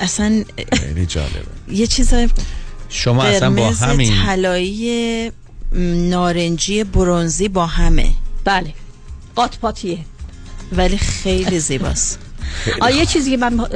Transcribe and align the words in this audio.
اصلا 0.00 0.44
خیلی 0.72 1.06
جالبه. 1.06 1.40
یه 1.68 1.86
چیز 1.86 2.14
شما 2.88 3.22
اصلا 3.24 3.50
با 3.50 3.70
همین 3.70 4.12
طلایی 4.26 5.32
نارنجی 5.72 6.84
برونزی 6.84 7.48
با 7.48 7.66
همه. 7.66 8.10
بله. 8.44 8.74
قات 9.36 9.58
پاتیه 9.58 9.98
ولی 10.72 10.98
خیلی 10.98 11.58
زیباست. 11.58 12.18
آ 12.82 12.88
یه 12.88 13.06
چیزی 13.06 13.30
که 13.30 13.36
من 13.36 13.66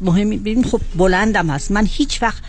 مهمی 0.00 0.38
ببین 0.38 0.64
خب 0.64 0.80
بلندم 0.96 1.50
هست. 1.50 1.70
من 1.70 1.86
هیچ 1.90 2.22
وقت 2.22 2.42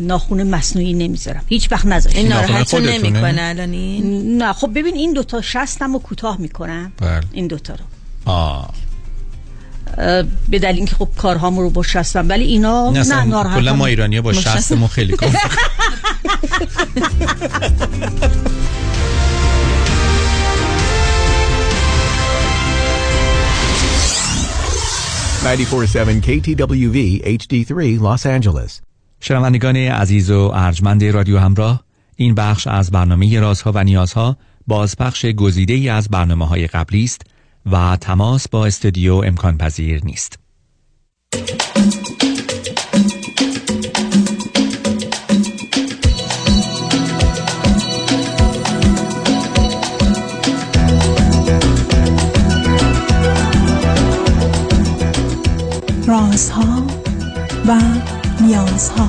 ناخون 0.00 0.42
مصنوعی 0.42 0.92
نمی‌ذارم. 0.92 1.44
هیچ 1.46 1.72
وقت 1.72 1.86
نذاشتم. 1.86 2.18
این 2.18 2.32
خودتونه؟ 2.32 2.98
نمی‌کنه 2.98 3.42
الان 3.42 3.72
این؟ 3.72 4.42
نه. 4.42 4.52
خب 4.52 4.70
ببین 4.74 4.94
این 4.94 5.12
دوتا 5.12 5.40
شستم 5.42 5.92
رو 5.92 5.98
کوتاه 5.98 6.40
می‌کنم. 6.40 6.92
بله. 6.96 7.20
این 7.32 7.46
دوتا 7.46 7.74
رو. 7.74 7.84
آه. 8.24 8.74
به 10.48 10.58
دلیل 10.58 10.76
اینکه 10.76 10.94
خب 10.94 11.08
کارهامو 11.16 11.62
رو 11.62 11.70
با 11.70 11.82
شستم 11.82 12.28
ولی 12.28 12.44
اینا 12.44 12.90
نه 12.90 13.24
ناراحت 13.24 13.58
کلا 13.58 13.72
ما 13.72 13.86
ایرانی 13.86 14.20
با. 14.20 14.32
شستمون 14.32 14.88
خیلی 14.88 15.16
947 25.44 26.22
KTWV 26.22 27.20
HD3 27.38 28.00
Los 28.00 28.24
Angeles. 28.24 28.80
شنوندگان 29.20 29.76
عزیز 29.76 30.30
و 30.30 30.50
ارجمند 30.54 31.04
رادیو 31.04 31.38
همراه 31.38 31.84
این 32.16 32.34
بخش 32.34 32.66
از 32.66 32.90
برنامه 32.90 33.40
رازها 33.40 33.72
و 33.74 33.84
نیازها 33.84 34.36
بازپخش 34.66 35.26
گزیده 35.26 35.72
ای 35.74 35.88
از 35.88 36.08
برنامه 36.08 36.46
های 36.48 36.66
قبلی 36.66 37.04
است 37.04 37.22
و 37.72 37.96
تماس 37.96 38.48
با 38.48 38.66
استودیو 38.66 39.14
امکان 39.14 39.58
پذیر 39.58 40.04
نیست. 40.04 40.38
رازها 56.06 56.86
و 57.66 57.80
نیازها. 58.40 59.08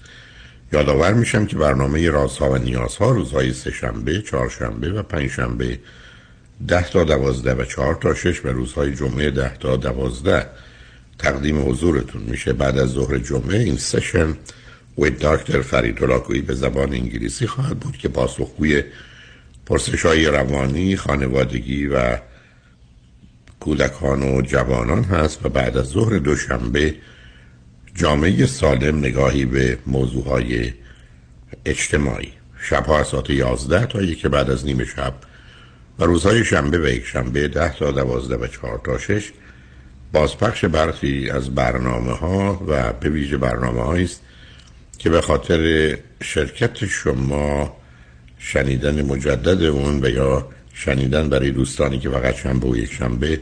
یادآور 0.73 1.13
میشم 1.13 1.45
که 1.45 1.55
برنامه 1.55 2.09
رازها 2.09 2.51
و 2.51 2.57
نیازها 2.57 3.11
روزهای 3.11 3.53
سهشنبه، 3.53 4.21
چهارشنبه 4.21 4.91
و 4.91 5.03
پنجشنبه 5.03 5.79
ده 6.67 6.89
تا 6.89 7.03
دوازده 7.03 7.53
و 7.53 7.65
چهار 7.65 7.95
تا 7.95 8.13
شش 8.13 8.45
و 8.45 8.47
روزهای 8.47 8.95
جمعه 8.95 9.31
ده 9.31 9.57
تا 9.57 9.77
دوازده 9.77 10.45
تقدیم 11.19 11.69
حضورتون 11.69 12.21
میشه. 12.21 12.53
بعد 12.53 12.77
از 12.77 12.89
ظهر 12.89 13.17
جمعه 13.17 13.59
این 13.59 13.77
سشن 13.77 14.35
و 14.97 15.09
دکتر 15.09 15.61
فرید 15.61 16.03
هلاکویی 16.03 16.41
به 16.41 16.53
زبان 16.53 16.93
انگلیسی 16.93 17.47
خواهد 17.47 17.79
بود 17.79 17.97
که 17.97 18.07
پاسخگوی 18.07 18.83
پرسش 19.65 20.05
های 20.05 20.25
روانی، 20.25 20.95
خانوادگی 20.95 21.87
و 21.87 22.17
کودکان 23.59 24.23
و 24.23 24.41
جوانان 24.41 25.03
هست 25.03 25.45
و 25.45 25.49
بعد 25.49 25.77
از 25.77 25.85
ظهر 25.85 26.17
دوشنبه 26.17 26.95
جامعه 27.95 28.45
سالم 28.45 28.97
نگاهی 28.97 29.45
به 29.45 29.77
موضوع 29.87 30.23
های 30.23 30.73
اجتماعی. 31.65 32.33
شبها 32.61 32.99
از 32.99 33.07
ساعت 33.07 33.29
11 33.29 33.85
تا 33.85 34.01
یک 34.01 34.25
بعد 34.25 34.49
از 34.49 34.65
نیم 34.65 34.85
شب 34.85 35.13
و 35.99 36.03
روزهای 36.03 36.45
شنبه 36.45 36.79
و 36.79 36.87
یک 36.87 37.05
شنبه 37.05 37.47
10 37.47 37.73
تا 37.73 37.91
12 37.91 38.35
و 38.35 38.47
4 38.47 38.81
تا 38.85 38.97
6 38.97 39.31
بازپخش 40.13 40.65
برخی 40.65 41.29
از 41.29 41.55
برنامه 41.55 42.11
ها 42.11 42.63
و 42.67 42.93
به 42.93 43.09
ویژه 43.09 43.37
برنامه 43.37 44.03
است 44.03 44.21
که 44.97 45.09
به 45.09 45.21
خاطر 45.21 45.97
شرکت 46.23 46.85
شما 46.85 47.77
شنیدن 48.37 49.01
مجدد 49.01 49.63
اون 49.63 50.05
و 50.05 50.09
یا 50.09 50.49
شنیدن 50.73 51.29
برای 51.29 51.51
دوستانی 51.51 51.99
که 51.99 52.09
فقط 52.09 52.35
شنبه 52.35 52.67
و 52.67 52.77
یک 52.77 52.93
شنبه 52.93 53.39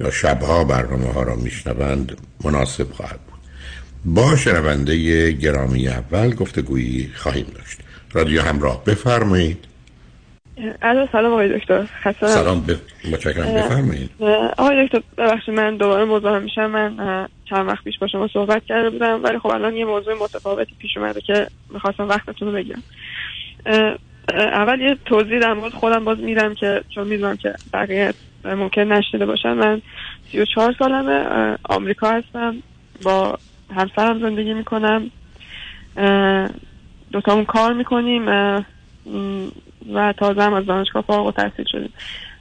یا 0.00 0.10
شبها 0.10 0.64
برنامه 0.64 1.12
ها 1.12 1.22
را 1.22 1.36
میشنوند 1.36 2.16
مناسب 2.44 2.92
خواهد 2.92 3.27
با 4.04 4.36
شنونده 4.36 5.32
گرامی 5.32 5.88
اول 5.88 6.34
گفتگویی 6.34 7.10
خواهیم 7.14 7.46
داشت. 7.54 7.78
رادیو 8.12 8.42
همراه 8.42 8.84
بفرمایید. 8.84 9.64
الو 10.82 11.06
سلام 11.12 11.32
آقای 11.32 11.58
دکتر. 11.58 11.84
خسته 12.04 12.26
سلام 12.26 12.60
ب... 12.60 12.70
متشکرم. 13.12 13.54
بفرمایید. 13.54 14.10
آقای 14.58 14.86
دکتر 14.86 15.02
ببخشید 15.18 15.54
من 15.54 15.76
دوباره 15.76 16.04
موضوع 16.04 16.38
میشم. 16.38 16.66
من 16.66 17.26
چند 17.50 17.68
وقت 17.68 17.84
پیش 17.84 17.98
با 17.98 18.06
شما 18.06 18.28
صحبت 18.28 18.64
کرده 18.64 18.90
بودم 18.90 19.20
ولی 19.24 19.38
خب 19.38 19.46
الان 19.46 19.76
یه 19.76 19.84
موضوع 19.84 20.14
متفاوتی 20.14 20.74
پیش 20.78 20.96
اومده 20.96 21.20
که 21.20 21.46
می‌خواستم 21.70 22.08
وقتتون 22.08 22.48
رو 22.48 22.54
بگیرم 22.54 22.82
اول 24.28 24.80
یه 24.80 24.96
توضیح 25.04 25.38
در 25.40 25.52
مورد 25.52 25.72
خودم 25.72 26.04
باز 26.04 26.18
میدم 26.18 26.54
که 26.54 26.82
چون 26.94 27.06
می‌دونم 27.06 27.36
که 27.36 27.54
بقیه 27.72 28.14
ممکن 28.44 28.82
نشنیده 28.82 29.26
باشن. 29.26 29.52
من 29.52 29.82
34 30.32 30.74
سالمه 30.78 31.26
آمریکا 31.64 32.10
هستم. 32.10 32.56
با 33.02 33.38
همسرم 33.76 34.20
زندگی 34.20 34.54
می‌کنم. 34.54 35.10
دوتامون 37.12 37.44
کار 37.44 37.72
می‌کنیم 37.72 38.28
و 39.94 40.12
تازه 40.12 40.42
هم 40.42 40.54
از 40.54 40.66
دانشگاه 40.66 41.02
فارغ 41.02 41.26
التحصیل 41.26 41.64
شدیم. 41.72 41.92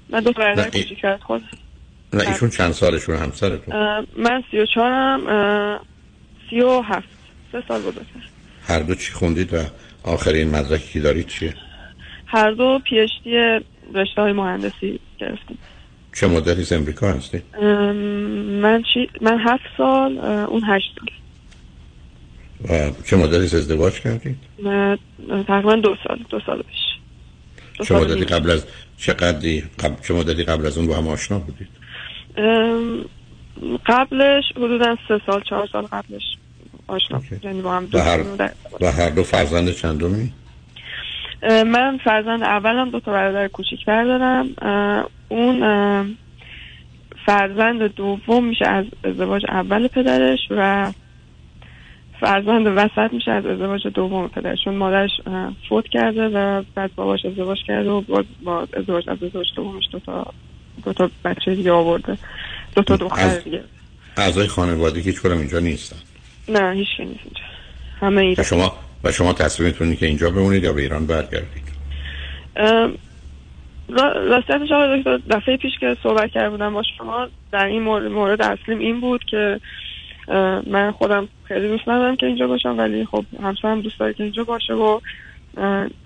من 0.09 0.19
دو 0.19 0.33
تا 0.33 0.41
برادر 0.41 0.69
کوچیکتر 0.69 1.07
از 1.07 1.23
خود 1.23 1.43
نه 2.13 2.29
ایشون 2.29 2.49
چند 2.49 2.71
سالشون؟ 2.71 3.15
همسرتون؟ 3.15 3.75
من 4.17 4.43
سی 4.51 4.59
و 4.59 4.65
چهارم 4.65 5.79
سی 6.49 6.61
و 6.61 6.81
هفت. 6.81 7.07
سه 7.51 7.63
سال 7.67 7.81
بزرگتر 7.81 8.03
هر 8.67 8.79
دو 8.79 8.95
چی 8.95 9.13
خوندید 9.13 9.53
و 9.53 9.57
آخرین 10.03 10.55
مدرکی 10.55 10.99
دارید 10.99 11.27
چیه؟ 11.27 11.53
هر 12.25 12.51
دو 12.51 12.79
پی 12.89 12.99
اچ 12.99 13.09
دی 13.23 13.31
رشته 13.93 14.21
های 14.21 14.33
مهندسی 14.33 14.99
گرفتیم. 15.19 15.57
چه 16.19 16.27
مدتی 16.27 16.61
از 16.61 16.73
امریکا 16.73 17.07
هستید 17.11 17.43
ام، 17.61 17.95
من 18.61 18.83
چی؟ 18.93 19.09
من 19.21 19.39
هفت 19.39 19.63
سال 19.77 20.17
اون 20.19 20.61
هشت 20.67 20.95
سال. 20.99 21.09
و 22.69 22.91
چه 23.05 23.15
مدتی 23.17 23.35
از 23.43 23.55
ازدواج 23.55 23.99
کردید 23.99 24.37
اه، 24.65 24.97
تقریبا 25.43 25.75
دو 25.75 25.95
سال 26.07 26.19
دو 26.29 26.39
سال 26.45 26.61
پیش. 26.61 26.79
دو 27.77 27.83
چه 27.83 27.95
مدتی. 27.95 28.25
قبل 28.25 28.49
از 28.51 28.65
چه 28.97 29.13
قدری 29.13 29.63
قبل 29.79 29.95
چه 30.07 30.13
مدتی 30.13 30.43
قبل 30.43 30.65
از 30.65 30.77
اون 30.77 30.87
با 30.87 30.97
هم 30.97 31.07
آشنا 31.07 31.39
بودید؟ 31.39 31.67
ام، 32.37 33.05
قبلش 33.85 34.43
حدودا 34.55 34.97
سه 35.07 35.21
سال 35.25 35.41
چهار 35.49 35.69
سال 35.71 35.83
قبلش 35.85 36.23
آشنا. 36.87 37.21
یعنی 37.43 37.61
با 37.61 37.73
هم 37.75 37.87
هر, 37.93 38.17
دو 38.17 38.35
در- 38.35 38.51
و 38.81 38.91
هر 38.91 39.09
دو 39.09 39.23
فرزند 39.23 39.71
چندمی؟ 39.71 40.31
من 41.43 41.99
فرزند 42.03 42.43
اولم 42.43 42.89
دو 42.89 42.99
تا 42.99 43.11
برادر 43.11 43.47
کوچیکتر 43.47 44.03
دارم 44.03 44.45
اون 45.29 45.59
فرزند 47.25 47.81
دوم 47.95 48.45
میشه 48.45 48.67
از 48.67 48.85
ازدواج 49.03 49.45
اول 49.49 49.87
پدرش 49.87 50.39
و 50.49 50.91
فرزند 52.19 52.67
وسط 52.67 53.13
میشه 53.13 53.31
از 53.31 53.45
ازدواج 53.45 53.87
دوم 53.87 54.27
پدرشون 54.27 54.75
مادرش 54.75 55.11
اه، 55.25 55.53
فوت 55.69 55.85
کرده 55.87 56.27
و 56.27 56.63
بعد 56.75 56.95
باباش 56.95 57.25
ازدواج 57.25 57.57
کرده 57.67 57.89
و 57.89 58.01
باز 58.01 58.25
با 58.43 58.67
ازدواج 58.73 59.09
از 59.09 59.23
ازدواج 59.23 59.47
دومش 59.55 59.83
دو 59.91 59.99
تا 59.99 60.33
دو 60.85 60.93
تا 60.93 61.09
بچه 61.25 61.55
دیگه 61.55 61.71
آورده. 61.71 62.17
دو 62.75 62.83
تا 62.83 62.95
دختر 62.95 63.39
دیگه. 63.39 63.63
اعضای 64.17 64.47
خانواده 64.47 64.99
هیچ 64.99 65.21
کدوم 65.21 65.37
اینجا 65.37 65.59
نیستن؟ 65.59 65.97
نه 66.49 66.73
هیچ 66.73 66.87
نیست 66.99 67.19
اینجا. 67.23 67.41
همه 68.01 68.21
و 68.21 68.25
ایران 68.25 68.45
شما 68.45 68.73
و 69.03 69.11
شما 69.11 69.33
تصمیمتون 69.33 69.87
اینه 69.87 69.99
که 69.99 70.05
اینجا 70.05 70.29
بمونید 70.29 70.63
یا 70.63 70.73
به 70.73 70.81
ایران 70.81 71.05
برگردید؟ 71.05 71.67
راستیتش 73.89 74.71
آقای 74.71 74.99
دکتر 74.99 75.17
دفعه 75.17 75.57
پیش 75.57 75.79
که 75.79 75.97
صحبت 76.03 76.31
کرده 76.31 76.49
بودم 76.49 76.73
با 76.73 76.83
شما 76.97 77.27
در 77.51 77.65
این 77.65 77.81
مورد, 77.81 78.11
مورد 78.11 78.41
اصلیم 78.41 78.79
این 78.79 78.99
بود 78.99 79.23
که 79.23 79.59
من 80.67 80.91
خودم 80.91 81.27
خیلی 81.43 81.67
دوست 81.67 81.87
ندارم 81.87 82.15
که 82.15 82.25
اینجا 82.25 82.47
باشم 82.47 82.77
ولی 82.77 83.05
خب 83.05 83.25
همسرم 83.43 83.81
دوست 83.81 83.99
داره 83.99 84.13
که 84.13 84.23
اینجا 84.23 84.43
باشه 84.43 84.73
و 84.73 84.99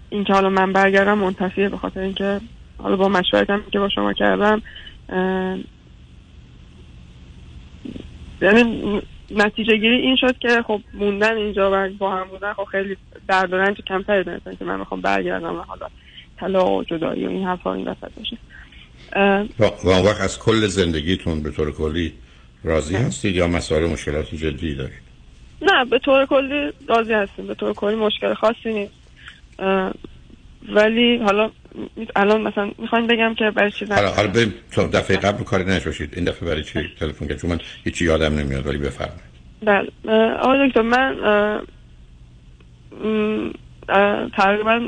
اینکه 0.10 0.34
حالا 0.34 0.50
من 0.50 0.74
برگردم 0.74 1.18
منتفیه 1.18 1.70
به 1.70 1.78
خاطر 1.78 2.00
اینکه 2.00 2.40
حالا 2.78 2.96
با 2.96 3.10
مشورتم 3.10 3.64
که 3.72 3.80
با 3.80 3.90
شما 3.90 4.14
کردم 4.14 4.62
یعنی 8.42 9.02
نتیجه 9.36 9.78
گیری 9.78 9.96
این 9.96 10.16
شد 10.16 10.38
که 10.38 10.62
خب 10.68 10.82
موندن 10.94 11.38
اینجا 11.38 11.72
و 11.74 11.90
با 11.98 12.12
هم 12.12 12.28
بودن 12.28 12.54
خب 12.54 12.64
خیلی 12.64 12.98
درد 13.28 13.54
و 13.54 13.58
رنج 13.58 13.82
کمتری 13.82 14.24
داره 14.24 14.40
تا 14.40 14.50
اینکه 14.50 14.66
من 14.66 14.80
می‌خوام 14.80 15.02
برگردم 15.02 15.56
و 15.56 15.62
حالا 15.62 15.88
طلاق 16.42 16.72
و 16.72 16.84
جدایی 16.84 17.26
و 17.26 17.30
این 17.30 17.44
حرفا 17.44 17.74
این 17.74 17.88
وسط 17.88 18.12
باشه 18.18 18.38
و 19.60 19.90
اون 19.90 20.06
وقت 20.06 20.22
از 20.22 20.40
کل 20.40 20.68
زندگیتون 20.68 21.44
به 21.44 21.52
طور 21.52 21.72
کلی 21.72 22.14
راضی 22.64 22.96
هستید 22.96 23.36
یا 23.36 23.48
مسائل 23.48 23.90
مشکلاتی 23.90 24.38
جدی 24.38 24.76
دارید؟ 24.76 25.02
نه 25.62 25.86
به 25.86 26.00
طور 26.00 26.26
کلی 26.26 26.72
راضی 26.88 27.14
هستیم. 27.14 27.48
به 27.48 27.56
طور 27.56 27.74
کلی 27.74 27.96
مشکل 27.96 28.34
خاصی 28.34 28.74
نیست. 28.74 28.94
ولی 30.70 31.18
حالا 31.18 31.52
الان 32.16 32.42
مثلا 32.42 32.72
می‌خواین 32.78 33.08
بگم 33.08 33.34
که 33.34 33.52
برای 33.52 33.72
چی 33.72 33.86
حالا 33.86 34.12
حالا 34.12 34.28
به 34.28 34.48
تا 34.72 34.88
دفعه 34.88 35.18
قبل 35.18 35.44
کاری 35.44 35.64
نشوشید. 35.64 36.14
این 36.16 36.26
دفعه 36.26 36.50
برای 36.50 36.64
چی 36.64 36.80
تلفن 37.00 37.28
کرد؟ 37.28 37.42
چون 37.42 37.50
من 37.50 37.60
هیچی 37.84 38.06
یادم 38.06 38.36
نمیاد 38.36 38.68
ولی 38.68 38.78
بفرمایید. 38.78 39.22
بله. 39.64 39.90
آقای 40.34 40.68
دکتر 40.68 40.82
من 40.82 41.16
تقریبا 44.38 44.80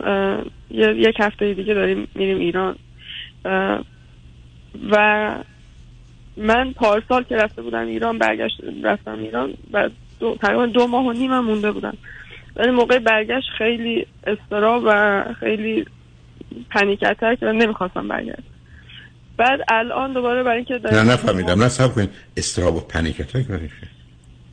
یک 0.73 1.15
هفته 1.19 1.53
دیگه 1.53 1.73
داریم 1.73 2.07
میریم 2.15 2.37
ایران. 2.37 2.75
و 4.91 5.35
من 6.37 6.73
پارسال 6.73 7.23
که 7.23 7.35
رفته 7.35 7.61
بودم 7.61 7.87
ایران 7.87 8.17
برگشت 8.17 8.61
رفتم 8.83 9.19
ایران 9.19 9.53
و 9.73 9.89
دو، 10.19 10.35
تقریبا 10.41 10.65
دو 10.65 10.87
ماه 10.87 11.05
و 11.05 11.11
نیم 11.11 11.31
هم 11.31 11.45
مونده 11.45 11.71
بودم. 11.71 11.97
ولی 12.55 12.71
موقع 12.71 12.99
برگشت 12.99 13.47
خیلی 13.57 14.07
استراب 14.27 14.83
و 14.85 15.23
خیلی 15.39 15.85
panic 16.69 17.03
attack 17.03 17.37
و 17.41 17.53
نمی‌خواستم 17.53 18.07
برگردم. 18.07 18.43
بعد 19.37 19.59
الان 19.67 20.13
دوباره 20.13 20.43
برای 20.43 20.57
اینکه 20.57 20.79
نه 20.91 21.03
نفهمیدم. 21.03 21.63
نه 21.63 21.69
صبر 21.69 21.93
کنید 21.93 22.09
اضطراب 22.37 22.75
و 22.75 22.79
panic 22.79 23.21
attack 23.21 23.47
برای؟ 23.47 23.69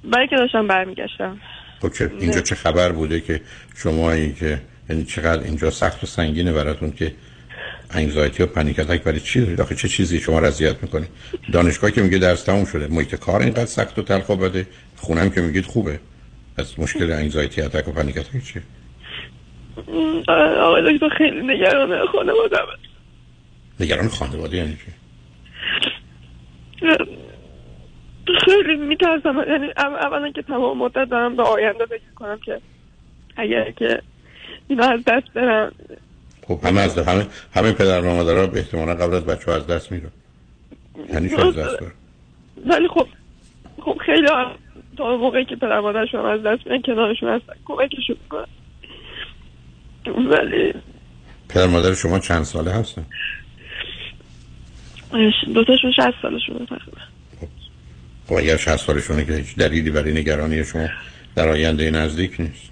برای 0.04 0.28
که 0.28 0.36
داشتم 0.36 0.66
برمیگشتم. 0.66 1.38
خب 1.80 1.90
اینجا 2.20 2.40
چه 2.40 2.54
خبر 2.54 2.92
بوده 2.92 3.20
که 3.20 3.40
شما 3.76 4.12
این 4.12 4.34
که 4.34 4.60
یعنی 4.90 5.04
چقدر 5.04 5.42
اینجا 5.42 5.70
سخت 5.70 6.04
و 6.04 6.06
سنگینه 6.06 6.52
براتون 6.52 6.92
که 6.92 7.14
anxiety 7.90 8.42
و 8.42 8.46
panic 8.46 8.78
attack 8.78 9.02
برای 9.02 9.20
چی 9.20 9.40
دارید؟ 9.40 9.60
آخه 9.60 9.74
چه 9.74 9.88
چیزی 9.88 10.20
شما 10.20 10.38
رو 10.38 10.46
اذیت 10.46 10.82
می‌کنه 10.82 11.06
دانشگاه 11.52 11.90
که 11.90 12.02
میگه 12.02 12.18
درس 12.18 12.42
تموم 12.42 12.64
شده 12.64 12.86
محیط 12.86 13.14
کار 13.14 13.40
اینقدر 13.42 13.66
سخت 13.66 13.98
و 13.98 14.02
تلخ 14.02 14.28
و 14.28 14.36
بده 14.36 14.66
خونم 14.96 15.30
که 15.30 15.40
میگید 15.40 15.66
خوبه. 15.66 16.00
از 16.56 16.80
مشکل 16.80 17.12
anxiety 17.12 17.62
attack 17.62 17.88
و 17.88 17.92
panic 17.92 18.18
attack 18.18 18.44
چیه؟ 18.44 18.62
آقای 20.58 20.94
دکتر 20.94 21.08
خیلی 21.08 21.40
نگران 21.46 22.06
خانواده 22.06 22.56
نگران 23.80 24.08
خانواده 24.08 24.56
یعنی 24.56 24.76
چی؟ 24.76 24.92
خیلی 28.44 28.76
میترسم. 28.76 29.44
یعنی 29.48 29.66
اول- 29.76 30.04
اولا 30.04 30.30
که 30.30 30.42
تمام 30.42 30.78
مدت 30.78 31.08
دارم 31.10 31.36
به 31.36 31.42
آینده 31.42 31.86
فکر 31.86 32.14
کنم 32.14 32.38
که 32.44 32.60
اگر 33.36 33.70
که 33.70 34.02
اینا 34.68 34.84
از 34.84 35.00
دست 35.06 35.32
برن 35.34 35.72
خب 36.48 36.60
همه 36.64 36.80
از 36.80 36.98
همه 36.98 37.26
همه 37.54 37.72
پدر 37.72 38.00
و 38.00 38.14
مادرها 38.14 38.46
به 38.46 38.58
احتمال 38.58 38.94
قبل 38.94 39.14
از 39.14 39.24
بچه 39.24 39.52
از 39.52 39.66
دست 39.66 39.92
میره 39.92 40.08
یعنی 41.12 41.28
چی 41.28 41.36
از 41.36 41.56
دست 41.56 41.80
بره 41.80 41.92
ولی 42.66 42.88
خب 42.88 43.06
خب 43.84 43.98
خیلی 44.06 44.26
ها 44.26 44.52
تا 44.96 45.16
موقعی 45.16 45.44
که 45.44 45.56
پدر 45.56 45.80
مادرشون 45.80 46.26
از 46.26 46.42
دست 46.42 46.66
میرن 46.66 46.82
کنارشون 46.82 47.28
هستن. 47.28 47.52
کمکشون 47.64 48.16
می‌کنن. 48.22 48.46
ولی 50.06 50.74
پدر 51.48 51.66
مادر 51.66 51.94
شما 51.94 52.18
چند 52.18 52.42
ساله 52.42 52.70
هستن؟ 52.70 53.06
دوتاشون 55.54 55.92
شهست 55.96 56.16
سالشون 56.22 56.66
تقریبا 56.66 57.00
خب 58.26 58.34
اگر 58.34 58.56
60 58.56 58.76
سالشونه 58.76 59.24
که 59.24 59.32
هیچ 59.32 59.56
دلیلی 59.56 59.90
برای 59.90 60.12
نگرانی 60.12 60.64
شما 60.64 60.88
در 61.34 61.48
آینده 61.48 61.90
نزدیک 61.90 62.40
نیست. 62.40 62.70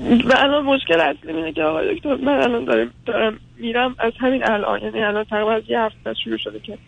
و 0.00 0.34
الان 0.36 0.64
مشکل 0.64 1.00
اصلی 1.00 1.32
اینه 1.32 1.52
که 1.52 1.62
آقای 1.62 1.94
دکتر. 1.94 2.14
من 2.14 2.42
الان 2.42 2.64
دارم, 2.64 2.90
دارم 3.06 3.40
میرم 3.58 3.94
از 3.98 4.12
همین 4.20 4.50
الان. 4.50 4.82
یعنی 4.82 5.02
الان 5.02 5.24
تقریبا 5.24 5.60
یه 5.68 5.80
هفته 5.80 6.14
شروع 6.24 6.36
شده 6.36 6.60
که 6.60 6.78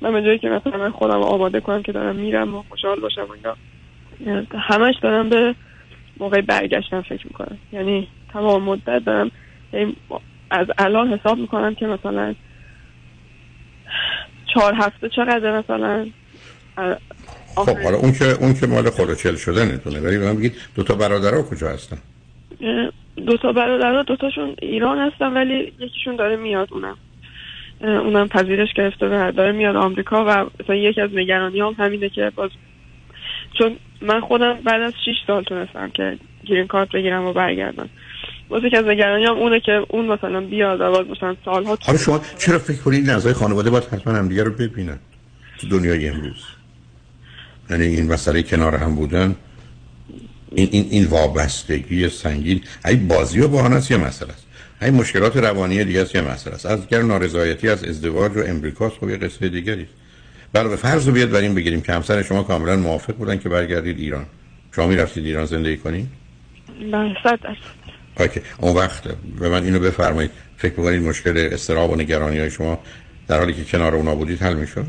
من 0.00 0.12
به 0.12 0.22
جایی 0.22 0.38
که 0.38 0.48
مثلا 0.48 0.78
من 0.78 0.90
خودم 0.90 1.14
رو 1.14 1.24
آماده 1.24 1.60
کنم 1.60 1.82
که 1.82 1.92
دارم 1.92 2.16
میرم 2.16 2.54
و 2.54 2.62
خوشحال 2.68 3.00
باشم 3.00 3.26
و 3.28 3.32
اینا. 3.32 3.56
یعنی 4.26 4.46
همش 4.52 4.94
دارم 5.02 5.28
به 5.28 5.54
موقع 6.20 6.40
برگشتن 6.40 7.00
فکر 7.00 7.26
می‌کنم. 7.26 7.58
یعنی 7.72 8.08
تمام 8.32 8.62
مدت 8.62 9.04
دارم 9.04 9.30
یعنی 9.72 9.96
از 10.50 10.66
الان 10.78 11.12
حساب 11.12 11.38
می‌کنم 11.38 11.74
که 11.74 11.86
مثلا 11.86 12.34
چهار 14.54 14.74
هفته 14.74 15.08
چقدر 15.08 15.58
مثلا؟ 15.58 16.06
خب 17.56 17.78
حالا 17.78 17.96
اون 17.96 18.12
که 18.12 18.24
اون 18.24 18.54
که 18.54 18.66
مال 18.66 19.14
شده 19.36 19.64
نتونه 19.64 20.00
ولی 20.00 20.18
من 20.18 20.36
بگید 20.36 20.54
دو 20.74 20.82
تا 20.82 20.94
برادرها 20.94 21.42
کجا 21.42 21.68
هستن؟ 21.68 21.98
دو 23.26 23.36
تا 23.36 23.52
برادرها 23.52 24.02
دو 24.02 24.16
تاشون 24.16 24.54
ایران 24.62 24.98
هستن 24.98 25.32
ولی 25.32 25.72
یکیشون 25.78 26.16
داره 26.16 26.36
میاد 26.36 26.68
اونم. 26.72 26.96
اونم 27.80 28.28
پذیرش 28.28 28.68
گرفته 28.76 29.06
و 29.06 29.32
داره 29.32 29.52
میاد 29.52 29.76
آمریکا 29.76 30.24
و 30.24 30.46
مثلا 30.60 30.76
یکی 30.76 31.00
از 31.00 31.10
نگرانی 31.14 31.60
هم 31.60 31.74
همینه 31.78 32.08
که 32.08 32.32
باز 32.36 32.50
چون 33.58 33.76
من 34.02 34.20
خودم 34.20 34.54
بعد 34.64 34.82
از 34.82 34.92
6 35.04 35.10
سال 35.26 35.42
تونستم 35.42 35.90
که 35.90 36.18
گرین 36.46 36.66
کارت 36.66 36.92
بگیرم 36.92 37.24
و 37.24 37.32
برگردم. 37.32 37.88
باز 38.48 38.64
یکی 38.64 38.76
از 38.76 38.84
نگرانی 38.84 39.24
هم 39.24 39.36
اونه 39.36 39.60
که 39.60 39.72
اون 39.88 40.06
مثلا 40.06 40.40
بیاد 40.40 40.80
و 40.80 40.90
باز 40.90 41.06
مثلا 41.06 41.36
سالها 41.44 41.78
حالا 41.86 41.98
شما 41.98 42.20
چرا 42.38 42.58
فکر 42.58 42.82
کنید 42.82 43.10
اعضای 43.10 43.32
خانواده 43.32 43.70
باید 43.70 43.84
حتما 43.84 44.12
هم 44.12 44.28
دیگه 44.28 44.42
رو 44.42 44.50
ببینن 44.50 44.98
تو 45.58 45.68
دنیای 45.68 46.08
امروز؟ 46.08 46.44
یعنی 47.70 47.84
این 47.84 48.12
مسئله 48.12 48.42
کنار 48.42 48.74
هم 48.74 48.94
بودن 48.94 49.36
این 50.54 50.68
این 50.72 50.86
این 50.90 51.04
وابستگی 51.04 52.08
سنگین. 52.08 52.60
ای 52.84 52.96
بازی 52.96 53.40
و 53.40 53.48
بهانه 53.48 53.82
یه 53.90 53.96
مسئله 53.96 54.32
است. 54.32 54.44
ای 54.82 54.90
مشکلات 54.90 55.36
روانی 55.36 55.84
دیگه 55.84 56.02
است 56.02 56.14
یه 56.14 56.20
مسئله 56.20 56.54
است. 56.54 56.66
از 56.66 56.88
گر 56.88 57.02
نارضایتی 57.02 57.68
از 57.68 57.84
ازدواج 57.84 58.36
و 58.36 58.42
امریکاست 58.46 58.96
خب 58.96 59.08
یه 59.08 59.16
قصه 59.16 59.48
دیگری 59.48 59.82
است. 59.82 59.92
بله 60.52 60.76
فرض 60.76 61.06
رو 61.06 61.12
بیاد 61.12 61.30
بریم 61.30 61.54
بگیریم 61.54 61.80
که 61.80 61.92
همسر 61.92 62.22
شما 62.22 62.42
کاملا 62.42 62.76
موافق 62.76 63.14
بودن 63.14 63.38
که 63.38 63.48
برگردید 63.48 63.98
ایران. 63.98 64.26
شما 64.76 64.86
می‌رفتید 64.86 65.26
ایران 65.26 65.46
زندگی 65.46 65.76
کنید 65.76 66.06
بله 66.92 67.16
اوکی. 68.20 68.40
اون 68.58 68.76
وقت 68.76 69.02
به 69.40 69.48
من 69.48 69.64
اینو 69.64 69.78
بفرمایید. 69.78 70.30
فکر 70.56 70.80
می‌کنید 70.80 71.02
مشکل 71.02 71.48
استراب 71.52 71.90
و 71.90 71.96
نگرانی 71.96 72.38
های 72.38 72.50
شما 72.50 72.78
در 73.28 73.38
حالی 73.38 73.54
که 73.54 73.64
کنار 73.64 73.94
اونا 73.94 74.14
بودید 74.14 74.42
حل 74.42 74.54
می‌شد؟ 74.54 74.86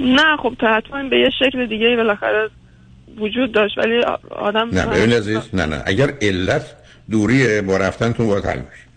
نه 0.00 0.36
خب 0.42 0.54
تا 0.60 0.76
حتما 0.76 1.08
به 1.08 1.18
یه 1.18 1.30
شکل 1.38 1.66
دیگه 1.66 1.86
ای 1.86 1.96
بالاخره 1.96 2.48
وجود 3.18 3.52
داشت 3.52 3.78
ولی 3.78 4.02
آدم 4.30 4.68
نه 4.72 4.86
ببین 4.86 5.12
عزیز 5.12 5.38
نه 5.52 5.66
نه. 5.66 5.82
اگر 5.86 6.14
علت 6.22 6.66
دوری 7.10 7.60
با 7.60 7.76
رفتنتون 7.76 8.26
باید 8.26 8.44
حل 8.44 8.58
بشه. 8.58 8.88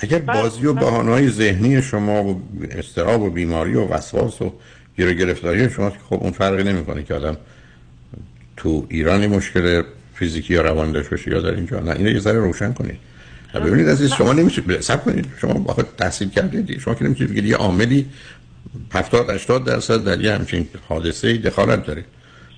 اگر 0.00 0.18
بله، 0.18 0.42
بازی 0.42 0.66
و 0.66 0.72
بله. 0.72 0.84
بهانه‌های 0.84 1.28
ذهنی 1.28 1.82
شما 1.82 2.24
و 2.24 2.42
استراب 2.70 3.22
و 3.22 3.30
بیماری 3.30 3.74
و 3.74 3.88
وسواس 3.88 4.42
و 4.42 4.52
گیر 4.96 5.12
گرفتاری 5.12 5.70
شما 5.70 5.90
که 5.90 5.98
خب 6.10 6.18
اون 6.22 6.32
فرقی 6.32 6.62
نمی‌کنه 6.64 7.02
که 7.02 7.14
آدم 7.14 7.36
تو 8.56 8.86
ایران 8.88 9.26
مشکل 9.26 9.82
فیزیکی 10.14 10.54
یا 10.54 10.62
روان 10.62 10.92
داشته 10.92 11.10
باشه 11.10 11.30
یا 11.30 11.40
در 11.40 11.54
اینجا. 11.54 11.80
نه 11.80 11.90
اینو 11.90 12.10
یه 12.10 12.18
ذره 12.18 12.38
روشن 12.38 12.72
کنید. 12.72 12.98
ببینید 13.54 13.88
عزیز 13.88 14.12
شما 14.12 14.32
نمی‌تونید 14.32 14.80
صبر 14.80 14.96
کنید. 14.96 15.26
شما 15.40 15.52
با 15.52 15.76
تحصیل 15.98 16.28
کردید. 16.28 16.80
شما 16.80 16.94
که 16.94 17.04
نمی‌تونید 17.04 17.32
بگید 17.32 17.44
یه 17.44 17.56
عاملی 17.56 18.06
70 18.92 19.30
80 19.30 19.64
درصد 19.64 20.04
در 20.04 20.20
یه 20.20 20.32
همچین 20.32 20.68
حادثه 20.88 21.28
ای 21.28 21.38
دخالت 21.38 21.86
داره. 21.86 22.04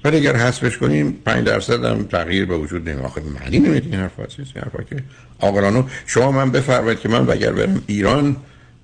ولی 0.04 0.16
اگر 0.16 0.36
حذفش 0.36 0.78
کنیم 0.78 1.12
5 1.24 1.46
درصد 1.46 1.84
هم 1.84 2.04
تغییر 2.04 2.46
به 2.46 2.56
وجود 2.56 2.88
نمیاد. 2.88 3.04
آخه 3.04 3.22
معنی 3.40 3.58
نمیده 3.58 3.86
این 3.86 4.00
حرفا. 4.00 4.26
چیز 4.26 4.46
حرفا 4.56 4.82
که 4.82 4.96
عاقلانه 5.40 5.84
شما 6.06 6.32
من 6.32 6.50
بفرمایید 6.50 7.00
که 7.00 7.08
من 7.08 7.30
اگر 7.30 7.52
برم 7.52 7.82
ایران 7.86 8.36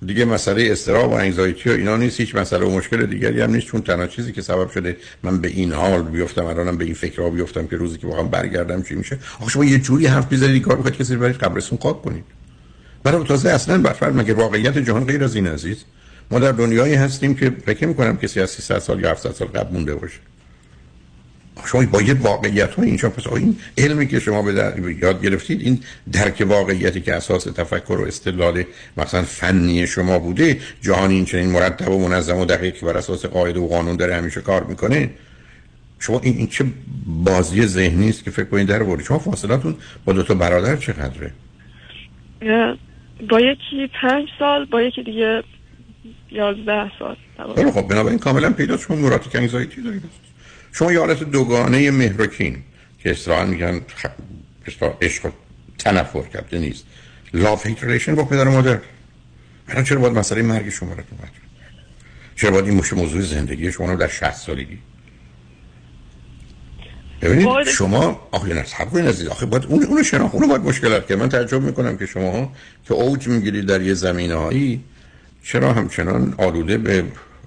دیگه 0.05 0.25
مسئله 0.25 0.71
استراب 0.71 1.11
و 1.11 1.13
انگزایتی 1.13 1.69
و 1.69 1.73
اینا 1.73 1.97
نیست. 1.97 2.19
هیچ 2.19 2.35
مسئله 2.35 2.65
و 2.65 2.77
مشکل 2.77 3.05
دیگری 3.05 3.41
هم 3.41 3.51
نیست. 3.51 3.67
چون 3.67 3.81
تنها 3.81 4.07
چیزی 4.07 4.31
که 4.31 4.41
سبب 4.41 4.71
شده 4.71 4.97
من 5.23 5.41
به 5.41 5.47
این 5.47 5.73
حال 5.73 6.03
بیفتم 6.03 6.45
الانم 6.45 6.77
به 6.77 6.85
این 6.85 6.93
فکرها 6.93 7.29
بیفتم 7.29 7.67
که 7.67 7.75
روزی 7.75 7.97
که 7.97 8.07
واقعا 8.07 8.23
برگردم 8.23 8.81
چی 8.83 8.95
میشه. 8.95 9.19
آخه 9.39 9.51
شما 9.51 9.65
یه 9.65 9.79
جوری 9.79 10.07
حرف 10.07 10.31
می‌زنید 10.31 10.61
کار 10.61 10.75
بخواید 10.75 10.97
کسی 10.97 11.15
برید 11.15 11.35
قبرستون 11.35 11.79
خاک 11.81 12.01
کنید. 12.01 12.23
برای 13.03 13.23
تازه 13.23 13.49
اصلا 13.49 13.81
بفر 13.81 14.11
مگه 14.11 14.33
واقعیت 14.33 14.77
جهان 14.77 15.05
غیر 15.05 15.23
از 15.23 15.35
این 15.35 15.47
عزیز؟ 15.47 15.77
ما 16.31 16.39
در 16.39 16.51
دنیایی 16.51 16.93
هستیم 16.93 17.35
که 17.35 17.49
فکر 17.65 17.87
می‌کنم 17.87 18.17
کسی 18.17 18.41
از 18.41 18.49
300 18.49 18.79
سال 18.79 19.01
یا 19.01 19.11
700 19.11 19.31
سال 19.31 19.47
قبل 19.47 19.73
مونده 19.73 19.95
باشه. 19.95 20.19
شما 21.65 21.85
با 21.85 22.01
یه 22.01 22.13
واقعیت 22.13 22.73
ها 22.73 22.83
اینجا 22.83 23.09
پس 23.09 23.27
این 23.27 23.57
علمی 23.77 24.07
که 24.07 24.19
شما 24.19 24.41
به 24.41 24.73
یاد 25.01 25.21
گرفتید 25.21 25.61
این 25.61 25.79
درک 26.11 26.43
واقعیتی 26.47 27.01
که 27.01 27.15
اساس 27.15 27.43
تفکر 27.43 27.93
و 27.93 28.05
استدلال 28.05 28.63
مثلا 28.97 29.21
فنی 29.21 29.87
شما 29.87 30.19
بوده 30.19 30.59
جهان 30.81 31.09
این 31.09 31.25
چنین 31.25 31.49
مرتب 31.49 31.91
و 31.91 32.07
منظم 32.07 32.37
و 32.37 32.45
دقیق 32.45 32.85
بر 32.85 32.97
اساس 32.97 33.25
قاعده 33.25 33.59
و 33.59 33.67
قانون 33.67 33.95
داره 33.95 34.15
همیشه 34.15 34.41
کار 34.41 34.63
می‌کنه. 34.63 35.09
شما 35.99 36.19
این, 36.19 36.37
این 36.37 36.47
چه 36.47 36.65
بازی 37.05 37.65
ذهنی 37.65 38.09
است 38.09 38.23
که 38.23 38.31
فکر 38.31 38.45
کنید 38.45 38.67
در 38.67 38.83
بردی 38.83 39.03
شما 39.03 39.19
فاصلتون 39.19 39.75
با 40.05 40.13
دو 40.13 40.23
تا 40.23 40.33
برادر 40.33 40.75
چقدره؟ 40.75 41.31
با 43.29 43.41
یکی 43.41 43.89
پنج 44.01 44.27
سال 44.39 44.65
با 44.65 44.81
یکی 44.81 45.03
دیگه 45.03 45.43
یازده 46.35 46.91
سال. 46.99 47.15
خب 47.71 47.87
بنابراین 47.87 48.19
کاملا 48.19 48.51
پیدا 48.51 48.77
شما 48.77 48.97
نوراتیک 48.97 49.35
انگزایتی 49.35 49.81
دارید. 49.81 50.03
شما 50.71 50.91
یه 50.91 50.99
حالت 50.99 51.23
دوگانه 51.23 51.91
مهرکین 51.91 52.57
که 52.99 53.11
اصطلاحا 53.11 53.45
میگن 53.45 53.81
عشق 55.01 55.31
تنفر 55.77 56.21
کرده 56.21 56.59
نیست. 56.59 56.85
لاف 57.33 57.67
هیت 57.67 58.09
با 58.09 58.25
پدر 58.25 58.47
و 58.47 58.51
مادر. 58.51 58.79
الان 59.67 59.83
چرا 59.83 59.99
باید 59.99 60.13
مسئله 60.13 60.41
مرگ 60.41 60.69
شما 60.69 60.93
رو 60.93 61.01
تو 61.01 61.15
چرا 62.35 62.51
باید 62.51 62.65
این 62.65 62.83
موضوع 62.95 63.21
زندگی 63.21 63.71
شما 63.71 63.91
رو 63.91 63.97
در 63.97 64.07
60 64.07 64.31
سالگی 64.31 64.77
ببینید 67.21 67.63
شما 67.63 68.27
آخه 68.31 68.53
نه 68.53 68.63
صبر 68.63 69.07
عزیز. 69.07 69.27
آخه 69.27 69.45
باید 69.45 69.65
اون 69.65 69.83
اون 69.83 70.03
شناخت 70.03 70.35
اون 70.35 70.47
باید 70.47 70.61
مشکلات 70.61 71.07
که 71.07 71.15
من 71.15 71.29
تعجب 71.29 71.61
می‌کنم 71.61 71.97
که 71.97 72.05
شما 72.05 72.53
که 72.87 72.93
اوج 72.93 73.27
می‌گیرید 73.27 73.65
در 73.65 73.81
یه 73.81 73.93
زمینه‌ای 73.93 74.79
چرا 75.45 75.73
همچنان 75.73 76.33
آلوده 76.37 76.77
به 76.77 77.03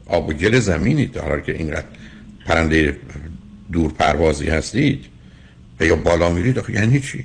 آب 0.07 0.29
و 0.29 0.33
گل 0.33 0.59
زمینید؟ 0.59 1.13
در 1.13 1.29
حالی 1.29 1.43
که 1.43 1.53
اینقدر 1.53 1.85
پرنده 2.47 2.97
دور 3.73 3.93
پروازی 3.93 4.47
هستید 4.47 5.05
و 5.81 5.85
یا 5.85 5.97
بالا 5.97 6.31
میرید 6.31 6.59
آخه 6.59 6.73
یعنی 6.73 7.01
چی؟ 7.01 7.25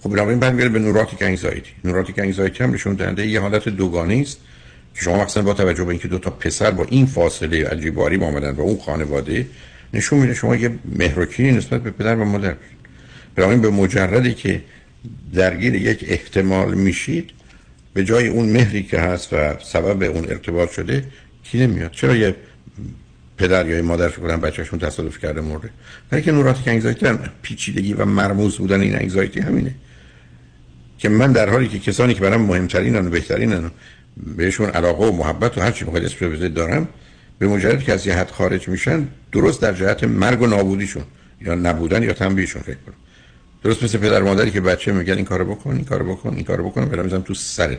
خب 0.00 0.10
بنابراین 0.10 0.38
برمیگرده 0.38 0.68
به 0.68 0.78
نوراتیک 0.78 1.22
انگزایتی 1.22 1.70
نوراتیک 1.84 2.18
انگزایتی 2.18 2.64
هم 2.64 2.74
نشون 2.74 2.94
دهنده 2.94 3.26
یه 3.26 3.40
حالت 3.40 3.68
دوگانه 3.68 4.14
است 4.14 4.38
که 4.94 5.02
شما 5.02 5.24
مثلا 5.24 5.42
با 5.42 5.54
توجه 5.54 5.84
به 5.84 5.90
اینکه 5.90 6.08
دو 6.08 6.18
تا 6.18 6.30
پسر 6.30 6.70
با 6.70 6.84
این 6.88 7.06
فاصله 7.06 7.66
عجیباری 7.66 8.24
آمدن 8.24 8.50
و 8.50 8.60
اون 8.60 8.78
خانواده 8.78 9.46
نشون 9.94 10.18
میده 10.18 10.34
شما 10.34 10.56
یه 10.56 10.70
مهرکینی 10.84 11.52
نسبت 11.52 11.82
به 11.82 11.90
پدر 11.90 12.16
و 12.16 12.24
مادر. 12.24 12.54
بنابراین 13.34 13.62
به 13.62 13.70
مجردی 13.70 14.34
که 14.34 14.62
درگیر 15.34 15.74
یک 15.74 16.04
احتمال 16.08 16.74
میشید 16.74 17.30
به 17.96 18.04
جای 18.04 18.28
اون 18.28 18.48
مهری 18.48 18.82
که 18.82 18.98
هست 18.98 19.32
و 19.32 19.54
سبب 19.62 20.02
اون 20.02 20.24
ارتباط 20.28 20.70
شده 20.70 21.04
کی 21.44 21.66
نمیاد؟ 21.66 21.90
چرا 21.90 22.16
یه 22.16 22.34
پدر 23.38 23.66
یا 23.66 23.82
مادر 23.82 24.08
فکر 24.08 24.20
کنن 24.20 24.36
بچه‌شون 24.36 24.78
تصادف 24.78 25.18
کرده 25.18 25.40
مرده؟ 25.40 25.70
برای 26.10 26.24
که 26.24 26.32
نوراتیک 26.32 26.68
انگزایتی 26.68 27.06
پیچیدگی 27.42 27.94
و 27.94 28.04
مرموز 28.04 28.58
بودن 28.58 28.80
این 28.80 28.96
انگزایتی 28.96 29.40
همینه. 29.40 29.74
که 30.98 31.08
من 31.08 31.32
در 31.32 31.48
حالی 31.48 31.68
که 31.68 31.78
کسانی 31.78 32.14
که 32.14 32.20
برام 32.20 32.40
مهمترینن 32.40 33.06
و 33.06 33.10
بهترینن 33.10 33.70
بهشون 34.36 34.70
علاقه 34.70 35.04
و 35.04 35.12
محبت 35.12 35.58
و 35.58 35.60
هر 35.60 35.70
چی 35.70 35.84
بخواید 35.84 36.04
اسم 36.04 36.48
دارم 36.48 36.88
به 37.38 37.48
مجرد 37.48 37.82
که 37.82 37.92
از 37.92 38.06
یه 38.06 38.14
حد 38.14 38.30
خارج 38.30 38.68
میشن 38.68 39.08
درست 39.32 39.62
در 39.62 39.72
جهت 39.72 40.04
مرگ 40.04 40.42
و 40.42 40.46
نابودیشون 40.46 41.02
یا 41.40 41.54
نبودن 41.54 42.02
یا 42.02 42.12
تنبیهشون 42.12 42.62
فکر 42.62 42.78
کنم. 42.86 42.94
درست 43.66 43.82
مثل 43.82 43.98
پدر 43.98 44.22
مادری 44.22 44.50
که 44.50 44.60
بچه 44.60 44.92
میگن 44.92 45.14
این 45.14 45.24
کارو 45.24 45.44
بکن 45.44 45.70
این 45.70 45.84
کارو 45.84 46.14
بکن 46.14 46.34
این 46.34 46.44
کارو 46.44 46.70
بکن 46.70 46.84
برام 46.84 47.04
می‌ذارم 47.04 47.22
تو 47.22 47.34
سرت 47.34 47.78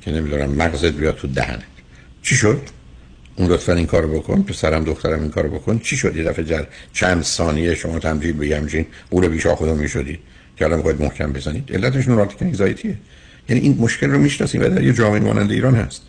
که 0.00 0.10
نمی‌دونم 0.10 0.50
مغزت 0.50 0.92
بیاد 0.92 1.16
تو 1.16 1.28
دهنت. 1.28 1.62
چی 2.22 2.36
شد؟ 2.36 2.62
اون 3.36 3.48
لطفا 3.48 3.72
این 3.72 3.86
کارو 3.86 4.08
بکن 4.18 4.42
پسرم 4.42 4.84
دخترم 4.84 5.20
این 5.20 5.30
کارو 5.30 5.48
بکن. 5.48 5.78
چی 5.78 5.96
شد؟ 5.96 6.16
یه 6.16 6.24
دفعه 6.24 6.44
جر 6.44 6.64
چند 6.92 7.22
ثانیه 7.22 7.74
شما 7.74 7.98
تمجید 7.98 8.38
به 8.38 8.56
همچین 8.56 8.86
او 9.10 9.20
رو 9.20 9.28
بیشا 9.28 9.54
خودم 9.54 9.76
می‌شدی 9.76 10.18
که 10.56 10.64
الان 10.64 10.82
باید 10.82 11.02
محکم 11.02 11.32
بزنید. 11.32 11.72
علتش 11.72 12.08
نوراتیک 12.08 12.42
انگزایتیه 12.42 12.94
یعنی 13.48 13.62
این 13.62 13.78
مشکل 13.80 14.10
رو 14.10 14.18
می‌شناسیم 14.18 14.62
و 14.62 14.68
در 14.68 14.82
یه 14.82 14.92
جامعه 14.92 15.20
مانند 15.20 15.50
ایران 15.50 15.74
هست. 15.74 16.02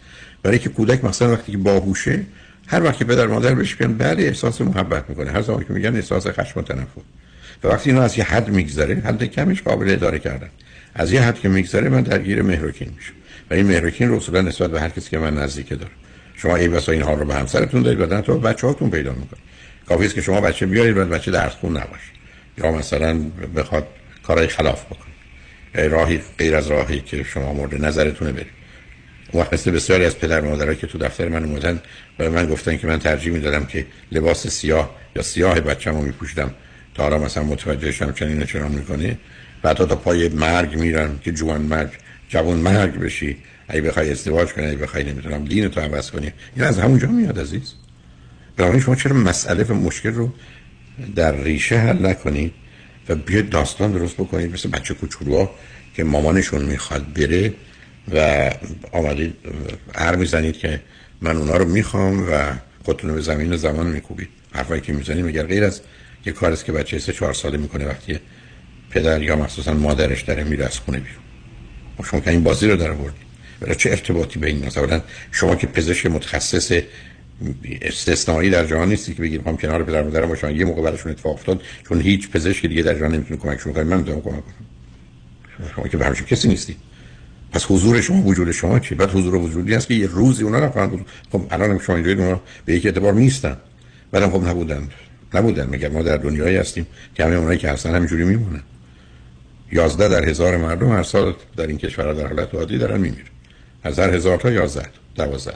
برای 0.43 0.59
که 0.59 0.69
کودک 0.69 1.05
مثلا 1.05 1.31
وقتی 1.33 1.51
که 1.51 1.57
باهوشه 1.57 2.25
هر 2.67 2.83
وقتی 2.83 3.05
پدر 3.05 3.27
مادر 3.27 3.55
بهش 3.55 3.81
میگن 3.81 3.97
بله 3.97 4.23
احساس 4.23 4.61
محبت 4.61 5.09
می‌کنه. 5.09 5.31
هر 5.31 5.41
زمانی 5.41 5.65
که 5.65 5.73
میگن 5.73 5.95
احساس 5.95 6.27
خشم 6.27 6.59
و 6.59 6.63
تنفر. 6.63 7.01
و 7.63 7.67
وقتی 7.67 7.89
اینا 7.89 8.01
از 8.01 8.17
یه 8.17 8.23
حد 8.23 8.49
میگذره 8.49 8.95
حد 8.95 9.23
کمش 9.23 9.61
قابل 9.61 9.91
اداره 9.91 10.19
کردن. 10.19 10.49
از 10.95 11.13
یه 11.13 11.21
حد 11.21 11.39
که 11.39 11.49
میگذره 11.49 11.89
من 11.89 12.01
درگیر 12.01 12.41
مهرکین 12.41 12.89
میشم. 12.97 13.13
و 13.51 13.53
این 13.53 13.65
مهرکین 13.65 14.11
رسولا 14.11 14.41
نسبت 14.41 14.71
به 14.71 14.81
هر 14.81 14.89
کسی 14.89 15.09
که 15.09 15.17
من 15.17 15.37
نزدیک 15.37 15.69
داره. 15.69 15.91
شما 16.35 16.55
این 16.55 16.73
واسه 16.73 16.91
این 16.91 17.01
حال 17.01 17.19
رو 17.19 17.25
به 17.25 17.35
همسرتون 17.35 17.81
دارید 17.81 17.99
بعدا 17.99 18.21
تو 18.21 18.39
بچه‌هاتون 18.39 18.89
پیدا 18.89 19.11
می‌کنید. 19.11 19.43
کافی 19.87 20.05
است 20.05 20.15
که 20.15 20.21
شما 20.21 20.41
بچه 20.41 20.65
بیارید 20.65 20.95
بعد 20.95 21.09
بچه 21.09 21.31
درس 21.31 21.51
خون 21.51 21.71
نباشه. 21.71 22.11
یا 22.57 22.71
مثلا 22.71 23.19
بخواد 23.55 23.87
کارهای 24.23 24.47
خلاف 24.47 24.85
بکنه. 24.85 25.87
راهی 25.87 26.21
غیر 26.37 26.55
از 26.55 26.67
راهی 26.67 26.99
که 26.99 27.23
شما 27.23 27.53
مورد 27.53 27.85
نظرتونه 27.85 28.31
برید. 28.31 28.47
وقت 29.33 29.53
مثل 29.53 29.71
بسیاری 29.71 30.05
از 30.05 30.19
پدر 30.19 30.41
مادرها 30.41 30.73
که 30.73 30.87
تو 30.87 30.97
دفتر 30.97 31.27
من 31.27 31.43
اومدن 31.43 31.81
به 32.17 32.29
من 32.29 32.45
گفتن 32.45 32.77
که 32.77 32.87
من 32.87 32.99
ترجیح 32.99 33.33
می‌دادم 33.33 33.65
که 33.65 33.85
لباس 34.11 34.47
سیاه 34.47 34.95
یا 35.15 35.21
سیاه 35.21 35.59
بچه‌مو 35.61 36.01
میپوشیدم. 36.01 36.51
تا 36.95 37.03
حالا 37.03 37.17
مثلا 37.17 37.43
متوجه 37.43 37.91
شم 37.91 38.11
چنین 38.11 38.45
چنان 38.45 38.71
می‌کنه 38.71 39.17
بعد 39.61 39.77
تا 39.77 39.95
پای 39.95 40.29
مرگ 40.29 40.75
میرن 40.75 41.19
که 41.21 41.31
جوان 41.31 41.61
مرگ 41.61 41.89
جوان 42.29 42.57
مرگ 42.57 42.99
بشی. 42.99 43.37
اگه 43.67 43.81
بخوای 43.81 44.11
ازدواج 44.11 44.47
کنی 44.47 44.65
اگه 44.65 44.77
بخوای 44.77 45.03
نمی‌دونم 45.03 45.45
دین 45.45 45.67
تو 45.67 45.81
عوض 45.81 46.11
کنی. 46.11 46.31
این 46.55 46.65
از 46.65 46.79
همونجا 46.79 47.07
میاد 47.07 47.39
عزیز. 47.39 47.73
برای 48.57 48.81
شما 48.81 48.95
چرا 48.95 49.15
مسئله 49.15 49.63
و 49.63 49.73
مشکل 49.73 50.13
رو 50.13 50.33
در 51.15 51.35
ریشه 51.35 51.77
حل 51.77 52.05
نکنید 52.05 52.53
و 53.09 53.15
بیاید 53.15 53.49
داستان 53.49 53.91
درست 53.91 54.13
بکنید؟ 54.13 54.53
مثل 54.53 54.69
بچه 54.69 54.93
کوچولوها 54.93 55.51
که 55.95 56.03
مامانشون 56.03 56.65
می‌خواد 56.65 57.13
بره 57.13 57.53
و 58.15 58.49
آمدید 58.91 59.35
هر 59.95 60.15
می‌زنید 60.15 60.57
که 60.57 60.81
من 61.21 61.37
اونا 61.37 61.57
رو 61.57 61.65
می‌خوام 61.65 62.31
و 62.31 62.53
خودتون 62.85 63.13
به 63.13 63.21
زمین 63.21 63.53
و 63.53 63.57
زمان 63.57 63.87
میکوبید. 63.87 64.29
حرفایی 64.51 64.81
که 64.81 64.93
می‌زنید 64.93 65.25
مگر 65.25 65.43
غیر 65.43 65.63
از 65.63 65.81
یه 66.25 66.33
کار 66.33 66.51
است 66.51 66.65
که 66.65 66.71
بچه 66.71 66.99
سه 66.99 67.13
چهار 67.13 67.33
ساله 67.33 67.57
می‌کنه 67.57 67.85
وقتی 67.85 68.19
پدر 68.89 69.21
یا 69.21 69.35
مخصوصا 69.35 69.73
مادرش 69.73 70.21
داره 70.21 70.43
میره 70.43 70.65
از 70.65 70.79
خونه 70.79 70.99
بیرون. 70.99 71.23
شما 72.03 72.19
که 72.19 72.29
این 72.29 72.43
بازی 72.43 72.67
رو 72.67 72.75
در 72.75 72.91
آوردید 72.91 73.29
برای 73.61 73.75
چه 73.75 73.89
ارتباطی 73.89 74.39
به 74.39 74.47
این 74.47 74.65
مثلا 74.65 75.01
شما 75.31 75.55
که 75.55 75.67
پزشک 75.67 76.05
متخصص 76.05 76.71
استثنایی 77.81 78.49
در 78.49 78.65
جهان 78.65 78.89
نیستی 78.89 79.13
که 79.13 79.21
بگید 79.21 79.47
هم 79.47 79.57
کنار 79.57 79.83
پدر 79.83 80.03
مادرم 80.03 80.27
باشن 80.27 80.55
یه 80.55 80.65
موقع 80.65 80.81
براشون 80.81 81.11
اتفاق 81.11 81.33
افتاد 81.33 81.61
چون 81.87 82.01
هیچ 82.01 82.29
پزشک 82.29 82.65
دیگه 82.65 82.81
در 82.83 82.99
جهان 82.99 83.11
نمی‌تونه 83.11 83.39
کمکشون 83.39 83.73
کنه. 83.73 83.83
من 83.83 83.97
می‌تونم 83.97 84.21
کمک 84.21 84.43
کنم. 84.45 84.53
شما 85.75 85.87
که 85.87 85.97
براشون 85.97 86.27
کسی 86.27 86.47
نیستی. 86.47 86.75
پس 87.51 87.65
حضور 87.69 88.01
شما 88.01 88.21
وجود 88.21 88.51
شما 88.51 88.79
چی 88.79 88.95
بعد 88.95 89.09
حضور 89.09 89.35
وجودی 89.35 89.73
هست 89.73 89.87
که 89.87 89.93
یه 89.93 90.07
روزی 90.07 90.43
اونا 90.43 90.59
رفتن 90.59 91.05
خب 91.31 91.47
الان 91.51 91.79
شما 91.79 91.95
اینجوری 91.95 92.21
اونا 92.21 92.41
به 92.65 92.73
یک 92.75 92.85
اعتبار 92.85 93.13
نیستن. 93.13 93.57
بعدم 94.11 94.29
خب 94.29 94.47
نبودن. 94.47 94.89
نبودن. 95.33 95.69
میگم 95.69 95.87
ما 95.87 96.01
در 96.01 96.17
دنیایی 96.17 96.57
هستیم 96.57 96.87
که 97.15 97.25
همه 97.25 97.35
اونایی 97.35 97.59
که 97.59 97.69
هستن 97.69 97.95
همینجوری 97.95 98.23
میمونن. 98.23 98.63
11 99.71 100.07
در 100.07 100.29
هزار 100.29 100.57
مردم 100.57 100.91
هر 100.91 101.03
سال 101.03 101.33
در 101.57 101.67
این 101.67 101.77
کشور 101.77 102.13
در 102.13 102.27
حالت 102.27 102.55
عادی 102.55 102.77
دارن 102.77 102.99
میمیرن. 102.99 103.25
از 103.83 103.99
هر 103.99 104.13
هزار 104.13 104.37
تا 104.37 104.51
11 104.51 104.85
12 105.15 105.53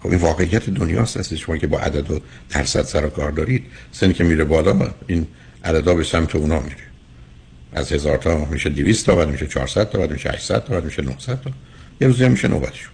خب 0.00 0.10
این 0.10 0.18
واقعیت 0.18 0.70
دنیاست 0.70 1.16
هست 1.16 1.34
شما 1.34 1.56
که 1.56 1.66
با 1.66 1.78
عدد 1.78 2.10
و 2.10 2.20
درصد 2.50 2.82
سر 2.82 3.06
و 3.06 3.08
کار 3.08 3.30
دارید 3.30 3.66
سنی 3.92 4.12
که 4.12 4.24
میره 4.24 4.44
بالا 4.44 4.90
این 5.06 5.26
عددا 5.64 5.94
به 5.94 6.04
سمت 6.04 6.36
اونا 6.36 6.60
میره. 6.60 6.76
از 7.72 7.92
هزار 7.92 8.16
تا 8.16 8.44
میشه 8.44 8.70
200 8.70 9.06
تا 9.06 9.14
بعد 9.16 9.28
میشه 9.28 9.46
400 9.46 9.90
تا 9.90 9.98
بعد 9.98 10.10
میشه 10.10 10.30
800 10.30 10.64
تا 10.64 10.74
بعد 10.74 10.84
میشه 10.84 11.02
900 11.02 11.40
تا. 11.40 11.50
یه 12.00 12.06
روزی 12.06 12.24
هم 12.24 12.30
میشه 12.30 12.48
نوبتشون. 12.48 12.92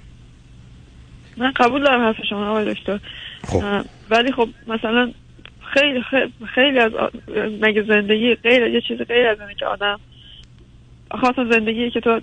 من 1.37 1.53
قبول 1.57 1.85
دارم 1.85 2.01
حرف 2.01 2.17
شما 2.31 2.51
آقای 2.51 2.75
دکتر. 2.75 3.01
خب. 3.45 3.85
ولی 4.11 4.33
خب 4.33 4.49
مثلا 4.67 5.13
خیلی 5.75 6.03
خیلی, 6.55 6.79
از 6.79 6.93
مگه 7.61 7.83
زندگی 7.83 8.35
غیر 8.35 8.63
یه 8.63 8.81
چیز 8.89 8.99
غیر 8.99 9.27
از 9.27 9.41
اینه 9.41 9.55
که 9.55 9.67
آدم 9.67 10.01
خاصا 11.11 11.45
زندگی 11.53 11.91
که 11.91 12.01
تو 12.01 12.21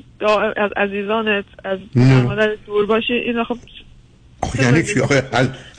از 0.58 0.72
عزیزانت 0.78 1.46
از 1.64 1.80
مادر 1.96 2.56
دور 2.66 2.86
باشی 2.86 3.14
این 3.14 3.44
خب 3.44 3.58
آخه 4.42 4.64
یعنی 4.64 4.84
چی؟ 4.84 5.00
آخه 5.00 5.24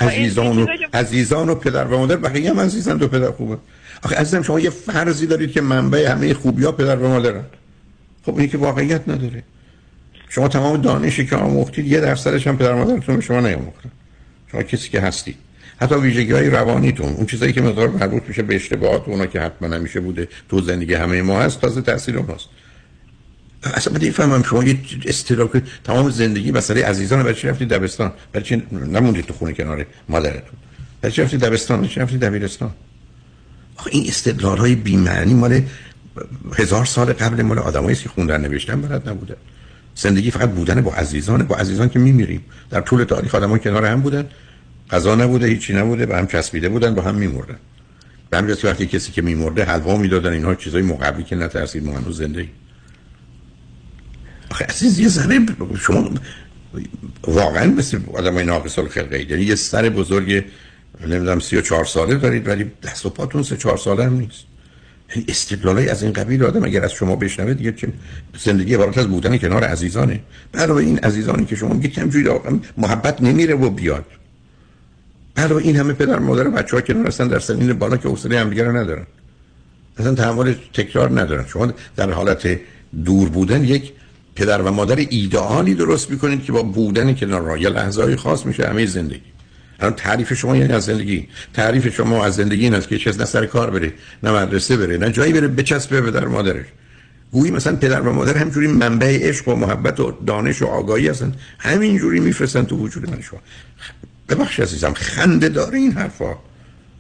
عزیزان 0.01 0.59
و 0.59 0.67
عزیزان 0.95 1.49
و 1.49 1.55
پدر 1.55 1.85
و 1.85 1.99
مادر 1.99 2.17
بقیه 2.17 2.51
هم 2.51 2.61
عزیزان 2.61 3.03
و 3.03 3.09
پدر 3.09 3.31
خوبه. 3.31 3.59
آخه 4.03 4.17
عزیزم 4.17 4.43
شما 4.43 4.61
یه 4.61 4.71
فرضی 4.71 5.27
دارید 5.27 5.53
که 5.53 5.61
منبع 5.61 6.11
همه 6.11 6.35
خوبی 6.35 6.65
ها 6.65 6.73
پدر 6.73 6.97
و 6.97 7.09
مادرن. 7.09 7.45
خب 8.27 8.39
این 8.39 8.49
که 8.49 8.59
واقعیت 8.59 9.09
نداره. 9.09 9.43
شما 10.29 10.49
تمام 10.49 10.81
دانشی 10.81 11.27
که 11.27 11.37
آموختید 11.37 11.87
یه 11.87 12.01
درصدش 12.01 12.47
هم 12.47 12.59
پدر 12.59 12.75
مادرتون 12.75 13.17
به 13.17 13.23
شما 13.23 13.41
نیاموختن. 13.41 13.91
شما 14.53 14.63
کسی 14.63 14.91
که 14.91 15.01
هستید 15.01 15.37
حتی 15.81 15.95
ویژگی 15.95 16.33
های 16.33 16.51
روانیتون 16.51 17.09
اون 17.09 17.27
چیزایی 17.27 17.53
که 17.53 17.63
مقدار 17.63 17.89
مربوط 17.89 18.23
میشه 18.29 18.43
به 18.43 18.57
اشتباهات 18.57 19.09
اونا 19.09 19.27
که 19.27 19.41
حتما 19.41 19.69
نمیشه 19.69 20.01
بوده 20.01 20.29
تو 20.49 20.61
زندگی 20.61 20.95
همه 20.95 21.23
ما 21.23 21.41
هست 21.41 21.61
تازه 21.61 21.81
تاثیر 21.81 22.19
اوناست. 22.19 22.49
اصلا 23.65 23.93
من 23.93 24.11
فهمم 24.11 24.43
شما 24.43 24.65
یه 24.65 24.79
استراک 25.07 25.51
تمام 25.85 26.11
زندگی 26.11 26.51
مسئله 26.53 26.85
عزیزان 26.85 27.23
برای 27.23 27.35
چی 27.35 27.49
رفتید 27.49 27.69
دبستان؟ 27.69 28.13
برای 28.33 28.47
چی 28.47 28.63
نموندید 28.73 29.25
تو 29.27 29.35
خونه 29.35 29.53
کنار 29.53 29.87
مادرتون؟ 30.09 30.59
برای 31.01 31.13
چی 31.13 31.23
رفتید 31.23 31.41
دبستان؟ 31.41 31.79
برای 31.79 31.91
چی 31.91 32.01
رفتید 32.01 32.21
دبیرستان؟ 32.21 32.71
آخه 33.77 33.91
این 33.93 34.09
استدلال 34.09 34.59
های 34.59 34.75
بی‌معنی 34.75 35.35
مال 35.35 35.63
هزار 36.59 36.85
سال 36.85 37.13
قبل 37.13 37.43
مال 37.43 37.59
آدمایی 37.59 37.97
که 37.97 38.09
خوندن 38.09 38.41
نوشتن 38.41 38.81
بلد 38.81 39.09
نبوده 39.09 39.37
زندگی 39.95 40.31
فقط 40.31 40.51
بودن 40.51 40.81
با 40.81 40.95
عزیزان 40.95 41.43
با 41.43 41.57
عزیزان 41.57 41.89
که 41.89 41.99
میمیریم. 41.99 42.45
در 42.71 42.81
طول 42.81 43.05
تاریخ 43.05 43.35
آدم‌ها 43.35 43.59
کنار 43.59 43.85
هم 43.85 44.01
بودن. 44.01 44.29
غذا 44.91 45.15
نبوده 45.15 45.47
هیچی 45.47 45.73
نبوده 45.73 46.07
به 46.07 46.17
هم 46.17 46.27
چسبیده 46.27 46.69
بودن 46.69 46.95
با 46.95 47.03
هم 47.03 47.15
میمردن. 47.15 47.59
به 48.31 48.39
همین 48.39 48.57
وقتی 48.65 48.87
کسی 48.87 49.13
که 49.13 49.23
میمرده 49.23 49.65
حلوا 49.65 49.97
می‌دادن. 49.97 50.33
اینها 50.33 50.55
چیزای 50.55 50.83
مقبلی 50.83 51.25
که 51.25 51.37
نترسید 51.37 51.85
ما 51.85 51.99
هنوز 51.99 52.19
زندگی 52.19 52.49
آخه 54.51 54.65
عزیز 54.65 54.99
یه 54.99 55.09
ذره 55.09 55.47
شما 55.81 56.11
واقعا 57.23 57.67
مثل 57.67 58.01
آدم 58.13 58.35
های 58.35 58.45
ناقص 58.45 58.79
الخلقه 58.79 59.31
یعنی 59.31 59.43
یه 59.43 59.55
سر 59.55 59.89
بزرگ 59.89 60.45
نمی‌دونم 61.01 61.41
34 61.41 61.85
ساله 61.85 62.15
دارید 62.15 62.49
ولی 62.49 62.71
دست 62.83 63.07
و 63.07 63.11
پاتون 63.11 63.43
3 63.43 63.57
4 63.57 63.77
ساله 63.77 64.05
هم 64.05 64.15
نیست. 64.15 64.45
یعنی 65.11 65.25
استدلالای 65.29 65.89
از 65.89 66.03
این 66.03 66.13
قبیل 66.13 66.45
آدم 66.45 66.65
اگر 66.65 66.85
از 66.85 66.93
شما 66.93 67.17
بشنوه 67.17 67.55
دیگه 67.55 67.73
چه 67.73 67.93
زندگی 68.39 68.75
عبارت 68.75 68.99
از 68.99 69.07
بودن 69.07 69.39
کنار 69.39 69.65
عزیزانه. 69.65 70.21
برای 70.53 70.85
این 70.85 70.99
عزیزانی 70.99 71.45
که 71.45 71.57
شما 71.57 71.75
میگید 71.75 71.93
کم 71.93 72.09
جوری 72.09 72.31
محبت 72.77 73.23
نمیره 73.23 73.55
و 73.55 73.71
بیاد. 73.71 74.05
برای 75.39 75.65
این 75.65 75.77
همه 75.77 75.93
پدر 75.93 76.19
مادر 76.19 76.49
و 76.49 76.51
بچه‌ها 76.51 76.81
کنار 76.81 77.07
هستن 77.07 77.29
در 77.29 77.39
سنین 77.39 77.73
بالا 77.73 77.97
که 77.97 78.09
حوصله 78.09 78.41
همدیگه 78.41 78.65
رو 78.65 78.77
ندارن. 78.77 79.07
اصلا 79.99 80.15
تحمل 80.15 80.55
تکرار 80.73 81.21
ندارن. 81.21 81.47
شما 81.47 81.73
در 81.97 82.11
حالت 82.11 82.61
دور 83.05 83.29
بودن 83.29 83.65
یک 83.65 83.93
پدر 84.35 84.63
و 84.63 84.71
مادر 84.71 84.97
ایدئالی 84.97 85.75
درست 85.75 86.11
می‌کنید 86.11 86.45
که 86.45 86.53
با 86.53 86.63
بودن 86.63 87.15
کنار 87.15 87.43
را. 87.43 87.59
یه 87.59 87.69
لحظه 87.69 88.17
خاص 88.17 88.47
میشه 88.47 88.69
همه 88.69 88.87
زندگی. 88.87 89.23
الان 89.81 89.95
تعریف 89.95 90.35
شما 90.35 90.57
یعنی 90.57 90.73
از 90.73 90.85
زندگی. 90.85 91.29
تعریف 91.55 91.95
شما 91.95 92.25
از 92.25 92.35
زندگی 92.35 92.65
این 92.65 92.75
است 92.75 92.89
که 92.89 92.99
چیز 92.99 93.19
نه 93.19 93.25
سر 93.25 93.47
کار 93.47 93.71
بره 93.71 93.93
نه 94.23 94.33
مدرسه 94.33 94.77
بره 94.77 94.97
نه 94.97 95.13
جایی 95.13 95.33
بره 95.33 95.49
بچسبه 95.49 96.01
به 96.01 96.11
در 96.11 96.25
مادرش. 96.25 96.67
گویی 97.33 97.51
مثلا 97.51 97.77
پدر 97.77 98.01
و 98.01 98.13
مادر 98.13 98.39
همجوری 98.39 98.67
منبع 98.67 99.19
عشق 99.29 99.49
و 99.49 99.55
محبت 99.55 100.01
و 100.01 100.13
دانش 100.27 100.63
و 100.63 100.67
آگاهی 100.67 101.09
هستن. 101.09 101.35
همینجوری 101.59 102.21
میفرستن 102.21 102.65
تو 102.65 102.77
وجود 102.77 103.11
من 103.11 103.21
شما. 103.21 103.41
ببخش 104.29 104.61
عزیزم 104.61 104.93
خنده 104.93 105.49
داره 105.49 105.79
این 105.79 105.93
حرفا 105.93 106.37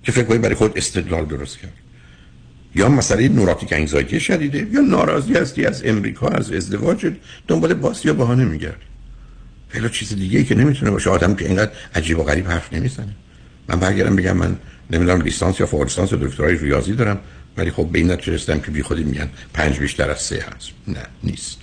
که 0.02 0.12
فکر 0.12 0.25
کنید 0.25 0.40
برای 0.40 0.54
خود 0.54 0.78
استدلال 0.78 1.25
درست 1.25 1.58
کرد. 1.58 1.73
یا 2.75 2.88
مسئله 2.88 3.28
نوراتیک 3.28 3.73
انگزایتی 3.73 4.20
شدیده 4.20 4.66
یا 4.73 4.80
ناراضی 4.80 5.35
هستی 5.35 5.66
از 5.66 5.87
امریکا 5.87 6.28
از 6.28 6.52
ازدواج 6.52 7.12
دنبال 7.49 7.75
باسی 7.75 8.08
یا 8.08 8.14
بهانه 8.14 8.44
میگردی 8.44 8.87
خیلی 9.68 9.88
چیز 9.88 10.16
دیگه 10.16 10.38
ای 10.38 10.44
که 10.44 10.54
نمی‌تونه 10.54 10.90
باشه 10.90 11.11
آدم 11.11 11.35
که 11.35 11.44
اینقدر 11.44 11.70
عجیب 11.94 12.18
و 12.18 12.23
غریب 12.23 12.49
حرف 12.49 12.73
نمی‌زنه. 12.73 13.12
من 13.68 13.80
برگردم 13.80 14.16
بگم 14.16 14.37
من 14.37 14.56
نمی‌دونم 14.90 15.20
لیسانس 15.20 15.61
یا 15.61 15.66
فوق 15.66 15.82
لیسانس 15.82 16.12
دکترای 16.12 16.56
ریاضی 16.56 16.92
دارم 16.92 17.20
ولی 17.56 17.70
خب 17.70 17.88
به 17.92 17.99
این 17.99 18.11
نتیجه 18.11 18.32
رسیدم 18.32 18.61
که 18.61 18.70
بی 18.70 18.82
خودی 18.82 19.04
میگن 19.04 19.28
پنج 19.54 19.78
بیشتر 19.78 20.11
از 20.11 20.23
سه 20.23 20.44
هست. 20.56 20.70
نه 20.88 21.02
نیست. 21.23 21.58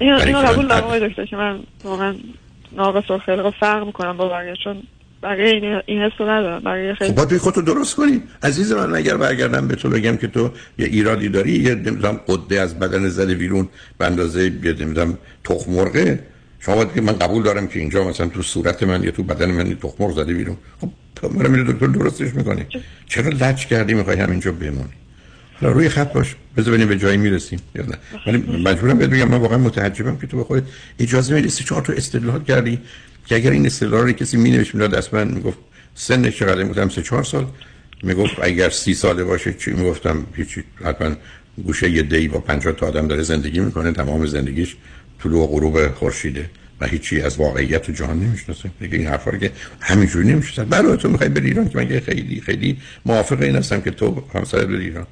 اینو 0.00 0.38
قبول 0.38 0.68
دارم 0.68 1.08
دکتر 1.08 1.26
که 1.26 1.36
من 1.36 1.60
واقعا 1.84 2.14
ناقص 2.76 3.10
و 3.10 3.18
خلق 3.18 3.54
فرق 3.60 3.86
می‌کنم 3.86 4.16
با 4.16 4.28
بقیه 4.28 4.54
چون 4.64 4.82
بقیه 5.22 5.48
این, 5.48 5.80
این 5.86 6.02
حس 6.02 6.12
رو 6.18 6.30
ندارم. 6.30 6.60
بقیه 6.60 6.94
خیلی 6.94 7.10
خب 7.10 7.16
باید 7.16 7.36
خودتو 7.36 7.62
درست 7.62 7.96
کنی. 7.96 8.22
عزیز 8.42 8.72
من 8.72 8.94
اگر 8.94 9.16
برگردم 9.16 9.68
به 9.68 9.76
تو 9.76 9.90
بگم 9.90 10.16
که 10.16 10.26
تو 10.26 10.50
یه 10.78 10.86
ایرادی 10.86 11.28
داری 11.28 11.52
یه 11.52 11.74
نمی‌دونم 11.74 12.20
قده 12.28 12.60
از 12.60 12.78
بدن 12.78 13.08
زده 13.08 13.34
بیرون 13.34 13.68
به 13.98 14.06
اندازه 14.06 14.44
یه 14.44 14.72
نمی‌دونم 14.80 15.18
تخم 15.44 15.72
مرغه. 15.72 16.20
شما 16.60 16.74
باید 16.74 17.00
من 17.00 17.12
قبول 17.12 17.42
دارم 17.42 17.66
که 17.66 17.78
اینجا 17.78 18.04
مثلا 18.04 18.26
تو 18.26 18.42
صورت 18.42 18.82
من 18.82 19.02
یا 19.02 19.10
تو 19.10 19.22
بدن 19.22 19.50
من 19.50 19.74
تخم 19.74 20.04
مرغ 20.04 20.12
زده 20.12 20.34
بیرون. 20.34 20.56
خب 20.80 20.88
من 21.32 21.50
میره 21.50 21.72
دکتر 21.72 21.86
درستش 21.86 22.34
می‌کنی. 22.34 22.66
چرا 23.06 23.28
لچ 23.28 23.66
کردی 23.66 23.94
می‌خوای 23.94 24.16
همینجا 24.16 24.52
بمونی؟ 24.52 25.01
روی 25.68 25.88
خط 25.88 26.12
باش. 26.12 26.36
بذار 26.56 26.68
ببینیم 26.68 26.88
به 26.88 26.98
جایی 26.98 27.16
می‌رسیم 27.16 27.60
یا 27.74 27.84
نه. 27.86 27.96
ولی 28.26 28.38
مجبورم 28.62 28.98
بهت 28.98 29.10
بگم 29.10 29.28
من 29.28 29.38
واقعا 29.38 29.58
متعجبم 29.58 30.16
که 30.16 30.26
تو 30.26 30.36
به 30.36 30.44
خودت 30.44 30.64
اجازه 30.98 31.34
میدی. 31.34 31.48
سه 31.48 31.64
چهار 31.64 31.82
تا 31.82 31.92
استدلال 31.92 32.44
کردی 32.44 32.78
که 33.26 33.34
اگر 33.34 33.50
این 33.50 33.66
استدلال 33.66 34.06
رو 34.06 34.12
کسی 34.12 34.36
مینوشت 34.36 34.74
می‌داد 34.74 34.90
دست 34.90 35.14
من 35.14 35.28
می‌گفت 35.28 35.58
سنش 35.94 36.38
چقدر 36.38 36.62
می‌گفتم 36.62 36.88
سه 36.88 37.02
چهار 37.02 37.24
سال. 37.24 37.46
می‌گفت 38.02 38.34
اگر 38.42 38.70
سی 38.70 38.94
ساله 38.94 39.24
باشه 39.24 39.54
چی؟ 39.54 39.70
می‌گفتم 39.70 40.26
هیچی 40.36 40.64
حتما 40.84 41.16
گوشه 41.64 41.90
یه 41.90 42.02
دی 42.02 42.28
با 42.28 42.40
50 42.40 42.74
تا 42.74 42.86
آدم 42.86 43.08
داره 43.08 43.22
زندگی 43.22 43.60
می‌کنه 43.60 43.92
تمام 43.92 44.26
زندگیش 44.26 44.76
طلوع 45.22 45.42
و 45.42 45.46
غروب 45.46 45.88
خورشیده 45.88 46.50
و 46.80 46.86
هیچی 46.86 47.20
از 47.20 47.36
واقعیت 47.36 47.90
جهان 47.90 48.20
نمی‌شناسه. 48.20 48.70
دیگه 48.80 48.98
این 48.98 49.06
حرفا 49.06 49.30
که 49.36 49.50
همینجوری 49.80 50.28
نمیشه 50.28 50.64
برای 50.64 50.96
تو 50.96 51.08
می‌خوای 51.08 51.28
بری 51.28 51.46
ایران 51.46 51.68
که 51.68 51.78
من 51.78 52.00
خیلی 52.00 52.40
خیلی 52.40 52.78
موافق 53.06 53.42
این 53.42 53.56
هستم 53.56 53.80
که 53.80 53.90
تو 53.90 54.24
همسرت 54.34 54.66
بری 54.66 54.84
ایران. 54.84 55.06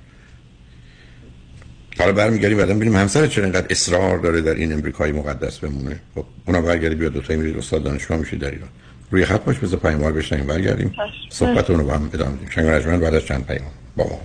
حالا 1.98 2.12
برمیگردیم 2.12 2.59
بعدم 2.59 2.76
ببینیم 2.76 2.96
همسر 2.96 3.26
چرا 3.26 3.44
اینقدر 3.44 3.66
اصرار 3.70 4.18
داره 4.18 4.40
در 4.40 4.55
این 4.55 4.72
امریکای 4.72 5.12
مقدس 5.12 5.59
بمونه. 5.59 6.00
خب 6.14 6.24
اونا 6.46 6.61
برگردی 6.61 6.94
بیاد 6.94 7.12
دو 7.12 7.20
تا 7.20 7.35
میرید 7.35 7.59
استاد 7.59 7.83
دانشگاه 7.83 8.18
میشه 8.18 8.37
در 8.37 8.50
ایران. 8.50 8.68
روی 9.11 9.24
خط 9.24 9.44
باش 9.44 9.59
بذار 9.59 9.81
پیاموار 9.81 10.12
بشنیم 10.12 10.46
برگردیم. 10.46 10.94
صحبتون 11.31 11.79
رو 11.79 11.87
با 11.87 11.94
هم 11.94 12.11
ادامه 12.14 12.37
بدیم. 12.37 12.50
شنگ 12.50 12.66
رجمن 12.66 13.00
بعد 13.00 13.14
از 13.14 13.24
چند 13.26 13.46
پیام 13.46 13.70
با 13.96 14.05
ما 14.05 14.20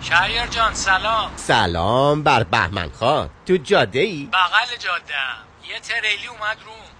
شهریار 0.00 0.46
جان 0.46 0.74
سلام. 0.74 1.30
سلام 1.36 2.22
بر 2.22 2.42
بهمن 2.42 2.88
خان. 2.88 3.30
تو 3.46 3.56
جاده 3.56 4.00
ای؟ 4.00 4.28
بغل 4.32 4.76
جاده 4.78 5.14
یه 5.68 5.80
تریلی 5.80 6.26
اومد 6.26 6.56
رو 6.66 6.87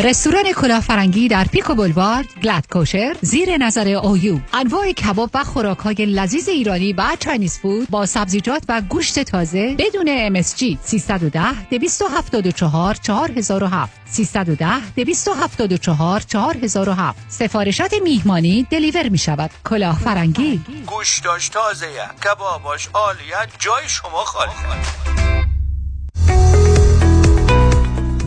رستوران 0.00 0.52
کلاه 0.52 0.86
فرنگی 0.86 1.28
در 1.28 1.44
Pico 1.44 1.74
Boulevard 1.74 2.26
glatt 2.42 2.66
kosher 2.72 3.16
زیر 3.20 3.56
نظر 3.56 3.88
OU 3.88 4.38
انواع 4.52 4.92
کباب 4.92 5.30
و 5.34 5.44
خوراک 5.44 5.78
های 5.78 6.06
لذیذ 6.06 6.48
ایرانی 6.48 6.92
و 6.92 7.04
Chinese 7.20 7.58
food 7.58 7.90
با 7.90 8.06
سبزیجات 8.06 8.62
و 8.68 8.80
گوشت 8.80 9.22
تازه 9.22 9.74
بدون 9.78 10.42
MSG 10.42 10.76
310 10.84 11.68
274 11.70 12.94
4007 12.94 13.92
310 14.04 14.90
274 14.96 16.20
4007 16.20 17.18
سفارشات 17.28 17.94
میهمانی 18.04 18.66
deliver 18.70 19.08
می 19.08 19.18
شود 19.18 19.50
کلاه 19.64 19.98
فرنگی 19.98 20.60
گوشتاش 20.86 21.48
تازه 21.48 21.86
کباباش 22.24 22.88
عالیه 22.94 23.36
جای 23.58 23.88
شما 23.88 24.24
خالی. 24.24 25.23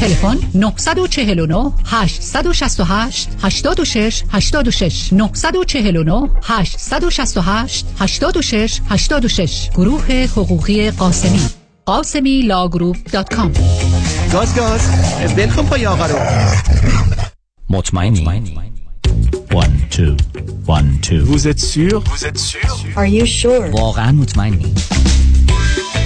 تلفن 0.00 0.38
949 0.54 1.72
868 1.84 3.28
86 3.42 4.24
86 4.32 5.12
949 5.12 6.28
868 6.42 7.86
86 8.00 8.80
86 8.90 9.70
گروه 9.74 10.26
حقوقی 10.36 10.90
قاسمی 10.90 11.40
قاسمی 11.86 12.42
law 12.42 12.62
group 12.62 12.96
dot 13.12 13.34
com 13.34 13.52
گاز 14.32 14.54
گاز 14.56 14.80
ول 15.36 15.46
کن 15.46 15.62
پای 15.62 15.86
آقا 15.86 16.06
رو. 16.06 16.18
مطمئنی؟ 17.70 18.24
One, 19.50 19.76
two, 19.90 20.16
one, 20.66 20.90
two. 21.06 21.24
Vous 21.24 21.48
êtes 21.48 21.60
sûr 21.60 22.00
Vous 22.10 22.24
êtes 22.28 22.38
sûr? 22.38 22.70
Are 22.96 23.06
you 23.06 23.26
sure? 23.26 23.74
واقعا 23.80 24.12
مطمئنی. 24.12 24.74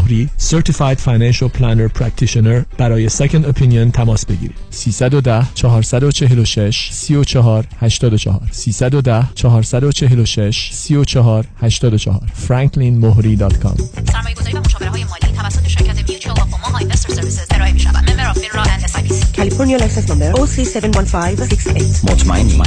مهری 0.00 0.28
Certified 0.38 0.98
Financial 0.98 1.48
Planner 1.58 2.00
Practitioner 2.00 2.76
برای 2.78 3.10
Second 3.10 3.44
Opinion 3.52 3.92
تماس 3.92 4.26
بگیرید. 4.26 4.56
310 4.70 5.46
446 5.54 6.88
34 6.92 7.66
84 7.80 8.40
310 8.50 9.28
446 9.34 10.70
34 10.72 11.46
84 11.60 12.20
franklinmohri.com 12.48 13.82
سرمایه 14.12 14.34
گذاری 14.34 14.56
و 14.56 14.60
مشاوره 14.60 14.90
های 14.90 15.04
مالی 15.04 15.36
توسط 15.36 15.68
شرکت 15.68 16.10
Mutual 16.10 16.40
of 16.40 16.54
Omaha 16.54 16.78
Investor 16.78 17.14
Services 17.14 17.46
ارائه 17.50 17.72
می 17.72 17.80
شود 17.80 18.10
member 18.10 18.26
of 18.30 18.38
FINRA 18.38 18.62
and 18.62 18.84
S 18.84 18.96
California 19.40 19.78
license 19.78 20.08
number 20.08 20.32
OC71568 20.40 22.10
مطمئنی. 22.10 22.62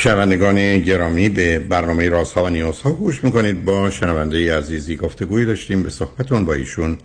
شنوندگان 0.00 0.78
گرامی 0.78 1.28
به 1.28 1.58
برنامه 1.58 2.08
رازها 2.08 2.44
و 2.44 2.48
نیازها 2.48 2.92
گوش 2.92 3.24
می‌کنید. 3.24 3.64
با 3.64 3.90
شنونده 3.90 4.56
عزیزی 4.58 4.96
گفتگوی 4.96 5.44
داشتیم. 5.44 5.82
به 5.82 5.90
صحبتون 5.90 6.44
با 6.44 6.52
ایشون 6.52 6.98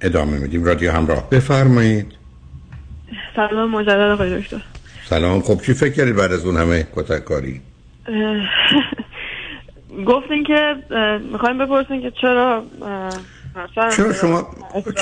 ادامه 0.00 0.38
میدیم. 0.38 0.64
رادیو 0.64 0.92
همراه. 0.92 1.30
بفرمایید. 1.30 2.12
سلام 3.36 3.70
مجدد 3.70 4.10
آقای 4.10 4.40
دکتر. 4.40 4.62
سلام. 5.04 5.40
خب 5.40 5.62
چی 5.62 5.74
فکر 5.74 5.92
کردید 5.92 6.16
بعد 6.16 6.32
از 6.32 6.46
اون 6.46 6.56
همه 6.56 6.86
کتک 6.96 7.24
کاری؟ 7.24 7.60
اه، 8.08 8.14
گفتین 10.12 10.44
که 10.44 10.74
می‌خوایم 11.32 11.58
بپرسین 11.58 12.02
که 12.02 12.12
چرا 12.20 12.64
چرا 13.96 14.12
شما 14.12 14.48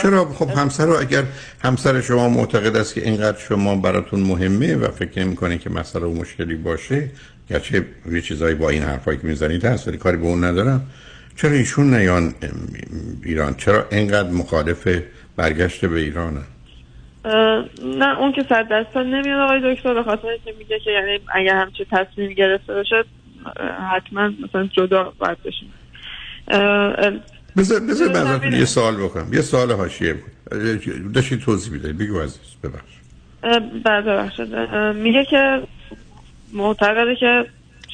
چرا؟ 0.02 0.24
خب 0.24 0.50
همسر 0.50 0.86
رو 0.86 1.00
اگر 1.00 1.22
همسر 1.64 2.00
شما 2.00 2.28
معتقد 2.28 2.76
است 2.76 2.94
که 2.94 3.04
اینقدر 3.04 3.38
شما 3.38 3.76
براتون 3.76 4.20
مهمه 4.20 4.76
و 4.76 4.88
فکر 4.88 5.24
می‌کنه 5.24 5.58
که 5.58 5.70
مسئله 5.70 6.04
و 6.04 6.14
مشکلی 6.20 6.54
باشه 6.54 7.10
گرچه 7.50 7.86
یه 8.12 8.20
چیزایی 8.20 8.54
با 8.54 8.68
این 8.68 8.82
حرفایی 8.82 9.18
که 9.18 9.26
می‌زنید 9.26 9.64
هست 9.64 9.88
ولی 9.88 9.96
کاری 9.96 10.16
به 10.16 10.26
اون 10.26 10.44
ندارم. 10.44 10.86
چرا 11.36 11.50
ایشون 11.50 11.94
نیان 11.94 12.34
ایران؟ 13.24 13.54
چرا 13.54 13.86
اینقدر 13.92 14.30
مخالف 14.30 14.88
برگشت 15.36 15.84
به 15.84 16.00
ایرانه 16.00 16.40
اه، 17.24 17.64
نه 17.84 18.18
اون 18.18 18.32
که 18.32 18.44
صد 18.48 18.68
درصد 18.68 18.96
نمیاد. 18.96 19.40
آقای 19.40 19.74
دکتر 19.74 19.94
به 19.94 20.02
خاطر 20.02 20.28
اینکه 20.28 20.54
میگه 20.58 20.80
که 20.84 20.90
یعنی 20.90 21.20
اگر 21.34 21.54
همچه 21.54 21.86
تصمیم 21.92 22.32
گرفته 22.32 22.74
باشه 22.74 23.04
اه، 23.56 23.96
حتما 23.96 24.30
مثلا 24.44 24.66
جدا 24.66 25.12
باید 25.18 25.38
بشیم. 25.44 25.72
بذار 27.56 27.80
بذار 27.80 28.16
همینه. 28.16 28.58
یه 28.58 28.64
سوال 28.64 28.96
بکنم. 28.96 29.32
یه 29.32 29.40
سوال 29.40 29.72
حاشیه 29.72 30.14
بود 30.14 31.12
داشتید 31.12 31.40
توضیح 31.40 31.78
بدهید 31.78 31.98
بگو 31.98 32.20
عزیز 32.20 32.56
ببخش 32.62 32.94
بله 33.84 34.00
ببخشید. 34.00 34.54
اه، 34.54 34.92
میگه 34.92 35.24
که 35.24 35.62
معتقده 36.52 37.16
که 37.16 37.46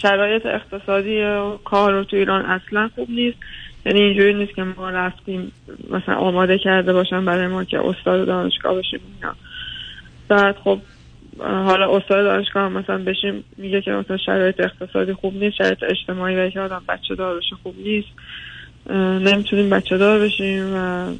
شرایط 0.03 0.47
اقتصادی 0.47 1.23
و 1.23 1.57
کار 1.57 1.93
رو 1.93 2.05
تو 2.05 2.17
ایران 2.17 2.45
اصلا 2.45 2.91
خوب 2.95 3.11
نیست. 3.11 3.39
یعنی 3.87 4.01
اینجوری 4.01 4.35
نیست 4.35 4.55
که 4.55 4.63
ما 4.63 4.91
رفتیم 4.91 5.53
مثلا 5.91 6.15
آماده 6.15 6.59
کرده 6.59 6.93
باشن 6.93 7.25
برای 7.25 7.47
ما 7.47 7.65
که 7.65 7.87
استاد 7.87 8.27
دانشگاه 8.27 8.75
بشیم 8.75 9.01
اینا 9.17 9.35
بعد 10.29 10.57
خب 10.57 10.81
حالا 11.39 11.97
استاد 11.97 12.25
دانشگاه 12.25 12.63
هم 12.63 12.73
مثلا 12.73 12.99
بشیم 12.99 13.45
میگه 13.57 13.81
که 13.81 13.91
مثلا 13.91 14.17
شرایط 14.17 14.61
اقتصادی 14.61 15.13
خوب 15.13 15.35
نیست 15.37 15.57
شرایط 15.57 15.83
اجتماعی 15.83 16.37
و 16.37 16.61
آدم 16.61 16.83
بچه 16.89 17.15
دار 17.15 17.37
بشه 17.37 17.57
خوب 17.63 17.75
نیست. 17.79 18.09
نمی‌تونیم 19.21 19.71
بچه 19.71 19.99
دار 19.99 20.19
بشیم 20.21 20.75
و 20.75 21.11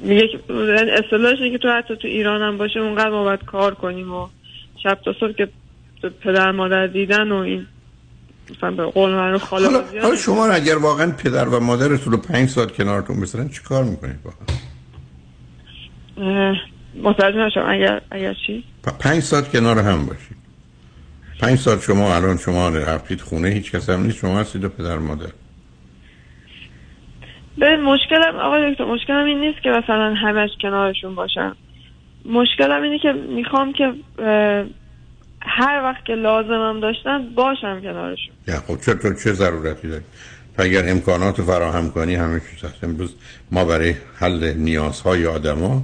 میگه 0.00 0.28
یعنی 0.48 0.90
اصطلاحش 0.90 1.38
که 1.38 1.58
تو 1.58 1.68
حتی 1.68 1.96
تو 1.96 2.08
ایران 2.08 2.42
هم 2.42 2.58
باشه 2.58 2.80
اونقدر 2.80 3.10
ما 3.10 3.24
باید 3.24 3.44
کار 3.44 3.74
کنیم 3.74 4.12
و 4.12 4.28
شب 4.82 4.98
تا 5.04 5.12
صبح 5.20 5.32
که 5.32 5.48
پدر 6.22 6.50
مادر 6.50 6.86
دیدن 6.86 7.32
و 7.32 7.36
این 7.36 7.66
مثلا 8.50 8.70
به 8.70 8.84
قول 8.84 9.10
من 9.10 9.32
رو 9.32 9.38
خاله 9.38 9.66
حالا, 9.66 9.80
بازی 9.80 9.98
حالا 9.98 10.16
شما 10.16 10.46
اگر 10.46 10.76
واقعا 10.76 11.12
پدر 11.12 11.48
و 11.48 11.60
مادرتون 11.60 12.12
رو 12.12 12.18
پنج 12.18 12.48
ساعت 12.48 12.72
کنارتون 12.72 13.20
بذارن 13.20 13.48
چی 13.48 13.62
کار 13.62 13.84
می‌کنید 13.84 14.22
با 14.22 14.30
هم؟ 14.30 14.46
اه، 16.26 16.56
متوجه 17.02 17.38
نشم. 17.38 17.64
اگر 17.68 18.00
اگر 18.10 18.34
چی؟ 18.46 18.64
پ- 18.86 18.92
پنج 18.98 19.22
ساعت 19.22 19.52
کنار 19.52 19.78
هم 19.78 20.06
باشید. 20.06 20.36
پنج 21.40 21.58
ساعت 21.58 21.82
شما 21.82 22.14
الان 22.16 22.36
شما 22.36 22.68
رفتید 22.68 23.20
خونه 23.20 23.48
هیچ 23.48 23.72
کس 23.72 23.90
هم 23.90 24.02
نیست 24.02 24.16
شما 24.18 24.40
هستید 24.40 24.64
و 24.64 24.68
پدر 24.68 24.98
مادر. 24.98 25.30
به 27.60 27.76
مشکلم 27.76 28.36
آقای 28.36 28.72
دکتر 28.72 28.84
مشکلم 28.84 29.24
این 29.24 29.40
نیست 29.40 29.62
که 29.62 29.70
مثلا 29.70 30.14
همش 30.14 30.50
کنارشون 30.62 31.14
باشم 31.14 31.56
مشکلم 32.24 32.82
اینه 32.82 32.98
که 32.98 33.12
می‌خوام 33.12 33.72
که 33.72 33.92
هر 35.42 35.82
وقت 35.82 36.04
که 36.04 36.14
لازمم 36.14 36.80
داشتن 36.80 37.34
باشم 37.34 37.80
کنارشون. 37.80 38.34
خب 38.66 38.80
چه 38.80 38.94
تو 38.94 39.14
چه 39.14 39.32
ضرورتی 39.32 39.88
داری؟ 39.88 40.04
تو 40.56 40.62
اگر 40.62 40.90
امکانات 40.90 41.42
فراهم 41.42 41.90
کنی 41.90 42.14
همه 42.14 42.40
چیز 42.50 42.64
هست. 42.64 42.84
امروز 42.84 43.14
ما 43.50 43.64
برای 43.64 43.94
حل 44.18 44.52
نیازهای 44.56 45.26
آدما 45.26 45.82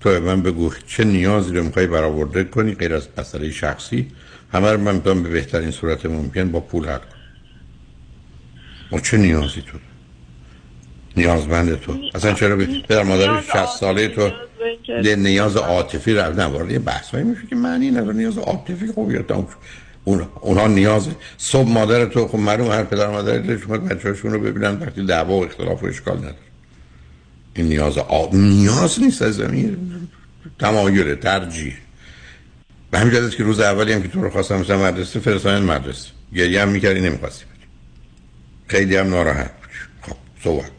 تو 0.00 0.10
من 0.10 0.42
بگو 0.42 0.70
چه 0.86 1.04
نیازی 1.04 1.56
رو 1.56 1.62
می‌خوای 1.62 1.86
برآورده 1.86 2.44
کنی 2.44 2.74
غیر 2.74 2.94
از 2.94 3.08
مسئله 3.18 3.50
شخصی؟ 3.50 4.10
همه 4.52 4.72
رو 4.72 4.80
من 4.80 4.98
به 4.98 5.14
بهترین 5.14 5.70
صورت 5.70 6.06
ممکن 6.06 6.52
با 6.52 6.60
پول 6.60 6.88
حل 6.88 6.98
ما 8.92 9.00
چه 9.00 9.16
نیازی 9.16 9.62
تو؟ 9.62 9.72
داری؟ 9.72 9.93
نیازمند 11.16 11.80
تو. 11.80 11.98
اصلا 12.14 12.32
چرا 12.32 12.56
پدر 12.56 13.02
مادر 13.02 13.40
60 13.40 13.66
ساله 13.66 14.08
تو 14.08 14.30
یه 15.04 15.16
نیاز 15.16 15.56
عاطفی 15.56 16.14
رو 16.14 16.32
نه 16.32 16.44
وارد 16.44 16.70
یه 16.70 16.78
بحث 16.78 17.14
میشه 17.14 17.46
که 17.50 17.56
معنی 17.56 17.90
نداره. 17.90 18.16
نیاز 18.16 18.38
عاطفی 18.38 18.86
خوب 18.86 19.12
یا. 19.12 19.46
اون 20.04 20.26
اونها 20.40 20.66
نیاز 20.66 21.08
صبح 21.38 21.68
مادر 21.68 22.06
تو 22.06 22.28
خب 22.28 22.38
معلوم 22.38 22.70
هر 22.70 22.84
پدر 22.84 23.10
مادر 23.10 23.38
دلش 23.38 23.60
می‌خواد 23.60 23.84
بچه‌هاشون 23.84 24.32
رو 24.32 24.40
ببینن 24.40 24.78
وقتی 24.80 25.06
دعوا 25.06 25.34
و 25.34 25.44
اختلاف 25.44 25.82
و 25.82 25.86
اشکال 25.86 26.18
نداره. 26.18 26.34
این 27.54 27.66
نیاز 27.66 27.98
آ... 27.98 28.26
نیاز 28.32 29.02
نیست 29.02 29.22
از 29.22 29.34
زمین. 29.34 29.76
تمایل 30.58 31.14
ترجیح. 31.14 31.74
به 32.90 32.98
همین 32.98 33.14
جهت 33.14 33.36
که 33.36 33.44
روز 33.44 33.60
اولی 33.60 33.92
هم 33.92 34.02
که 34.02 34.08
تو 34.08 34.22
رو 34.22 34.30
خواستم 34.30 34.56
مثلا 34.56 34.84
مدرسه 34.84 35.20
فرستادن 35.20 35.62
مدرسه. 35.62 36.08
گریه 36.34 36.62
هم 36.62 36.68
می‌کردی 36.68 37.00
نمی‌خواستی 37.00 37.44
خیلی 38.66 38.96
هم 38.96 39.08
ناراحت 39.08 39.50
خب 40.02 40.16
صحبت. 40.44 40.70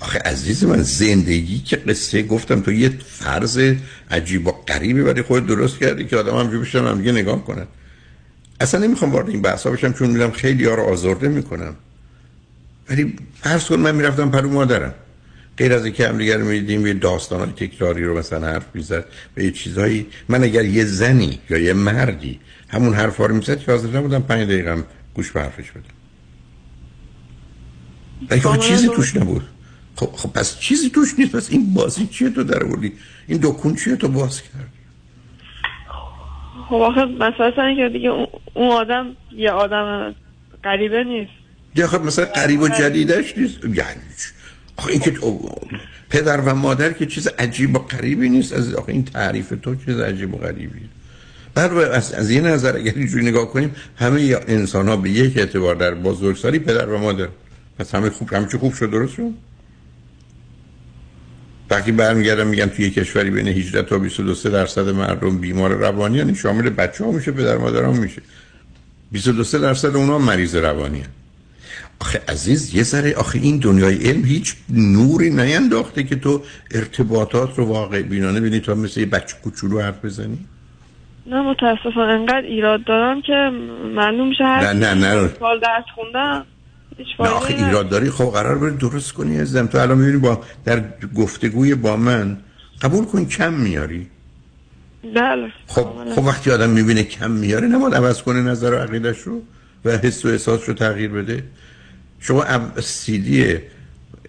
آخه 0.00 0.18
عزیز 0.18 0.64
من 0.64 0.82
زندگی 0.82 1.58
که 1.58 1.76
قصه 1.76 2.22
گفتم 2.22 2.60
تو 2.60 2.72
یه 2.72 2.88
فرض 3.06 3.74
عجیب 4.10 4.46
و 4.46 4.52
غریبی 4.52 5.02
برای 5.02 5.22
خود 5.22 5.46
درست 5.46 5.78
کردی 5.78 6.04
که 6.04 6.16
آدم 6.16 6.36
هم 6.36 6.60
بشن 6.60 6.86
هم 6.86 6.98
دیگه 6.98 7.12
نگاه 7.12 7.44
کنن. 7.44 7.66
اصلا 8.60 8.80
نمی‌خوام 8.80 9.12
وارد 9.12 9.28
این 9.28 9.42
بحثا 9.42 9.70
بشم 9.70 9.92
چون 9.92 10.10
میرم 10.10 10.30
خیلی 10.30 10.64
ها 10.64 10.74
رو 10.74 10.82
آزرده 10.82 11.28
می‌کنم. 11.28 11.74
ولی 12.90 13.16
فرض 13.42 13.64
کن 13.64 13.76
من 13.76 13.94
می‌رفتم 13.94 14.30
پرو 14.30 14.50
مادرم. 14.50 14.94
غیر 15.58 15.72
از 15.72 15.84
اینکه 15.84 16.08
هم 16.08 16.18
دیگر 16.18 16.36
می‌دیدیم 16.36 16.86
یه 16.86 16.94
داستان 16.94 17.52
تکراری 17.52 18.04
رو 18.04 18.18
مثلا 18.18 18.46
حرف 18.46 18.66
می‌زد 18.74 19.04
و 19.36 19.40
یه 19.40 19.50
چیزهایی 19.50 20.06
من 20.28 20.44
اگر 20.44 20.64
یه 20.64 20.84
زنی 20.84 21.40
یا 21.50 21.58
یه 21.58 21.72
مردی 21.72 22.40
همون 22.68 22.94
حرفا 22.94 23.26
رو 23.26 23.34
می‌زد 23.34 23.58
که 23.58 23.72
حاضر 23.72 23.88
نبودم 23.88 24.22
پنج 24.22 24.48
دقیقه 24.48 24.84
گوش 25.14 25.30
به 25.30 25.42
حرفش 25.42 25.70
بدم. 25.70 25.82
خب 28.40 28.60
چیزی 28.60 28.88
توش 28.88 29.16
نبود. 29.16 29.42
خب, 29.96 30.10
خب 30.12 30.32
پس 30.32 30.58
چیزی 30.58 30.90
توش 30.90 31.14
نیست. 31.18 31.36
پس 31.36 31.50
این 31.50 31.74
بازی 31.74 32.06
چیه 32.06 32.30
تو 32.30 32.44
در 32.44 32.64
آوردی؟ 32.64 32.92
این 33.26 33.38
دکون 33.42 33.74
چیه 33.74 33.96
تو 33.96 34.08
باز 34.08 34.42
کرد 34.42 34.72
خب 36.68 36.74
آخه 36.74 37.04
مثلا 37.04 37.74
که 37.74 37.88
دیگه 37.92 38.08
اون- 38.08 38.72
آدم 38.72 39.06
یه 39.32 39.50
آدم 39.50 40.14
غریبه 40.64 41.04
نیست. 41.04 41.30
یا 41.74 41.86
خب 41.86 42.02
مثلا 42.04 42.24
قریب 42.24 42.60
و 42.60 42.68
جدیدش 42.68 43.38
نیست. 43.38 43.64
یعنی؟ 43.64 44.00
آخه 44.76 44.90
این 44.90 45.00
که 45.00 45.12
پدر 46.10 46.40
و 46.40 46.54
مادر 46.54 46.92
که 46.92 47.06
چیز 47.06 47.26
عجیب 47.26 47.76
و 47.76 47.78
غریبی 47.78 48.28
نیست. 48.28 48.52
از 48.52 48.74
آخه 48.74 48.92
این 48.92 49.04
تعریف 49.04 49.52
تو 49.62 49.74
چیز 49.74 49.98
عجیب 49.98 50.34
و 50.34 50.36
غریبی. 50.36 50.88
بر 51.54 51.74
از, 51.74 52.12
از 52.12 52.30
این 52.30 52.46
نظر 52.46 52.76
اگر 52.76 52.92
اینجوری 52.96 53.24
نگاه 53.24 53.50
کنیم 53.50 53.76
همه 53.96 54.36
انسان 54.48 54.88
ها 54.88 54.96
به 54.96 55.10
یک 55.10 55.36
اعتبار 55.38 55.74
در 55.74 55.94
بزرگسالی 55.94 56.58
پدر 56.58 56.88
و 56.88 56.98
مادر. 56.98 57.28
پس 57.78 57.94
همه 57.94 58.10
خوب 58.10 58.34
همه 58.34 58.46
چی 58.52 58.58
خوب 58.58 58.74
شد 58.74 58.90
درست 58.90 59.14
شد؟ 59.14 59.30
وقتی 61.70 61.92
برمیگردم 61.92 62.46
میگم 62.46 62.66
توی 62.66 62.90
کشوری 62.90 63.30
بین 63.30 63.48
18 63.48 63.82
تا 63.82 63.98
22 63.98 64.50
درصد 64.50 64.88
مردم 64.88 65.38
بیمار 65.38 65.72
روانی 65.72 66.18
یعنی 66.18 66.34
شامل 66.34 66.70
بچه 66.70 67.04
ها 67.04 67.10
میشه 67.10 67.32
پدر 67.32 67.56
مادر 67.56 67.84
ها 67.84 67.92
میشه 67.92 68.22
22 69.12 69.58
درصد 69.58 69.96
اونا 69.96 70.18
مریض 70.18 70.56
روانی 70.56 71.00
هن. 71.00 71.08
آخه 72.00 72.20
عزیز 72.28 72.74
یه 72.74 72.82
ذره 72.82 73.14
آخه 73.14 73.38
این 73.38 73.58
دنیای 73.58 73.96
علم 73.96 74.24
هیچ 74.24 74.54
نوری 74.70 75.30
نینداخته 75.30 76.02
که 76.02 76.16
تو 76.16 76.42
ارتباطات 76.70 77.58
رو 77.58 77.64
واقع 77.64 78.02
بینانه 78.02 78.40
بینی 78.40 78.60
تا 78.60 78.74
مثل 78.74 79.00
یه 79.00 79.06
بچه 79.06 79.36
کوچولو 79.44 79.80
حرف 79.80 80.04
بزنی 80.04 80.38
نه 81.26 81.40
متاسفانه 81.42 82.12
انقدر 82.12 82.42
ایراد 82.42 82.84
دارم 82.84 83.22
که 83.22 83.50
معلوم 83.94 84.28
میشه 84.28 84.44
هر 84.44 84.72
نه، 84.72 84.94
نه، 84.94 85.14
نه. 85.14 85.30
سال 85.40 85.60
درس 85.60 85.84
خوندم 85.94 86.46
نه 87.20 87.28
آخه. 87.28 87.54
ایراد 87.54 87.88
داری؟ 87.88 88.10
خب 88.10 88.24
قرار 88.24 88.58
بری 88.58 88.76
درست 88.76 89.12
کنی 89.12 89.40
ازم 89.40 89.66
تو 89.66 89.78
الان 89.78 89.98
می‌بینی 89.98 90.18
با 90.18 90.44
در 90.64 90.84
گفتگوی 91.14 91.74
با 91.74 91.96
من 91.96 92.38
قبول 92.82 93.04
کن 93.04 93.24
کم 93.24 93.52
میاری. 93.52 94.06
بله. 95.14 95.52
خب 95.66 95.88
خب 96.14 96.24
وقتی 96.24 96.50
آدم 96.50 96.70
می‌بینه 96.70 97.02
کم 97.02 97.30
میاره 97.30 97.68
نماد 97.68 97.94
عوض 97.94 98.22
کنه 98.22 98.42
نظر 98.42 98.72
و 98.72 98.76
عقیدش 98.76 99.18
رو 99.18 99.42
و 99.84 99.90
حس 99.90 100.24
و 100.24 100.28
احساس 100.28 100.68
رو 100.68 100.74
تغییر 100.74 101.10
بده. 101.10 101.44
شما 102.20 102.44
سیدی 102.80 103.54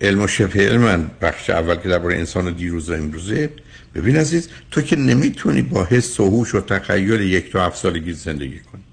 علم 0.02 0.22
و 0.22 0.28
شبه 0.28 0.70
علم 0.70 0.82
من 0.82 1.12
بخش 1.22 1.50
اول 1.50 1.76
که 1.76 1.90
درباره 1.90 2.16
انسان 2.16 2.54
دیروز 2.54 2.90
و 2.90 2.94
امروزه. 2.94 3.50
ببین 3.96 4.16
عزیز 4.16 4.50
تو 4.72 4.82
که 4.82 4.96
نمی‌تونی 4.96 5.62
با 5.62 5.86
حس 5.86 6.20
و 6.20 6.30
هوش 6.30 6.56
و 6.56 6.62
تخیل 6.62 7.22
یک 7.22 7.52
تا 7.52 7.66
هفت 7.66 7.78
سالگی 7.78 8.14
زندگی 8.14 8.60
کنی. 8.60 8.84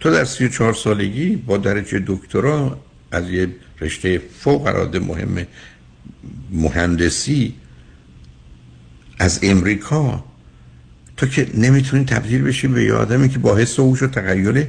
تو 0.00 0.10
در 0.10 0.24
سی 0.24 0.44
و 0.44 0.48
چهار 0.48 0.74
سالگی 0.74 1.36
با 1.36 1.56
درجه 1.56 2.02
دکترا 2.06 2.80
از 3.12 3.30
یه 3.30 3.48
رشته 3.80 4.22
فوق 4.38 4.66
العاده 4.66 4.98
مهم 4.98 5.46
مهندسی 6.50 7.54
از 9.18 9.40
امریکا 9.42 10.24
تو 11.16 11.26
که 11.26 11.46
نمی‌تونی 11.54 12.04
تبدیل 12.04 12.42
بشی 12.42 12.68
به 12.68 12.84
یه 12.84 12.92
آدمی 12.92 13.28
که 13.28 13.38
با 13.38 13.56
حس 13.56 13.78
و 13.78 13.82
هوش 13.88 14.02
و 14.02 14.06
تخیل 14.06 14.66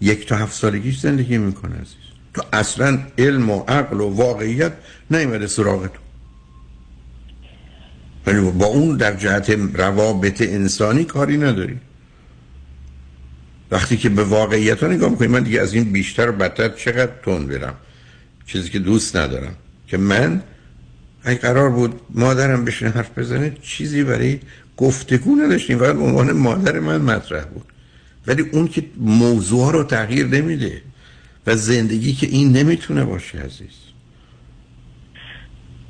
یک 0.00 0.26
تا 0.26 0.36
هفت 0.36 0.54
سالگیش 0.54 0.98
زندگی 0.98 1.38
می‌کنه 1.38 1.74
عزیز. 1.74 1.94
تو 2.34 2.42
اصلا 2.52 2.98
علم 3.18 3.50
و 3.50 3.64
عقل 3.68 4.00
و 4.00 4.08
واقعیت 4.08 4.72
نیومده 5.10 5.46
سراغ 5.46 5.86
تو. 5.86 6.00
با 8.50 8.66
اون 8.66 8.96
در 8.96 9.16
جهت 9.16 9.50
روابط 9.74 10.42
انسانی 10.42 11.04
کاری 11.04 11.36
نداری. 11.36 11.78
وقتی 13.70 13.96
که 13.96 14.08
به 14.08 14.24
واقعیت 14.24 14.82
ها 14.82 14.88
نگاه 14.88 15.10
می‌کنی 15.10 15.28
من 15.28 15.42
دیگه 15.42 15.60
از 15.60 15.74
این 15.74 15.84
بیشتر 15.84 16.28
و 16.28 16.32
بدتر 16.32 16.68
چقدر 16.68 17.12
تون 17.22 17.46
برم؟ 17.46 17.74
چیزی 18.46 18.70
که 18.70 18.78
دوست 18.78 19.16
ندارم. 19.16 19.54
که 19.86 19.96
من 19.96 20.42
اگه 21.22 21.38
قرار 21.38 21.70
بود 21.70 22.00
مادرم 22.10 22.64
بشینه 22.64 22.90
حرف 22.90 23.18
بزنه 23.18 23.56
چیزی 23.62 24.04
برای 24.04 24.38
گفتگو 24.76 25.36
نداشتیم. 25.36 25.78
فقط 25.78 25.94
به 25.94 26.02
عنوان 26.02 26.32
مادر 26.32 26.78
من 26.80 27.00
مطرح 27.00 27.44
بود. 27.44 27.64
ولی 28.26 28.42
اون 28.42 28.68
که 28.68 28.84
موضوع 28.96 29.72
رو 29.72 29.84
تغییر 29.84 30.26
نمیده 30.26 30.82
و 31.46 31.56
زندگی 31.56 32.12
که 32.12 32.26
این 32.26 32.52
نمی‌تونه 32.52 33.04
باشه 33.04 33.38
عزیز. 33.38 33.76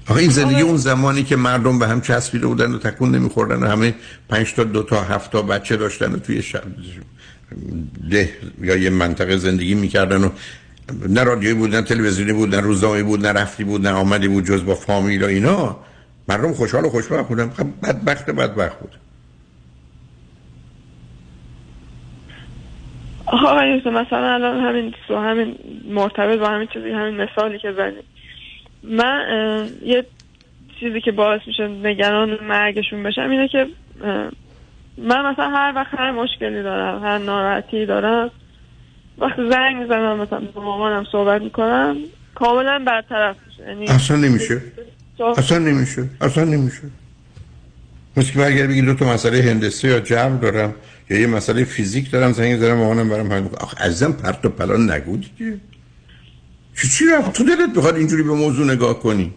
آخه 0.06 0.20
این 0.20 0.30
زندگی 0.30 0.60
اون 0.60 0.76
زمانی 0.76 1.22
که 1.22 1.36
مردم 1.36 1.78
به 1.78 1.88
هم 1.88 2.00
چسبیده 2.00 2.46
بودن 2.46 2.72
و 2.72 2.78
تکون 2.78 3.14
نمیخوردن 3.14 3.62
و 3.62 3.66
همه 3.66 3.94
پنج 4.28 4.54
تا 4.54 4.64
دو 4.64 4.82
تا 4.82 5.02
هفت 5.02 5.32
تا 5.32 5.42
بچه 5.42 5.76
داشتن 5.76 6.12
و 6.12 6.16
توی 6.16 6.42
شب 6.42 6.62
ده 8.10 8.30
یا 8.60 8.76
یه 8.76 8.90
منطقه 8.90 9.36
زندگی 9.36 9.74
می‌کردن 9.74 10.24
و 10.24 10.30
نه 11.08 11.24
رادیویی 11.24 11.54
بود 11.54 11.74
نه 11.74 11.82
تلویزیونی 11.82 12.32
بود 12.32 12.54
نه 12.54 12.60
روزنامه 12.60 13.02
بود 13.02 13.26
نه 13.26 13.32
رفتی 13.32 13.64
بود 13.64 13.86
نه 13.86 13.90
آمدی 13.90 14.28
بود 14.28 14.44
جز 14.44 14.64
با 14.64 14.74
فامیل 14.74 15.22
و 15.22 15.26
اینا. 15.26 15.76
مردم 16.28 16.52
خوشحال 16.52 16.84
و 16.84 16.88
خوشبخت 16.88 17.28
بودن. 17.28 17.50
خب 17.50 17.66
بدبخت 17.82 18.30
بدبخت 18.30 18.78
بود. 18.78 18.90
آقای 23.26 23.76
مثلا 23.76 24.34
الان 24.34 24.60
همین 24.60 24.94
سو 25.08 25.16
همین 25.16 25.54
مرتبط 25.88 26.38
با 26.38 26.48
همین 26.48 26.68
چیزی 26.72 26.90
همین 26.90 27.16
مثالی 27.16 27.58
که 27.58 27.72
زدید 27.72 28.04
من 28.82 29.68
یه 29.84 30.04
چیزی 30.80 31.00
که 31.00 31.12
باعث 31.12 31.40
میشه 31.46 31.68
نگران 31.68 32.44
مرگشون 32.44 33.02
بشم 33.02 33.30
اینه 33.30 33.48
که 33.48 33.66
من 35.08 35.32
مثلا 35.32 35.50
هر 35.50 35.72
وقت 35.76 35.94
هر 35.94 36.10
مشکلی 36.10 36.62
دارم 36.62 37.02
هر 37.02 37.18
ناراحتی 37.18 37.86
دارم 37.86 38.30
وقتی 39.18 39.50
زنگ 39.50 39.76
می‌زنم 39.82 40.20
مثلا 40.20 40.40
با 40.54 40.62
مامانم 40.62 41.06
صحبت 41.12 41.42
می‌کنم 41.42 41.96
کاملا 42.34 42.84
برطرف 42.86 43.36
میشه. 43.46 43.70
یعنی 43.70 43.88
اصلا 43.88 44.16
نمیشه. 44.16 44.62
اصلا 45.36 45.58
نمیشه. 45.58 46.08
اصلا 46.20 46.44
نمیشه. 46.44 46.82
مثل 48.16 48.32
که 48.32 48.38
برگر 48.38 48.66
بگی 48.66 48.82
دو 48.82 48.94
تا 48.94 49.12
مسئله 49.12 49.42
هندسه 49.42 49.88
یا 49.88 50.00
جبر 50.00 50.36
دارم 50.36 50.74
یا 51.10 51.18
یه 51.18 51.26
مسئله 51.26 51.64
فیزیک 51.64 52.10
دارم 52.10 52.32
زنگ 52.32 52.60
دارم 52.60 52.76
مامانم 52.78 53.08
برام 53.08 53.26
می‌کنه. 53.26 53.58
آخه 53.60 53.84
عزیزم 53.84 54.12
پرت 54.12 54.44
و 54.44 54.48
پلا 54.48 54.76
نگو 54.76 55.16
دیگه. 55.16 55.58
چی 56.80 56.88
چی 56.88 57.04
رفت؟ 57.06 57.32
تو 57.32 57.44
دلت 57.44 57.74
بخواد 57.76 57.96
اینجوری 57.96 58.22
به 58.22 58.32
موضوع 58.32 58.72
نگاه 58.72 59.00
کنی؟ 59.00 59.34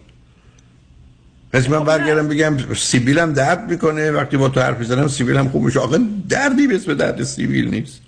پس 1.53 1.69
من 1.69 1.83
برگردم 1.83 2.27
بگم 2.27 2.73
سیبیلم 2.75 3.33
درد 3.33 3.71
می‌کنه. 3.71 4.11
وقتی 4.11 4.37
با 4.37 4.49
تو 4.49 4.61
حرف 4.61 4.77
می‌زنم 4.77 5.07
سیبیلم 5.07 5.49
خوب 5.49 5.63
میشه. 5.63 5.79
آخه 5.79 5.97
دردی 6.29 6.67
به 6.67 6.75
اسم 6.75 6.93
درد 6.93 7.23
سیبیل 7.23 7.69
نیست. 7.69 8.01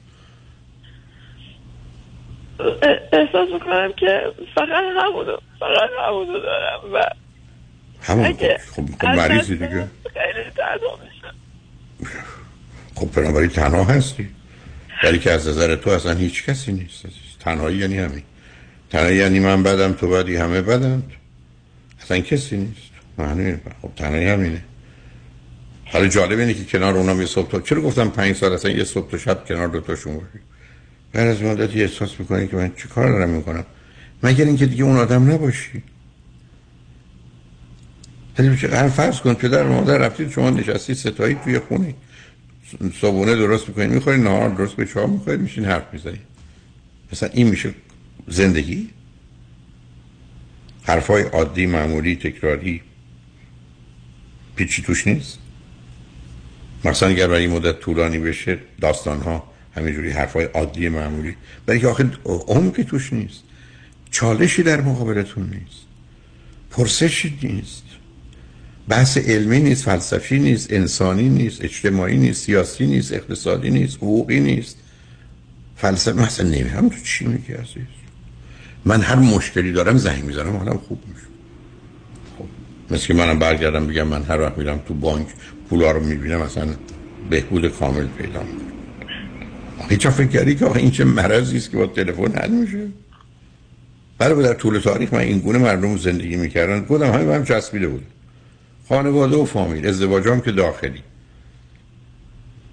احساس 3.14 3.50
می‌کنم 3.54 3.94
که 3.98 4.22
فقط 4.56 4.84
همونو 4.98 5.38
فقط 5.60 5.90
همونو 6.08 6.40
دارم 6.40 6.94
و 6.94 7.04
همون 8.02 8.34
خب 8.34 8.86
خب 9.02 9.06
مریضی 9.06 9.54
دیگه. 9.54 9.88
خیلی 10.14 10.50
تنها 10.56 11.00
میشم. 11.04 11.36
خب 12.96 13.22
بنابراین 13.22 13.50
تنها 13.50 13.84
هستی. 13.84 14.30
ولی 15.04 15.20
که 15.20 15.32
از 15.32 15.48
نظر 15.48 15.76
تو 15.76 15.90
اصلا 15.90 16.14
هیچ 16.14 16.46
کسی 16.46 16.72
نیست. 16.72 17.06
تنهایی 17.40 17.78
یعنی 17.78 17.98
همین. 17.98 18.24
تنهایی 18.92 19.18
یعنی 19.18 19.40
من 19.40 19.64
بدم 19.64 19.94
تو 19.94 20.10
بدی 20.10 20.36
همه 20.36 20.62
بدند 20.62 21.12
اصلا 22.02 22.20
کسی 22.20 22.58
نیست. 22.58 22.95
معنی 23.18 23.58
خب 23.82 23.92
تنهایی 23.96 24.28
همینه. 24.28 24.64
حالا 25.86 26.08
جالب 26.08 26.40
اینه 26.40 26.54
که 26.54 26.64
کنار 26.64 26.98
اونم 26.98 27.20
یه 27.20 27.26
صبح 27.26 27.52
تا 27.52 27.60
چرا 27.60 27.82
گفتم 27.82 28.10
پنج 28.10 28.36
سال 28.36 28.54
اصلا 28.54 28.72
یه 28.72 28.84
صبح 28.84 29.12
تا 29.12 29.18
شب 29.18 29.46
کنار 29.48 29.68
دوتاشون 29.68 30.14
باشی؟ 30.14 30.40
بعد 31.14 31.28
از 31.28 31.42
مدتی 31.42 31.82
احساس 31.82 32.20
می‌کنی 32.20 32.48
که 32.48 32.56
من 32.56 32.72
چی 32.78 32.88
کار 32.88 33.12
دارم 33.12 33.30
می‌کنم؟ 33.30 33.66
مگر 34.24 34.46
اینکه 34.46 34.66
دیگه 34.66 34.84
اون 34.84 34.98
آدم 34.98 35.32
نباشی؟ 35.32 35.84
چه- 38.38 38.78
هر 38.78 38.90
فرض 38.90 39.22
کن 39.22 39.34
پدر 39.34 39.64
مادر 39.64 39.98
رفتید 39.98 40.30
شما 40.30 40.50
نشستی 40.50 40.96
ستایی 40.96 41.36
توی 41.44 41.60
خونه. 41.60 41.94
صبحونه 43.02 43.36
درست 43.36 43.68
می‌کنید 43.68 43.92
می‌خورید 43.92 44.24
نهار 44.24 44.50
درست 44.50 44.76
به 44.76 44.86
چهار 44.86 45.08
می‌خورید 45.08 45.40
میشین 45.40 45.66
حرف 45.66 45.94
می‌زنید. 45.94 46.22
مثلا 47.12 47.30
این 47.34 47.48
میشه 47.48 47.74
زندگی؟ 48.28 48.90
حرفای 50.84 51.24
عادی 51.24 51.66
معمولی 51.66 52.16
تکراری. 52.16 52.82
پیچی 54.56 54.82
توش 54.82 55.08
نیست؟ 55.08 55.38
مثلا 56.86 57.10
اگر 57.10 57.28
برای 57.28 57.48
مدت 57.48 57.80
طولانی 57.80 58.20
بشه 58.20 58.60
داستان 58.82 59.22
ها 59.22 59.44
همینجوری 59.76 60.10
حرفای 60.10 60.46
عادی 60.46 60.90
معمولی. 60.90 61.36
برای 61.66 61.80
که 61.80 61.88
آخه 61.88 62.12
عمقی 62.26 62.84
توش 62.84 63.14
نیست. 63.14 63.44
چالشی 64.12 64.64
در 64.64 64.82
مقابلتون 64.82 65.44
نیست. 65.44 65.82
پرسشی 66.72 67.40
نیست. 67.44 67.84
بحث 68.88 69.18
علمی 69.18 69.60
نیست 69.60 69.84
فلسفی 69.84 70.40
نیست 70.40 70.74
انسانی 70.74 71.30
نیست 71.30 71.64
اجتماعی 71.64 72.18
نیست 72.18 72.44
سیاسی 72.46 72.88
نیست 72.88 73.14
اقتصادی 73.14 73.70
نیست 73.70 73.98
حقوقی 73.98 74.40
نیست. 74.40 74.78
فلسفه 75.78 76.22
مثلا 76.22 76.50
نمی‌دونم 76.50 76.90
تو 76.90 76.96
چی 77.04 77.26
میگی 77.26 77.54
عزیز؟ 77.54 77.84
من 78.86 79.02
هر 79.02 79.16
مشکلی 79.16 79.72
دارم 79.72 79.98
زنگ 79.98 80.24
می‌زنم 80.24 80.56
حالم 80.56 80.78
خوب 80.78 81.04
میشه. 81.08 81.25
مثل 82.92 83.08
که 83.08 83.14
منم 83.14 83.40
برگردم 83.40 83.88
بگم 83.88 84.08
من 84.08 84.24
هر 84.24 84.42
وقت 84.42 84.58
میرم 84.58 84.82
تو 84.88 84.94
بانک 84.94 85.28
پولا 85.70 85.92
رو 85.92 86.00
می‌بینم 86.00 86.42
مثلا 86.42 86.68
بهبود 87.30 87.68
کامل 87.68 88.08
پیدا 88.08 88.44
می‌کنم. 88.44 88.66
هیچ 89.90 90.08
فکر 90.08 90.28
کردی 90.28 90.56
که 90.56 90.66
آخه 90.66 90.80
این 90.80 90.92
چه 90.92 91.04
مرضی 91.04 91.58
است 91.58 91.72
که 91.72 91.78
با 91.78 91.88
تلفن 91.88 92.32
حل 92.36 92.52
میشه؟ 92.52 92.88
برای 94.18 94.44
در 94.44 94.54
طول 94.54 94.80
تاریخ 94.80 95.14
من 95.14 95.20
این 95.20 95.40
گونه 95.40 95.60
مردم 95.60 95.98
زندگی 95.98 96.36
می‌کردن. 96.36 96.86
گفتم 96.86 97.14
همین 97.14 97.28
من 97.28 97.44
چسبیده 97.44 97.88
بود. 97.88 98.06
خانواده 98.90 99.36
و 99.36 99.46
فامیل 99.46 99.88
ازدواجام 99.88 100.42
که 100.42 100.52
داخلی. 100.52 101.02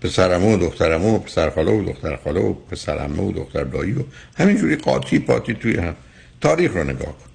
پسرمو 0.01 0.55
و 0.55 0.59
دخترمو 0.59 1.17
و 1.17 1.19
پسرخاله 1.19 1.73
و 1.73 1.85
دخترخاله 1.85 2.41
و 2.41 2.53
پسرمه 2.53 3.23
و 3.23 3.33
دختر 3.33 3.65
دایی 3.65 3.93
و 3.93 4.03
همینجوری 4.39 4.77
قاطی 4.77 5.19
پاتی 5.19 5.55
توی 5.55 5.77
هم. 5.77 5.95
تاریخ 6.41 6.73
رو 6.73 6.85
نگاه 6.85 7.07
کن. 7.07 7.32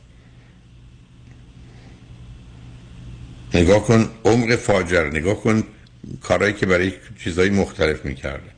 نگاه 3.53 3.83
کن 3.83 4.09
عمق 4.25 4.55
فاجر 4.55 5.09
نگاه 5.09 5.41
کن 5.43 5.63
کارهایی 6.21 6.53
که 6.53 6.65
برای 6.65 6.91
چیزهای 7.23 7.49
مختلف 7.49 8.05
می‌کردن 8.05 8.51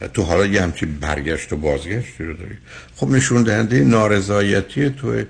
و 0.00 0.08
تو 0.08 0.22
حالا 0.22 0.46
یه 0.46 0.62
همچی 0.62 0.86
برگشت 0.86 1.52
و 1.52 1.56
بازگشتی 1.56 2.24
رو 2.24 2.32
داری. 2.32 2.58
خب 2.96 3.08
نشون 3.08 3.42
دهنده 3.42 3.84
نارضایتی 3.84 4.90
تو 4.90 5.22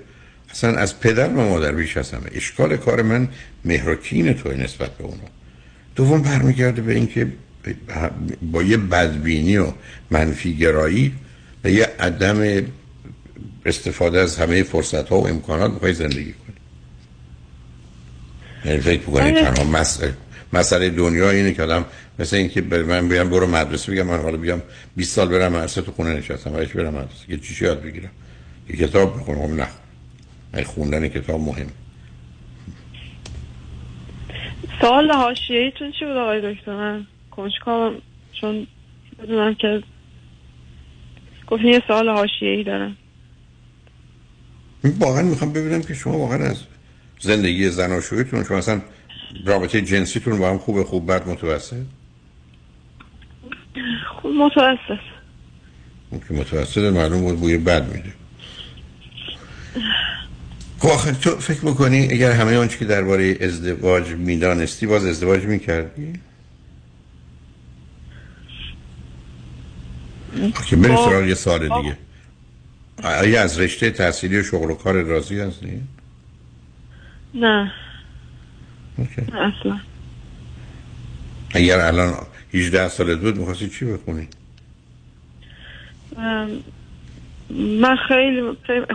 اصلا 0.51 0.75
از 0.75 0.99
پدر 0.99 1.27
و 1.27 1.49
مادر 1.49 1.71
بیش 1.71 1.97
از 1.97 2.11
همه. 2.11 2.29
اشکال 2.35 2.77
کار 2.77 3.01
من 3.01 3.27
مهرکین 3.65 4.33
توی 4.33 4.57
نسبت 4.57 4.89
به 4.97 5.03
اونا. 5.03 5.29
دوم 5.95 6.21
برمیگرده 6.21 6.81
به 6.81 6.93
اینکه 6.93 7.27
با 8.41 8.63
یه 8.63 8.77
بدبینی 8.77 9.57
و 9.57 9.73
منفی 10.11 10.57
گرایی 10.57 11.13
و 11.63 11.69
یه 11.69 11.89
عدم 11.99 12.65
استفاده 13.65 14.19
از 14.19 14.37
همه 14.37 14.63
فرصت 14.63 15.09
ها 15.09 15.19
و 15.19 15.27
امکانات 15.27 15.71
می‌خوای 15.71 15.93
زندگی 15.93 16.33
کنی. 16.33 16.48
یعنی 18.65 18.79
فکر 18.79 19.01
بکنی 19.01 19.31
آره. 19.31 19.41
تنها 19.41 19.63
مسئله 19.63 20.13
مسئله 20.53 20.89
دنیا 20.89 21.29
اینه 21.29 21.53
که 21.53 21.63
آدم 21.63 21.85
مثل 22.19 22.35
اینکه 22.35 22.61
به 22.61 22.83
من 22.83 23.09
بگم 23.09 23.29
برو 23.29 23.47
مدرسه 23.47 23.91
بگم 23.91 24.07
من 24.07 24.21
حالا 24.21 24.37
بیام 24.37 24.61
20 24.95 25.15
سال 25.15 25.27
برم 25.27 25.51
مدرسه 25.51 25.81
تو 25.81 25.91
خونه 25.91 26.13
نشستم 26.13 26.53
ولی 26.53 26.65
برم 26.65 26.93
مدرسه. 26.93 27.29
یه 27.29 27.37
چیزی 27.37 27.65
یاد 27.65 27.81
بگیرم. 27.81 28.11
یه 28.69 28.75
کتاب 28.75 29.19
بخونم. 29.19 29.47
خب 29.47 29.53
نه. 29.53 29.67
من 30.53 30.63
خوندن 30.63 31.07
کتاب 31.07 31.41
مهم. 31.41 31.67
سوال 34.81 35.11
حاشیه‌ایتون 35.11 35.91
چی 35.91 36.05
بود 36.05 36.17
آقای 36.17 36.53
دکتر؟ 36.53 36.75
من 36.75 37.05
کنجکاوم 37.31 38.01
چون 38.41 38.67
بدونم 39.23 39.55
که 39.55 39.83
گفتین 41.47 41.67
یه 41.67 41.81
سوال 41.87 42.09
حاشیه‌ای 42.09 42.63
دارم. 42.63 42.97
واقعا 44.83 45.21
می‌خوام 45.21 45.53
ببینم 45.53 45.81
که 45.81 45.93
شما 45.93 46.17
واقعا 46.17 46.49
از 46.49 46.63
زندگی 47.19 47.69
زناشویتون 47.69 48.43
شما 48.43 48.57
اصلا 48.57 48.81
رابطه 49.45 49.81
جنسیتون 49.81 50.39
با 50.39 50.49
هم 50.49 50.57
خوبه 50.57 50.83
خوب 50.83 51.11
بد 51.11 51.27
متوسط؟ 51.29 51.75
خوب 54.21 54.31
متوسط. 54.31 55.03
اون 56.09 56.21
که 56.27 56.33
متوسط 56.33 56.77
معلوم 56.77 57.21
بود 57.21 57.39
بوی 57.39 57.57
بد 57.57 57.93
میده. 57.95 58.13
خب 60.79 61.11
تو 61.11 61.29
فکر 61.29 61.65
می‌کنی 61.65 62.03
اگر 62.03 62.31
همه 62.31 62.57
آنچه 62.57 62.77
که 62.77 62.85
درباره 62.85 63.37
ازدواج 63.41 64.09
می‌دانستی 64.09 64.87
باز 64.87 65.05
ازدواج 65.05 65.43
می‌کردی؟ 65.43 66.13
که 70.65 70.75
بریم 70.75 70.95
با- 70.95 71.05
سراغ 71.05 71.23
یه 71.23 71.33
سال 71.35 71.59
دیگه. 71.59 71.97
آیا 73.03 73.41
از 73.41 73.59
رشته 73.59 73.91
تحصیلی 73.91 74.39
و 74.39 74.43
شغل 74.43 74.71
و 74.71 74.75
کار 74.75 75.01
راضی 75.01 75.39
هستی؟ 75.39 75.81
نه 77.33 77.71
اصلا 79.27 79.79
اگر 81.55 81.79
الان 81.79 82.13
18 82.53 82.87
سالت 82.87 83.19
بود 83.19 83.37
می‌خواستی 83.37 83.69
چی 83.69 83.85
بخونی؟ 83.85 84.27
من 87.49 87.95
خیلی 88.07 88.41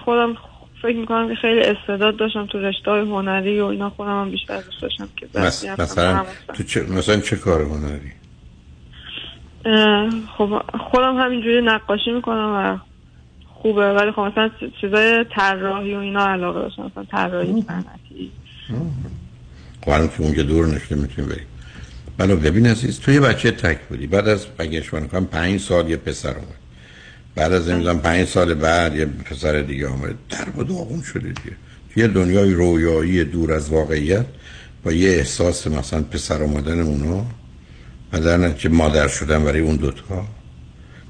خودم 0.04 0.36
فکر 0.82 0.96
می‌کنم 0.96 1.28
که 1.28 1.34
خیلی 1.34 1.60
استعداد 1.60 2.16
داشتم 2.16 2.46
تو 2.46 2.58
رشته 2.58 2.90
های 2.90 3.00
هنری 3.00 3.60
و 3.60 3.64
اینا 3.64 3.90
خودم 3.90 4.20
هم 4.20 4.30
بیشتر 4.30 4.60
دوست 4.60 4.82
داشتم 4.82 5.08
که 5.16 5.28
مس... 5.34 5.64
مثلا. 5.64 6.24
تو 6.54 6.62
چه... 6.62 6.82
مثلا 6.82 7.20
چه 7.20 7.36
کار 7.36 7.62
هنری؟ 7.62 8.12
خب 10.38 10.62
خودم 10.90 11.16
همینجوری 11.20 11.62
نقاشی 11.62 12.10
می‌کنم 12.10 12.52
و 12.54 12.93
خوبه 13.64 13.92
ولی 13.92 14.12
خب 14.12 14.20
مثلا 14.20 14.50
چیزای 14.80 15.24
طراحی 15.36 15.94
و 15.94 15.98
اینا 15.98 16.26
علاقه 16.26 16.60
داشتم 16.60 16.82
مثلا 16.82 17.04
طراحی 17.04 17.64
صنعتی. 17.66 18.30
خب 19.80 19.90
الان 19.90 20.08
که 20.08 20.20
اونجا 20.22 20.42
دور 20.42 20.66
نشده 20.66 20.94
می‌تونیم 20.94 21.30
بریم. 21.30 21.46
بله 22.18 22.36
ببین 22.36 22.66
عزیز 22.66 23.00
تو 23.00 23.12
یه 23.12 23.20
بچه 23.20 23.50
تک 23.50 23.78
بودی. 23.88 24.06
بعد 24.06 24.28
از 24.28 24.46
بگش 24.46 24.94
من 24.94 25.08
کنم 25.08 25.26
پنج 25.26 25.60
سال 25.60 25.90
یه 25.90 25.96
پسر 25.96 26.28
اومد. 26.28 26.60
بعد 27.34 27.52
از 27.52 27.68
نمی‌دونم 27.68 27.98
پنج 27.98 28.26
سال 28.26 28.54
بعد 28.54 28.96
یه 28.96 29.04
پسر 29.04 29.60
دیگه 29.60 29.88
آمد 29.88 30.14
در 30.30 30.60
و 30.60 30.64
داغون 30.64 31.02
شده 31.02 31.28
دیگه. 31.28 31.56
تو 31.94 32.00
یه 32.00 32.08
دنیای 32.08 32.54
رویایی 32.54 33.24
دور 33.24 33.52
از 33.52 33.70
واقعیت 33.70 34.26
با 34.84 34.92
یه 34.92 35.10
احساس 35.10 35.66
مثلا 35.66 36.02
پسر 36.02 36.42
آمدن 36.42 36.80
اونا 36.80 37.26
و 38.12 38.20
در 38.20 38.36
نتیجه 38.36 38.68
مادر 38.68 39.08
شدن 39.08 39.44
برای 39.44 39.60
اون 39.60 39.76
دوتا. 39.76 40.24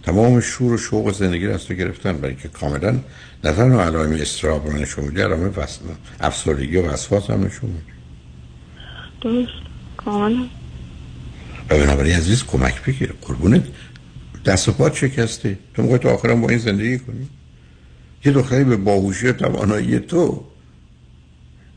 تمام 0.06 0.40
شور 0.40 0.72
و 0.72 0.76
شوق 0.76 1.12
زندگی 1.12 1.46
رو 1.46 1.54
از 1.54 1.64
تو 1.64 1.74
گرفتن 1.74 2.12
برای 2.12 2.30
اینکه 2.30 2.48
کاملا 2.48 2.90
نه 3.44 3.52
تنها 3.52 3.84
علائم 3.84 4.12
استراب 4.12 4.66
رو 4.66 4.72
نشون 4.72 5.04
میده 5.04 5.24
علائم 5.24 5.52
افسردگی 6.20 6.76
و 6.76 6.86
وسواس 6.86 7.30
هم 7.30 7.44
نشون 7.44 7.70
میده. 7.70 7.92
درست. 9.20 9.64
کاملا. 9.96 10.46
و 11.70 11.78
بنابراین 11.78 12.16
عزیز 12.16 12.44
کمک 12.44 12.84
بگیر. 12.84 13.14
قربونت. 13.22 13.64
دست 14.44 14.68
و 14.68 14.72
پات 14.72 14.94
شکسته. 14.94 15.58
تو 15.74 15.82
می‌خوای 15.82 15.98
تا 15.98 16.10
آخرم 16.10 16.40
با 16.40 16.48
این 16.48 16.58
زندگی 16.58 16.98
کنی؟ 16.98 17.28
یه 18.24 18.32
دختری 18.32 18.64
به 18.64 18.76
باهوشی 18.76 19.28
و 19.28 19.32
توانایی 19.32 19.98
تو 19.98 20.44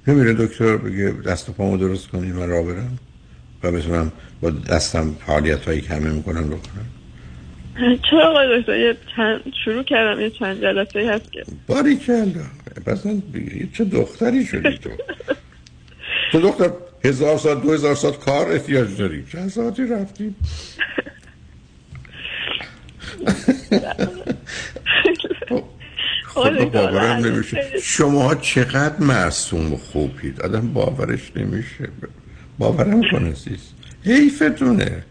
نمیره 0.08 0.34
دکتر 0.34 0.78
بگه 0.78 1.12
دست 1.26 1.50
و 1.50 1.52
پامو 1.52 1.78
درست 1.78 2.08
کنی 2.08 2.32
من 2.32 2.50
راه 2.50 2.64
برم 2.64 2.98
و 3.64 3.72
بتونم 3.72 4.12
با 4.42 4.50
دستم 4.50 5.16
فعالیت 5.26 5.66
هایی 5.66 5.82
که 5.82 5.94
همه 5.94 6.10
می‌کنن 6.10 6.48
بکنم. 6.48 6.86
چرا 7.78 8.30
آقای 8.30 8.60
دکتر؟ 8.60 8.96
چند 9.16 9.42
شروع 9.66 9.84
کردم 9.84 10.22
یه 10.22 10.30
چند 10.30 10.62
جلسه 10.62 11.10
هست 11.10 11.32
که. 11.32 11.44
باری 11.68 11.96
کلا 11.96 12.26
مثلا 12.88 13.22
چه 13.74 13.86
دختری 13.86 14.46
شدی 14.46 14.78
تو؟ 14.78 14.90
تو 16.32 16.40
دختر 16.42 16.72
هزار 17.06 17.38
ساعت 17.38 17.62
دو 17.64 17.74
هزار 17.74 17.96
ساعت 17.96 18.20
کار 18.20 18.52
احتیاج 18.52 18.98
داری. 18.98 19.26
چند 19.32 19.50
ساعتی 19.50 19.88
رفتی؟ 19.88 20.36
خدا 26.26 26.66
باورم 26.66 27.26
نمیشه. 27.26 27.64
شما 27.84 28.36
چقدر 28.36 29.00
معصوم 29.00 29.74
و 29.74 29.78
خوبید. 29.78 30.42
آدم 30.42 30.74
باورش 30.74 31.32
نمیشه. 31.36 31.90
باورم 32.60 33.02
کن 33.12 33.26
عزیز. 33.26 33.74
حیفتونه. 34.04 35.04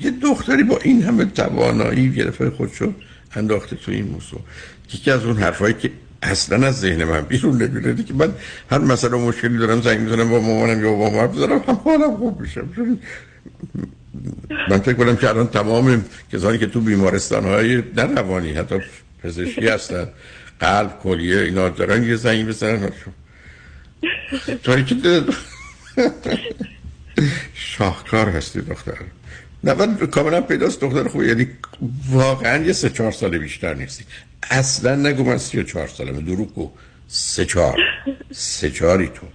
یه 0.00 0.10
دختری 0.10 0.62
با 0.62 0.78
این 0.82 1.02
همه 1.02 1.24
توانایی 1.24 2.08
دفعه 2.10 2.50
خودشو 2.50 2.92
انداخته 3.34 3.76
تو 3.76 3.92
این 3.92 4.04
موضوع. 4.04 4.40
یکی 4.94 5.10
از 5.10 5.24
اون 5.24 5.36
حرفایی 5.36 5.74
که 5.74 5.90
اصلا 6.22 6.66
از 6.66 6.80
ذهن 6.80 7.04
من 7.04 7.20
بیرون 7.20 7.62
نمیره 7.62 8.02
که 8.04 8.14
من 8.14 8.32
هر 8.70 8.78
مسئله 8.78 9.16
مشکلی 9.16 9.58
دارم 9.58 9.80
زنگ 9.80 10.00
می‌زنم 10.00 10.30
با 10.30 10.40
مامانم 10.40 10.84
یا 10.84 10.90
با 10.92 11.10
مامانم 11.10 11.26
بزنم 11.32 11.58
هم 11.68 11.74
حالم 11.74 12.16
خوب 12.16 12.40
میشم 12.40 12.68
من 14.70 14.78
فکر 14.78 14.94
کنم 14.94 15.16
که 15.16 15.28
الان 15.28 15.48
تمام 15.48 16.04
کسانی 16.32 16.58
که 16.58 16.66
تو 16.66 16.80
بیمارستان 16.80 17.44
های 17.44 17.82
نه 17.96 18.02
روانی 18.02 18.52
حتی 18.52 18.80
پزشکی 19.22 19.68
هستن 19.68 20.08
قلب 20.60 20.98
کلیه 21.02 21.38
اینا 21.40 21.68
دارن 21.68 22.02
یه 22.02 22.16
زنگ 22.16 22.46
بزنن. 22.48 22.90
دل- 25.02 25.32
شاهکار 27.54 28.28
هستی 28.28 28.60
دختر. 28.60 28.94
نه 29.64 29.74
من 29.74 29.96
کاملا 29.96 30.40
پیداست 30.40 30.80
دختر 30.80 31.08
خوبی 31.08 31.26
یعنی 31.28 31.46
واقعا 32.10 32.64
یه 32.64 32.72
سه 32.72 32.90
چهار 32.90 33.12
سال 33.12 33.38
بیشتر 33.38 33.74
نیستی. 33.74 34.04
اصلا 34.50 34.96
نگو 34.96 35.24
من 35.24 35.38
سی 35.38 35.60
و 35.60 35.62
چهار 35.62 35.88
سالمه. 35.88 36.20
دروغ 36.20 36.54
گو. 36.54 36.70
سه 37.08 37.44
چهار. 37.44 37.76
سه 38.30 38.70
چهاری 38.70 39.06
تو. 39.06 39.26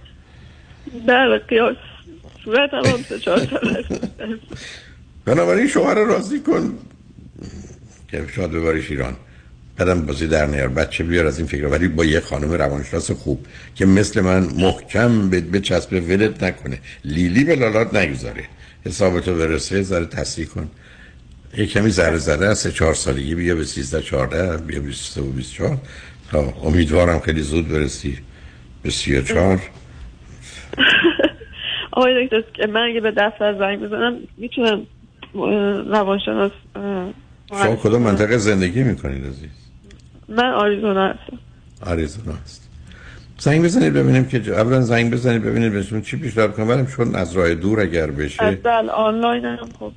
بله 1.06 1.38
قیاس. 1.38 1.76
صورت 2.44 2.74
هم 2.74 3.02
سه 3.08 3.18
چهار 3.18 3.38
سال 3.50 3.84
بنابراین 5.24 5.68
شوهر 5.68 5.94
راضی 5.94 6.40
کن 6.40 6.78
که 8.08 8.24
شاد 8.36 8.50
ببریش 8.50 8.90
ایران. 8.90 9.16
بعدم 9.76 10.06
بازی 10.06 10.26
در 10.26 10.46
نیار. 10.46 10.68
بچه 10.68 11.04
بیار 11.04 11.26
از 11.26 11.38
این 11.38 11.46
فکر. 11.46 11.66
ولی 11.66 11.88
با 11.88 12.04
یه 12.04 12.20
خانم 12.20 12.52
روانشناس 12.52 13.10
خوب 13.10 13.46
که 13.74 13.86
مثل 13.86 14.20
من 14.20 14.40
محکم 14.40 15.30
به 15.30 15.40
به 15.40 15.60
چسب 15.60 15.92
ولت 15.92 16.42
نکنه. 16.42 16.78
لیلی 17.04 17.44
به 17.44 17.56
لالات 17.56 17.94
نگذاره. 17.94 18.44
حسابتو 18.86 19.34
برسه 19.34 19.82
ذره 19.82 20.06
تصحیح 20.06 20.46
کن. 20.46 20.70
یه 21.56 21.66
کمی 21.66 21.90
ذره 21.90 22.16
زده 22.16 22.46
از 22.46 22.58
سه 22.58 22.72
چهار 22.72 22.94
سالگی 22.94 23.34
بیا 23.34 23.54
به 23.54 23.64
13 23.64 24.02
14 24.02 24.56
بیا 24.56 24.80
23 24.80 25.20
و 25.20 25.32
24 25.32 25.78
تا 26.30 26.54
امیدوارم 26.62 27.20
خیلی 27.20 27.42
زود 27.42 27.68
برسی. 27.68 28.18
به 28.82 28.90
34 28.90 29.60
آقای 31.92 32.28
دکتر 32.32 32.66
من 32.66 32.80
اگه 32.80 33.00
به 33.00 33.10
دفتر 33.16 33.58
زنگ 33.58 33.80
بزنم 33.80 34.18
می‌تونم 34.36 34.86
روانشناس 35.92 36.52
شما 37.50 37.76
کدوم 37.76 38.02
منطقه 38.02 38.38
زندگی 38.38 38.82
می‌کنید 38.82 39.26
عزیز؟ 39.26 39.50
من 40.28 40.52
آریزونا 40.52 41.08
هستم. 41.08 41.38
آریزونا 41.86 42.32
هست 42.32 42.65
زنگ 43.38 43.64
بزنید 43.64 43.92
ببینیم 43.92 44.24
که 44.24 44.38
اولا 44.38 44.80
زنگ 44.80 45.12
بزنید 45.12 45.42
ببینید 45.42 45.72
بهتون 45.72 46.02
چی 46.02 46.16
پیشنهاد 46.16 46.54
کنم. 46.54 46.68
ولی 46.68 46.86
چون 46.96 47.14
از 47.14 47.32
راه 47.32 47.54
دور 47.54 47.80
اگر 47.80 48.10
بشه 48.10 48.44
اصلا 48.44 48.92
آنلاین 48.92 49.44
هم 49.44 49.68
خب 49.80 49.92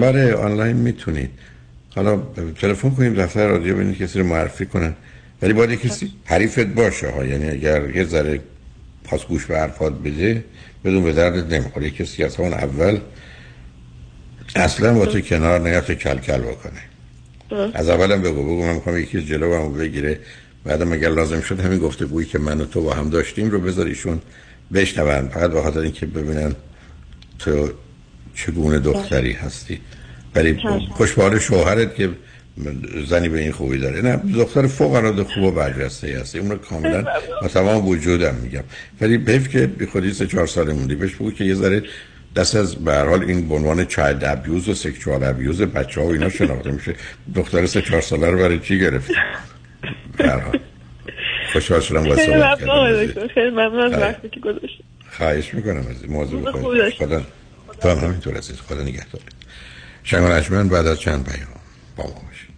بله 0.00 0.34
آنلاین 0.34 0.76
می‌تونید. 0.76 1.30
حالا 1.94 2.22
تلفن 2.60 2.90
کنیم 2.90 3.14
دفتر 3.14 3.48
رادیو 3.48 3.74
ببینید 3.74 3.98
کسی 3.98 4.18
رو 4.18 4.26
معرفی 4.26 4.66
کنن. 4.66 4.94
ولی 5.42 5.52
باید 5.52 5.80
کسی 5.80 6.12
حریفت 6.24 6.66
باشه 6.66 7.10
ها. 7.10 7.24
یعنی 7.24 7.50
اگر 7.50 7.96
یه 7.96 8.04
ذره 8.04 8.40
پاس 9.04 9.26
گوش 9.26 9.46
به 9.46 9.58
حرفات 9.58 9.92
بده 9.92 10.44
بدون 10.84 11.04
به 11.04 11.12
دردت 11.12 11.52
نمی‌خوره. 11.52 11.90
کسی 11.90 12.24
از 12.24 12.36
همون 12.36 12.52
اول 12.52 12.98
اصلا 14.56 14.94
با 14.94 15.06
تو 15.06 15.20
کنار 15.20 15.68
نگفته 15.68 15.94
کل 15.94 16.18
کل 16.18 16.38
بکنه. 16.38 16.80
از 17.74 17.88
اولم 17.88 18.22
بگو 18.22 18.42
بگو 18.42 18.62
من 18.62 18.74
می‌خوام 18.74 18.98
یکی 18.98 19.22
جلو 19.22 19.54
هم 19.54 19.72
بگیره. 19.72 20.18
بعدم 20.64 20.92
اگر 20.92 21.08
لازم 21.08 21.40
شد 21.40 21.60
همین 21.60 21.78
گفته 21.78 22.06
بویی 22.06 22.26
که 22.26 22.38
من 22.38 22.60
و 22.60 22.64
تو 22.64 22.82
با 22.82 22.94
هم 22.94 23.10
داشتیم 23.10 23.50
رو 23.50 23.60
بذار 23.60 23.86
ایشون 23.86 24.20
بشنون. 24.74 25.28
فقط 25.28 25.50
به 25.50 25.62
خاطر 25.62 25.80
اینکه 25.80 26.06
ببینن 26.06 26.54
تو 27.38 27.70
چگونه 28.34 28.78
دختری 28.78 29.32
هستی. 29.32 29.80
ولی 30.34 30.58
خوشبال 30.90 31.38
شوهرت 31.38 31.94
که 31.94 32.10
زنی 33.08 33.28
به 33.28 33.40
این 33.40 33.52
خوبی 33.52 33.78
داره. 33.78 34.02
نه 34.02 34.16
دختر 34.16 34.66
فوق 34.66 34.92
العاده 34.92 35.24
خوب 35.24 35.44
و 35.44 35.50
برجسته 35.50 36.18
هستی. 36.20 36.38
اون 36.38 36.50
رو 36.50 36.56
کاملا 36.56 37.04
با 37.42 37.48
تمام 37.48 37.88
وجودم 37.88 38.34
میگم. 38.34 38.64
ولی 39.00 39.16
حیف 39.26 39.48
که 39.48 39.66
بی 39.66 39.86
خودی 39.86 40.12
سه 40.12 40.26
چهار 40.26 40.46
سال 40.46 40.72
موندی 40.72 40.94
بهش 40.94 41.14
بگو 41.14 41.30
که 41.30 41.44
یه 41.44 41.54
ذره 41.54 41.82
دست 42.36 42.56
از 42.56 42.74
به 42.74 42.92
هر 42.92 43.06
حال 43.06 43.24
این 43.24 43.48
به 43.48 43.54
عنوان 43.54 43.84
چایلد 43.84 44.24
ابیوز 44.24 44.68
و 44.68 44.74
سکشوال 44.74 45.24
ابیوز 45.24 45.62
بچه 45.62 46.00
ها 46.00 46.06
و 46.06 46.10
اینا 46.10 46.28
شناخته 46.28 46.70
میشه. 46.70 46.94
دختر 47.34 47.66
سه 47.66 47.82
چهار 47.82 48.00
ساله 48.00 48.30
رو 48.30 48.38
برای 48.38 48.58
چی 48.58 48.78
حال 48.78 49.00
خوشحال 51.52 51.80
شدم 51.80 52.04
با 52.04 52.16
صحبت 52.16 52.58
کردم 52.58 53.28
خیلی 53.34 53.50
ممنون 53.50 53.94
از. 53.94 54.02
وقتی 54.02 54.28
که 54.28 54.40
گذاشتید 54.40 54.84
خواهش 55.16 55.54
می‌کنم 55.54 55.86
از 55.90 56.02
این 56.02 56.12
موضوع 56.12 56.52
داشته 56.78 57.06
خدا 57.06 57.22
تو 57.82 57.88
هم 57.88 57.98
همینطور 57.98 58.36
عزیز. 58.36 58.60
خدا 58.60 58.82
نگهدار. 58.82 59.22
شنگان 60.04 60.32
اجمن 60.32 60.68
بعد 60.68 60.86
از 60.86 61.00
چند 61.00 61.28
پیام 61.28 61.48
با 61.96 62.04
ما 62.04 62.10
باشید. 62.10 62.50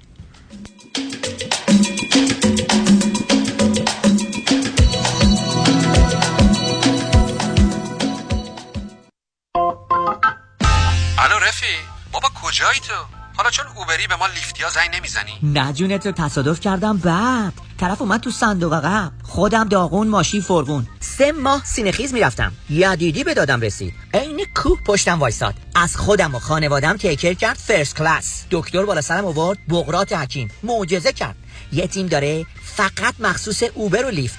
الو 11.19 11.39
رفی 11.39 11.67
بابا 12.13 12.29
کجایی 12.43 12.81
تو؟ 12.81 13.22
حالا 13.43 13.51
چون 13.51 13.67
Uber 13.77 14.01
ی 14.01 14.07
به 14.07 14.17
ما 14.17 14.27
Lyft 14.27 14.62
یا 14.62 14.71
زنگ 14.71 14.97
نمی‌زنی؟ 14.97 15.33
نه 15.43 15.73
جون 15.73 16.07
تو 16.07 16.13
تصادف 16.13 16.61
کردم 16.61 16.97
بعد. 16.97 17.53
طرف 17.81 18.03
اومد 18.03 18.21
تو 18.21 18.31
صندوق 18.31 18.75
عقب. 18.75 19.13
خودم 19.23 19.69
داغون 19.69 20.09
ماشین 20.09 20.41
فرغون. 20.41 20.87
سه 21.01 21.33
ماه 21.33 21.65
سینه‌خیز 21.65 22.15
می‌رفتم. 22.15 22.53
یدیدی 22.71 23.25
به 23.25 23.35
دادم 23.35 23.61
رسید. 23.61 23.95
عین 24.15 24.47
کوه 24.57 24.79
پشتم 24.87 25.21
وایساد. 25.21 25.55
از 25.75 25.97
خودم 25.97 26.35
و 26.35 26.39
خانوادم 26.39 26.97
take 26.97 27.16
care 27.16 27.35
کرد 27.35 27.57
first 27.57 27.97
class. 27.97 28.45
دکتر 28.51 28.85
بالا 28.85 29.01
سرم 29.01 29.25
آورد 29.25 29.59
بقراط 29.69 30.13
حکیم. 30.13 30.51
معجزه 30.63 31.13
کرد. 31.13 31.37
یه 31.73 31.87
تیم 31.87 32.07
داره 32.07 32.47
فقط 32.77 33.15
مخصوص 33.19 33.63
Uber 33.75 34.05
و 34.05 34.11
Lyft. 34.11 34.39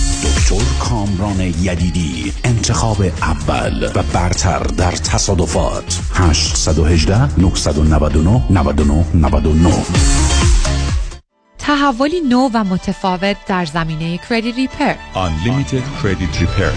دکتر 0.51 0.65
کامران 0.79 1.39
یدیدی 1.39 2.33
انتخاب 2.43 3.01
اول 3.01 3.91
و 3.95 4.03
برتر 4.03 4.59
در 4.59 4.91
تصادفات. 4.91 5.99
818 6.13 7.39
999 7.39 8.43
99 8.49 9.05
99 9.13 9.73
تحولی 11.59 12.21
نو 12.21 12.49
و 12.53 12.63
متفاوت 12.63 13.37
در 13.47 13.65
زمینه 13.65 14.19
کردیت 14.29 14.55
ریپر. 14.55 14.93
Unlimited 15.13 16.03
Credit 16.03 16.41
Repair. 16.41 16.75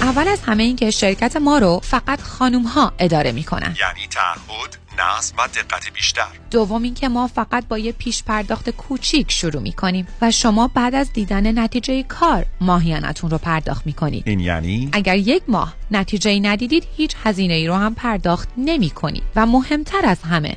اول 0.00 0.28
از 0.28 0.40
همه 0.46 0.62
این 0.62 0.76
که 0.76 0.90
شرکت 0.90 1.36
ما 1.36 1.58
رو 1.58 1.80
فقط 1.82 2.20
خانوم 2.20 2.62
ها 2.62 2.92
اداره 2.98 3.32
می‌کنن. 3.32 3.76
یعنی 3.80 4.08
تعهد 4.10 4.87
نظم 5.00 5.36
و 5.38 5.48
دقت 5.48 5.92
بیشتر. 5.94 6.26
دوم 6.50 6.82
اینکه 6.82 7.08
ما 7.08 7.26
فقط 7.26 7.68
با 7.68 7.78
یه 7.78 7.92
پیش 7.92 8.22
پرداخت 8.22 8.70
کوچیک 8.70 9.32
شروع 9.32 9.62
می‌کنیم 9.62 10.08
و 10.22 10.30
شما 10.30 10.68
بعد 10.68 10.94
از 10.94 11.12
دیدن 11.12 11.58
نتیجه 11.58 12.02
کار 12.02 12.46
ماهیانتون 12.60 13.30
رو 13.30 13.38
پرداخت 13.38 13.86
می‌کنید. 13.86 14.22
این 14.26 14.40
یعنی؟ 14.40 14.88
اگر 14.92 15.16
یک 15.16 15.42
ماه 15.48 15.74
نتیجه 15.90 16.40
ندیدید 16.40 16.86
هیچ 16.96 17.14
هزینه 17.24 17.54
ای 17.54 17.66
رو 17.66 17.74
هم 17.74 17.94
پرداخت 17.94 18.48
نمی 18.56 18.90
کنید 18.90 19.22
و 19.36 19.46
مهمتر 19.46 20.00
از 20.04 20.22
همه 20.22 20.56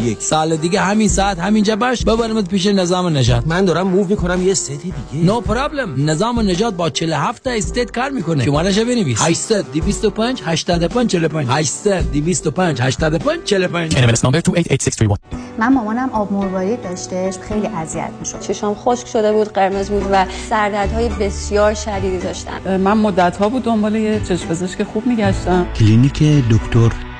61 0.01 0.21
سال 0.21 0.55
دیگه 0.55 0.81
همین 0.81 1.07
ساعت 1.07 1.39
همینجا 1.39 1.75
باش 1.75 2.03
ببرمت 2.03 2.49
پیش 2.49 2.65
نظام 2.65 3.17
نجات 3.17 3.47
من 3.47 3.65
دارم 3.65 3.87
move 3.87 4.07
می‌کنم 4.07 4.47
یه 4.47 4.53
state 4.53 4.71
دیگه. 4.71 4.95
no 5.13 5.43
no 5.43 5.58
problem 5.58 6.09
نظام 6.09 6.39
نجات 6.39 6.73
با 6.73 6.89
47 6.89 7.43
تا 7.43 7.49
state 7.51 7.91
کار 7.91 8.09
می‌کنه. 8.09 8.45
شمارهش 8.45 8.79
بنویس. 8.79 9.21
800 9.21 9.65
225 9.71 10.41
85 10.45 11.09
45 11.09 11.47
800 11.49 12.11
225 12.11 12.81
85 12.81 13.43
45 13.43 13.93
NMLS 13.93 14.19
number 14.19 14.41
288631 14.41 15.19
من 15.59 15.73
مامانم 15.73 16.09
آب 16.09 16.33
مروارید 16.33 16.81
داشتش 16.81 17.39
خیلی 17.39 17.67
اذیت 17.67 18.09
می‌شد. 18.19 18.39
چشام 18.39 18.75
خشک 18.75 19.07
شده 19.07 19.33
بود 19.33 19.47
قرمز 19.47 19.89
بود 19.89 20.05
و 20.11 20.25
سردردهای 20.49 21.09
بسیار 21.09 21.73
شدیدی 21.73 22.17
داشتم 22.17 22.77
من 22.77 22.97
مدت 22.97 23.37
ها 23.37 23.49
بود 23.49 23.63
دنبال 23.63 23.95
یه 23.95 24.21
چشم 24.29 24.47
پزشک 24.47 24.83
خوب 24.83 25.07
میگشتم 25.07 25.67
کلینیک 25.75 26.23
دکتر 26.51 27.10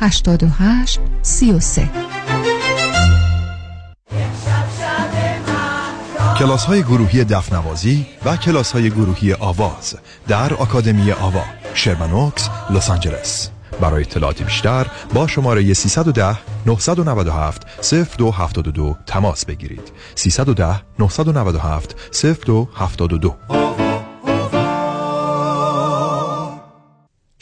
88 0.00 1.00
33 1.22 1.90
کلاس 6.38 6.64
های 6.64 6.82
گروهی 6.82 7.24
دفنوازی 7.24 8.06
و 8.24 8.36
کلاس 8.36 8.72
های 8.72 8.90
گروهی 8.90 9.34
آواز 9.34 9.96
در 10.28 10.54
آکادمی 10.54 11.12
آوا 11.12 11.44
شرمنوکس 11.74 12.48
لس 12.70 12.90
آنجلس. 12.90 13.50
برای 13.80 14.02
اطلاعات 14.02 14.42
بیشتر 14.42 14.86
با 15.14 15.26
شماره 15.26 15.74
310 15.74 16.38
997 16.66 17.66
0272 17.82 18.96
تماس 19.06 19.46
بگیرید. 19.46 19.92
310 20.14 20.80
997 20.98 21.96
0272 22.46 23.83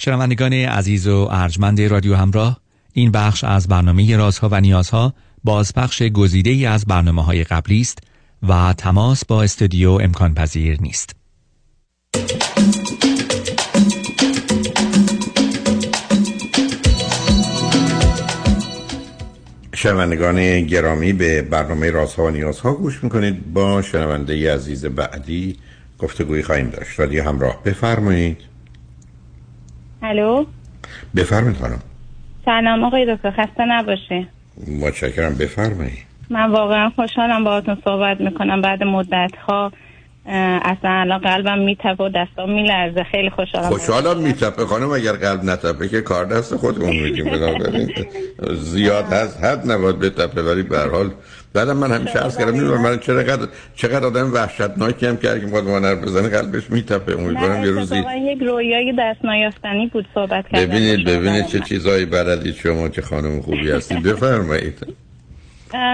شنوندگان 0.04 0.52
عزیز 0.52 1.06
و 1.06 1.28
ارجمند 1.30 1.80
رادیو 1.80 2.14
همراه 2.14 2.60
این 2.92 3.10
بخش 3.10 3.44
از 3.44 3.68
برنامه 3.68 4.16
رازها 4.16 4.48
و 4.52 4.60
نیازها 4.60 5.14
بازپخش 5.44 6.02
گزیده 6.02 6.50
ای 6.50 6.66
از 6.66 6.84
برنامه 6.86 7.24
های 7.24 7.44
قبلی 7.44 7.80
است 7.80 7.98
و 8.48 8.74
تماس 8.78 9.24
با 9.24 9.42
استودیو 9.42 9.90
امکان 9.90 10.34
پذیر 10.34 10.80
نیست. 10.80 11.16
شنوندگان 19.74 20.66
گرامی 20.66 21.12
به 21.12 21.42
برنامه 21.42 21.90
رازها 21.90 22.24
و 22.24 22.30
نیازها 22.30 22.72
گوش 22.72 23.04
می‌کنید. 23.04 23.52
با 23.52 23.82
شنونده 23.82 24.54
عزیز 24.54 24.84
بعدی 24.86 25.56
گفتگوی 25.98 26.42
خواهیم 26.42 26.70
داشت. 26.70 27.00
رادیو 27.00 27.24
همراه. 27.24 27.62
بفرمایید. 27.62 28.51
الو؟ 30.02 30.44
بفرمایید 31.16 31.56
خانم. 31.58 31.82
سلام 32.44 32.84
آقای 32.84 33.16
دکتر 33.16 33.30
خسته 33.30 33.64
نباشه 33.68 34.26
متشکرم 34.80 35.34
بفرمایید. 35.34 36.12
من 36.30 36.50
واقعا 36.50 36.90
خوشحالم 36.90 37.44
باهاتون 37.44 37.76
صحبت 37.84 38.20
می‌کنم. 38.20 38.62
بعد 38.62 38.82
مدت 38.82 39.36
ها 39.48 39.72
اصلا 40.64 40.90
الان 40.90 41.18
قلبم 41.18 41.58
میتپه 41.58 42.04
و 42.04 42.08
دستام 42.08 42.52
میلرزه. 42.52 43.04
خیلی 43.04 43.30
خوشحالم 43.30 43.68
خوشحالم 43.68 44.20
میتپه 44.20 44.66
خانم 44.66 44.90
اگر 44.90 45.12
قلب 45.12 45.44
نتپه 45.44 45.88
که 45.88 46.00
کار 46.00 46.24
دست 46.24 46.56
خودمون 46.56 46.96
میگیم 46.96 47.26
زیاد 48.72 49.04
هست 49.04 49.44
حد 49.44 49.70
نباید 49.70 49.98
بتپه 49.98 50.42
ولی 50.42 50.62
به 50.62 50.78
هر 50.78 50.88
حال 50.88 51.10
بعدم 51.54 51.76
من 51.76 51.92
همیشه 51.92 52.18
عرض 52.18 52.38
کردم. 52.38 52.50
نمی‌دونم 52.50 52.82
من 52.82 52.98
چقدر 52.98 53.48
چقدر 53.76 54.06
آدم 54.06 54.32
وحشتناکی 54.32 55.06
هم 55.06 55.16
کرد 55.16 55.40
که 55.40 55.46
می‌خواد 55.46 55.64
ما 55.64 55.94
بزنه. 55.94 56.28
قلبش 56.28 56.70
میتپه. 56.70 57.18
امیدوارم 57.18 57.64
یه 57.64 57.70
روزی 57.70 57.96
یک 57.96 58.42
رویای 58.42 58.94
دست 58.98 59.24
نیافتنی 59.24 59.86
بود 59.86 60.06
صحبت 60.14 60.48
کردم 60.48 60.66
ببینید 60.66 61.06
ببینید 61.08 61.46
چه 61.46 61.60
چیزایی 61.60 62.04
بلدید 62.04 62.54
شما 62.54 62.88
که 62.88 63.02
خانم 63.02 63.40
خوبی 63.40 63.70
هستید 63.70 64.02
بفرمایید. 64.08 64.86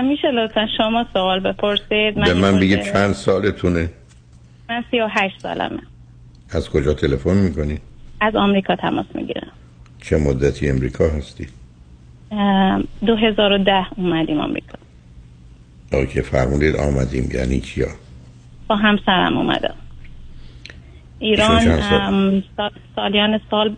میشه 0.04 0.30
لطفا 0.30 0.66
شما 0.76 1.06
سوال 1.12 1.40
بپرسید. 1.40 2.14
به 2.14 2.34
من 2.34 2.60
بگید 2.60 2.82
چند 2.82 3.12
سالتونه؟ 3.12 3.90
من 4.68 4.84
سی 4.90 5.00
و 5.00 5.08
هشت 5.10 5.40
سالمه. 5.42 5.80
از 6.50 6.70
کجا 6.70 6.94
تلفن 6.94 7.36
می‌کنی؟ 7.36 7.78
از 8.20 8.36
آمریکا 8.36 8.76
تماس 8.76 9.06
می‌گیرم. 9.14 9.50
چه 10.02 10.16
مدتی 10.16 10.68
امریکا 10.70 11.08
هستی؟ 11.08 11.48
دو 13.06 13.16
هزار 13.16 13.52
و 13.52 13.58
ده 13.58 13.86
اومدیم 13.96 14.40
آمریکا. 14.40 14.78
اوکی 15.92 16.22
فرمودید 16.22 16.76
آمدیم 16.76 17.30
یعنی 17.34 17.60
کیا؟ 17.60 17.88
با 18.68 18.76
همسرم 18.76 19.38
اومدم 19.38 19.74
ایران 21.18 21.80
سال؟ 22.56 22.70
سالیان 22.96 23.40
سال 23.50 23.76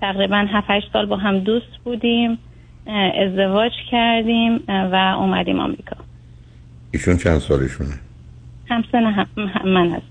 تقریبا 0.00 0.46
7 0.52 0.92
سال 0.92 1.06
با 1.06 1.16
هم 1.16 1.38
دوست 1.38 1.76
بودیم 1.84 2.38
ازدواج 3.26 3.72
کردیم 3.90 4.60
و 4.68 5.14
اومدیم 5.18 5.60
آمریکا 5.60 5.96
ایشون 6.90 7.16
چند 7.16 7.38
سالشونه؟ 7.38 7.94
همسن 8.68 9.04
هم 9.04 9.26
من 9.64 9.90
هست 9.90 10.06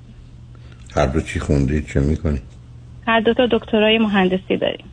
هر 0.96 1.06
دو 1.06 1.22
چی 1.22 1.40
خوندید 1.40 1.88
چه 1.88 2.00
می‌کنی؟ 2.00 2.42
هر 3.08 3.20
دو 3.20 3.34
تا 3.34 3.48
دکترای 3.52 3.98
مهندسی 3.98 4.58
داریم 4.58 4.86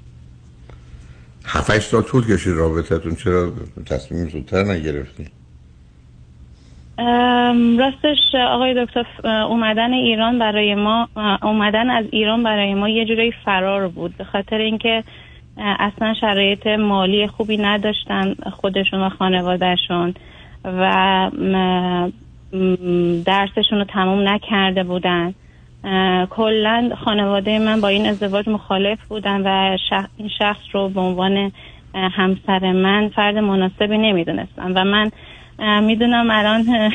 هفت 1.44 1.78
سال 1.78 2.02
طول 2.02 2.26
کشید 2.26 2.52
رابطتون 2.52 3.14
چرا 3.14 3.52
تصمیم 3.86 4.28
زودتر 4.28 4.62
نگرفتی؟ 4.62 5.28
راستش 7.78 8.34
آقای 8.34 8.84
دکتر 8.84 9.06
اومدن 9.26 9.92
ایران 9.92 10.38
برای 10.38 10.74
ما 10.74 11.08
اومدن 11.42 11.90
از 11.90 12.04
ایران 12.10 12.42
برای 12.42 12.74
ما 12.74 12.88
یه 12.88 13.04
جورایی 13.04 13.32
فرار 13.44 13.88
بود 13.88 14.16
به 14.16 14.24
خاطر 14.24 14.58
اینکه 14.58 15.04
اصلا 15.58 16.14
شرایط 16.14 16.66
مالی 16.66 17.26
خوبی 17.26 17.56
نداشتن 17.56 18.34
خودشون 18.52 19.00
و 19.00 19.08
خانوادهشون 19.08 20.14
و 20.64 21.30
درسشون 23.24 23.78
رو 23.78 23.84
تموم 23.84 24.28
نکرده 24.28 24.82
بودن. 24.82 25.34
کلا 26.30 26.90
خانواده 27.04 27.58
من 27.58 27.80
با 27.80 27.88
این 27.88 28.06
ازدواج 28.06 28.48
مخالف 28.48 29.04
بودن 29.08 29.40
و 29.46 29.76
این 30.16 30.28
شخص 30.38 30.62
رو 30.72 30.88
به 30.88 31.00
عنوان 31.00 31.52
همسر 31.94 32.72
من 32.72 33.08
فرد 33.08 33.38
مناسبی 33.38 33.98
نمی‌دونستم 33.98 34.72
و 34.74 34.84
من 34.84 35.10
می‌دونم 35.58 36.30
الان 36.30 36.64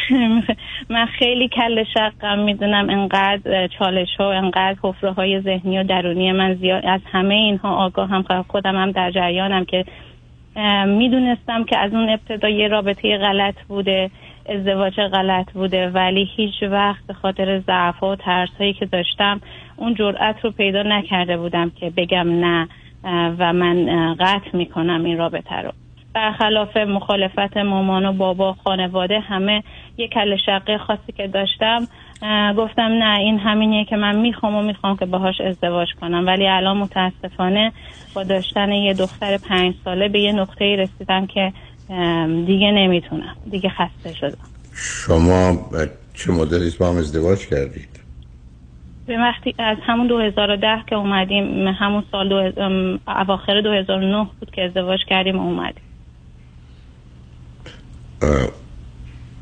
من 0.89 1.05
خیلی 1.05 1.47
کل 1.47 1.83
شقم 1.83 2.39
می‌دونم 2.39 2.89
انقدر 2.89 3.67
چالش 3.67 4.15
ها 4.19 4.31
انقدر 4.31 4.75
حفره 4.83 5.11
های 5.11 5.41
ذهنی 5.41 5.79
و 5.79 5.83
درونی 5.83 6.31
من 6.31 6.53
زیاد 6.53 6.85
از 6.85 7.01
همه 7.11 7.33
اینها 7.33 7.75
آگاه 7.75 8.09
هم 8.09 8.45
خودم 8.47 8.75
هم 8.75 8.91
در 8.91 9.11
جریانم 9.11 9.65
که 9.65 9.85
می‌دونستم 10.87 11.63
که 11.63 11.77
از 11.77 11.93
اون 11.93 12.09
ابتدا 12.09 12.49
یه 12.49 12.67
رابطه 12.67 13.17
غلط 13.17 13.55
بوده 13.67 14.11
ازدواج 14.49 14.95
غلط 14.95 15.51
بوده 15.51 15.89
ولی 15.89 16.29
هیچ 16.35 16.63
وقت 16.63 17.07
به 17.07 17.13
خاطر 17.13 17.59
ضعف 17.59 18.03
و 18.03 18.15
ترس 18.15 18.49
هایی 18.59 18.73
که 18.73 18.85
داشتم 18.85 19.41
اون 19.77 19.95
جرأت 19.95 20.35
رو 20.41 20.51
پیدا 20.51 20.83
نکرده 20.83 21.37
بودم 21.37 21.69
که 21.69 21.89
بگم 21.97 22.45
نه 22.45 22.67
و 23.39 23.53
من 23.53 24.13
قطع 24.19 24.57
می‌کنم 24.57 25.03
این 25.05 25.17
رابطه 25.17 25.55
رو. 25.55 25.71
برخلاف 26.13 26.77
مخالفت 26.77 27.57
مامان 27.57 28.05
و 28.05 28.13
بابا 28.13 28.55
خانواده 28.63 29.19
همه 29.19 29.63
یه 29.97 30.07
کل 30.07 30.37
شقه 30.45 30.77
خاصی 30.77 31.11
که 31.17 31.27
داشتم 31.27 31.87
گفتم 32.57 32.81
نه 32.81 33.19
این 33.19 33.39
همینیه 33.39 33.85
که 33.85 33.95
من 33.95 34.15
می‌خوام 34.15 34.55
و 34.55 34.61
می‌خوام 34.61 34.97
که 34.97 35.05
باهاش 35.05 35.41
ازدواج 35.41 35.87
کنم. 36.01 36.27
ولی 36.27 36.47
الان 36.47 36.77
متاسفانه 36.77 37.71
با 38.15 38.23
داشتن 38.23 38.71
یه 38.71 38.93
دختر 38.93 39.37
پنج 39.37 39.73
ساله 39.85 40.09
به 40.09 40.19
یه 40.19 40.31
نقطه 40.31 40.75
رسیدم 40.75 41.27
که 41.27 41.53
دیگه 42.45 42.71
نمی‌تونم. 42.71 43.35
دیگه 43.51 43.69
خسته 43.69 44.13
شدم. 44.13 44.47
شما 44.73 45.57
چه 46.13 46.31
مدتی 46.31 46.77
با 46.79 46.89
هم 46.89 46.97
ازدواج 46.97 47.47
کردید؟ 47.47 48.01
به 49.07 49.17
وقتی 49.17 49.55
از 49.59 49.77
همون 49.85 50.07
2010 50.07 50.83
که 50.87 50.95
اومدیم 50.95 51.67
همون 51.67 52.03
سال 52.11 52.29
دو 52.29 52.51
اواخر 53.07 53.61
2009 53.61 54.27
بود 54.39 54.51
که 54.51 54.63
ازدواج 54.63 54.99
کردیم 55.09 55.39
و 55.39 55.41
اومدیم. 55.41 55.83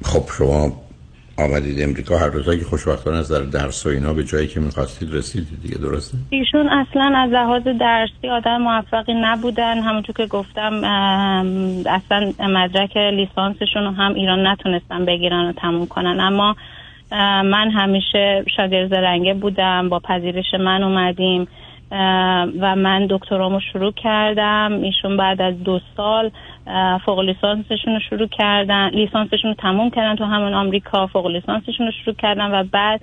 خب 0.03 0.23
شما 0.38 0.71
آمدید 1.38 1.82
امریکا 1.82 2.17
هر 2.17 2.27
روزایی 2.27 2.59
که 2.59 2.65
خوشبختانه 2.65 3.17
از 3.17 3.32
در 3.32 3.41
درس 3.41 3.86
و 3.86 3.89
اینا 3.89 4.13
به 4.13 4.23
جایی 4.23 4.47
که 4.47 4.59
می‌خواستید 4.59 5.13
رسیدید 5.13 5.61
دیگه 5.61 5.77
درسته؟ 5.77 6.17
ایشون 6.30 6.69
اصلا 6.69 7.13
از 7.17 7.32
لحاظ 7.32 7.63
درسی 7.63 8.30
آدم 8.32 8.57
موفقی 8.61 9.13
نبودن. 9.13 9.80
همونطور 9.80 10.15
که 10.15 10.25
گفتم 10.25 10.73
اصلا 11.86 12.34
مدرک 12.39 12.97
لیسانسشون 12.97 13.84
رو 13.84 13.91
هم 13.91 14.13
ایران 14.13 14.47
نتونستن 14.47 15.05
بگیرن 15.05 15.49
و 15.49 15.53
تموم 15.53 15.88
کنن. 15.88 16.19
اما 16.19 16.55
من 17.41 17.71
همیشه 17.71 18.43
شاگرد 18.57 18.95
رنگه 18.95 19.34
بودم 19.34 19.89
با 19.89 19.99
پذیرش 19.99 20.53
من 20.59 20.84
اومدیم 20.84 21.47
و 22.61 22.75
من 22.75 23.07
دکترامو 23.09 23.59
شروع 23.73 23.91
کردم. 23.91 24.80
ایشون 24.84 25.17
بعد 25.17 25.41
از 25.41 25.63
دو 25.63 25.80
سال 25.97 26.32
فوق 27.05 27.20
لیسانسشون 27.20 27.93
رو 27.93 27.99
شروع 28.09 28.28
کردن 28.28 28.89
لیسانسشون 28.89 29.49
رو 29.49 29.53
تموم 29.53 29.89
کردن 29.89 30.15
تو 30.15 30.24
همون 30.24 30.53
آمریکا 30.53 31.07
فوق 31.07 31.28
لیسانسشون 31.28 31.86
رو 31.86 31.91
شروع 31.91 32.15
کردن 32.15 32.51
و 32.51 32.63
بعد 32.63 33.01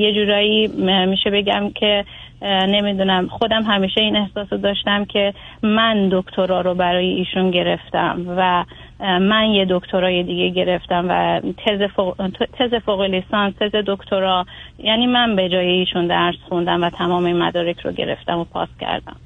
یه 0.00 0.14
جورایی 0.14 0.66
میشه 1.06 1.30
بگم 1.30 1.70
که 1.70 2.04
نمی‌دونم 2.42 3.28
خودم 3.28 3.62
همیشه 3.62 4.00
این 4.00 4.16
احساس 4.16 4.48
داشتم 4.48 5.04
که 5.04 5.34
من 5.62 6.08
دکترا 6.12 6.60
رو 6.60 6.74
برای 6.74 7.06
ایشون 7.06 7.50
گرفتم 7.50 8.24
و 8.36 8.64
من 9.00 9.44
یه 9.44 9.66
دکترای 9.70 10.22
دیگه 10.22 10.48
گرفتم 10.48 11.06
و 11.08 11.40
تز 11.40 11.82
فوق, 11.96 12.30
تز 12.52 12.74
فوق 12.74 13.02
لیسانس 13.02 13.54
تز 13.60 13.74
دکترا 13.86 14.46
یعنی 14.78 15.06
من 15.06 15.36
به 15.36 15.48
جای 15.48 15.66
ایشون 15.66 16.06
درس 16.06 16.36
خوندم 16.48 16.82
و 16.82 16.90
تمام 16.90 17.24
این 17.24 17.36
مدارک 17.36 17.80
رو 17.80 17.92
گرفتم 17.92 18.38
و 18.38 18.44
پاس 18.44 18.68
کردم. 18.80 19.16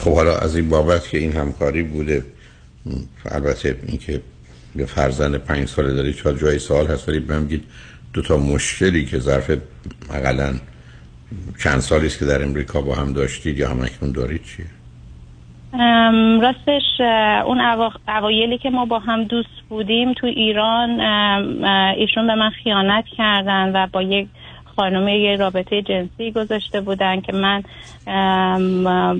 خب 0.00 0.14
حالا 0.14 0.38
از 0.38 0.56
این 0.56 0.68
بابت 0.68 1.08
که 1.08 1.18
این 1.18 1.32
همکاری 1.32 1.82
بوده 1.82 2.24
البته 3.30 3.76
اینکه 3.86 4.20
یه 4.76 4.84
فرزند 4.84 5.34
پنج 5.34 5.68
ساله 5.68 5.94
داری 5.94 6.12
چه 6.12 6.34
جای 6.34 6.58
سال 6.58 6.86
هست 6.86 7.08
ولی 7.08 7.20
بگید 7.20 7.64
دو 8.12 8.22
تا 8.22 8.36
مشکلی 8.36 9.04
که 9.04 9.18
ظرف 9.18 9.50
اقلا 10.14 10.54
چند 11.62 11.80
سالی 11.80 12.06
است 12.06 12.18
که 12.18 12.24
در 12.24 12.42
امریکا 12.42 12.80
با 12.80 12.94
هم 12.94 13.12
داشتید 13.12 13.58
یا 13.58 13.70
هم 13.70 13.80
اکنون 13.80 14.12
دارید 14.12 14.44
چیه؟ 14.44 14.66
راستش 16.42 17.00
اون 17.46 17.60
اوایلی 18.08 18.58
که 18.58 18.70
ما 18.70 18.84
با 18.84 18.98
هم 18.98 19.24
دوست 19.24 19.60
بودیم 19.68 20.14
تو 20.14 20.26
ایران 20.26 21.00
ایشون 21.96 22.26
به 22.26 22.34
من 22.34 22.50
خیانت 22.50 23.04
کردن 23.16 23.72
و 23.74 23.86
با 23.92 24.02
یک 24.02 24.28
خانمه 24.80 25.18
یه 25.18 25.36
رابطه 25.36 25.82
جنسی 25.82 26.32
گذاشته 26.32 26.80
بودن 26.80 27.20
که 27.20 27.32
من 27.32 27.62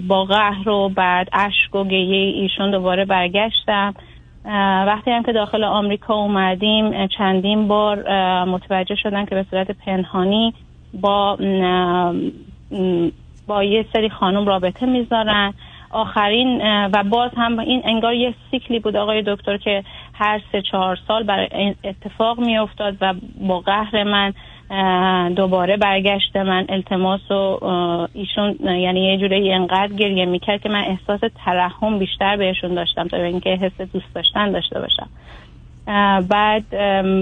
با 0.09 0.25
قهر 0.25 0.69
و 0.69 0.89
بعد 0.89 1.29
اشک 1.33 1.75
و 1.75 1.85
گیه 1.85 2.43
ایشون 2.43 2.71
دوباره 2.71 3.05
برگشتم. 3.05 3.95
وقتی 4.87 5.11
هم 5.11 5.23
که 5.23 5.33
داخل 5.33 5.65
آمریکا 5.65 6.15
اومدیم 6.15 7.07
چندین 7.07 7.69
بار 7.69 7.97
متوجه 8.45 8.95
شدن 8.95 9.25
که 9.25 9.35
به 9.35 9.47
صورت 9.51 9.71
پنهانی 9.71 10.55
با 11.01 11.37
با 13.47 13.65
یه 13.65 13.85
سری 13.93 14.11
خانم 14.11 14.47
رابطه 14.47 14.87
می‌ذارن. 14.87 15.55
آخرین 15.91 16.61
و 16.87 17.05
باز 17.05 17.31
هم 17.37 17.59
این 17.59 17.83
انگار 17.85 18.15
یه 18.15 18.35
سیکلی 18.51 18.79
بود 18.79 18.97
آقای 18.97 19.23
دکتر 19.27 19.57
که 19.57 19.85
هر 20.15 20.41
سه 20.53 20.63
چهار 20.63 20.99
سال 21.09 21.23
برای 21.23 21.75
اتفاق 21.85 22.41
می 22.41 22.59
افتاد 22.59 22.97
و 23.01 23.15
با 23.49 23.61
قهر 23.61 24.05
من 24.05 24.33
دوباره 25.37 25.77
برگشت 25.77 26.37
من 26.37 26.67
التماس 26.69 27.31
و 27.31 27.65
ایشون 28.15 28.57
یعنی 28.61 29.01
یه 29.01 29.19
جوری 29.19 29.53
انقدر 29.53 29.93
گریه 29.93 30.25
می‌کرد 30.25 30.61
که 30.61 30.69
من 30.69 30.85
احساس 30.85 31.21
ترحم 31.45 31.99
بیشتر 31.99 32.37
بهشون 32.37 32.75
داشتم 32.75 33.09
تا 33.09 33.17
اینکه 33.17 33.51
حس 33.51 33.81
دوست 33.93 34.15
داشتن 34.15 34.51
داشته 34.51 34.81
باشم. 34.81 35.09
بعد 36.29 36.75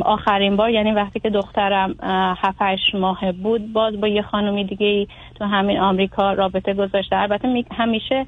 آخرین 0.04 0.56
بار 0.56 0.70
یعنی 0.70 0.92
وقتی 0.92 1.20
که 1.20 1.30
دخترم 1.30 1.94
هفت 2.42 2.94
ماه 2.94 3.32
بود 3.32 3.72
باز 3.72 4.00
با 4.00 4.08
یه 4.08 4.22
خانومی 4.22 4.64
دیگه 4.64 5.06
تو 5.34 5.44
همین 5.44 5.78
آمریکا 5.78 6.32
رابطه 6.32 6.74
گذاشته. 6.74 7.16
البته 7.16 7.64
همیشه 7.76 8.26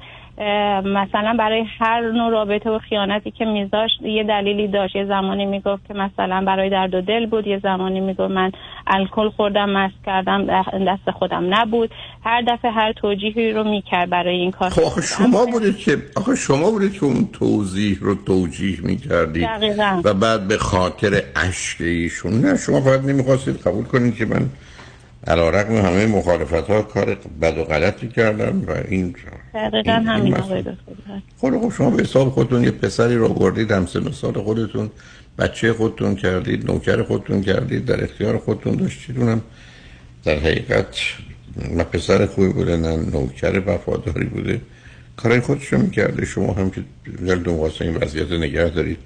مثلا 0.85 1.35
برای 1.39 1.65
هر 1.79 2.11
نوع 2.11 2.31
رابطه 2.31 2.69
و 2.69 2.79
خیانتی 2.79 3.31
که 3.31 3.45
میذاشت 3.45 4.01
یه 4.01 4.23
دلیلی 4.23 4.67
داشت. 4.67 4.95
یه 4.95 5.05
زمانی 5.05 5.45
می‌گفت 5.45 5.87
که 5.87 5.93
مثلا 5.93 6.43
برای 6.47 6.69
درد 6.69 6.95
و 6.95 7.01
دل 7.01 7.25
بود 7.25 7.47
یه 7.47 7.59
زمانی 7.63 7.99
می‌گفت 7.99 8.31
من 8.31 8.51
الکل 8.87 9.29
خوردم 9.29 9.69
مست 9.69 10.05
کردم 10.05 10.45
دست 10.87 11.11
خودم 11.11 11.55
نبود. 11.55 11.89
هر 12.23 12.41
دفعه 12.41 12.71
هر 12.71 12.93
توجیهی 12.93 13.53
رو 13.53 13.63
می‌کرد 13.63 14.09
برای 14.09 14.35
این 14.35 14.51
کار. 14.51 14.69
خب 14.69 15.01
شما 15.01 15.45
بودید 15.45 15.77
که 15.77 15.97
آخه 16.15 16.35
شما 16.35 16.71
بودید 16.71 16.93
که 16.93 17.03
اون 17.03 17.29
توضیح 17.33 17.97
رو 18.01 18.15
توجیه 18.15 18.77
می‌کردید 18.83 19.49
و 20.03 20.13
بعد 20.13 20.47
به 20.47 20.57
خاطر 20.57 21.21
اشک 21.35 21.81
ایشون 21.81 22.33
نه 22.33 22.57
شما 22.57 22.81
فقط 22.81 23.01
نمی‌خواستید 23.01 23.55
قبول 23.55 23.83
کنید 23.83 24.15
که 24.15 24.25
من 24.25 24.49
علا 25.27 25.49
رقم 25.49 25.75
همه 25.75 26.05
مخالفت 26.05 26.69
ها 26.69 26.81
کار 26.81 27.17
بد 27.41 27.57
و 27.57 27.63
غلطی 27.63 28.07
کردم 28.07 28.61
و 28.67 28.71
این 28.87 29.15
دقیقا 29.53 29.91
همین 29.91 30.35
خود 30.35 30.77
خب 31.37 31.73
شما 31.77 31.89
به 31.89 32.03
حساب 32.03 32.29
خودتون 32.29 32.63
یه 32.63 32.71
پسری 32.71 33.15
رو 33.15 33.33
بردید 33.33 33.71
هم 33.71 33.85
سن 33.85 34.11
سال 34.11 34.33
خودتون 34.33 34.89
بچه 35.39 35.73
خودتون 35.73 36.15
کردید 36.15 36.71
نوکر 36.71 37.03
خودتون 37.03 37.41
کردید 37.41 37.85
در 37.85 38.03
اختیار 38.03 38.37
خودتون 38.37 38.75
داشتید 38.75 39.17
اونم 39.17 39.41
در 40.23 40.39
حقیقت 40.39 40.97
نه 41.71 41.83
پسر 41.83 42.25
خوبی 42.25 42.49
بوده 42.49 42.77
نه 42.77 42.97
نوکر 42.97 43.61
وفاداری 43.65 44.25
بوده. 44.25 44.61
کارای 45.17 45.39
خودش 45.39 45.73
رو 45.73 45.81
می‌کرده 45.81 46.25
شما 46.25 46.53
هم 46.53 46.69
که 46.69 46.83
دلتون 47.25 47.55
واسه 47.55 47.85
این 47.85 47.95
وضعیت 47.95 48.31
نگه 48.31 48.69
دارید. 48.69 48.97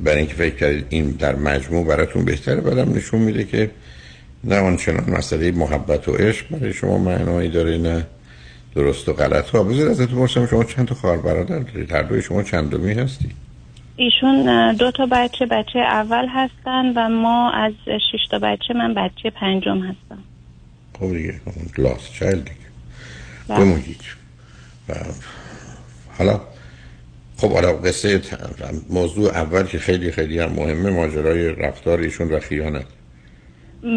برای 0.00 0.18
اینکه 0.18 0.34
فکر 0.34 0.54
کردید 0.54 0.86
این 0.88 1.10
در 1.10 1.36
مجموع 1.36 1.86
براتون 1.86 2.24
بهتره 2.24 2.60
بعدم 2.60 2.94
نشون 2.94 3.20
میده 3.20 3.44
که 3.44 3.70
نه 4.44 4.58
آنچنان 4.58 5.10
مسئله 5.10 5.52
محبت 5.52 6.08
و 6.08 6.12
عشق 6.12 6.48
برای 6.48 6.72
شما 6.72 6.98
معنایی 6.98 7.50
داره 7.50 7.78
نه 7.78 8.06
درست 8.74 9.08
و 9.08 9.12
غلط 9.12 9.50
ها 9.50 9.62
بذار 9.62 9.88
ازتون 9.88 10.18
پرسم 10.18 10.46
شما 10.46 10.64
چند 10.64 10.86
تا 10.86 10.94
خواهر 10.94 11.16
برادر 11.16 11.58
دارید؟ 11.58 11.92
هر 11.92 12.02
دوی 12.02 12.22
شما 12.22 12.42
چند 12.42 12.70
دومی 12.70 12.92
هستی؟ 12.92 13.30
ایشون 13.96 14.72
دو 14.72 14.90
تا 14.90 15.06
بچه 15.06 15.46
بچه 15.46 15.78
اول 15.78 16.26
هستن 16.28 16.92
و 16.96 17.08
ما 17.08 17.50
از 17.50 17.72
شش 17.86 18.28
تا 18.30 18.38
بچه 18.38 18.74
من 18.74 18.94
بچه 18.94 19.30
پنجم 19.30 19.78
هستم. 19.78 20.18
خب 20.98 21.12
دیگه 21.12 21.40
لاست 21.78 22.12
چایلد 22.12 22.44
دیگه. 22.44 22.56
بله. 23.48 23.58
بمونید. 23.58 24.00
حالا 26.18 26.40
خب 27.36 27.52
حالا 27.52 27.72
قصه 27.72 28.20
موضوع 28.90 29.30
اول 29.30 29.62
که 29.62 29.78
خیلی 29.78 30.12
خیلی 30.12 30.38
هم 30.38 30.52
مهمه 30.52 30.90
ماجرای 30.90 31.48
رفتار 31.48 31.98
ایشون 31.98 32.28
و 32.28 32.40
خیانت. 32.40 32.86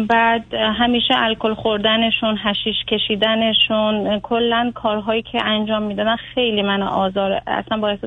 بعد 0.08 0.54
همیشه 0.54 1.14
الکل 1.16 1.54
خوردنشون 1.54 2.38
هشیش 2.42 2.76
کشیدنشون 2.88 4.20
کلا 4.20 4.72
کارهایی 4.74 5.22
که 5.22 5.44
انجام 5.44 5.82
می‌دادن 5.82 6.16
خیلی 6.16 6.62
من 6.62 6.82
آزار 6.82 7.42
اصلا 7.46 7.78
باعث 7.78 7.98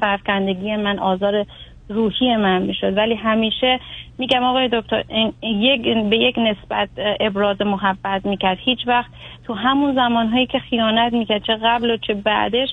سرفکندگی 0.00 0.76
من 0.76 0.98
آزار 0.98 1.46
روحی 1.88 2.36
من 2.36 2.62
می‌شد. 2.62 2.96
ولی 2.96 3.14
همیشه 3.14 3.80
میگم 4.18 4.44
آقای 4.44 4.68
دکتر 4.72 5.04
یک 5.42 5.82
به 6.10 6.16
یک 6.16 6.38
نسبت 6.38 6.88
ابراز 7.20 7.62
محبت 7.62 8.26
می‌کرد. 8.26 8.58
هیچ 8.60 8.78
وقت 8.86 9.10
تو 9.46 9.54
همون 9.54 9.94
زمانهایی 9.94 10.46
که 10.46 10.58
خیانت 10.58 11.12
می‌کرد 11.12 11.42
چه 11.42 11.56
قبل 11.64 11.90
و 11.90 11.96
چه 11.96 12.14
بعدش 12.14 12.68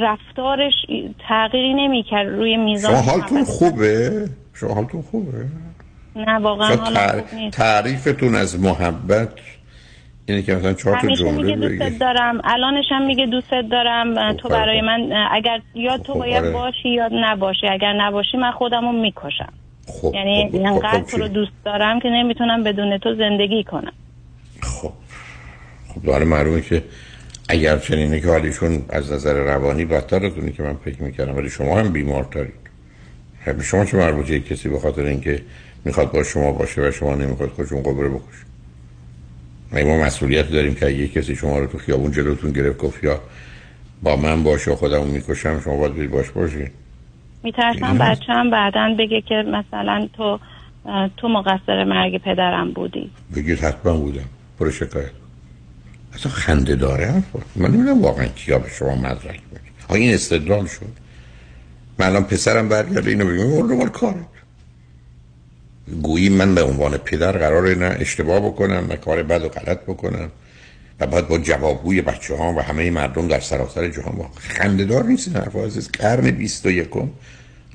رفتارش 0.00 0.74
تغییری 1.28 1.74
نمی‌کرد 1.74 2.28
روی 2.28 2.56
میزان 2.56 3.02
شما 3.02 3.12
حالتون 3.12 3.44
خوبه؟ 3.44 4.10
شما 4.54 4.74
حالتون 4.74 5.02
خوبه؟ 5.02 5.44
نه 6.16 6.38
واقعا 6.38 6.76
تعریفتون 7.52 8.34
از 8.34 8.60
محبت 8.60 9.28
اینه 10.26 10.42
که 10.42 10.54
مثلا 10.54 10.72
چهار 10.72 11.00
تا 11.00 11.08
جمله 11.08 11.56
میگه 11.56 11.88
دوست 11.88 12.00
دارم. 12.00 12.40
الانش 12.44 12.84
هم 12.90 13.06
میگه 13.06 13.26
دوست 13.26 13.50
دارم. 13.70 14.36
تو 14.36 14.48
برای 14.48 14.80
من 14.80 15.26
اگر 15.32 15.60
یا 15.74 15.98
تو 15.98 16.12
خب، 16.12 16.18
باید 16.18 16.44
آره. 16.44 16.50
باشی 16.50 16.88
یا 16.88 17.08
نباشی. 17.12 17.66
اگر 17.68 17.92
نباشی 17.92 18.36
من 18.36 18.50
خودمو 18.50 18.92
می‌کشم. 18.92 19.52
خب 19.86 20.14
یعنی 20.14 20.48
خب 20.52 20.56
انقدر 20.56 21.02
خب 21.02 21.06
تو 21.06 21.18
رو 21.18 21.28
دوست 21.28 21.52
دارم 21.64 22.00
که 22.00 22.08
نمی‌تونم 22.08 22.62
بدون 22.62 22.98
تو 22.98 23.14
زندگی 23.14 23.64
کنم. 23.64 23.92
خب. 24.62 24.92
خب 25.94 26.02
داره 26.02 26.24
معلومه 26.24 26.60
که 26.60 26.82
اگر 27.48 27.78
چنینه 27.78 28.20
که 28.20 28.28
حالیشون 28.28 28.82
از 28.88 29.12
نظر 29.12 29.34
روانی 29.34 29.84
بدتر 29.84 30.26
از 30.26 30.32
که 30.56 30.62
من 30.62 30.74
فکر 30.84 31.02
می‌کردم 31.02 31.36
ولی 31.36 31.50
شما 31.50 31.78
هم 31.78 31.92
بیمار 31.92 32.22
دارید 32.22 32.64
شما 33.62 33.84
چه 33.84 33.96
مربوطه 33.96 34.40
کسی 34.40 34.68
به 34.68 34.78
خاطر 34.78 35.02
اینکه 35.02 35.42
می‌خواد 35.84 36.12
با 36.12 36.22
شما 36.22 36.52
باشه 36.52 36.88
و 36.88 36.90
شما 36.90 37.14
نمی‌خواد 37.14 37.48
خودشون 37.48 37.82
قبره 37.82 38.08
بکشه. 38.08 38.44
ما 39.84 39.96
مسئولیت 39.98 40.50
داریم 40.50 40.74
که 40.74 40.86
اگه 40.86 41.08
کسی 41.08 41.36
شما 41.36 41.58
رو 41.58 41.66
تو 41.66 41.78
خیابون 41.78 42.10
جلوتون 42.10 42.50
گرفت 42.50 42.78
گفت 42.78 43.04
یا 43.04 43.20
با 44.02 44.16
من 44.16 44.42
باشه 44.42 44.76
خودمو 44.76 45.04
می‌کشم 45.04 45.60
شما 45.60 45.76
باید 45.76 46.10
باش 46.10 46.30
باشید 46.30 46.70
میترسم 47.42 47.98
بچه 47.98 48.32
هم 48.32 48.50
بعدا 48.50 48.94
بگه 48.98 49.20
که 49.20 49.34
مثلا 49.34 50.08
تو 50.12 50.38
تو 51.16 51.28
مقصر 51.28 51.84
مرگ 51.84 52.22
پدرم 52.22 52.72
بودی. 52.72 53.10
بگید 53.36 53.58
حتما 53.58 53.96
بودم. 53.96 54.24
برو 54.60 54.70
شکایت 54.70 55.10
اصلا 56.14 56.32
خنده 56.32 56.76
داره 56.76 57.22
من 57.56 57.70
نمی‌دونم 57.70 58.02
واقعا 58.02 58.26
کیا 58.26 58.58
به 58.58 58.68
شما 58.68 58.94
مدرک 58.94 59.40
میده 59.52 59.94
این 59.94 60.14
استدلال 60.14 60.66
شد. 60.66 60.86
من 61.98 62.06
الان 62.06 62.24
پسرم 62.24 62.68
برگرده 62.68 63.10
اینو 63.10 63.24
بگیم 63.24 63.80
رو 63.80 63.88
کاره. 63.88 64.16
گویی 66.02 66.28
من 66.28 66.54
به 66.54 66.62
عنوان 66.62 66.96
پدر 66.96 67.32
قرار 67.32 67.74
نه 67.74 67.96
اشتباه 68.00 68.40
بکنم 68.40 68.86
نه 68.88 68.96
کار 68.96 69.22
بد 69.22 69.44
و 69.44 69.48
غلط 69.48 69.80
بکنم 69.80 70.30
و 71.00 71.06
باید 71.06 71.28
با 71.28 71.38
جوابگوی 71.38 72.02
بچه 72.02 72.36
ها 72.36 72.52
و 72.52 72.62
همه 72.62 72.90
مردم 72.90 73.28
در 73.28 73.40
سراسر 73.40 73.88
جهان 73.88 74.16
با 74.16 74.30
خنددار 74.36 75.04
نیست 75.04 75.28
این 75.28 75.36
حرف 75.36 75.56
عزیز 75.56 75.88
قرن 75.92 76.30
بیست 76.30 76.66
و 76.66 76.70
یکم. 76.70 77.10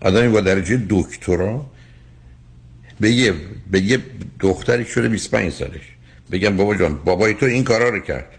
آدمی 0.02 0.28
با 0.28 0.42
درجه 0.42 0.82
دکترا 0.90 1.66
به 3.00 3.12
یه, 3.12 3.34
به 3.72 3.82
یه 3.82 4.00
دختری 4.40 4.86
شده 4.86 5.10
25 5.10 5.52
سالش. 5.52 5.96
بگم 6.32 6.58
بابا 6.58 6.76
جان 6.76 6.96
بابای 7.06 7.34
تو 7.34 7.46
این 7.46 7.64
کارا 7.64 7.90
رو 7.90 8.00
کرد. 8.00 8.30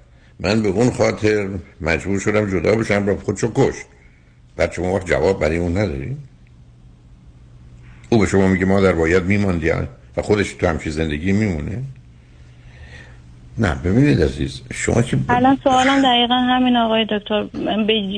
من 0.41 0.63
به 0.63 0.69
اون 0.69 0.91
خاطر 0.91 1.49
مجبور 1.81 2.19
شدم 2.19 2.51
جدا 2.51 2.75
بشم 2.75 3.07
را 3.07 3.17
خودشو 3.17 3.53
کشت. 3.55 3.87
بعد 4.57 4.73
شما 4.73 4.95
وقت 4.95 5.07
جواب 5.07 5.41
برای 5.41 5.57
اون 5.57 5.79
نداری؟ 5.79 6.17
او 8.11 8.19
به 8.19 8.27
شما 8.27 8.47
میگه 8.47 8.65
مادر 8.65 8.93
باید 8.93 9.25
میماندی 9.25 9.71
و 10.17 10.23
خودش 10.23 10.55
تو 10.55 10.67
همچی 10.67 10.91
زندگی 10.91 11.33
میمونه؟ 11.33 11.83
نه 13.59 13.75
ببینید 13.85 14.23
عزیز 14.23 14.63
شما 14.73 15.03
که 15.03 15.19
الان 15.29 15.59
سوالم 15.65 16.03
دقیقا 16.03 16.35
همین 16.35 16.77
آقای 16.77 17.05
دکتر. 17.11 17.43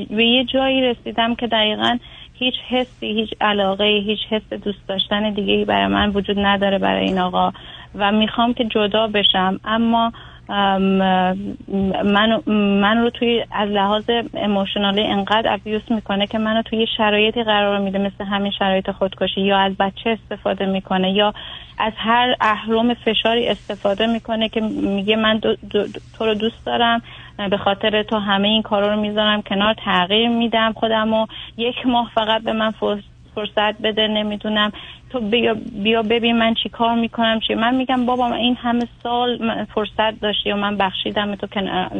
به 0.09 0.23
یه 0.23 0.45
جایی 0.53 0.81
رسیدم 0.81 1.35
که 1.35 1.47
دقیقا 1.47 1.97
هیچ 2.33 2.53
حسی 2.69 3.05
هیچ 3.05 3.29
علاقه 3.41 3.83
هیچ 3.83 4.19
حس 4.29 4.53
دوست 4.63 4.87
داشتن 4.87 5.33
دیگه 5.33 5.65
برای 5.65 5.87
من 5.87 6.09
وجود 6.09 6.39
نداره 6.39 6.77
برای 6.77 7.05
این 7.05 7.19
آقا. 7.19 7.51
و 7.95 8.11
می‌خوام 8.11 8.53
که 8.53 8.65
جدا 8.65 9.07
بشم. 9.07 9.59
اما 9.65 10.13
من 12.03 12.41
من 12.81 12.97
رو 12.97 13.09
توی 13.09 13.45
از 13.51 13.69
لحاظ 13.69 14.03
اموشنالی 14.33 15.01
انقدر 15.03 15.53
ابیوس 15.53 15.81
می‌کنه 15.89 16.27
که 16.27 16.37
منو 16.37 16.61
توی 16.61 16.87
شرایطی 16.97 17.43
قرار 17.43 17.79
میده 17.79 17.97
مثل 17.97 18.23
همین 18.23 18.51
شرایط 18.51 18.91
خودکشی 18.91 19.41
یا 19.41 19.57
از 19.57 19.73
بچه 19.79 20.09
استفاده 20.09 20.65
می‌کنه 20.65 21.11
یا 21.11 21.33
از 21.77 21.93
هر 21.97 22.35
اهرم 22.41 22.93
فشاری 22.93 23.47
استفاده 23.47 24.07
می‌کنه 24.07 24.49
که 24.49 24.61
میگه 24.61 25.15
من 25.15 25.37
دو 25.37 25.55
تو 26.17 26.25
رو 26.25 26.33
دوست 26.33 26.65
دارم 26.65 27.01
به 27.49 27.57
خاطر 27.57 28.03
تو 28.03 28.17
همه 28.17 28.47
این 28.47 28.61
کارا 28.61 28.93
رو 28.93 28.99
می‌ذارم 28.99 29.41
کنار 29.41 29.73
تغییر 29.73 30.29
میدم 30.29 30.73
خودم 30.73 31.13
و 31.13 31.27
یک 31.57 31.85
ماه 31.85 32.11
فقط 32.15 32.41
به 32.41 32.53
من 32.53 32.71
فرصت 32.71 33.12
بده 33.83 34.07
نمی‌دونم. 34.07 34.71
تو 35.09 35.19
بیا, 35.19 35.53
بیا 35.83 36.01
ببین 36.01 36.37
من 36.37 36.53
چی 36.53 36.69
کار 36.69 36.95
می‌کنم 36.95 37.39
چی؟ 37.47 37.55
من 37.55 37.75
میگم 37.75 38.05
بابا 38.05 38.29
من 38.29 38.37
این 38.37 38.55
همه 38.55 38.87
سال 39.03 39.65
فرصت 39.65 40.19
داشتی 40.21 40.51
و 40.51 40.55
من 40.55 40.77
بخشیدم 40.77 41.35
تو 41.35 41.47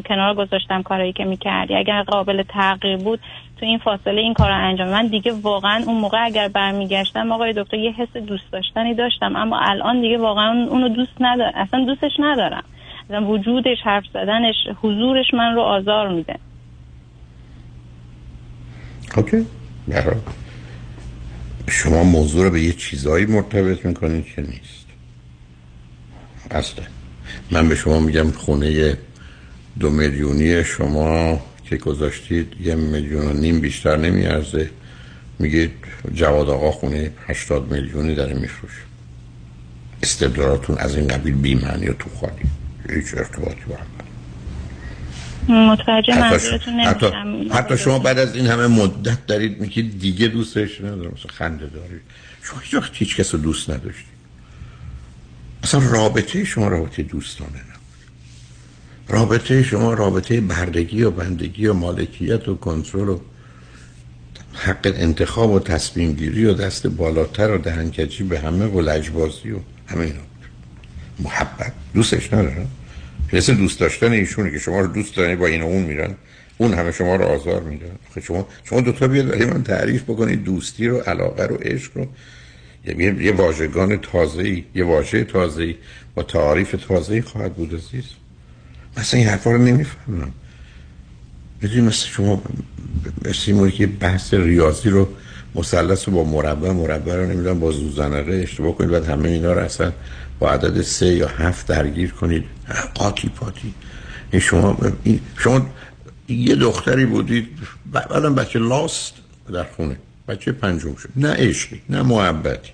کنار, 0.05 0.33
گذاشتم 0.33 0.81
کارایی 0.81 1.13
که 1.13 1.25
می‌کردی. 1.25 1.75
اگر 1.75 2.03
قابل 2.03 2.43
تغییر 2.43 2.97
بود 2.97 3.19
تو 3.59 3.65
این 3.65 3.77
فاصله 3.77 4.21
این 4.21 4.33
کار 4.33 4.49
رو 4.49 4.55
انجام 4.55 4.87
من 4.87 5.07
دیگه 5.07 5.31
واقعا 5.31 5.83
اون 5.85 5.97
موقع 5.97 6.25
اگر 6.25 6.47
برمیگشتم 6.47 7.31
آقای 7.31 7.53
دکتر 7.57 7.77
یه 7.77 7.91
حس 7.91 8.17
دوست 8.17 8.51
داشتنی 8.51 8.93
داشتم. 8.93 9.35
اما 9.35 9.59
الان 9.59 10.01
دیگه 10.01 10.17
واقعا 10.17 10.67
اونو 10.69 10.89
دوست 10.89 11.15
ندارم 11.19 11.51
اصلا 11.55 11.85
دوستش 11.85 12.11
ندارم. 12.19 12.63
وجودش 13.09 13.77
حرف 13.83 14.03
زدنش 14.13 14.55
حضورش 14.81 15.33
من 15.33 15.53
رو 15.53 15.61
آزار 15.61 16.09
میده. 16.09 16.35
اوکی. 19.17 19.45
شما 21.69 22.03
موضوع 22.03 22.43
رو 22.43 22.49
به 22.49 22.61
یه 22.61 22.73
چیزایی 22.73 23.25
مرتبط 23.25 23.85
می‌کنید 23.85 24.25
که 24.25 24.41
نیست. 24.41 24.85
اصلا 26.51 26.85
من 27.51 27.69
به 27.69 27.75
شما 27.75 27.99
میگم 27.99 28.31
خونه 28.31 28.97
دو 29.79 29.89
میلیونی 29.89 30.63
شما 30.63 31.41
که 31.63 31.77
گذاشتید 31.77 32.53
یه 32.61 32.75
میلیون 32.75 33.27
و 33.27 33.33
نیم 33.33 33.59
بیشتر 33.59 33.97
نمیارزه. 33.97 34.69
میگید 35.39 35.71
جواد 36.13 36.49
آقا 36.49 36.71
خونه 36.71 37.11
80 37.27 37.71
میلیونی 37.71 38.15
داره 38.15 38.33
میفروشه. 38.33 38.81
استدلالاتون 40.03 40.77
از 40.77 40.95
این 40.95 41.07
قبیل 41.07 41.35
بیمعنی 41.35 41.87
و 41.87 41.93
تو 41.93 42.09
خالی. 42.09 42.43
هیچ 42.89 43.17
ارتباطی 43.17 43.61
با 43.69 43.75
هم 43.75 43.92
متوجه 45.49 46.19
منظورتون 46.19 46.79
حتی, 46.79 47.07
حتی 47.51 47.77
شما 47.77 47.99
بعد 47.99 48.19
از 48.19 48.35
این 48.35 48.47
همه 48.47 48.67
مدت 48.67 49.25
دارید 49.25 49.61
میگید 49.61 49.99
دیگه 49.99 50.27
دوستش 50.27 50.81
ندارم. 50.81 51.11
مثلا 51.11 51.31
خنده 51.33 51.65
دارید. 51.65 52.01
شما 52.43 52.59
هیچ 52.59 52.73
وقت 52.73 52.91
هیچ 52.93 53.15
کس 53.15 53.33
رو 53.33 53.41
دوست 53.41 53.69
نداشتید. 53.69 54.13
اصلا 55.63 55.91
رابطه 55.91 56.43
شما 56.43 56.67
رابطه 56.67 57.03
دوستانه 57.03 57.49
نبود. 57.49 57.73
رابطه 59.07 59.63
شما 59.63 59.93
رابطه 59.93 60.41
بردگی 60.41 61.03
و 61.03 61.11
بندگی 61.11 61.67
و 61.67 61.73
مالکیت 61.73 62.47
و 62.47 62.55
کنترل 62.55 63.09
و 63.09 63.19
حق 64.53 64.93
انتخاب 64.95 65.51
و 65.51 65.59
تصمیم 65.59 66.13
گیری 66.13 66.45
و 66.45 66.53
دست 66.53 66.87
بالاتر 66.87 67.51
و 67.51 67.57
دهنکجی 67.57 68.23
به 68.23 68.39
همه 68.39 68.65
و 68.65 68.81
لجبازی 68.81 69.51
و 69.51 69.59
همه 69.87 70.01
اینا 70.01 70.21
محبت. 71.19 71.73
دوستش 71.93 72.33
ندارم. 72.33 72.67
مثل 73.33 73.53
دوست 73.53 73.79
داشتن 73.79 74.11
ایشونه 74.11 74.51
که 74.51 74.59
شما 74.59 74.79
رو 74.79 74.87
دوست 74.87 75.15
دارن 75.15 75.35
با 75.35 75.47
این 75.47 75.61
و 75.61 75.65
اون 75.65 75.83
میرن. 75.83 76.15
اون 76.57 76.73
همه 76.73 76.91
شما 76.91 77.15
رو 77.15 77.25
آزار 77.25 77.63
میدن 77.63 77.95
شما 78.23 78.47
شما 78.63 78.81
دو 78.81 78.91
تا 78.91 79.07
بیاد 79.07 79.27
برای 79.27 79.45
من 79.45 79.63
تعریف 79.63 80.03
بکنید 80.03 80.43
دوستی 80.43 80.87
رو 80.87 80.97
علاقه 80.97 81.43
رو 81.43 81.55
عشق 81.55 81.97
رو. 81.97 82.07
یه, 82.85 83.23
یه 83.23 83.31
واژگان 83.31 83.97
تازه‌ای 83.97 84.63
یه 84.75 84.83
واژه 84.83 85.23
تازه‌ای 85.23 85.75
با 86.15 86.23
تعریف 86.23 86.75
تازه‌ای 86.87 87.21
خواهد 87.21 87.53
بود 87.53 87.75
عزیز. 87.75 88.05
مثلا 88.97 89.19
این 89.19 89.29
حرفا 89.29 89.51
رو 89.51 89.57
نمی‌فهمم. 89.57 90.31
بدونید 91.61 91.83
مثل 91.83 92.07
شما 92.07 92.43
مثل 93.25 93.69
که 93.69 93.87
بحث 93.87 94.33
ریاضی 94.33 94.89
رو 94.89 95.09
مثلث 95.55 96.07
رو 96.07 96.13
با 96.13 96.23
مربع 96.23 96.71
مربع 96.71 97.15
رو 97.15 97.25
نمی‌دونم 97.25 97.59
با 97.59 97.71
زوزنقه 97.71 98.33
اشتباه 98.33 98.75
کنید 98.77 98.89
بعد 98.89 99.05
همه 99.05 99.29
اینا 99.29 99.53
رو 99.53 99.59
اصلا 99.59 99.91
با 100.43 100.51
عدد 100.51 100.81
سه 100.81 101.05
یا 101.05 101.27
هفت 101.27 101.67
درگیر 101.67 102.11
کنید. 102.11 102.43
قاطی 102.95 103.29
پاتی. 103.29 103.73
این 104.31 104.41
شما 104.41 104.77
شما 105.37 105.67
یه 106.27 106.55
دختری 106.55 107.05
بودید. 107.05 107.47
بعدا 107.91 108.29
بچه 108.29 108.59
لاست 108.59 109.13
در 109.53 109.63
خونه. 109.63 109.97
بچه 110.27 110.51
پنجم 110.51 110.95
شد. 110.95 111.09
نه 111.15 111.33
عشقی 111.33 111.81
نه 111.89 112.01
محبتی 112.01 112.71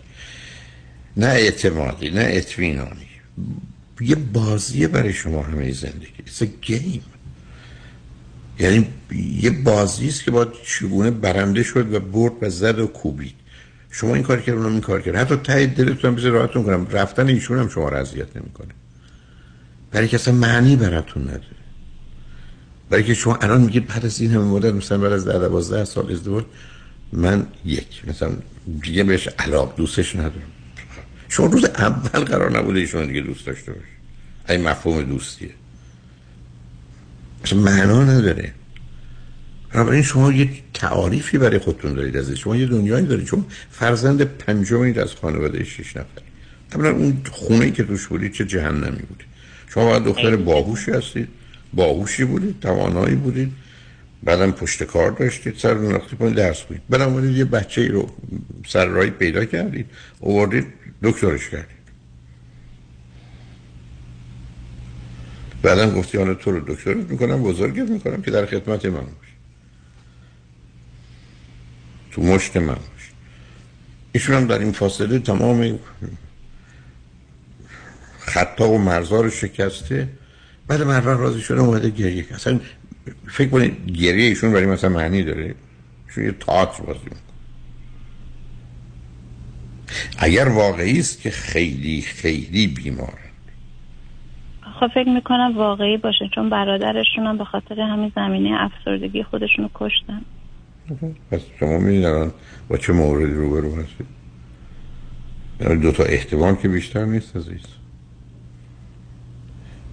نه 1.17 1.27
اعتمادی 1.27 2.09
نه 2.09 2.27
اطمینانی. 2.29 3.07
یه 4.01 4.15
بازیه 4.15 4.87
برای 4.87 5.13
شما 5.13 5.41
همه 5.43 5.71
زندگی. 5.71 6.23
It's 6.27 6.43
a 6.43 6.69
game. 6.69 7.01
یعنی 8.59 8.87
یه 9.41 9.49
بازی 9.49 10.07
است 10.07 10.23
که 10.23 10.31
با 10.31 10.45
چگونه 10.65 11.11
برنده 11.11 11.63
شد 11.63 11.93
و 11.93 11.99
برد 11.99 12.33
و 12.41 12.49
زد 12.49 12.79
و 12.79 12.87
کوبید. 12.87 13.38
شما 13.91 14.15
این 14.15 14.23
کار 14.23 14.41
کرد 14.41 14.55
اونم 14.55 14.71
این 14.71 14.81
کار 14.81 15.01
کرد 15.01 15.15
حتی 15.15 15.35
ته 15.35 15.65
دلتون 15.65 16.15
بذار 16.15 16.31
راحتون 16.31 16.63
کنم. 16.63 16.87
رفتن 16.91 17.27
ایشون 17.27 17.59
هم 17.59 17.69
شما 17.69 17.89
رو 17.89 17.97
اذیت 17.97 18.37
نمی‌کنه. 18.37 18.73
برای 19.91 20.07
که 20.07 20.15
اصلا 20.15 20.33
معنی 20.33 20.75
براتون 20.75 21.23
نداره. 21.23 21.43
برای 22.89 23.03
که 23.03 23.13
شما 23.13 23.35
الان 23.35 23.61
میگید 23.61 23.87
بعد 23.87 24.05
از 24.05 24.21
این 24.21 24.31
همه 24.31 24.43
مدت 24.43 24.73
مثلا 24.73 24.97
بعد 24.97 25.11
از 25.11 25.25
10 25.25 25.39
12 25.39 25.85
سال 25.85 26.11
ازدواج 26.11 26.45
من 27.13 27.47
یک 27.65 28.01
مثلا 28.07 28.31
دیگه 28.81 29.03
بهش 29.03 29.27
علاق 29.27 29.75
دوستش 29.77 30.15
ندارم. 30.15 30.51
شما 31.29 31.45
روز 31.45 31.65
اول 31.65 32.23
قرار 32.23 32.59
نبوده 32.59 32.79
ایشون 32.79 33.07
دیگه 33.07 33.21
دوست 33.21 33.45
داشته 33.45 33.71
باشه. 33.71 33.85
این 34.49 34.67
مفهوم 34.67 35.01
دوستیه. 35.01 35.49
اصلا 37.43 37.59
معنا 37.59 38.03
نداره. 38.03 38.53
بنابراین 39.73 40.01
شما 40.01 40.31
یه 40.31 40.49
تعاریفی 40.73 41.37
برای 41.37 41.59
خودتون 41.59 41.93
دارید 41.93 42.17
از 42.17 42.31
شما 42.31 42.55
یه 42.55 42.65
دنیایی 42.65 43.05
دارید. 43.05 43.25
چون 43.25 43.45
فرزند 43.71 44.21
پنجمید 44.23 44.99
از 44.99 45.13
خانواده 45.13 45.63
شش 45.63 45.97
نفر. 45.97 46.21
اولا 46.75 46.91
اون 46.91 47.21
خونه 47.31 47.71
که 47.71 47.83
توش 47.83 48.07
بودید 48.07 48.33
چه 48.33 48.45
جهنمی 48.45 49.01
بود؟ 49.01 49.23
شما 49.73 49.85
باید 49.85 50.03
دختر 50.03 50.35
باهوشی 50.35 50.91
هستید. 50.91 51.27
باهوشی 51.73 52.25
بودید. 52.25 52.59
توانایی 52.59 53.15
بودید. 53.15 53.51
بعدم 54.23 54.51
پشت 54.51 54.83
کار 54.83 55.11
داشتید. 55.11 55.55
سر 55.57 55.73
نقطه 55.73 56.15
پایین 56.15 56.35
درس 56.35 56.61
بودید 56.61 56.83
بعدم 56.89 57.35
یه 57.35 57.45
بچه 57.45 57.81
ای 57.81 57.87
رو 57.87 58.09
سر 58.67 58.85
رای 58.85 59.09
پیدا 59.09 59.45
کردید. 59.45 59.85
اووردید. 60.19 60.65
دکترش 61.03 61.49
کردید. 61.49 61.79
بعدم 65.61 65.91
گفتی 65.91 66.17
حالا 66.17 66.33
تو 66.33 66.51
رو 66.51 66.75
دکترت 66.75 67.09
می‌کنم 67.09 67.43
بزرگت 67.43 67.89
می‌کنم 67.89 68.21
که 68.21 68.31
در 68.31 68.45
خدمت 68.45 68.85
من 68.85 68.91
باش. 68.91 69.28
تو 72.11 72.21
مشت 72.21 72.57
من 72.57 72.73
باش. 72.73 73.11
ایشون 74.11 74.35
هم 74.35 74.47
در 74.47 74.59
این 74.59 74.71
فاصله 74.71 75.19
تمام 75.19 75.79
خطا 78.19 78.69
و 78.69 78.77
مرزا 78.77 79.21
رو 79.21 79.29
شکسته. 79.29 80.09
بعد 80.67 80.81
مرور 80.81 81.17
راضی 81.17 81.41
شده 81.41 81.59
اومده 81.61 81.89
گریه 81.89 82.25
اصلا 82.31 82.59
فکر 83.27 83.49
کنید 83.49 83.91
گریه 83.91 84.27
ایشون 84.27 84.53
برای 84.53 84.65
مثلا 84.65 84.89
معنی 84.89 85.23
داره. 85.23 85.55
ایشون 86.07 86.25
یه 86.25 86.31
تاعت 86.31 86.81
بازی 86.81 86.99
می‌کنه. 87.03 87.19
اگر 90.17 90.47
واقعی 90.47 90.99
است 90.99 91.21
که 91.21 91.29
خیلی 91.29 92.01
خیلی 92.01 92.67
بیماره 92.67 93.29
خب 94.79 94.87
فکر 94.87 95.09
می‌کنم 95.09 95.57
واقعی 95.57 95.97
باشه 95.97 96.29
چون 96.35 96.49
برادرشون 96.49 97.27
هم 97.27 97.37
به 97.37 97.45
خاطر 97.45 97.79
همین 97.81 98.11
زمینه 98.15 98.57
افسردگی 98.61 99.23
خودشون 99.23 99.63
رو 99.65 99.69
کشتن. 99.75 100.21
پس 101.31 101.39
شما 101.59 101.77
می‌دونن 101.77 102.31
با 102.69 102.77
چه 102.77 102.93
موردی 102.93 103.33
روبرو 103.33 103.75
هستید 103.75 104.07
یعنی 105.61 105.75
دو 105.75 105.91
تا 105.91 106.03
احتمال 106.03 106.55
که 106.55 106.67
بیشتر 106.67 107.05
نیست 107.05 107.35
عزیز 107.35 107.61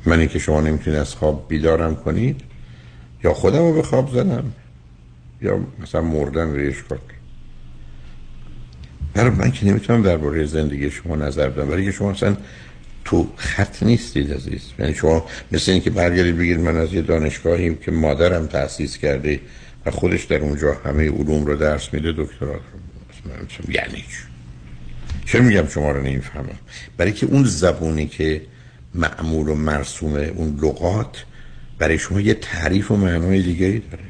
من 0.07 0.19
اینکه 0.19 0.39
شما 0.39 0.61
نمی‌تونید 0.61 0.99
از 0.99 1.15
خواب 1.15 1.47
بیدارم 1.49 1.97
کنید 1.97 2.41
یا 3.25 3.35
خودم 3.35 3.59
رو 3.59 3.73
به 3.73 3.83
خواب 3.83 4.11
زدم 4.11 4.53
یا 5.43 5.61
مثلا 5.83 6.01
مردن 6.01 6.55
ریش 6.55 6.77
کرد 6.91 7.01
برای 9.15 9.31
من 9.31 9.51
که 9.51 9.67
نمی‌تونم 9.67 10.03
درباره 10.03 10.47
زندگی 10.47 10.91
شما 10.91 11.17
نظر 11.17 11.49
بدم 11.49 11.69
برای 11.69 11.85
که 11.85 11.93
شما 11.93 12.11
اصلا 12.11 12.37
تو 13.05 13.29
خط 13.37 13.83
نیستید 13.83 14.33
عزیز. 14.33 14.63
یعنی 14.79 14.95
شما 14.95 15.27
مثل 15.53 15.73
اینکه 15.73 15.91
برگردید 15.91 16.39
بگید 16.39 16.61
من 16.61 16.77
از 16.77 16.93
یه 16.93 17.03
دانشگاهیم 17.03 17.77
که 17.77 17.91
مادرم 17.91 18.47
تأسیس 18.47 18.99
کرده 18.99 19.41
و 19.87 19.91
خودش 19.91 20.25
در 20.25 20.39
اونجا 20.39 20.77
همه 20.85 21.11
علوم 21.11 21.47
رو 21.47 21.57
درس 21.57 21.95
میده 21.95 22.13
دکترات 22.13 22.61
رو. 22.75 23.73
یعنی 23.73 24.05
چرا 25.27 25.43
میگم 25.43 25.69
شما 25.69 25.91
رو 25.91 26.03
نمی‌فهمم؟ 26.03 26.59
برای 26.97 27.13
که 27.13 27.27
اون 27.27 27.45
زبونی 27.45 28.07
که 28.07 28.43
معمول 28.95 29.49
و 29.49 29.55
مرسومه 29.55 30.33
اون 30.37 30.59
لغات 30.63 31.25
برای 31.79 31.99
شما 31.99 32.21
یه 32.21 32.35
تعریف 32.35 32.91
و 32.91 32.97
معنای 32.97 33.43
دیگری 33.43 33.79
داره. 33.79 34.05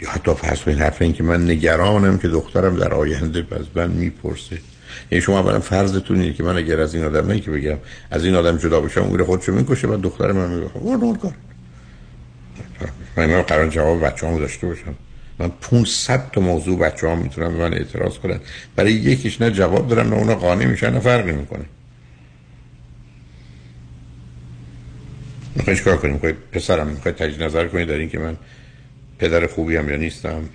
یا 0.00 0.10
حتی 0.10 0.34
فرض 0.34 0.60
کنید 0.60 0.78
حرف 0.78 1.02
این 1.02 1.12
که 1.12 1.22
من 1.22 1.50
نگرانم 1.50 2.18
که 2.18 2.28
دخترم 2.28 2.76
در 2.76 2.94
آینده 2.94 3.46
از 3.50 3.66
من 3.74 3.90
می‌پرسه. 3.90 4.58
یعنی 5.10 5.22
شما 5.22 5.38
اولا 5.38 5.60
فرضتون 5.60 6.20
اینه 6.20 6.34
که 6.34 6.42
من 6.42 6.56
اگر 6.56 6.80
از 6.80 6.94
این 6.94 7.04
آدم 7.04 7.40
که 7.40 7.50
بگم 7.50 7.76
از 8.10 8.24
این 8.24 8.34
آدم 8.34 8.56
جدا 8.56 8.80
بشم 8.80 9.02
اون 9.02 9.24
خودشو 9.24 9.52
می‌کشه 9.52 9.88
و 9.88 9.96
دختر 9.96 10.32
من 10.32 10.50
میگه 10.50 10.68
خب 10.68 11.18
کار 11.20 11.32
من 13.16 13.42
قرار 13.42 13.68
جواب 13.68 14.04
بچه‌هامو 14.04 14.38
داشته 14.38 14.66
باشم. 14.66 14.94
من 15.38 15.48
500 15.48 16.30
تا 16.30 16.40
موضوع 16.40 16.78
بچه 16.78 17.06
ها 17.06 17.14
می‌تونن 17.14 17.48
به 17.48 17.58
من 17.58 17.74
اعتراض 17.74 18.18
کنن. 18.18 18.40
برای 18.76 18.92
یکیش 18.92 19.40
نه 19.40 19.50
جواب 19.50 19.88
دارم 19.88 20.08
نه 20.08 20.16
اونا 20.16 20.34
قانع 20.34 20.64
میشن 20.64 20.92
نه 20.92 21.00
فرقی 21.00 21.32
می‌کنه. 21.32 21.64
می‌خوای 25.54 25.76
کار 25.76 25.96
کنیم 25.96 26.14
می‌خوای 26.14 26.32
پسرم 26.32 26.86
می‌خوای 26.86 27.14
تجدید 27.14 27.42
نظر 27.42 27.66
کنی 27.66 27.84
در 27.84 27.94
این 27.94 28.08
که 28.08 28.18
من 28.18 28.36
پدر 29.18 29.46
خوبی 29.46 29.76
هم 29.76 29.88
یا 29.88 29.96
نیستم؟ 29.96 30.48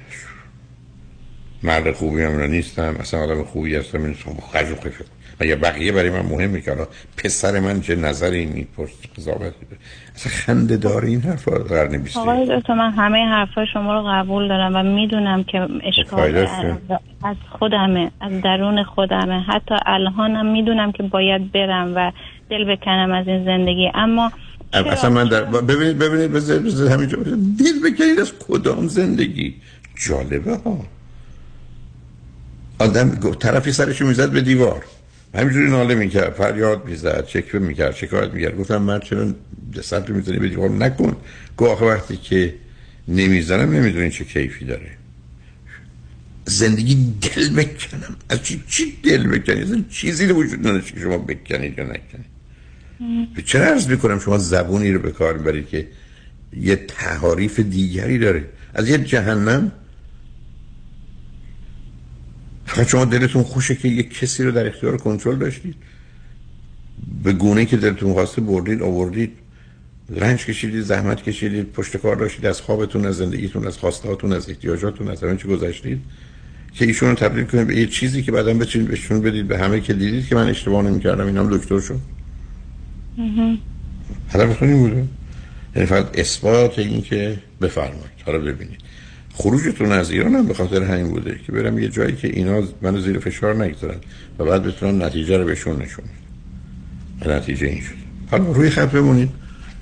مرد 1.63 1.91
خوبی 1.91 2.21
هم 2.21 2.39
یا 2.39 2.45
نیستم؟ 2.45 2.95
اصلا 2.99 3.19
آدم 3.19 3.43
خوبی 3.43 3.75
هستم 3.75 4.03
این 4.03 4.15
خرج 4.53 4.71
و 4.71 4.75
خفه 4.75 5.05
و 5.39 5.45
یا 5.45 5.55
بقیه 5.55 5.91
برای 5.91 6.09
من 6.09 6.21
مهمه 6.21 6.61
که 6.61 6.71
حالا 6.71 6.87
پسر 7.17 7.59
من 7.59 7.81
چه 7.81 7.95
نظری 7.95 8.45
میپرس 8.45 8.89
قضاوت 9.17 9.53
اصلا 10.15 10.31
خنده 10.31 10.77
داره 10.77 11.07
این 11.07 11.21
حرفا 11.21 11.51
قرن 11.51 11.97
20 11.97 12.17
آقای 12.17 12.59
دکتر 12.59 12.73
من 12.73 12.91
همه 12.91 13.17
حرفا 13.17 13.65
شما 13.73 13.93
رو 13.93 14.07
قبول 14.07 14.47
دارم 14.47 14.75
و 14.75 14.83
می‌دونم 14.83 15.43
که 15.43 15.67
اشکال 15.83 16.47
از 17.23 17.35
خودمه 17.49 18.11
از 18.21 18.41
درون 18.41 18.83
خودمه. 18.83 19.41
حتی 19.41 19.75
الانم 19.85 20.45
می‌دونم 20.51 20.91
که 20.91 21.03
باید 21.03 21.51
برم 21.51 21.93
و 21.95 22.11
دل 22.49 22.75
بکنم 22.75 23.11
از 23.11 23.27
این 23.27 23.45
زندگی. 23.45 23.91
اما 23.93 24.31
اصلا 24.73 25.09
من 25.09 25.27
در 25.27 25.43
ببینید 25.43 25.97
ببینید 25.97 26.31
بذارید 26.31 26.63
بذارید 26.63 26.91
همینجا 26.91 27.17
دل 27.59 27.91
بکنید 27.91 28.19
از 28.19 28.33
کدام 28.47 28.87
زندگی؟ 28.87 29.55
جالبه 30.07 30.57
ها. 30.65 30.79
آدم 32.79 33.09
طرفی 33.39 33.71
سرش 33.71 34.01
می‌زد 34.01 34.31
به 34.31 34.41
دیوار. 34.41 34.83
همینجوری 35.35 35.69
ناله 35.69 35.95
می‌کرد 35.95 36.33
فریاد 36.33 36.85
می‌زد 36.85 37.25
چکوه 37.25 37.61
می‌کرد 37.61 37.95
شکایت 37.95 38.33
می‌کرد. 38.33 38.57
گفتم 38.57 38.81
من 38.81 38.99
چرا 38.99 39.33
دستت 39.77 40.09
رو 40.09 40.15
می‌زنی 40.15 40.37
بدی 40.37 40.55
نکن. 40.55 41.15
گو 41.57 41.65
آخه 41.65 41.85
وقتی 41.85 42.17
که 42.17 42.53
نمی‌زنم 43.07 43.73
نمی‌دونی 43.73 44.09
چه 44.09 44.23
کیفی 44.23 44.65
داره. 44.65 44.89
زندگی 46.45 47.13
دل 47.21 47.49
بکنم. 47.49 48.15
از 48.29 48.43
چی, 48.43 48.63
چی 48.67 48.97
دل 49.03 49.27
بکنی؟ 49.27 49.85
چیزی 49.89 50.25
رو 50.25 50.35
وجود 50.35 50.59
نداشت 50.59 50.93
که 50.93 50.99
شما 50.99 51.17
بکنید 51.17 51.77
یا 51.77 51.83
نکنید 51.85 52.25
چرا 53.45 53.65
عرض 53.65 53.87
می‌کنم 53.87 54.19
شما 54.19 54.37
زبونی 54.37 54.91
رو 54.91 54.99
به 54.99 55.11
کار 55.11 55.37
برید 55.37 55.67
که 55.67 55.87
یه 56.57 56.75
تحاریف 56.75 57.59
دیگری 57.59 58.17
داره. 58.17 58.45
از 58.73 58.89
یه 58.89 58.97
جهنم 58.97 59.71
فقط 62.65 62.87
شما 62.87 63.05
دلتون 63.05 63.43
خوشه 63.43 63.75
که 63.75 63.87
یه 63.87 64.03
کسی 64.03 64.43
رو 64.43 64.51
در 64.51 64.67
اختیار 64.67 64.97
کنترل 64.97 65.35
داشتید. 65.35 65.75
به 67.23 67.33
گونه 67.33 67.65
که 67.65 67.77
دلتون 67.77 68.13
خواسته 68.13 68.41
بردید 68.41 68.81
آوردید. 68.81 69.31
رنج 70.09 70.45
کشیدید 70.45 70.81
زحمت 70.81 71.23
کشیدید 71.23 71.71
پشت 71.71 71.97
کار 71.97 72.15
داشتید 72.15 72.45
از 72.45 72.61
خوابتون 72.61 73.05
از 73.05 73.15
زندگیتون 73.15 73.67
از 73.67 73.77
خواستهاتون 73.77 74.33
از 74.33 74.49
احتیاجاتون 74.49 75.07
از 75.07 75.23
همه 75.23 75.37
چی 75.37 75.47
گذشتید. 75.47 76.01
که 76.73 76.85
ایشون 76.85 77.09
رو 77.09 77.15
تبدیل 77.15 77.43
کنید 77.43 77.67
به 77.67 77.75
یه 77.75 77.87
چیزی 77.87 78.23
که 78.23 78.31
بعدا 78.31 78.53
بتونید 78.53 78.87
بهشون 78.87 79.21
بدید 79.21 79.47
به 79.47 79.57
همه 79.57 79.81
که 79.81 79.93
دیدید 79.93 80.27
که 80.27 80.35
من 80.35 80.49
اشتباه 80.49 80.81
نمی‌کردم. 80.83 81.25
اینم 81.25 81.57
دکتر 81.57 81.79
شد. 81.79 81.99
هدفتون 84.29 84.69
این 84.69 84.77
بوده. 84.77 85.05
یعنی 85.75 85.87
فقط 85.87 86.19
اثبات 86.19 86.79
این 86.79 87.01
که 87.01 87.37
بفرمایید. 87.61 88.23
حالا 88.25 88.39
ببینید. 88.39 88.79
خروجتون 89.33 89.91
از 89.91 90.11
ایران 90.11 90.35
هم 90.35 90.47
به 90.47 90.53
خاطر 90.53 90.83
همین 90.83 91.07
بوده 91.07 91.39
که 91.45 91.51
برم 91.51 91.79
یه 91.79 91.87
جایی 91.87 92.15
که 92.15 92.27
اینا 92.27 92.63
منو 92.81 92.99
زیر 92.99 93.19
فشار 93.19 93.63
نگذارن 93.63 93.97
و 94.39 94.45
بعد 94.45 94.63
بتونم 94.63 95.03
نتیجه 95.03 95.37
رو 95.37 95.45
بهشون 95.45 95.81
نشون 95.81 96.05
نتیجه 97.25 97.67
این 97.67 97.81
شد. 97.81 97.95
حالا 98.31 98.51
روی 98.51 98.69
خط 98.69 98.91
بمونید. 98.91 99.29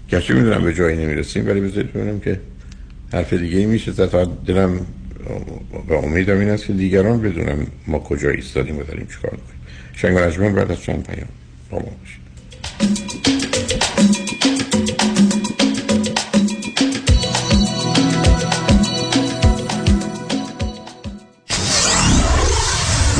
گرچه 0.10 0.34
می‌دونم 0.34 0.64
به 0.64 0.74
جایی 0.74 0.98
نمی‌رسیم 0.98 1.48
ولی 1.48 1.62
بذارید 1.62 1.94
ببینم 1.94 2.20
که 2.20 2.40
حرف 3.14 3.34
دیگه 3.34 3.58
ای 3.58 3.66
میشه. 3.66 3.94
تا 3.94 4.26
دلم 4.26 4.80
و 5.88 5.94
امیدم 5.94 6.40
این 6.40 6.50
است 6.50 6.66
که 6.66 6.74
دیگران 6.74 7.22
بدونم 7.22 7.68
ما 7.88 8.00
کجا 8.00 8.30
ایستادیم 8.30 8.78
و 8.78 8.84
داریم 8.84 9.08
چیکار 9.08 9.32
می‌کنیم. 9.32 10.32
شنگ 10.32 10.56
بعد 10.56 10.72
از 10.72 10.82
چند 10.82 11.04
پیام 11.04 11.28
با 11.70 11.78
ما 11.78 11.84
باشید. 11.84 12.22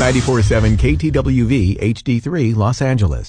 Ninety 0.02 0.20
KTWV 0.82 1.54
HD3 1.96 2.28
Los 2.62 2.78
Angeles. 2.90 3.26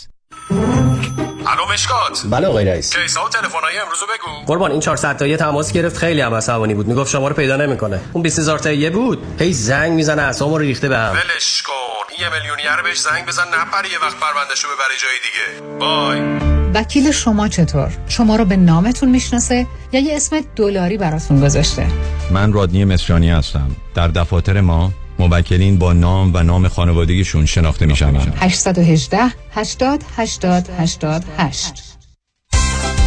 الو 1.47 1.73
مشکات. 1.73 2.23
بله 2.29 2.47
آقای 2.47 2.65
رئیس. 2.65 2.95
کیسا 2.95 3.25
و 3.25 3.29
تلفن‌های 3.29 3.77
امروز 3.77 3.99
بگو. 4.03 4.45
قربان 4.45 4.71
این 4.71 4.79
400 4.79 5.17
تایی 5.17 5.37
تماس 5.37 5.71
گرفت 5.71 5.97
خیلی 5.97 6.21
هم 6.21 6.33
عصبانی 6.33 6.73
بود. 6.73 6.87
می‌گفت 6.87 7.11
شما 7.11 7.27
رو 7.27 7.35
پیدا 7.35 7.55
نمی‌کنه. 7.55 7.99
اون 8.13 8.23
20000 8.23 8.59
تایی 8.59 8.89
بود. 8.89 9.23
هی 9.39 9.53
زنگ 9.53 9.91
می‌زنه 9.93 10.21
اعصابمو 10.21 10.57
رو 10.57 10.63
ریخته 10.63 10.89
بهم 10.89 11.11
ولش 11.11 11.61
کن. 11.61 12.23
یه 12.23 12.29
میلیونیر 12.29 12.81
بهش 12.83 12.99
زنگ 12.99 13.25
بزن 13.25 13.43
نپره 13.43 13.91
یه 13.91 13.99
وقت 14.01 14.15
پروندهشو 14.19 14.67
ببری 14.67 14.97
جای 15.03 15.17
دیگه. 15.23 15.79
بای. 15.79 16.19
وکیل 16.73 17.11
شما 17.11 17.47
چطور؟ 17.47 17.91
شما 18.07 18.35
رو 18.35 18.45
به 18.45 18.57
نامتون 18.57 19.09
می‌شناسه 19.09 19.67
یا 19.91 19.99
یه 19.99 20.15
اسم 20.15 20.41
دلاری 20.55 20.97
براتون 20.97 21.41
گذاشته؟ 21.41 21.87
من 22.31 22.53
رادنی 22.53 22.85
مصریانی 22.85 23.29
هستم. 23.29 23.75
در 23.95 24.07
دفاتر 24.07 24.61
ما 24.61 24.91
موکلین 25.19 25.77
با 25.77 25.93
نام 25.93 26.31
و 26.33 26.43
نام 26.43 26.67
خانوادگیشون 26.67 27.45
شناخته 27.45 27.85
می 27.85 27.95
شوند 27.95 28.37
818 28.39 29.19
80 29.51 30.03
80 30.17 30.69
88 30.79 31.92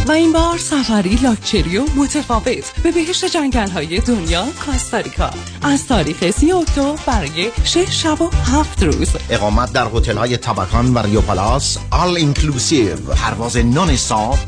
و 0.07 0.11
این 0.11 0.33
بار 0.33 0.57
سفری 0.57 1.15
لاکچری 1.15 1.77
و 1.77 1.85
متفاوت 1.95 2.81
به 2.83 2.91
بهشت 2.91 3.25
جنگل 3.25 3.69
های 3.69 3.99
دنیا 3.99 4.47
کاستاریکا. 4.65 5.29
از 5.61 5.87
تاریخ 5.87 6.31
سی 6.31 6.51
اکتبر 6.51 6.95
برای 7.07 7.51
6 7.63 8.03
شب 8.03 8.21
و 8.21 8.29
7 8.53 8.83
روز. 8.83 9.09
اقامت 9.29 9.73
در 9.73 9.87
هتل 9.93 10.17
های 10.17 10.37
تبکان 10.37 10.93
و 10.93 10.99
ریو 10.99 11.21
پلاس 11.21 11.77
all 11.91 12.17
inclusive 12.17 12.95
پرواز 12.95 13.57
non 13.57 13.97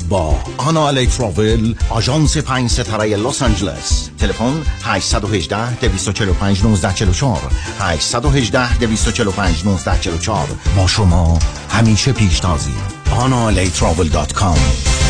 با 0.08 0.34
آنا 0.56 0.88
الی 0.88 1.06
تراول 1.06 1.74
آژانس 1.90 2.36
5 2.36 2.70
ستاره 2.70 3.16
لس 3.16 3.42
آنجلس. 3.42 4.10
تلفن 4.18 4.62
818 4.84 5.80
245 5.80 6.58
1944 6.58 7.40
818 7.80 8.78
245 8.78 9.56
1944 9.56 10.48
با 10.76 10.86
شما 10.86 11.38
همیشه 11.70 12.12
پیشتازی. 12.12 12.74
analatravel.com 13.10 15.09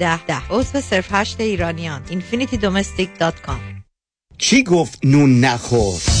ده 0.01 0.25
ده. 0.25 0.41
عضو 0.49 0.81
صرف 0.81 1.07
هشت 1.11 1.39
ایرانیان. 1.39 2.01
Infinitydomestic.com 2.05 3.81
چی 4.37 4.63
گفت 4.63 4.99
نون 5.05 5.39
نخور؟ 5.39 6.20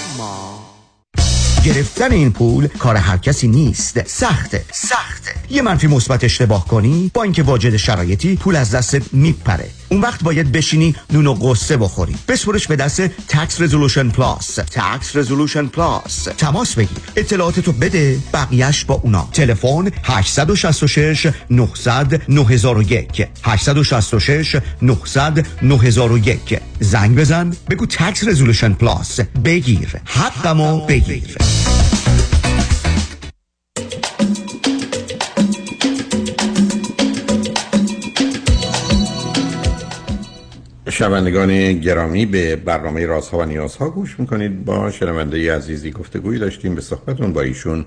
گرفتن 1.65 2.11
این 2.11 2.31
پول 2.31 2.67
کار 2.67 2.95
هر 2.95 3.17
کسی 3.17 3.47
نیست. 3.47 4.07
سخته 4.07 4.63
سخته. 4.71 5.31
یه 5.49 5.61
منفی 5.61 5.87
مثبت 5.87 6.23
اشتباه 6.23 6.67
کنی 6.67 7.11
با 7.13 7.23
اینکه 7.23 7.43
واجد 7.43 7.75
شرایطی 7.75 8.35
پول 8.35 8.55
از 8.55 8.71
دست 8.71 9.13
میپره. 9.13 9.69
اون 9.89 10.01
وقت 10.01 10.23
باید 10.23 10.51
بشینی 10.51 10.95
نون 11.13 11.27
و 11.27 11.33
غصه 11.33 11.77
بخوری. 11.77 12.15
بسپرش 12.27 12.67
به 12.67 12.75
دست 12.75 13.01
Tax 13.01 13.61
Resolution 13.61 14.09
Plus 14.09 14.55
Tax 14.55 15.15
Resolution 15.15 15.67
Plus 15.67 16.23
تماس 16.37 16.75
بگیر. 16.75 16.97
اطلاعاتتو 17.15 17.71
بده 17.71 18.19
بقیهش 18.33 18.85
با 18.85 18.93
اونا. 18.95 19.29
تلفن 19.33 19.91
866 20.03 21.27
900 21.49 22.21
9001 22.29 23.27
866 23.43 24.55
900 24.81 25.47
9001 25.61 26.59
زنگ 26.79 27.15
بزن. 27.15 27.53
بگو 27.69 27.85
تکس 27.85 28.27
رزولوشن 28.27 28.73
پلاس 28.73 29.19
بگیر. 29.19 29.95
حقمو 30.05 30.85
بگیر. 30.85 31.50
شنوندگان 40.89 41.73
گرامی 41.73 42.25
به 42.25 42.55
برنامه 42.55 43.05
رازها 43.05 43.37
و 43.37 43.45
نیازها 43.45 43.89
گوش 43.89 44.19
می‌کنید. 44.19 44.65
با 44.65 44.91
شنونده 44.91 45.55
عزیزی 45.55 45.91
گفتگویی 45.91 46.39
داشتیم. 46.39 46.75
به 46.75 46.81
صحبتون 46.81 47.33
با 47.33 47.41
ایشون 47.41 47.85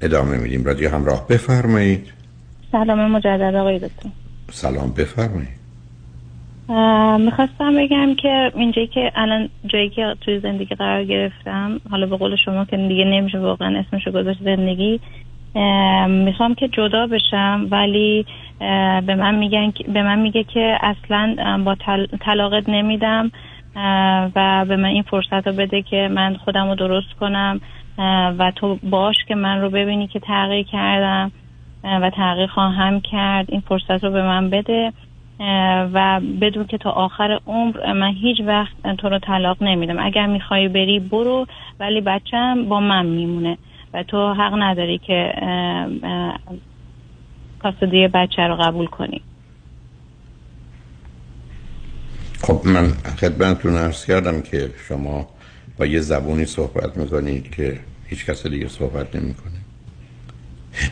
ادامه 0.00 0.36
میدیم. 0.36 0.64
رادیو 0.64 0.90
همراه 0.90 1.28
بفرمایید. 1.28 2.06
سلام 2.72 3.10
مجدد 3.10 3.54
آقای 3.54 3.78
دکتر. 3.78 4.08
سلام 4.52 4.92
بفرمایید. 4.92 5.58
می‌خواستم 7.18 7.76
بگم 7.76 8.14
که 8.14 8.52
اینجایی 8.56 8.86
که 8.86 9.12
الان 9.14 9.48
جایی 9.66 9.90
که 9.90 10.14
توی 10.20 10.40
زندگی 10.40 10.74
قرار 10.74 11.04
گرفتم 11.04 11.80
حالا 11.90 12.06
به 12.06 12.16
قول 12.16 12.36
شما 12.36 12.64
که 12.64 12.76
دیگه 12.76 13.04
نمیشه 13.04 13.38
واقعا 13.38 13.78
اسمشو 13.78 14.10
گذاشت 14.10 14.42
زندگی 14.42 15.00
می‌خوام 16.08 16.54
که 16.54 16.68
جدا 16.68 17.06
بشم 17.06 17.66
ولی 17.70 18.26
به 19.06 19.14
من 19.14 19.34
میگن 19.34 19.72
به 19.94 20.02
من 20.02 20.18
میگه 20.18 20.44
که 20.44 20.78
اصلا 20.80 21.36
با 21.64 21.76
طلاقت 22.20 22.68
نمیدم 22.68 23.30
و 24.36 24.64
به 24.68 24.76
من 24.76 24.84
این 24.84 25.02
فرصت 25.02 25.46
رو 25.46 25.52
بده 25.52 25.82
که 25.82 26.08
من 26.12 26.36
خودم 26.36 26.68
رو 26.68 26.74
درست 26.74 27.12
کنم 27.20 27.60
و 28.38 28.52
تو 28.56 28.78
باش 28.82 29.16
که 29.28 29.34
من 29.34 29.60
رو 29.60 29.70
ببینی 29.70 30.06
که 30.06 30.20
تغییر 30.20 30.66
کردم 30.66 31.32
و 31.84 32.10
تغییر 32.10 32.46
خواهم 32.46 33.00
کرد 33.00 33.46
این 33.48 33.60
فرصت 33.60 34.04
رو 34.04 34.10
به 34.10 34.22
من 34.22 34.50
بده. 34.50 34.92
و 35.94 36.20
بدون 36.40 36.66
که 36.66 36.78
تا 36.78 36.90
آخر 36.90 37.40
عمر 37.46 37.92
من 37.92 38.12
هیچ 38.22 38.40
وقت 38.46 38.96
تو 38.98 39.08
رو 39.08 39.18
طلاق 39.18 39.62
نمیدم. 39.62 39.98
اگر 39.98 40.26
می‌خوای 40.26 40.68
بری 40.68 41.00
برو 41.00 41.46
ولی 41.80 42.00
بچم 42.00 42.68
با 42.68 42.80
من 42.80 43.06
میمونه. 43.06 43.58
و 43.94 44.02
تو 44.02 44.32
حق 44.32 44.52
نداری 44.58 44.98
که 44.98 45.32
کاستدی 47.58 48.08
بچه 48.08 48.42
رو 48.42 48.56
قبول 48.56 48.86
کنی. 48.86 49.22
خب 52.42 52.60
من 52.64 52.88
خدمتتون 53.20 53.76
ارز 53.76 54.04
کردم 54.04 54.42
که 54.42 54.70
شما 54.88 55.28
با 55.78 55.86
یه 55.86 56.00
زبونی 56.00 56.44
صحبت 56.44 56.96
می‌کنید 56.96 57.54
که 57.54 57.80
هیچ 58.06 58.26
کس 58.26 58.46
دیگه 58.46 58.68
صحبت 58.68 59.16
نمی‌کنه. 59.16 59.58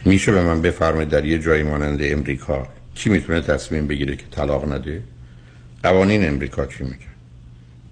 میشه 0.04 0.32
به 0.32 0.42
من 0.42 0.62
بفرمایید 0.62 1.08
در 1.08 1.24
یه 1.24 1.38
جایی 1.38 1.62
مانند 1.62 1.98
امریکا 2.02 2.66
کی 2.96 3.10
می‌تونه 3.10 3.40
تصمیم 3.40 3.86
بگیره 3.86 4.16
که 4.16 4.24
طلاق 4.30 4.72
نده؟ 4.72 5.02
قوانین 5.82 6.28
امریکا 6.28 6.66
چی 6.66 6.84
میگه؟ 6.84 6.96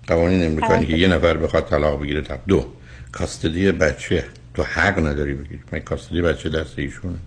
قوانین 0.06 0.44
امریکا 0.46 0.84
که 0.84 0.96
یه 0.96 1.08
نفر 1.08 1.36
بخواد 1.36 1.68
طلاق 1.68 2.02
بگیره 2.02 2.20
تا 2.20 2.38
دو 2.48 2.66
کاستدی 3.12 3.72
بچه 3.72 4.24
تو 4.54 4.62
حق 4.62 5.06
نداری 5.06 5.34
بگیری. 5.34 5.60
من 5.72 5.78
کاستدی 5.78 6.22
بچه 6.22 6.48
دست 6.48 6.78
ایشونه 6.78 7.18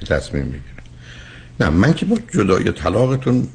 که 0.00 0.06
تصمیم 0.06 0.44
بگیره. 0.44 0.62
نه 1.60 1.68
من 1.68 1.94
که 1.94 2.06
با 2.06 2.18
جدای 2.34 2.72
طلاقتون 2.72 3.48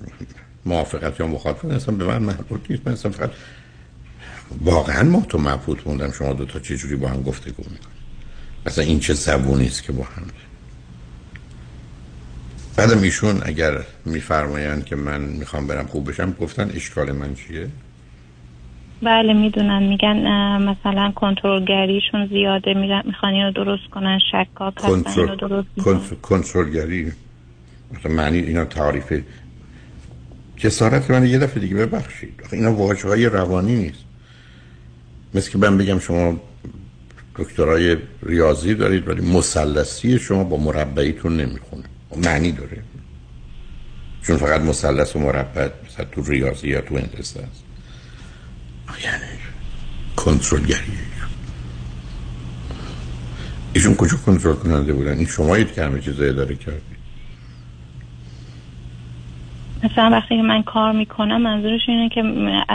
موافقت 0.66 1.20
یا 1.20 1.28
مخالفت 1.28 1.66
هستم 1.66 1.98
به 1.98 2.06
من 2.06 2.24
مربوط 2.24 2.62
نیست. 2.70 2.88
من 2.88 2.96
فقط 2.96 3.32
واقعا 4.62 5.04
ما 5.04 5.26
تو 5.30 5.38
مبهوت 5.38 5.88
موندم 5.88 6.12
شما 6.12 6.34
دو 6.34 6.46
تا 6.46 6.60
چه 6.60 6.78
جوری 6.78 6.96
با 6.96 7.08
هم 7.08 7.22
گفتگو 7.22 7.64
می‌کنید؟ 7.64 8.02
مثلا 8.66 8.84
این 8.84 9.00
چه 9.00 9.14
زبونی 9.14 9.68
است 9.68 9.84
که 9.84 9.92
با 9.92 10.04
هم؟ 10.04 10.24
بعدم 12.82 13.02
ایشون 13.02 13.42
اگر 13.46 13.74
میفرمایند 14.06 14.86
که 14.86 14.96
من 14.96 15.22
می‌خوام 15.22 15.68
برم 15.68 15.86
خوب 15.88 16.10
بشم 16.10 16.32
گفتن 16.32 16.72
اشکال 16.76 17.12
من 17.12 17.36
چیه؟ 17.36 17.68
بله 19.02 19.34
می‌دونن 19.34 19.84
میگن 19.84 20.18
مثلا 20.58 21.12
کنترلگریشون 21.16 22.28
زیاده 22.28 22.74
میرن 22.74 23.02
می‌خوان 23.06 23.34
اینو 23.34 23.52
درست 23.52 23.90
کنن 23.92 24.20
شکاک 24.32 24.86
اینو 24.86 25.36
درست 25.36 25.68
کنترلگری 26.22 27.12
مثلا 27.94 28.12
معنی 28.12 28.38
اینا 28.38 28.66
تعریف 28.66 29.22
جسارت 30.58 31.12
من 31.12 31.26
یه 31.26 31.38
دفعه 31.38 31.60
دیگه 31.60 31.76
ببخشید. 31.76 32.44
اینا 32.52 32.74
واجه 32.74 33.08
های 33.08 33.26
روانی 33.26 33.76
نیست. 33.76 34.04
مثل 35.34 35.52
که 35.52 35.58
من 35.58 35.78
بگم 35.78 36.00
شما 36.00 36.42
دکترای 37.36 37.98
ریاضی 38.24 38.76
دارید 38.76 39.08
ولی 39.08 39.22
مسلسی 39.22 40.20
شما 40.20 40.44
با 40.44 40.58
مربعیتون 40.58 41.38
نمی‌خونه. 41.38 41.84
معنی 42.18 42.52
داره. 42.52 42.84
چون 44.24 44.38
فقط 44.38 44.62
مثلث 44.62 45.16
و 45.16 45.20
مربع 45.20 45.70
مثلا 45.86 46.06
تو 46.06 46.24
ریاضی 46.24 46.68
یا 46.68 46.82
تو 46.82 46.98
هندسه 46.98 47.40
است. 47.40 47.64
یعنی 49.04 49.40
کنترلگری. 50.16 50.98
ایشون 53.74 53.96
کجا 53.96 54.18
کنترل 54.18 54.54
کننده 54.54 54.94
بودن؟ 54.94 55.18
این 55.18 55.28
شمایید 55.28 55.74
که 55.74 55.84
همه 55.84 56.02
چیز 56.02 56.22
اداره 56.22 56.56
کردید 56.56 56.91
مثلا 59.84 60.10
وقتی 60.10 60.38
که 60.38 60.42
من 60.42 60.64
کار 60.64 60.92
می‌کنم 60.92 61.42
منظورش 61.42 61.82
اینه 61.88 62.10
که 62.10 62.22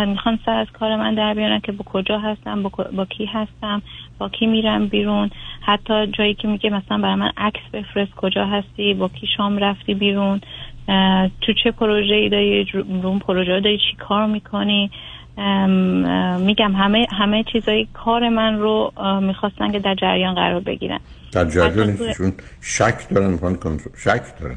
می‌خوان 0.07 0.38
سر 0.46 0.59
از 0.59 0.66
کار 0.72 0.96
من 0.96 1.14
در 1.14 1.34
بیارن 1.34 1.61
که 1.61 1.72
با 1.72 1.84
کجا 1.84 2.18
هستم 2.18 2.62
با, 2.62 2.70
با 2.96 3.04
کی 3.04 3.26
هستم 3.26 3.83
با 4.18 4.28
کی 4.28 4.46
میرم 4.46 4.87
بیرون. 4.87 5.30
حتی 5.61 6.07
جایی 6.07 6.34
که 6.34 6.49
میگه 6.49 6.70
مثلا 6.70 6.99
برای 6.99 7.14
من 7.14 7.33
عکس 7.37 7.61
بفرست 7.72 8.14
کجا 8.14 8.46
هستی 8.46 8.95
با 8.95 9.08
کی 9.08 9.26
شام 9.37 9.58
رفتی 9.58 9.95
بیرون 9.95 10.41
تو 11.41 11.53
چه 11.64 11.70
پروژه 11.70 12.14
ای 12.14 12.28
داری 12.28 12.64
روم 13.03 13.18
پروژه 13.18 13.61
داری 13.61 13.78
چی 13.78 13.96
کار 13.99 14.26
می‌کنی؟ 14.26 14.91
میگم 16.38 16.72
همه 16.72 17.07
همه 17.11 17.45
چیزای 17.53 17.87
کار 17.92 18.28
من 18.28 18.58
رو 18.58 18.92
می‌خواستن 19.22 19.72
که 19.72 19.78
در 19.78 19.95
جریان 19.95 20.34
قرار 20.34 20.61
بگیرن. 20.61 21.00
در 21.33 21.45
جریان 21.45 21.96
چون 22.16 22.33
شک 22.61 23.08
دارن 23.11 23.30
می‌خوان 23.30 23.58
شک 23.96 24.22
دارن. 24.41 24.57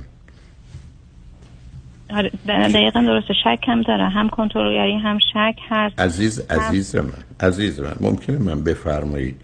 دقیقا 2.48 3.02
درسته. 3.02 3.34
شک 3.44 3.60
هم 3.68 3.81
داره. 3.81 4.10
هم 4.10 4.30
کنترلگری 4.30 4.98
هم 4.98 5.18
شک 5.34 5.56
هست. 5.69 5.99
عزیز 5.99 6.40
عزیز 6.40 6.95
من 6.95 7.11
عزیز 7.40 7.80
من 7.80 7.95
ممکنه 7.99 8.38
من 8.38 8.64
بفرمایید 8.64 9.36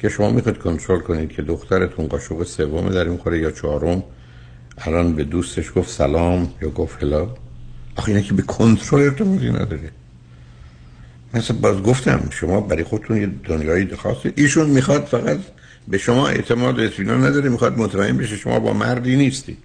که 0.00 0.08
شما 0.08 0.30
می‌خواید 0.30 0.58
کنترل 0.58 1.00
کنید 1.00 1.32
که 1.32 1.42
دخترتون 1.42 2.06
قاشق 2.06 2.42
سوم 2.42 2.88
در 2.88 3.04
این 3.04 3.16
خوره 3.16 3.38
یا 3.38 3.50
چهارم؟ 3.50 4.02
الان 4.78 5.14
به 5.14 5.24
دوستش 5.24 5.72
گفت 5.76 5.90
سلام 5.90 6.48
یا 6.62 6.70
گفت 6.70 7.02
هلا. 7.02 7.28
آخه 7.96 8.08
اینا 8.08 8.20
که 8.20 8.34
به 8.34 8.42
کنترل 8.42 9.00
ارتباطی 9.00 9.50
نداره 9.50 9.90
مثلا 11.34 11.56
باز 11.56 11.82
گفتم 11.82 12.20
شما 12.30 12.60
برای 12.60 12.84
خودتون 12.84 13.16
یه 13.16 13.30
دنیایی 13.44 13.88
خاصی. 13.96 14.32
ایشون 14.36 14.70
می‌خواد 14.70 15.04
فقط 15.04 15.38
به 15.88 15.98
شما 15.98 16.28
اعتماد 16.28 16.80
اطمینان 16.80 17.24
نداره 17.24 17.48
می‌خواد 17.48 17.78
مطمئن 17.78 18.16
بشه 18.16 18.36
شما 18.36 18.58
با 18.58 18.72
مردی 18.72 19.16
نیستید 19.16 19.58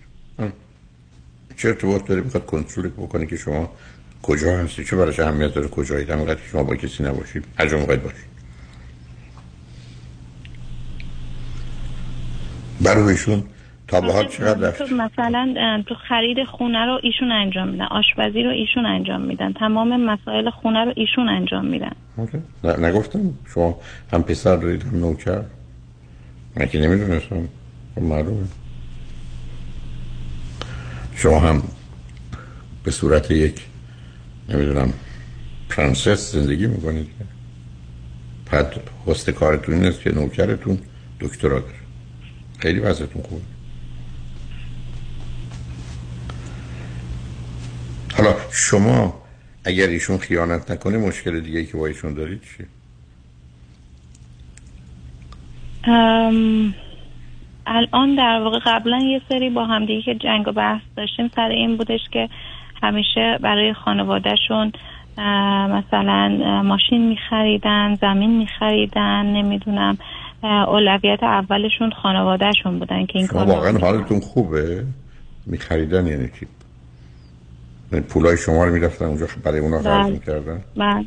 چه 1.61 1.67
ارتباط 1.67 2.07
داره 2.07 2.21
می‌خواد 2.21 2.45
کنترل 2.45 2.87
بکنه 2.87 3.25
که 3.25 3.35
شما 3.35 3.69
کجا 4.21 4.57
هستی؟ 4.57 4.83
چه 4.83 4.95
براش 4.95 5.19
اهمیت 5.19 5.53
داره؟ 5.53 5.67
کجایی؟ 5.67 6.11
هم 6.11 6.37
شما 6.51 6.63
با 6.63 6.75
کسی 6.75 7.03
نباشید 7.03 7.45
هر 7.59 7.67
جا 7.67 7.77
می‌خواید 7.77 8.03
باشید 8.03 8.31
برای 12.81 13.03
ایشون 13.03 13.43
تا 13.87 14.01
به 14.01 14.13
حال 14.13 14.27
چقدر 14.27 14.73
مثلا 14.83 15.83
تو 15.87 15.95
خرید 15.95 16.37
خونه 16.43 16.85
رو 16.85 16.99
ایشون 17.03 17.31
انجام 17.31 17.67
میدن. 17.67 17.85
آشپزی 17.85 18.43
رو 18.43 18.49
ایشون 18.49 18.85
انجام 18.85 19.21
میدن. 19.21 19.53
تمام 19.53 20.05
مسائل 20.05 20.49
خونه 20.49 20.85
رو 20.85 20.93
ایشون 20.95 21.29
انجام 21.29 21.65
میدن. 21.65 21.95
نگفتم. 22.63 23.33
شما 23.53 23.79
هم 24.13 24.23
پسر 24.23 24.55
دارید 24.55 24.83
هم 24.83 24.99
نوکر. 24.99 25.41
من 26.55 26.65
که 26.65 26.79
نمی‌دونستم؟ 26.79 27.47
خب 27.95 28.01
معلومه. 28.01 28.47
شما 31.15 31.39
هم 31.39 31.63
به 32.83 32.91
صورت 32.91 33.31
یک 33.31 33.61
نمی‌دونم 34.49 34.93
پرنسس 35.69 36.31
زندگی 36.31 36.67
می‌کنید. 36.67 37.07
بعد 38.51 38.89
حست 39.05 39.29
کارتون 39.29 39.83
این 39.83 39.93
که 40.03 40.11
نوکرتون 40.11 40.79
دکترا 41.19 41.59
داره. 41.59 41.73
خیلی 42.59 42.79
وضعتون 42.79 43.21
خوبه. 43.21 43.41
حالا 48.13 48.35
شما 48.51 49.21
اگر 49.63 49.87
ایشون 49.87 50.17
خیانت 50.17 50.71
نکنه 50.71 50.97
مشکل 50.97 51.39
دیگه 51.39 51.59
ای 51.59 51.65
که 51.65 51.77
با 51.77 51.87
ایشون 51.87 52.13
دارید 52.13 52.41
چیه؟ 52.41 52.67
الان 57.67 58.15
در 58.15 58.41
واقع 58.43 58.59
قبلا 58.65 58.97
یه 58.97 59.21
سری 59.29 59.49
با 59.49 59.65
همدیگه 59.65 60.01
که 60.01 60.15
جنگ 60.15 60.47
و 60.47 60.51
بحث 60.51 60.81
داشتیم 60.97 61.31
سر 61.35 61.49
این 61.49 61.77
بودش 61.77 61.99
که 62.11 62.29
همیشه 62.83 63.37
برای 63.41 63.73
خانوادهشون 63.73 64.71
مثلا 65.69 66.29
ماشین 66.63 67.07
میخریدن 67.07 67.95
زمین 68.01 68.37
میخریدن 68.37 69.25
نمی‌دونم 69.25 69.97
اولویت 70.43 71.23
اولشون 71.23 71.91
خانوادهشون 72.03 72.79
بودن 72.79 73.05
که 73.05 73.19
این 73.19 73.27
شما 73.27 73.45
کار 73.45 73.55
واقعا 73.55 73.77
حالتون 73.77 74.19
خوبه؟ 74.19 74.83
میخریدن 75.45 76.07
یعنی 76.07 76.29
چی؟ 76.39 76.47
یعنی 77.91 78.05
پولای 78.05 78.37
شما 78.37 78.65
رو 78.65 78.73
می‌رفتن 78.73 79.05
اونجا 79.05 79.27
برای 79.43 79.59
اونا 79.59 79.81
خرج 79.81 80.03
بله. 80.03 80.11
می‌کردن؟ 80.11 80.61
من 80.75 81.05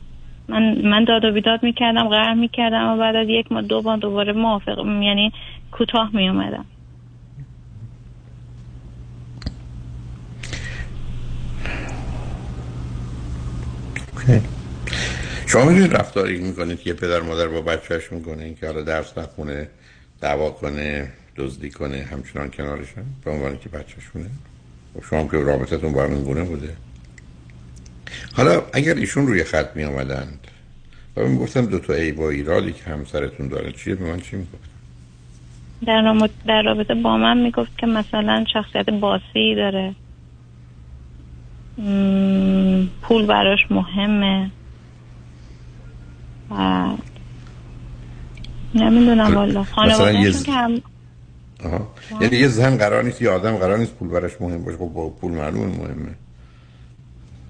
من 0.49 0.79
من 0.85 1.05
داد 1.05 1.25
و 1.25 1.33
بیداد 1.33 1.63
می‌کردم 1.63 2.09
قهر 2.09 2.35
می‌کردم 2.35 2.89
و 2.89 2.97
بعد 2.97 3.17
از 3.17 3.29
یک 3.29 3.53
ماه 3.53 3.63
دو 3.63 3.83
ماه 3.83 3.99
دوباره 3.99 4.33
موافق 4.33 4.79
یعنی 4.79 5.33
کوتاه 5.71 6.11
میومدم 6.17 6.65
شما 15.47 15.65
می‌دونید 15.65 15.95
رفتاری 15.97 16.41
می‌کنید 16.41 16.87
یه 16.87 16.95
پدر 16.95 17.21
مادر 17.21 17.49
با 17.49 17.61
بچهش 17.61 18.13
می‌کنه 18.13 18.45
این 18.45 18.55
که 18.55 18.67
حالا 18.67 18.83
درس 18.83 19.19
نخونه 19.19 19.69
دعوا 20.21 20.51
کنه 20.51 21.09
دزدی 21.37 21.71
کنه 21.71 22.09
همچنان 22.13 22.51
کنارشن 22.51 23.05
به 23.25 23.31
عنوان 23.31 23.59
که 23.59 23.69
بچهشونه 23.69 24.31
و 24.97 25.01
شما 25.11 25.29
که 25.29 25.37
رابطتون 25.37 25.93
با 25.93 26.03
هم 26.05 26.11
این 26.11 26.25
گونه 26.25 26.45
بوده. 26.45 26.77
حالا 28.37 28.63
اگر 28.73 28.95
ایشون 28.95 29.27
روی 29.27 29.45
خط 29.45 29.77
می 29.77 29.85
آمدند 29.85 30.47
و 31.17 31.21
من 31.21 31.37
گفتم 31.37 31.67
دو 31.67 31.79
تا 31.79 31.95
عیب 31.95 32.19
و 32.19 32.23
ایرادی 32.23 32.73
که 32.73 32.85
همسرتون 32.85 33.49
داره 33.49 33.73
چیه؟ 33.73 33.95
به 33.95 34.05
من 34.05 34.21
چی 34.21 34.37
می‌گفت؟ 34.37 34.71
در, 35.87 36.29
در 36.47 36.63
رابطه 36.63 36.95
با 36.95 37.17
من 37.17 37.39
می‌گفت 37.39 37.79
که 37.79 37.87
مثلا 37.87 38.45
شخصیت 38.53 38.91
باسی 38.91 39.55
داره. 39.55 39.95
مم، 41.79 42.89
پول 43.03 43.27
براش 43.27 43.59
مهمه. 43.71 44.51
و 46.51 46.87
نمی‌دونم 48.75 49.35
والا. 49.35 49.61
مثلا 49.61 49.65
خانوادهشون 49.65 50.23
یه 50.23 50.33
که 50.33 50.53
هم. 50.53 50.81
یعنی 52.21 52.37
یه 52.37 52.49
زن 52.49 52.77
قرار 52.77 53.03
نیست 53.03 53.23
یه 53.23 53.31
آدم 53.31 53.57
قرار 53.57 53.79
نیست 53.79 53.95
پول 53.95 54.09
براش 54.09 54.33
مهم 54.41 54.65
باشه. 54.65 54.79
خب 54.79 54.89
با 54.89 55.09
پول 55.09 55.33
معلوم 55.33 55.67
مهمه. 55.67 56.15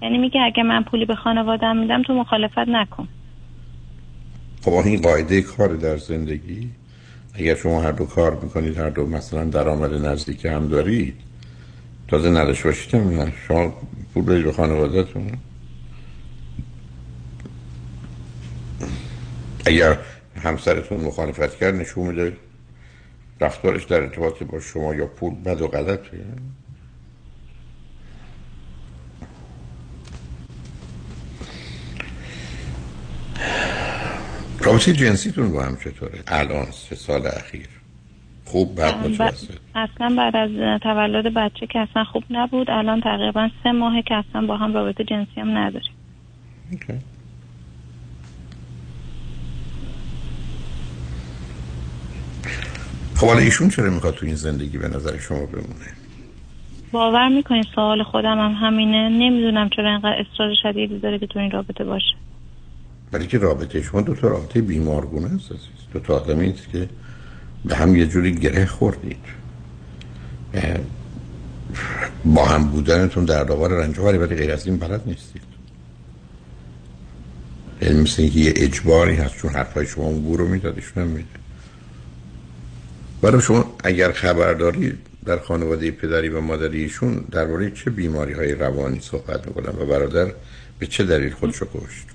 یعنی 0.01 0.17
میگه 0.17 0.41
اگه 0.41 0.63
من 0.63 0.83
پولی 0.83 1.05
به 1.05 1.15
خانوادم 1.15 1.77
میدم 1.77 2.03
تو 2.03 2.13
مخالفت 2.13 2.67
نکن. 2.67 3.07
خب 4.61 4.73
این 4.73 5.01
قاعده 5.01 5.41
کار 5.41 5.75
در 5.75 5.97
زندگی؟ 5.97 6.69
اگر 7.33 7.55
شما 7.55 7.81
هر 7.81 7.91
دو 7.91 8.05
کار 8.05 8.39
می‌کنید 8.43 8.77
هر 8.77 8.89
دو 8.89 9.07
مثلا 9.07 9.43
درآمد 9.43 9.93
نزدیک 9.93 10.45
هم 10.45 10.67
دارید 10.67 11.15
تازه 12.07 12.29
نداشته 12.29 12.63
باشید 12.63 12.95
هم. 12.95 13.31
شما 13.47 13.73
پول 14.13 14.43
به 14.43 14.51
خانوادهتون. 14.51 15.31
اگر 19.65 19.97
همسرتون 20.43 21.01
مخالفت 21.01 21.57
کرد 21.57 21.75
نشون 21.75 22.07
میده 22.07 22.37
رفتارش 23.41 23.83
در 23.83 24.01
ارتباط 24.01 24.43
با 24.43 24.59
شما 24.59 24.95
یا 24.95 25.07
پول 25.07 25.33
بد 25.35 25.61
و 25.61 25.67
غلطه. 25.67 26.25
رابطه 34.65 34.93
جنسیتون 34.93 35.51
با 35.51 35.63
هم 35.63 35.75
چطوره؟ 35.75 36.19
الان 36.27 36.65
سه 36.71 36.95
سال 36.95 37.27
اخیر. 37.27 37.67
خوب 38.45 38.75
بد 38.81 39.03
ب- 39.03 39.07
متوسط. 39.07 39.55
اصلا 39.75 40.15
بعد 40.17 40.35
از 40.35 40.79
تولد 40.81 41.33
بچه 41.33 41.67
که 41.67 41.79
اصلا 41.79 42.03
خوب 42.03 42.23
نبود 42.29 42.69
الان 42.69 43.01
تقریبا 43.01 43.49
سه 43.63 43.71
ماهه 43.71 44.01
که 44.01 44.15
اصلا 44.15 44.47
با 44.47 44.57
هم 44.57 44.73
رابطه 44.73 45.03
جنسی 45.03 45.41
هم 45.41 45.57
نداریم. 45.57 45.91
خب 53.15 53.27
حالا 53.27 53.39
ایشون 53.39 53.69
چرا 53.69 53.89
می‌خواد 53.89 54.13
تو 54.13 54.25
این 54.25 54.35
زندگی 54.35 54.77
به 54.77 54.87
نظر 54.87 55.17
شما 55.17 55.45
بمونه؟ 55.45 55.91
باور 56.91 57.29
می‌کنی 57.29 57.63
سوال 57.75 58.03
خودم 58.03 58.39
هم 58.39 58.67
همینه. 58.67 59.09
نمی‌دونم 59.09 59.69
چرا 59.69 59.89
اینقدر 59.89 60.15
اصرار 60.19 60.55
شدیدی 60.63 60.99
داره 60.99 61.19
که 61.19 61.27
تو 61.27 61.39
این 61.39 61.51
رابطه 61.51 61.83
باشه. 61.83 62.15
برای 63.11 63.27
که 63.27 63.37
رابطه 63.37 63.81
شما 63.81 64.01
دو 64.01 64.15
تا 64.15 64.27
رابطه 64.27 64.61
بیمارگونه 64.61 65.35
است. 65.35 65.49
دو 65.93 65.99
تا 65.99 66.19
آدمی 66.19 66.49
است 66.49 66.69
که 66.71 66.89
به 67.65 67.75
هم 67.75 67.95
یه 67.95 68.07
جوری 68.07 68.35
گره 68.35 68.65
خوردید. 68.65 69.25
با 72.25 72.45
هم 72.45 72.67
بودنتون 72.67 73.25
در 73.25 73.43
دوار 73.43 73.71
رنج 73.71 73.99
ولی 73.99 74.17
ولی 74.17 74.35
غیر 74.35 74.51
از 74.51 74.67
این 74.67 74.77
بلد 74.77 75.01
نیستید. 75.05 75.41
یعنی 77.81 78.01
مثل 78.01 78.21
اینکه 78.21 78.39
یه 78.39 78.53
اجباری 78.55 79.15
هست 79.15 79.35
چون 79.35 79.51
حرفای 79.51 79.85
شما 79.85 80.03
اون 80.03 80.23
گور 80.23 80.39
رو 80.39 80.47
می‌داد 80.47 80.75
ایشون 80.75 81.03
هم 81.03 81.09
میده. 81.09 81.27
برای 83.21 83.41
شما 83.41 83.75
اگر 83.83 84.11
خبرداری 84.11 84.93
در 85.25 85.39
خانواده 85.39 85.91
پدری 85.91 86.29
و 86.29 86.41
مادری 86.41 86.81
ایشون 86.81 87.25
درباره 87.31 87.71
چه 87.71 87.89
بیماری 87.89 88.33
های 88.33 88.53
روانی 88.53 88.99
صحبت 88.99 89.47
می‌کنن؟ 89.47 89.81
و 89.81 89.85
برادر 89.85 90.31
به 90.79 90.87
چه 90.87 91.03
دلیل 91.03 91.33
خودشو 91.33 91.65
کشت؟ 91.65 92.05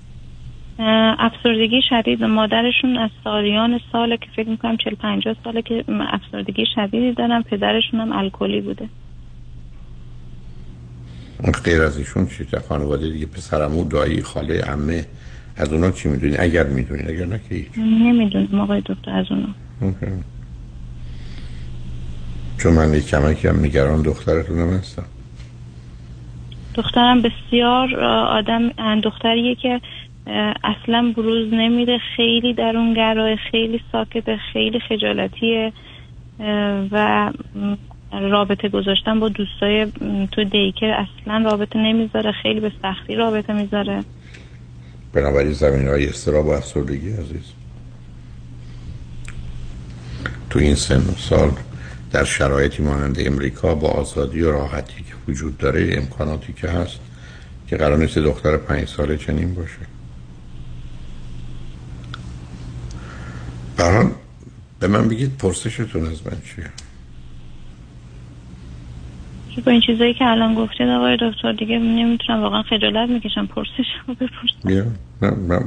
افسردگی 1.19 1.81
شدید. 1.89 2.23
مادرشون 2.23 2.97
از 2.97 3.09
سالیان 3.23 3.79
ساله 3.91 4.17
که 4.17 4.27
فکر 4.35 4.49
می‌کنم 4.49 4.77
40 4.77 4.95
50 4.95 5.35
ساله 5.43 5.61
که 5.61 5.85
افسردگی 5.89 6.65
شدیدی 6.75 7.13
دارن. 7.13 7.41
پدرشون 7.41 7.99
هم 7.99 8.11
الکلی 8.11 8.61
بوده. 8.61 8.89
غیر 11.63 11.81
از 11.81 11.97
ایشون 11.97 12.27
چی؟ 12.27 12.43
در 12.43 12.59
خانواده 12.59 13.09
دیگه 13.09 13.25
پسرمو 13.25 13.83
دایی 13.83 14.21
خاله 14.21 14.61
عمه 14.61 15.05
از 15.57 15.73
اونا 15.73 15.91
چی 15.91 16.09
می‌دونی؟ 16.09 16.35
اگر 16.39 16.63
می‌دونی 16.63 17.03
اگر 17.07 17.25
نه 17.25 17.39
که 17.49 17.55
هیچ. 17.55 17.67
نمی‌دونم 17.77 18.59
آقای 18.61 18.81
دکتر 18.85 19.11
از 19.11 19.25
اونا. 19.29 19.47
اوکی. 19.81 20.05
چون 22.57 22.73
من 22.73 22.93
یک 22.93 23.07
کمکی 23.07 23.47
هم 23.47 23.59
نگران 23.59 24.01
دخترتونم 24.01 24.73
هستم. 24.73 25.03
دخترم 26.75 27.21
بسیار 27.21 27.99
آدم 28.39 28.69
دختریه 29.03 29.55
که 29.55 29.81
اصلا 30.63 31.13
بروز 31.17 31.53
نمیده 31.53 31.97
خیلی 32.17 32.53
درونگرای 32.53 33.37
خیلی 33.51 33.81
ساکته 33.91 34.37
خیلی 34.53 34.79
خجالتیه. 34.79 35.73
و 36.91 37.31
رابطه 38.11 38.69
گذاشتن 38.69 39.19
با 39.19 39.29
دوستای 39.29 39.87
تو 40.31 40.43
دیکر 40.43 40.85
اصلا 40.85 41.49
رابطه 41.51 41.79
نمی‌ذاره 41.79 42.31
خیلی 42.31 42.59
به 42.59 42.71
سختی 42.81 43.15
رابطه 43.15 43.53
می‌ذاره. 43.53 44.03
بنابراین 45.13 45.51
زمین 45.51 45.87
های 45.87 46.07
استراب 46.07 46.45
و 46.45 46.49
افسردگی 46.49 47.11
عزیز. 47.11 47.51
تو 50.49 50.59
این 50.59 50.75
سن 50.75 50.97
و 50.97 51.15
سال 51.17 51.51
در 52.11 52.23
شرایطی 52.23 52.83
مانند 52.83 53.17
امریکا 53.19 53.75
با 53.75 53.87
آزادی 53.87 54.41
و 54.41 54.51
راحتی 54.51 55.03
که 55.03 55.13
وجود 55.27 55.57
داره 55.57 55.89
امکاناتی 55.93 56.53
که 56.53 56.67
هست 56.67 56.99
که 57.67 57.77
قرار 57.77 57.97
نیست 57.97 58.17
دختر 58.17 58.57
پنج 58.57 58.87
ساله 58.87 59.17
چنین 59.17 59.53
باشه. 59.53 59.90
برحال 63.77 64.11
به 64.79 64.87
من 64.87 65.07
بگید 65.07 65.37
پرسشتون 65.37 66.01
از 66.05 66.27
من 66.27 66.37
چیه؟ 66.55 66.69
که 69.55 69.61
با 69.61 69.71
این 69.71 69.81
چیزایی 69.81 70.13
که 70.13 70.25
الان 70.25 70.55
گفتید 70.55 70.87
آقای 70.87 71.17
دکتر 71.21 71.53
دیگه 71.53 71.79
نمی‌تونم 71.79 72.41
واقعا 72.41 72.63
خجالت 72.63 73.09
می‌کشم 73.09 73.45
پرسش 73.45 73.85
رو 74.07 74.13
بپرسم. 74.13 74.61
بیا. 74.65 74.85
نه 75.21 75.31
من 75.31 75.65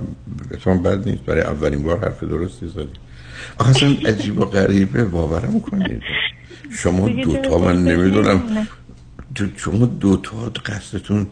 اتفاقا 0.51 0.79
بد 0.79 1.09
نیست. 1.09 1.25
برای 1.25 1.41
اولین 1.41 1.83
بار 1.83 1.99
حرف 1.99 2.25
درستی 2.25 2.69
زدی 2.69 2.89
آخه 3.59 3.71
اصلا 3.71 3.89
عجیب 3.89 4.39
و 4.39 4.45
غریبه. 4.45 5.05
باورم 5.05 5.61
کنید. 5.61 6.03
شما 6.71 7.09
دوتا 7.09 7.59
من 7.59 7.85
نمی‌دونم؟ 7.85 8.67
تو 9.35 9.45
شما 9.57 9.87
دوتا 9.87 10.53
قصدتون 10.67 11.27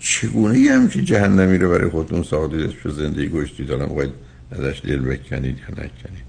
چگونه 0.00 0.58
یه 0.58 0.72
همچین 0.72 1.04
جهنمی 1.04 1.58
رو 1.58 1.70
برای 1.70 1.90
خودتون 1.90 2.22
ساختید 2.22 2.60
اسمش 2.60 2.92
زندگی 2.92 3.28
گشتی 3.28 3.64
دارم 3.64 3.94
باید 3.94 4.10
ازش 4.52 4.80
دل 4.84 4.98
بکنید 4.98 5.58
یا 5.58 5.70
نکنید. 5.70 6.26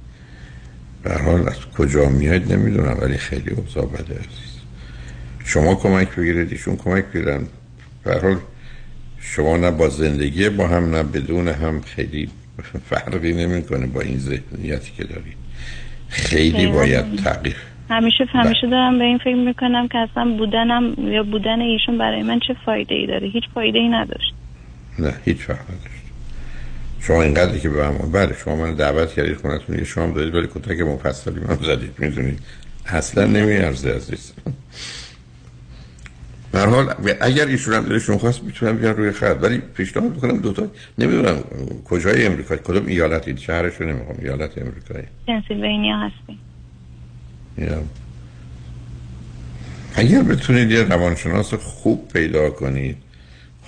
به 1.03 1.17
حال 1.23 1.49
از 1.49 1.65
کجا 1.77 2.09
میاد 2.09 2.53
نمی‌دونم 2.53 2.97
ولی 3.01 3.17
خیلی 3.17 3.49
اوضاع 3.49 3.85
بده 3.85 4.13
عزیز. 4.13 4.57
شما 5.45 5.75
کمک 5.75 6.15
بگیرید 6.15 6.51
ایشون 6.51 6.75
کمک 6.75 7.05
بگیرن. 7.05 7.47
به 8.03 8.19
حال 8.19 8.37
شما 9.19 9.57
نه 9.57 9.71
با 9.71 9.89
زندگی 9.89 10.49
با 10.49 10.67
هم 10.67 10.95
نه 10.95 11.03
بدون 11.03 11.47
هم 11.47 11.81
خیلی 11.81 12.29
فرقی 12.89 13.33
نمی‌کنه 13.33 13.85
با 13.85 14.01
این 14.01 14.19
ذهنیتی 14.19 14.91
که 14.97 15.03
دارید. 15.03 15.37
خیلی. 16.09 16.67
باید 16.67 17.15
تغییر. 17.15 17.55
همیشه 17.89 18.25
همیشه 18.25 18.67
دارم 18.71 18.97
به 18.99 19.03
این 19.03 19.17
فکر 19.17 19.35
می‌کنم 19.35 19.87
که 19.87 19.97
اصلا 19.97 20.37
بودنم 20.37 20.93
یا 20.97 21.23
بودن 21.23 21.61
ایشون 21.61 21.97
برای 21.97 22.23
من 22.23 22.39
چه 22.47 22.55
فایده 22.65 22.95
ای 22.95 23.07
داره؟ 23.07 23.27
هیچ 23.27 23.43
فایده 23.53 23.79
ای 23.79 23.89
نداشت. 23.89 24.33
نه 24.99 25.13
هیچ 25.25 25.41
نداشت. 25.41 25.96
شما 27.07 27.21
اینقدری 27.21 27.59
که 27.59 27.69
به 27.69 27.85
هم 27.85 27.97
بله 27.97 28.35
شما 28.43 28.55
من 28.55 28.73
دعوت 28.73 29.13
کردید 29.13 29.37
خونتون 29.37 29.77
یه 29.77 29.83
شام 29.83 30.13
دادید 30.13 30.35
ولی 30.35 30.47
کتک 30.47 30.79
مفصلی 30.79 31.39
من 31.39 31.55
زدید 31.55 31.93
می‌دونید 31.97 32.39
اصلا 32.85 33.25
نمیارزه 33.25 33.91
عزیز 33.91 34.33
به 36.51 36.59
حال 36.59 36.93
اگر 37.21 37.45
ایشون 37.45 37.73
هم 37.73 37.83
دلشون 37.83 38.17
خواست 38.17 38.43
می‌تونم 38.43 38.77
بیان 38.77 38.95
روی 38.95 39.11
خط. 39.11 39.37
ولی 39.41 39.57
پیشنهاد 39.57 40.11
می‌کنم 40.13 40.37
دوتا 40.37 40.67
نمی‌دونم 40.97 41.43
کجای 41.85 42.25
امریکا 42.25 42.55
کدوم 42.55 42.85
ایالتید 42.85 43.37
شهرش 43.37 43.81
رو 43.81 43.87
نمی‌خوام 43.87 44.17
ایالت 44.21 44.57
امریکایی. 44.57 45.05
پنسیلوانیا 45.27 45.97
هستیم 45.97 46.39
یا. 47.57 47.83
اگر 49.95 50.23
بتونید 50.23 50.71
یه 50.71 50.83
روانشناس 50.83 51.53
خوب 51.53 52.07
پیدا 52.07 52.49
کنید 52.49 53.06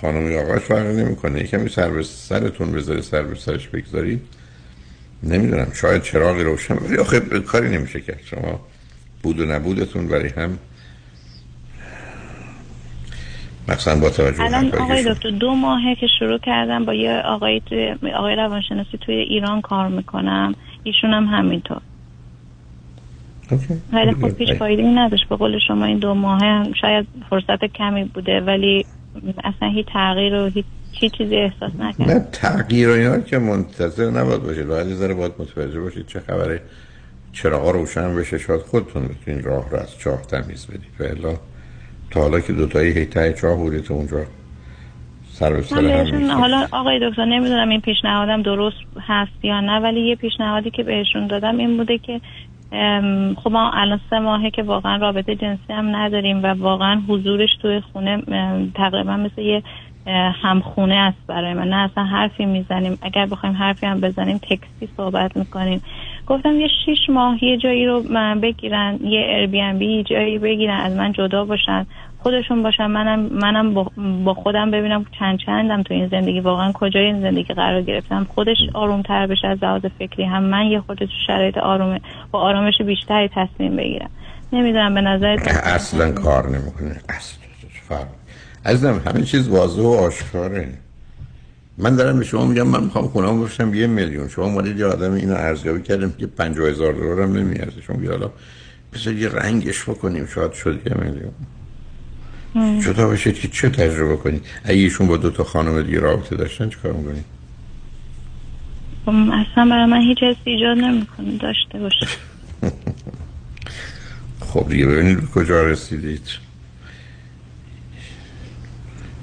خانم 0.00 0.30
یا 0.30 0.42
آقاش 0.42 0.62
فرق 0.62 0.86
نمی‌کنه 0.86 1.42
کمی 1.42 1.68
سر 1.68 1.90
به 1.90 2.02
سرتون 2.02 2.72
بذاری 2.72 3.02
سر 3.02 3.22
به 3.22 3.34
سرش 3.34 3.68
بگذارید. 3.68 4.20
نمی‌دونم 5.22 5.72
شاید 5.74 6.02
چراغی 6.02 6.42
روشن 6.42 6.74
ولی 6.74 6.96
آخه 6.96 7.20
کاری 7.20 7.68
نمیشه 7.68 8.00
کرد. 8.00 8.20
شما 8.24 8.60
بود 9.22 9.40
و 9.40 9.46
نبودتون 9.46 10.08
برای 10.08 10.28
هم 10.28 10.58
مثلا 13.68 14.00
با 14.00 14.10
توجه 14.10 14.40
الان 14.40 14.72
آقای 14.72 15.04
دکتر 15.14 15.30
دو 15.30 15.54
ماهه 15.54 15.94
که 15.94 16.06
شروع 16.18 16.38
کردم 16.38 16.84
با 16.84 16.94
یه 16.94 17.22
آقای 17.24 17.60
آقای 18.16 18.36
روانشناسی 18.36 18.98
توی 19.00 19.14
ایران 19.14 19.60
کار 19.60 19.88
می‌کنم. 19.88 20.54
ایشون 20.82 21.10
هم 21.10 21.24
همینطور. 21.24 21.80
ولی 23.92 24.12
خب 24.12 24.38
هیچ 24.38 24.52
فایده 24.52 24.82
ای 24.82 24.94
نداشت. 24.94 25.28
به 25.28 25.36
قول 25.36 25.58
شما 25.68 25.84
این 25.84 25.98
دو 25.98 26.14
ماهه 26.14 26.44
هم 26.44 26.72
شاید 26.80 27.06
فرصت 27.30 27.64
کمی 27.64 28.04
بوده 28.04 28.40
ولی 28.40 28.86
اصلا 29.44 29.68
هیچ 29.68 29.86
تغییر 29.86 30.34
و 30.34 30.46
هیچ 30.46 30.64
هیچ 30.92 31.12
چیزی 31.12 31.36
احساس 31.36 31.72
نکردم 31.80 32.12
نه 32.12 32.26
تغییر 32.32 32.88
و 32.88 32.92
اینا 32.92 33.18
که 33.18 33.38
منتظر 33.38 34.10
نباید 34.10 34.42
باشید. 34.42 34.66
یه 34.68 34.94
ذره 34.94 35.14
باید 35.14 35.32
متوجه 35.38 35.80
باشید 35.80 36.06
چه 36.06 36.20
خبره. 36.20 36.60
چراغا 37.32 37.70
روشن 37.70 38.16
بشه. 38.16 38.38
شاید 38.38 38.60
خودتون 38.60 39.02
بتونید 39.02 39.44
راه 39.44 39.70
رو 39.70 39.76
از 39.76 39.98
چاه 39.98 40.22
تمیز 40.22 40.66
بدید. 40.66 41.00
و 41.00 41.02
الا 41.02 41.38
تا 42.10 42.20
حالا 42.20 42.40
که 42.40 42.52
دوتایی 42.52 42.92
هی 42.92 43.04
ته 43.04 43.32
چاه 43.32 43.56
بودید 43.56 43.84
تو 43.84 43.94
اونجا 43.94 44.16
سر 45.32 45.52
به 45.52 45.62
سر. 45.62 46.30
حالا 46.30 46.68
آقای 46.72 47.10
دکتر 47.10 47.24
نمی‌دونم 47.24 47.68
این 47.68 47.80
پیشنهادم 47.80 48.42
درست 48.42 48.76
هست 49.00 49.44
یا 49.44 49.60
نه 49.60 49.80
ولی 49.80 50.00
یه 50.00 50.16
پیشنهادی 50.16 50.70
که 50.70 50.82
بهشون 50.82 51.26
دادم 51.26 51.56
این 51.56 51.76
بوده 51.76 51.98
که 51.98 52.20
خب 53.36 53.50
ما 53.50 53.70
الان 53.70 54.00
سه 54.10 54.18
ماهه 54.18 54.50
که 54.50 54.62
واقعا 54.62 54.96
رابطه 54.96 55.36
جنسی 55.36 55.72
هم 55.72 55.96
نداریم 55.96 56.42
و 56.42 56.46
واقعا 56.46 57.02
حضورش 57.08 57.56
توی 57.62 57.80
خونه 57.80 58.22
ام، 58.28 58.72
تقریبا 58.74 59.16
مثل 59.16 59.42
یه 59.42 59.62
همخونه 60.42 60.94
است 60.94 61.18
برای 61.26 61.54
من. 61.54 61.68
نه 61.68 61.76
اصلا 61.76 62.04
حرفی 62.04 62.46
می‌زنیم. 62.46 62.98
اگر 63.02 63.26
بخوایم 63.26 63.54
حرفی 63.54 63.86
هم 63.86 64.00
بزنیم 64.00 64.38
تکستی 64.38 64.88
صحبت 64.96 65.36
می‌کنیم. 65.36 65.82
گفتم 66.26 66.60
یه 66.60 66.68
شیش 66.84 66.98
ماه 67.08 67.44
یه 67.44 67.56
جایی 67.56 67.86
رو 67.86 68.02
من 68.10 68.40
بگیرن 68.40 68.98
یه 69.02 69.26
اربی 69.28 70.02
جایی 70.02 70.38
بگیرن 70.38 70.80
از 70.80 70.96
من 70.96 71.12
جدا 71.12 71.44
باشن. 71.44 71.86
خودشون 72.22 72.62
باشن. 72.62 72.86
منم 72.86 73.20
منم 73.20 73.74
با- 74.24 74.34
خودم 74.34 74.70
ببینم 74.70 75.04
چند 75.18 75.38
چندم 75.46 75.82
تو 75.82 75.94
این 75.94 76.08
زندگی. 76.08 76.40
واقعا 76.40 76.72
کجای 76.72 77.04
این 77.04 77.20
زندگی 77.20 77.54
قرار 77.54 77.82
گرفتم؟ 77.82 78.26
خودش 78.34 78.56
آروم 78.74 79.02
تر 79.02 79.26
بشه 79.26 79.48
از 79.48 79.58
لحاظ 79.62 79.82
فکری. 79.98 80.24
هم 80.24 80.42
من 80.42 80.66
یه 80.66 80.80
خود 80.80 80.98
تو 80.98 81.06
شرایط 81.26 81.58
آروم 81.58 81.98
با 82.30 82.40
آرامش 82.40 82.82
بیشتری 82.86 83.28
تصمیم 83.34 83.76
بگیرم. 83.76 84.10
نمی‌دونم 84.52 84.94
به 84.94 85.00
نظر 85.00 85.36
اصلا 85.62 86.12
کار 86.12 86.48
نمی‌کنه. 86.48 87.00
اصلا 87.08 87.40
فرق 87.88 88.06
عزیزم 88.66 89.02
همه 89.06 89.22
چیز 89.22 89.48
واضح 89.48 89.82
و 89.82 89.88
آشکاره. 89.88 90.68
من 91.78 91.96
دارم 91.96 92.18
به 92.18 92.24
شما 92.24 92.46
میگم 92.46 92.68
من 92.68 92.84
می‌خوام 92.84 93.06
خونم 93.08 93.42
بفروشم 93.42 93.74
یه 93.74 93.86
میلیون. 93.86 94.28
شما 94.28 94.44
اومدید 94.44 94.78
یه 94.78 94.86
آدم 94.86 95.12
اینو 95.12 95.34
ارزیابی 95.34 95.82
کردم 95.82 96.12
که 96.18 96.26
50 96.26 96.68
هزار 96.68 96.92
دلار 96.92 97.22
هم 97.22 97.32
نمیارزه. 97.36 97.80
شما 97.80 97.96
بیا 97.96 98.10
حالا 98.10 98.30
یه 99.12 99.28
رنگش 99.28 99.88
بکنیم. 99.88 100.26
شاید 100.26 100.52
شد 100.52 100.80
یه 100.86 100.94
میلیون. 101.04 101.32
جدا 102.54 103.06
باشید 103.06 103.34
که 103.34 103.48
چه 103.48 103.68
تجربه 103.68 104.16
کنید؟ 104.16 104.46
اگه 104.64 104.80
ایشون 104.80 105.06
با 105.06 105.16
دو 105.16 105.30
تا 105.30 105.44
خانم 105.44 105.82
دیگه 105.82 106.00
رابطه 106.00 106.36
داشتن 106.36 106.68
چیکار 106.68 106.92
می‌کنید؟ 106.92 107.24
خب، 109.06 109.10
اصلا 109.10 109.64
برای 109.70 109.86
من 109.86 110.00
هیچ 110.00 110.18
حسی 110.18 110.50
ایجاد 110.50 110.78
نمی‌کنه 110.78 111.36
داشته 111.36 111.78
باشه. 111.78 112.06
خب 114.52 114.68
دیگه 114.68 114.86
ببینید 114.86 115.20
به 115.20 115.26
کجا 115.26 115.62
رسیدید. 115.62 116.28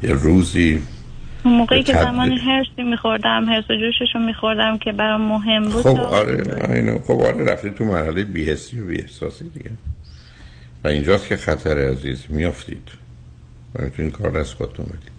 یه 0.04 0.14
روزی 0.14 0.82
موقعی 1.46 1.84
که. 1.84 1.94
زمان 1.94 2.32
هرسی 2.32 2.84
میخوردم 2.84 3.46
هرس 3.46 3.70
و 3.70 3.74
جوششو 3.76 4.20
میخوردم 4.20 4.78
که 4.78 4.92
برام 4.92 5.22
مهم 5.22 5.64
بود. 5.64 5.84
خب 5.84 6.00
آره 6.00 6.74
اینو 6.76 7.00
خب 7.00 7.22
آره 7.22 7.44
رفتید 7.44 7.76
تو 7.76 7.86
مرحله 7.86 8.24
بیهسی 8.24 8.80
و 8.80 8.86
بیاحساسی 8.86 9.50
دیگه. 9.50 9.72
و 10.84 10.88
اینجاست 10.88 11.28
که 11.28 11.38
خطر 11.38 11.92
عزیز 11.92 12.26
میافتید. 12.30 13.07
و 13.78 13.84
می‌تونید 13.84 14.12
کار 14.12 14.38
از 14.38 14.54
خودتون 14.54 14.86
بدید 14.86 15.12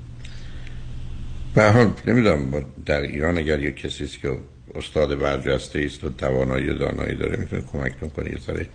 به 1.54 1.70
حال 1.70 1.92
نمی‌دونم 2.06 2.64
در 2.86 3.00
ایران 3.00 3.38
اگر 3.38 3.60
یک 3.60 3.76
کسی 3.76 4.04
است 4.04 4.20
که 4.20 4.38
استاد 4.74 5.18
برجسته 5.18 5.82
است 5.86 6.04
و 6.04 6.08
توانایی 6.08 6.70
و 6.70 6.74
دانایی 6.74 7.14
داره 7.14 7.36
می‌تونه 7.36 7.62
کمکتون 7.72 8.08
کنه. 8.08 8.30
یه 8.30 8.38
ذره 8.46 8.66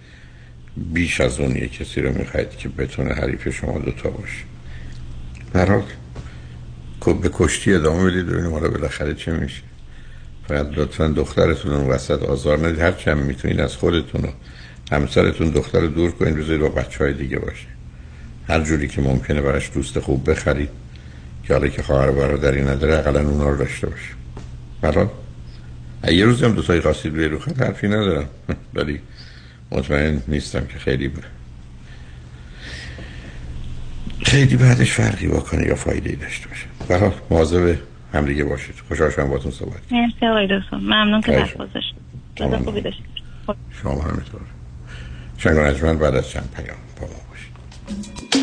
بیش 0.78 1.22
از 1.22 1.40
اون 1.40 1.56
یه 1.56 1.68
کسی 1.68 2.02
رو 2.02 2.18
می‌خواید 2.18 2.50
که 2.50 2.70
بتونه 2.70 3.14
حریف 3.14 3.50
شما 3.50 3.80
دوتا 3.80 4.10
باشه. 4.10 4.44
هر 5.56 5.66
حال 5.66 5.84
کو- 7.00 7.14
به 7.14 7.30
کشتی 7.34 7.74
ادامه 7.74 8.12
بدید 8.12 8.28
ببینیم 8.28 8.52
حالا 8.52 8.70
بالاخره 8.70 9.14
چه 9.14 9.32
میشه. 9.32 9.62
فقط 10.48 10.78
لطفا 10.78 11.08
دخترتون 11.08 11.72
رو 11.72 11.88
وسط 11.88 12.24
آزار 12.24 12.58
ندید. 12.68 12.80
هر 12.80 12.92
چند 12.92 13.18
می‌تونید 13.18 13.60
از 13.60 13.76
خودتون 13.76 14.22
و 14.22 14.28
همسرتون 14.92 15.50
دختر 15.50 15.86
دور 15.86 16.12
کنید 16.12 16.36
بذارید 16.36 16.62
با 16.62 16.70
بچه 16.70 17.04
های 17.04 17.14
دیگه 17.14 17.40
باشه. 17.40 17.66
هر 18.48 18.62
جوری 18.62 18.88
که 18.88 19.02
ممکنه 19.02 19.42
براش 19.42 19.72
دوست 19.74 20.00
خوب 20.00 20.32
بخرید 20.32 20.70
که 21.44 21.54
حالا 21.54 21.68
که 21.68 21.84
خواهر 21.84 22.10
و 22.10 22.14
برادری 22.14 22.62
نداره 22.62 22.98
اقلا 22.98 23.30
اونا 23.30 23.50
رو 23.50 23.58
داشته 23.58 23.88
باشه 23.88 24.14
برحال 24.82 25.08
یه 26.12 26.26
روزی 26.26 26.46
هم 26.46 26.52
دوتایی 26.52 26.82
خواستید 26.82 27.16
روی 27.16 27.26
رو 27.26 27.40
خط 27.40 27.62
حرفی 27.62 27.88
ندارم. 27.88 28.26
ولی 28.76 29.00
مطمئن 29.72 30.22
نیستم 30.28 30.66
که 30.66 30.80
خیلی 30.80 31.08
بره 31.08 31.28
خیلی 34.26 34.56
بعدش 34.56 34.92
فرقی 34.92 35.28
بکنه 35.28 35.68
یا 35.68 35.76
فایده 35.76 36.10
ای 36.10 36.16
داشته 36.16 36.48
باشه. 36.48 36.66
برحال 36.90 37.14
مواظب 37.30 37.78
همدیگه 38.14 38.44
باشید. 38.44 38.76
خوشحال 38.88 39.10
شدم 39.10 39.30
باتون 39.30 39.52
صحبت 39.52 39.80
مرسی 39.92 40.26
آقای 40.26 40.48
دکتر. 40.48 40.78
ممنون 40.78 41.22
که 41.22 41.32
وقت 41.32 41.58
گذاشتید 41.58 42.64
خوبی 42.66 42.82
داشتید. 42.82 43.06
شما 43.84 44.02
همینطور. 44.02 44.42
شنگ 45.38 46.00
بعد 46.00 46.16
از 46.16 46.30
چند 46.30 46.50
پیام. 46.58 46.78
Thank 47.86 48.36
you. 48.36 48.43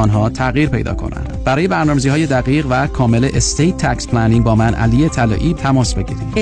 آنها 0.01 0.29
تغییر 0.29 0.69
پیدا 0.69 0.93
کنند. 0.93 1.43
برای 1.45 1.67
برنامه‌ریزی 1.67 2.09
های 2.09 2.25
دقیق 2.25 2.65
و 2.69 2.87
کامل 2.87 3.29
estate 3.33 3.77
tax 3.77 4.07
planning 4.07 4.43
با 4.43 4.55
من 4.55 4.73
علی 4.73 5.09
طلایی 5.09 5.53
تماس 5.53 5.93
بگیرید. 5.93 6.35
818-285-2850 6.35 6.39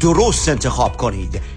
درست 0.00 0.48
انتخاب 0.48 0.96
کنید. 0.96 1.40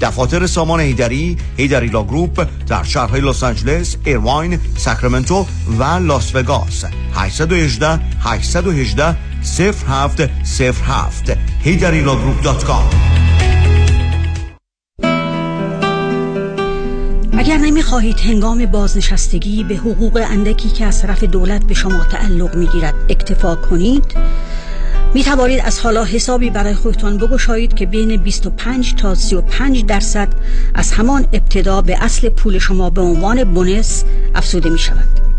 دفاتر 0.00 0.46
سامان 0.46 0.80
هیدری 0.80 1.36
هیدری 1.56 1.86
Law 1.88 2.04
Group 2.04 2.46
در 2.66 2.82
شهرهای 2.82 3.20
لس 3.20 3.42
آنجلس 3.42 3.96
ایرواین 4.04 4.58
ساکرامنتو 4.76 5.46
و 5.78 5.84
لاس 5.84 6.34
وگاس. 6.34 6.84
818 7.14 8.00
818 8.20 9.16
0707 9.42 11.36
heidarilawgroup.com 11.64 13.14
اگر 17.38 17.56
نمی‌خواهید 17.56 18.20
هنگام 18.20 18.66
بازنشستگی 18.66 19.64
به 19.64 19.74
حقوق 19.74 20.26
اندکی 20.30 20.68
که 20.68 20.84
از 20.84 21.02
طرف 21.02 21.24
دولت 21.24 21.64
به 21.64 21.74
شما 21.74 22.04
تعلق 22.04 22.54
می‌گیرد 22.56 22.94
اکتفا 23.08 23.54
کنید 23.54 24.04
می 25.14 25.24
توانید 25.24 25.60
از 25.64 25.80
حالا 25.80 26.04
حسابی 26.04 26.50
برای 26.50 26.74
خودتان 26.74 27.18
بگشایید 27.18 27.74
که 27.74 27.86
بین 27.86 28.16
25 28.16 28.94
تا 28.94 29.14
35 29.14 29.86
درصد 29.86 30.28
از 30.74 30.92
همان 30.92 31.26
ابتدا 31.32 31.82
به 31.82 32.04
اصل 32.04 32.28
پول 32.28 32.58
شما 32.58 32.90
به 32.90 33.00
عنوان 33.00 33.44
بونس 33.44 34.04
افزوده 34.34 34.70
می 34.70 34.78
شود. 34.78 35.33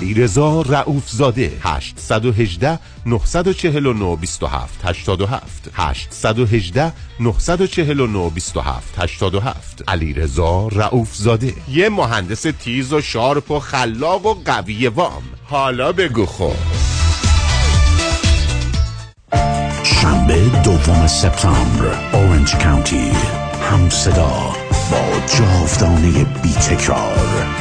رضا 0.00 0.62
رعوف 0.62 1.10
زاده 1.10 1.52
818 1.62 2.78
949 3.06 4.16
27 4.16 4.84
87 4.84 5.42
818 5.74 6.92
949 7.20 8.30
27 8.30 8.98
87 8.98 9.84
علی 9.88 10.12
رضا 10.12 10.68
رعوف 10.68 11.14
زاده 11.14 11.54
یه 11.68 11.88
مهندس 11.88 12.42
تیز 12.42 12.92
و 12.92 13.00
sharp 13.00 13.50
و 13.50 13.58
خلاق 13.58 14.26
و 14.26 14.34
قوی 14.44 14.88
وام. 14.88 15.22
حالا 15.44 15.92
بگو 15.92 16.26
خب. 16.26 16.52
شنبه 19.84 20.50
دوم 20.64 21.06
سپتامبر 21.06 22.10
اورنج 22.12 22.56
کانتی 22.56 23.10
هم 23.70 23.90
صدا 23.90 24.54
با 24.90 25.26
جاودانه 25.38 26.24
بی 26.42 26.52
تکرار 26.52 27.53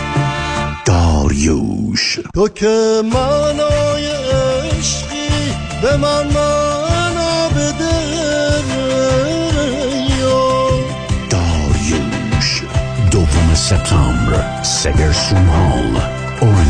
داریوش 1.34 2.20
تو 2.34 2.48
که 2.48 3.02
معنای 3.14 4.08
عشقی 4.08 5.54
به 5.82 5.98
من 5.98 6.28
معنا 6.28 7.50
بده 7.50 7.94
داریوش 11.30 12.62
دوم 13.12 13.56
سپتامبر 13.56 14.64
سگرسون 14.64 15.46
هال 15.46 16.02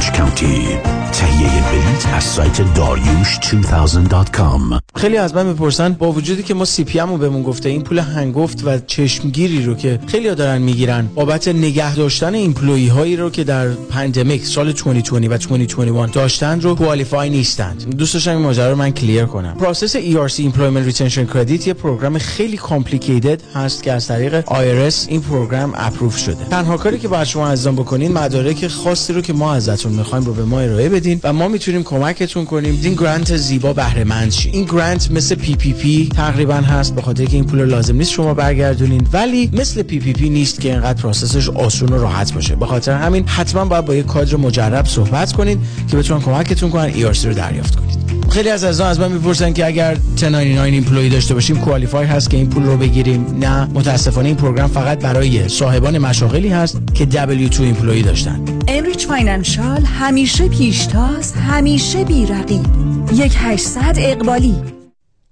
اورنج 0.03 0.19
کانتی 0.19 0.67
تهیه 1.11 1.63
بلیت 1.71 2.13
از 2.13 2.23
سایت 2.23 2.73
داریوش 2.73 3.37
2000.com 3.37 4.79
خیلی 4.95 5.17
از 5.17 5.35
من 5.35 5.45
می‌پرسن 5.45 5.93
با 5.93 6.11
وجودی 6.11 6.43
که 6.43 6.53
ما 6.53 6.65
CPA 6.65 6.99
رو 6.99 7.17
بهمون 7.17 7.43
گفته 7.43 7.69
این 7.69 7.81
پول 7.81 7.99
هنگفت 7.99 8.61
و 8.65 8.79
چشمگیری 8.87 9.65
رو 9.65 9.75
که 9.75 9.99
خیلی 10.07 10.27
ها 10.27 10.33
دارن 10.33 10.61
می‌گیرن 10.61 11.07
بابت 11.15 11.47
نگه 11.47 11.95
داشتن 11.95 12.33
employee 12.33 12.87
هایی 12.87 13.15
رو 13.15 13.29
که 13.29 13.43
در 13.43 13.67
pandemic 13.67 14.45
سال 14.45 14.71
2020 14.71 15.13
و 15.13 15.19
2021 15.19 16.13
داشتن 16.13 16.61
رو 16.61 16.75
qualify 16.75 17.29
نیستند. 17.29 17.95
دوست 17.97 18.13
داشتم 18.13 18.31
این 18.31 18.41
ماجرا 18.41 18.69
رو 18.69 18.75
من 18.75 18.91
clear 18.91 19.25
کنم. 19.25 19.55
process 19.59 19.97
ERC 19.97 20.39
Employment 20.39 20.91
Retention 20.91 21.35
Credit 21.35 21.67
یه 21.67 21.73
program 21.73 22.17
خیلی 22.17 22.57
complicated 22.57 23.41
هست 23.55 23.83
که 23.83 23.91
از 23.91 24.07
طریق 24.07 24.45
IRS 24.45 24.95
این 25.07 25.21
program 25.21 25.73
approve 25.75 26.17
شده. 26.17 26.45
تنها 26.45 26.77
کاری 26.77 26.99
که 26.99 27.07
باید 27.07 27.23
شما 27.23 27.47
انجام 27.47 27.75
بکنین 27.75 28.13
مدارک 28.13 28.67
خاصی 28.67 29.13
رو 29.13 29.21
که 29.21 29.33
ما 29.33 29.53
ازتون 29.53 29.92
می‌خوایم 29.93 30.25
رو 30.25 30.33
به 30.33 30.43
ما 30.43 30.59
ارائه 30.59 30.89
بدین 30.89 31.19
و 31.23 31.33
ما 31.33 31.47
می‌تونیم 31.47 31.83
کمکتون 31.83 32.45
کنیم. 32.45 32.79
این 32.83 32.93
grant 32.93 33.37
زیبا 33.37 33.73
بهره 33.73 34.03
مند 34.03 34.33
این 34.51 34.65
grant 34.65 35.11
مثل 35.11 35.35
PPP 35.35 36.09
تقریبا 36.15 36.53
هست 36.53 36.95
به 36.95 37.01
خاطر 37.01 37.25
که 37.25 37.35
این 37.35 37.45
پول 37.45 37.65
لازم 37.65 37.95
نیست 37.95 38.11
شما 38.11 38.33
برگردونین. 38.33 39.07
ولی 39.13 39.49
مثل 39.53 39.83
PPP 39.83 40.29
نیست 40.29 40.61
که 40.61 40.69
اینقدر 40.69 41.01
process 41.01 41.39
ش 41.39 41.49
آسون 41.49 41.89
و 41.89 41.97
راحت 41.97 42.33
باشه. 42.33 42.55
به 42.55 42.65
خاطر 42.65 42.91
همین 42.91 43.27
حتما 43.27 43.65
باید 43.65 43.85
با 43.85 43.95
یک 43.95 44.05
کادر 44.05 44.35
مجرب 44.35 44.85
صحبت 44.85 45.33
کنید 45.33 45.59
که 45.91 45.97
بتونن 45.97 46.21
کمکتون 46.21 46.69
کنن 46.69 46.83
ای 46.83 47.03
رو 47.03 47.33
دریافت 47.33 47.75
کنید 47.75 48.02
خیلی 48.33 48.49
از 48.49 48.63
عزیزان 48.63 48.87
از 48.87 48.99
من 48.99 49.11
می‌پرسن 49.11 49.53
که 49.53 49.65
اگر 49.65 49.97
1099 50.17 50.61
employee 50.61 51.09
داشته 51.09 51.33
باشیم 51.33 51.57
qualify 51.57 52.05
هست 52.05 52.29
که 52.29 52.37
این 52.37 52.49
پول 52.49 52.63
رو 52.63 52.77
بگیریم؟ 52.77 53.37
نه 53.39 53.65
متاسفانه 53.65 54.27
این 54.27 54.37
program 54.37 54.69
فقط 54.69 55.03
برای 55.03 55.49
صاحبان 55.49 55.97
مشاغلی 55.97 56.49
هست 56.49 56.81
که 56.93 57.05
W2 57.05 57.61
employee 57.61 58.01
داشتن. 58.01 58.45
امریچ 58.67 59.07
فاینانشال 59.07 59.81
همیشه 59.85 60.47
پیشتاز 60.47 61.33
همیشه 61.33 62.03
بیرقیب. 62.03 62.65
یک 63.13 63.33
800 63.37 63.95
اقبالی. 63.97 64.55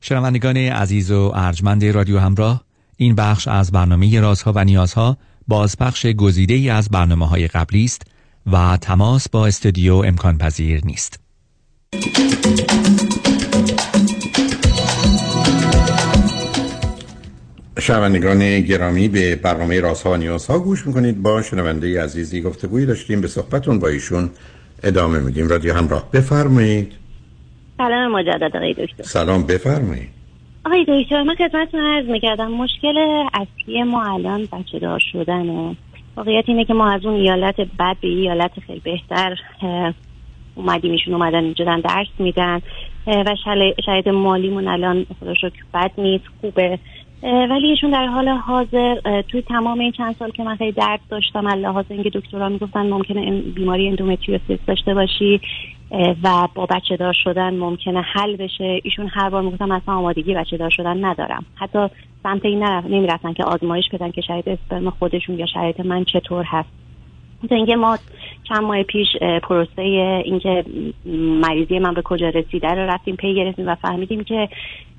شنوندگان 0.01 0.57
عزیز 0.57 1.11
و 1.11 1.31
ارجمند 1.35 1.85
رادیو 1.85 2.19
همراه 2.19 2.61
این 2.97 3.15
بخش 3.15 3.47
از 3.47 3.71
برنامه 3.71 4.19
رازها 4.19 4.51
و 4.55 4.63
نیازها 4.63 5.17
بازپخش 5.47 6.05
گزیده 6.05 6.53
ای 6.53 6.69
از 6.69 6.89
برنامه 6.89 7.27
های 7.27 7.47
قبلی 7.47 7.85
است 7.85 8.01
و 8.51 8.77
تماس 8.81 9.29
با 9.29 9.47
استودیو 9.47 9.95
امکان 9.95 10.37
پذیر 10.37 10.85
نیست. 10.85 11.20
شنوندگان 17.79 18.61
گرامی 18.61 19.07
به 19.07 19.35
برنامه 19.35 19.79
رازها 19.79 20.11
و 20.11 20.17
نیازها 20.17 20.59
گوش 20.59 20.87
می‌کنید. 20.87 21.21
با 21.21 21.41
شنونده 21.41 22.03
عزیزی 22.03 22.41
گفتگویی 22.41 22.85
داشتیم. 22.85 23.21
به 23.21 23.27
صحبتون 23.27 23.79
با 23.79 23.87
ایشون 23.87 24.29
ادامه 24.83 25.19
میدیم. 25.19 25.47
رادیو 25.47 25.73
همراه. 25.73 26.11
بفرمایید. 26.13 26.91
سلام 27.77 28.11
مجدد 28.11 28.57
آقای 28.57 28.73
دکتر. 28.73 29.03
سلام 29.03 29.43
بفرمایید. 29.43 30.09
آقای 30.65 30.85
دکتر 30.87 31.23
من 31.23 31.35
خدمتتون 31.35 31.79
عرض 31.79 32.05
می‌کردم. 32.05 32.51
مشکل 32.51 33.25
اصلی 33.33 33.83
ما 33.83 34.13
الان 34.13 34.45
بچه 34.51 34.79
دار 34.79 34.99
شدنه. 35.11 35.75
واقعیت 36.17 36.43
اینه 36.47 36.65
که 36.65 36.73
ما 36.73 36.91
از 36.91 37.05
اون 37.05 37.15
ایالت 37.15 37.55
بد 37.79 37.95
به 38.01 38.07
ایالت 38.07 38.51
خیلی 38.67 38.79
بهتر 38.79 39.35
اومدیم 40.55 40.91
ایشون 40.91 41.13
اومدن 41.13 41.43
اینجا 41.43 41.65
دارن 41.65 41.79
درس 41.79 42.07
میدن. 42.19 42.61
و 43.07 43.35
شاید 43.85 44.09
مالیمون 44.09 44.67
الان 44.67 45.05
خدا 45.19 45.33
بد 45.73 45.91
نیست 45.97 46.25
خوبه. 46.41 46.79
ولی 47.23 47.67
ایشون 47.67 47.91
در 47.91 48.07
حال 48.07 48.27
حاضر 48.27 49.21
توی 49.21 49.41
تمام 49.41 49.79
این 49.79 49.91
چند 49.91 50.15
سال 50.19 50.31
که 50.31 50.43
من 50.43 50.55
خیلی 50.55 50.71
درد 50.71 50.99
داشتم 51.09 51.47
لحاظ 51.47 51.85
اینکه 51.89 52.09
دکترها 52.09 52.49
می‌گفتن 52.49 52.89
ممکنه 52.89 53.21
این 53.21 53.41
بیماری 53.41 53.87
اندومتریوسیس 53.87 54.59
داشته 54.67 54.93
باشی 54.93 55.41
و 56.23 56.47
با 56.55 56.65
بچه 56.65 56.97
دار 56.97 57.13
شدن 57.23 57.53
ممکنه 57.53 58.01
حل 58.01 58.35
بشه. 58.35 58.79
ایشون 58.83 59.07
هر 59.13 59.29
بار 59.29 59.41
می‌گفتم 59.41 59.71
اصلا 59.71 59.93
آمادگی 59.93 60.33
بچه 60.33 60.57
دار 60.57 60.69
شدن 60.69 61.05
ندارم. 61.05 61.45
حتی 61.55 61.87
سمت 62.23 62.45
این 62.45 62.63
نمی‌رفتن 62.63 63.33
که 63.33 63.43
آزمایش 63.43 63.85
بدن 63.93 64.11
که 64.11 64.21
شاید 64.21 64.49
اسپرم 64.49 64.89
خودشون 64.89 65.39
یا 65.39 65.45
شرایط 65.45 65.79
من 65.79 66.03
چطور 66.03 66.43
هست. 66.47 66.69
اینکه 67.51 67.75
ما 67.75 67.97
چند 68.51 68.63
ماه 68.63 68.83
پیش 68.83 69.07
پروسه 69.43 69.81
اینکه 70.25 70.63
مریضی 71.41 71.79
من 71.79 71.93
به 71.93 72.01
کجا 72.01 72.29
رسیده 72.29 72.67
رو 72.67 72.89
رفتیم 72.89 73.15
پی 73.15 73.35
گرفتیم 73.35 73.67
و 73.67 73.75
فهمیدیم 73.75 74.23
که 74.23 74.49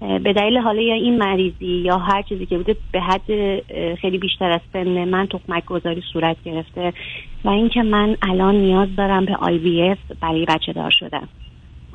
به 0.01 0.33
دلیل 0.33 0.59
حالا 0.59 0.83
یا 0.83 0.95
این 0.95 1.19
مریضی 1.19 1.67
یا 1.67 1.99
هر 1.99 2.23
چیزی 2.23 2.47
که 2.47 2.57
بوده 2.57 2.77
به 2.93 3.01
حد 3.01 3.27
خیلی 3.95 4.19
بیشتر 4.19 4.51
از 4.51 4.61
سن 4.73 5.05
من 5.05 5.27
تخمک 5.27 5.65
گذاری 5.65 6.03
صورت 6.13 6.37
گرفته 6.45 6.93
و 7.45 7.49
اینکه 7.49 7.83
من 7.83 8.17
الان 8.23 8.55
نیاز 8.55 8.89
دارم 8.97 9.25
به 9.25 9.37
آی 9.37 9.59
وی 9.59 9.83
اف 9.83 9.99
برای 10.21 10.45
بچه 10.45 10.73
دار 10.73 10.91
شدن. 10.91 11.29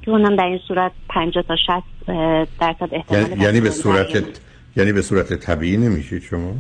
که 0.02 0.12
اونم 0.12 0.36
در 0.36 0.46
این 0.46 0.60
صورت 0.68 0.92
50 1.10 1.44
تا 1.44 1.56
60 1.56 1.70
اه، 2.08 2.48
درصد 2.60 2.90
احتمال 2.92 3.42
یعنی, 3.42 3.62
به 3.62 3.70
صورت 3.70 4.40
یعنی 4.76 4.94
به 4.94 5.02
صورت 5.02 5.34
طبیعی 5.34 5.78
نمیشید 5.78 6.22
شما؟ 6.22 6.54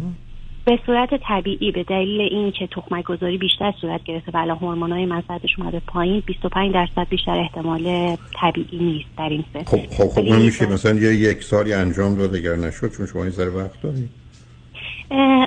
به 0.68 0.80
صورت 0.86 1.10
طبیعی 1.28 1.72
به 1.72 1.84
دلیل 1.84 2.22
اینکه 2.22 2.68
تخمک 2.68 3.06
گذاری 3.06 3.38
بیشتر 3.38 3.74
صورت 3.82 4.04
گرفته 4.04 4.32
و 4.32 4.38
الان 4.38 4.58
هورمونای 4.58 5.22
سطحش 5.28 5.60
اومده 5.60 5.82
پایین 5.88 6.24
25 6.26 6.74
درصد 6.74 7.10
بیشتر 7.10 7.40
احتمال 7.40 8.16
طبیعی 8.42 8.80
نیست 8.80 9.10
در 9.18 9.30
این 9.30 9.44
سن 9.54 9.64
خب 9.64 9.78
خب 9.78 10.08
خب 10.08 10.20
اون 10.20 10.42
میشه 10.42 10.66
مثلا 10.66 11.00
یه 11.00 11.16
یک 11.16 11.44
سالی 11.44 11.74
انجام 11.74 12.16
داد 12.16 12.36
اگر 12.36 12.56
نشد 12.56 12.92
چون 12.98 13.06
شما 13.06 13.22
این 13.24 13.32
ذره 13.32 13.50
وقت 13.50 13.82
دارید 13.82 14.10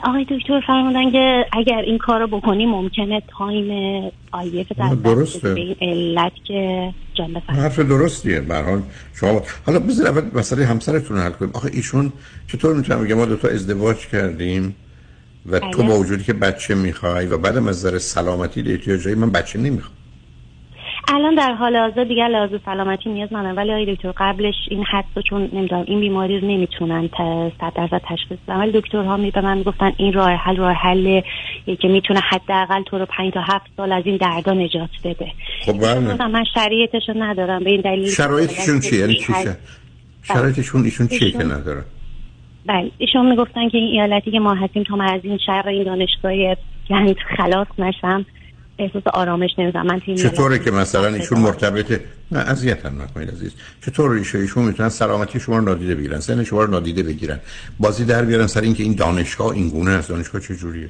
آقای 0.05 0.26
دکتر 0.30 0.60
فرمودن 0.66 1.10
که 1.10 1.44
اگر 1.52 1.78
این 1.78 1.98
کارو 1.98 2.26
بکنی 2.26 2.66
ممکنه 2.66 3.22
تایم 3.38 4.10
آیف 4.32 4.72
در 4.72 4.94
درسته. 4.94 5.55
به 5.55 5.60
این 5.60 5.76
علت 5.80 6.32
که 6.44 6.92
جان. 7.14 7.42
حرف 7.47 7.78
درستیه 7.78 8.40
به 8.40 8.55
هر 8.55 8.62
حال. 8.62 8.82
شما 9.14 9.42
حالا 9.66 9.78
بذار 9.78 10.06
اول 10.06 10.38
مسئله 10.38 10.66
همسرتون 10.66 11.16
رو 11.16 11.22
حل 11.22 11.30
کنیم. 11.30 11.51
آخه 11.55 11.70
ایشون 11.72 12.12
چطور 12.47 12.76
می‌تونم 12.76 13.05
بگم؟ 13.05 13.14
ما 13.14 13.24
دو 13.24 13.36
تا 13.36 13.48
ازدواج 13.48 14.06
کردیم. 14.06 14.74
و 15.47 15.59
تو 15.59 15.79
بله. 15.79 15.89
با 15.89 15.99
وجودی 15.99 16.25
که 16.25 16.33
بچه 16.33 16.75
می‌خوای 16.75 17.27
و 17.27 17.39
بعدم 17.39 17.69
از 17.69 17.87
نظر 17.87 17.99
سلامتی 17.99 18.73
احتیاجایی 18.73 19.17
من 19.17 19.31
بچه 19.31 19.59
نمی‌خوام. 19.59 19.97
الان 21.09 21.35
در 21.35 21.55
حال 21.55 21.77
حاضر 21.77 22.05
دیگه 22.05 22.29
لحاظ 22.29 22.51
سلامتی 22.65 23.11
نیاز 23.11 23.29
ندارم. 23.33 23.57
ولی 23.57 23.71
آقای 23.71 23.95
دکتر 23.95 24.12
قبلش 24.17 24.55
این 24.71 24.85
حدس 24.85 25.25
چون 25.29 25.51
نمی‌دونم 25.53 25.85
این 25.87 26.01
بیماری 26.01 26.41
رو 26.41 26.49
نمی‌تونن 26.49 27.09
تا 27.09 27.53
صد 27.61 27.73
درصد 27.75 28.03
تشخیص 28.09 28.39
بدن. 28.47 28.57
ولی 28.57 28.73
دکترها 28.81 29.17
می 29.17 29.31
به 29.31 29.41
من 29.41 29.59
می‌گفتن 29.59 29.93
این 29.97 30.12
راه 30.12 30.31
حل 30.31 30.57
راه 30.57 30.73
حل 30.73 31.21
که 31.67 31.89
می‌تونه 31.89 32.21
حداقل 32.21 32.83
تو 32.83 32.99
رو 32.99 33.07
5 33.07 33.33
تا 33.33 33.41
7 33.41 33.67
سال 33.77 33.93
از 33.93 34.03
این 34.07 34.17
دردا 34.17 34.53
نجات 34.53 34.91
بده. 35.05 35.33
خب 35.65 35.81
بله. 35.81 36.27
من 36.27 36.45
شرایطش 36.55 37.09
رو 37.09 37.23
ندارم. 37.23 37.65
به 37.65 37.71
این 37.71 37.81
دلیل 37.81 38.11
شرایطشون 38.11 38.81
چیه؟ 38.81 39.01
یعنی 39.01 39.15
چی 39.15 39.33
شرایطشون 40.23 40.85
ایشون 40.85 41.07
چیه 41.07 41.31
که 41.31 41.45
نداره 41.45 41.85
بله 42.66 42.91
ایشون 42.99 43.31
می‌گفتن 43.31 43.69
که 43.69 43.78
این 43.78 44.01
ایالتی 44.01 44.31
که 44.31 44.39
ما 44.39 44.55
هستیم 44.55 44.82
تا 44.82 44.97
من 44.97 45.15
از 45.15 45.20
این 45.24 45.39
شر 45.47 45.69
این 45.69 45.85
دانشگاه 45.85 46.57
گند 46.89 47.16
خلاص 47.37 47.66
نشم 47.78 48.27
احساس 48.78 49.03
آرامش 49.15 49.51
نمی‌دونم 49.59 49.87
من 49.87 50.01
این 50.07 50.16
چطوره 50.16 50.59
که 50.59 50.70
مثلا 50.70 51.09
ایشون 51.09 51.41
مرتبطه 51.41 52.01
نه 52.32 52.39
اذیتم 52.39 53.03
نکنید 53.03 53.31
عزیز. 53.31 53.57
چطور 53.87 54.11
ایشون؟ 54.11 54.41
ایشون 54.41 54.65
می‌تونن 54.65 54.89
سلامتی 54.89 55.41
شما 55.41 55.57
رو 55.57 55.65
نادیده 55.65 55.95
بگیرن 55.95 56.20
سن 56.20 56.45
شما 56.45 56.62
رو 56.65 56.70
نادیده 56.70 57.03
بگیرن. 57.03 57.41
بازی 57.81 58.05
در 58.05 58.24
بیارن 58.24 58.47
سر 58.47 58.61
اینکه 58.61 58.82
این 58.82 58.95
دانشگاه 58.95 59.53
این 59.53 59.69
گونه 59.69 59.91
است. 59.91 60.09
دانشگاه 60.09 60.41
چه 60.41 60.57
جوریه 60.57 60.89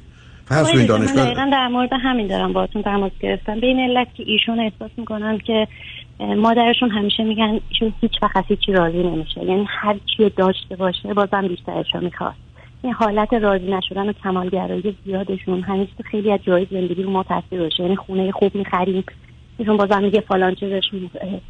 کنید 0.50 0.64
دکتر، 0.64 0.78
من 0.78 0.86
دانشگاه 0.86 1.24
دقیقا 1.24 1.48
در 1.52 1.68
مورد 1.68 1.90
همین 2.02 2.26
دارم 2.26 2.52
باهاتون 2.52 2.82
تماس 2.82 3.12
گرفتم. 3.20 3.60
به 3.60 3.66
این 3.66 3.80
علت 3.80 4.14
که 4.14 4.24
ایشون 4.26 4.60
احساس 4.60 4.90
می‌کنن 4.96 5.38
که 5.38 5.68
مادرشون 6.20 6.90
همیشه 6.90 7.24
میگن 7.24 7.60
ایشون 7.68 7.92
هیچ 8.00 8.12
وقت 8.22 8.36
از 8.36 8.44
راضی 8.68 9.02
نمیشه. 9.02 9.44
یعنی 9.44 9.66
هر 9.68 9.96
چی 10.16 10.30
داشته 10.30 10.76
باشه 10.76 11.14
بازم 11.14 11.48
بیشترش 11.48 11.94
رو 11.94 12.00
می‌خواد. 12.00 12.34
این 12.82 12.92
حالت 12.92 13.32
راضی 13.32 13.66
نشدن 13.72 14.08
و 14.08 14.12
کمالگرایی 14.12 14.96
زیادشون 15.04 15.62
همیشه 15.62 16.02
خیلی 16.04 16.32
از 16.32 16.40
جای 16.42 16.66
زندگی 16.70 17.02
رو 17.02 17.10
ما 17.10 17.22
تاثیر 17.22 17.60
باشه. 17.60 17.82
یعنی 17.82 17.96
خونه 17.96 18.32
خوب 18.32 18.54
می‌خریم 18.54 19.04
ایشون 19.58 19.76
بازم 19.76 20.02
میگه 20.02 20.20
فلان 20.20 20.54
چیزش 20.54 20.90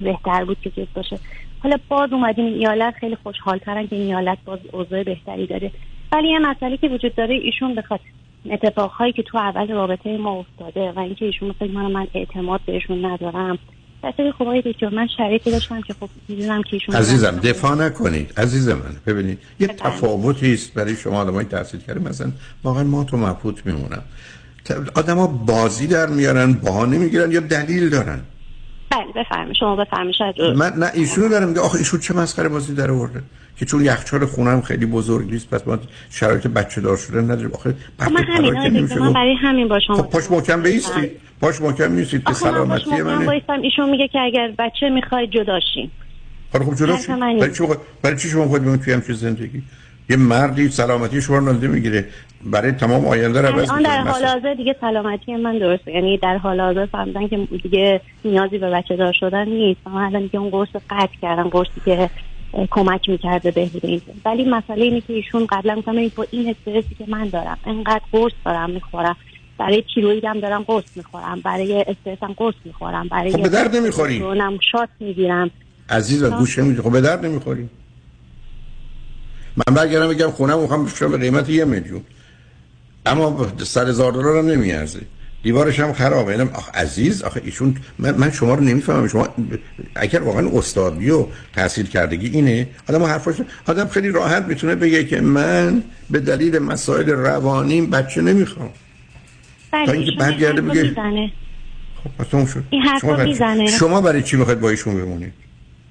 بهتر 0.00 0.44
بود 0.44 0.60
که 0.60 0.70
چیز 0.70 0.86
باشه. 0.94 1.18
حالا 1.62 1.76
باز 1.88 2.12
اومدیم 2.12 2.44
این 2.44 2.54
ایالت 2.54 2.94
خیلی 2.94 3.16
خوشحالترن 3.16 3.86
که 3.86 3.96
این 3.96 4.06
ایالت 4.06 4.38
باز 4.44 4.58
اوضاع 4.72 5.02
بهتری 5.02 5.46
داره. 5.46 5.70
ولی 6.12 6.28
یه 6.28 6.38
مسئله 6.38 6.76
که 6.76 6.88
وجود 6.88 7.14
داره 7.14 7.34
ایشون 7.34 7.74
بخواد 7.74 8.00
اتفاقهایی 8.50 9.12
که 9.12 9.22
تو 9.22 9.38
اول 9.38 9.68
رابطه 9.68 10.18
ما 10.18 10.38
افتاده 10.38 10.92
و 10.92 10.98
اینکه 10.98 11.26
ایشون 11.26 11.52
فکر 11.52 11.70
من 11.70 12.06
اعتماد 12.14 12.60
بهشون 12.66 13.04
ندارم 13.04 13.58
خب 14.02 14.42
آقای 14.42 14.62
دکتر 14.66 14.88
من 14.88 15.08
شرایطی 15.16 15.50
داشتم 15.50 15.80
که 15.80 15.94
خب 16.00 16.08
می‌دونم 16.28 16.62
که 16.62 16.68
ایشون 16.72 16.94
عزیزم 16.94 17.30
دفاع 17.30 17.74
نکنید. 17.74 18.32
عزیز 18.36 18.68
من 18.68 18.96
ببینید 19.06 19.38
یه 19.60 19.66
تفاوتی 19.66 20.54
است 20.54 20.74
برای 20.74 20.96
شما. 20.96 21.20
آدمای 21.20 21.44
تحصیل 21.44 21.80
کرده 21.80 22.00
مثلا 22.00 22.32
واقعا 22.64 22.84
ما 22.84 23.04
تو 23.04 23.16
مبهوت 23.16 23.66
میمونم. 23.66 24.02
آدما 24.94 25.26
بازی 25.26 25.86
در 25.86 26.06
میارن 26.06 26.52
بهانه 26.52 26.98
می‌گیرن 26.98 27.32
یا 27.32 27.40
دلیل 27.40 27.88
دارن؟ 27.88 28.20
بله 28.90 29.24
بفرمایید. 29.24 29.56
شما 29.60 29.76
بفرمایید. 29.76 30.40
من 30.56 30.72
نه 30.76 30.90
ایشونو 30.94 31.28
دارم 31.28 31.48
میگه 31.48 31.60
آخه 31.60 31.78
ایشون 31.78 32.00
چه 32.00 32.14
مسخره 32.14 32.48
بازی 32.48 32.74
در 32.74 32.90
آورده؟ 32.90 33.22
که 33.56 33.64
چون 33.66 33.84
یخچال 33.84 34.26
خونم 34.26 34.60
خیلی 34.60 34.86
بزرگ 34.86 35.30
نیست 35.30 35.50
پس 35.50 35.68
ما 35.68 35.78
شرایط 36.10 36.46
بچه 36.46 36.80
دار 36.80 36.96
شدن 36.96 37.24
نداریم. 37.24 37.50
آخه 37.54 37.74
خب 37.98 38.12
من 38.12 38.24
همین 38.24 38.54
من 38.98 39.12
برای 39.12 39.34
همین 39.34 39.68
با 39.68 39.80
شما 39.80 39.96
خب 39.96 40.10
پاش 40.10 40.30
محکم 40.30 40.62
بیستید 40.62 41.10
پاش 41.40 41.60
محکم 41.60 41.92
نیستید 41.92 42.24
که 42.24 42.28
من 42.28 42.34
سلامتی 42.34 42.90
محکم 42.90 43.02
منه. 43.02 43.26
بایستم 43.26 43.60
ایشون 43.62 43.90
میگه 43.90 44.08
که 44.08 44.18
اگر 44.18 44.52
بچه 44.58 44.88
می‌خوای 44.88 45.26
جداشیم 45.26 45.90
حالا 46.52 46.64
خب 46.64 46.74
جدا 46.74 46.92
حرف 46.92 47.02
شید. 47.02 47.10
من 47.10 47.26
نیست. 47.26 47.40
برای 47.40 47.54
چی 47.54 47.80
برای 48.02 48.16
چی 48.16 48.28
شما 48.28 48.48
خود 48.48 48.60
میمونید 48.60 48.84
توی 48.84 48.92
همچین 48.92 49.14
زندگی؟ 49.14 49.62
یه 50.10 50.16
مردی 50.16 50.68
سلامتی 50.68 51.22
شما 51.22 51.38
رو 51.38 51.44
نادیده 51.44 51.68
می‌گیره. 51.68 52.04
برای 52.44 52.72
تمام 52.72 53.06
آینده 53.06 53.40
رو 53.40 53.48
عوض 53.48 53.70
الان 53.70 53.82
در. 53.82 54.00
حال. 54.00 54.24
حاضر 54.24 54.54
دیگه 54.54 54.76
سلامتی 54.80 55.36
من 55.36 55.58
درسته. 55.58 55.92
یعنی 55.92 56.18
در 56.18 56.36
حال 56.36 56.60
حاضر 56.60 56.86
فهمیدن 56.86 57.28
که 57.28 57.48
دیگه 57.62 58.00
نیازی 58.24 58.58
به 58.58 58.70
بچه 58.70 58.96
دار 58.96 59.12
شدن 59.20 59.48
نیست. 59.48 59.80
من 59.86 60.02
الان 60.02 60.22
دیگه 60.22 60.38
اون 60.38 60.50
قرص 60.50 60.68
رو 60.74 60.80
قطع 60.90 61.12
کردم 61.22 61.48
قرصی 61.48 61.80
که 61.84 62.10
کمک 62.70 63.08
می‌کرده 63.08 63.50
بهبود 63.50 63.86
این 63.86 64.00
ولی 64.24 64.44
مسئله 64.44 64.84
اینه 64.84 65.00
که 65.00 65.12
ایشون 65.12 65.46
قبلا 65.46 65.80
ببین 65.86 66.10
تو 66.10 66.26
این 66.30 66.48
استرسی 66.48 66.94
که 66.98 67.04
من 67.08 67.28
دارم 67.28 67.58
انقدر 67.64 68.00
قرص 68.12 68.32
دارم 68.44 68.70
می‌خورم. 68.70 69.16
برای 69.58 69.84
تیرویدم 69.94 70.40
دارم 70.40 70.62
قرص 70.62 70.84
می‌خورم 70.96 71.40
برای 71.40 71.84
استرسم 71.88 72.32
قرص 72.36 72.54
می‌خورم 72.64 73.08
برای 73.08 73.32
خب 73.32 73.42
به 73.42 73.48
درد 73.48 73.76
نمی‌خوری. 73.76 74.24
شات 74.72 74.88
می‌گیرم. 75.00 75.50
عزیز 75.88 76.22
و 76.22 76.30
گوش 76.30 76.58
نمیدی. 76.58 76.82
خب 76.82 76.92
به 76.92 77.00
درد 77.00 77.26
نمی‌خوری 77.26 77.68
من 79.56 79.74
برگردم 79.74 80.08
بگم 80.08 80.30
خونم 80.30 80.58
می‌خوام 80.58 80.88
به 81.10 81.18
قیمت 81.18 81.48
یه 81.48 81.64
میلیون. 81.64 82.04
اما 83.06 83.46
صد 83.58 83.88
هزار 83.88 84.12
دلار 84.12 84.38
هم 84.38 84.46
نمیارزه. 84.46 85.00
دیوارش 85.42 85.80
هم 85.80 85.92
خرابه 85.92 86.32
اینم 86.32 86.48
آخ 86.54 86.70
عزیز 86.74 87.22
آخه 87.22 87.40
ایشون 87.44 87.76
من, 87.98 88.14
من 88.14 88.30
شما 88.30 88.54
رو 88.54 88.60
نمی‌فهمم. 88.64 89.08
شما 89.08 89.28
اگر 89.94 90.20
واقعا 90.20 90.48
استادی 90.58 91.10
و 91.10 91.26
تحصیل 91.54 91.86
کردگی 91.86 92.28
اینه 92.28 92.68
آدم 92.88 93.02
حرفاش 93.02 93.34
آدم 93.66 93.88
خیلی 93.88 94.08
راحت 94.08 94.44
می‌تونه 94.44 94.74
بگه 94.74 95.04
که 95.04 95.20
من 95.20 95.82
به 96.10 96.20
دلیل 96.20 96.58
مسائل 96.58 97.10
روانیم 97.10 97.90
بچه 97.90 98.22
نمی‌خوام. 98.22 98.70
بله 99.72 99.86
تا 99.86 99.92
اینکه 99.92 100.10
ایشون 100.10 100.22
این 100.22 100.30
برگرده 100.30 100.62
حرفو 100.62 100.80
بگه- 100.80 101.30
تموم 102.30 102.46
شد. 102.46 102.64
این 102.70 102.82
حرفا 102.82 103.16
می‌زنه. 103.24 103.66
شما 103.66 104.00
برای 104.00 104.22
چی 104.22 104.36
می‌خواید 104.36 104.60
با 104.60 104.70
ایشون 104.70 104.94
بمونید؟ 104.94 105.32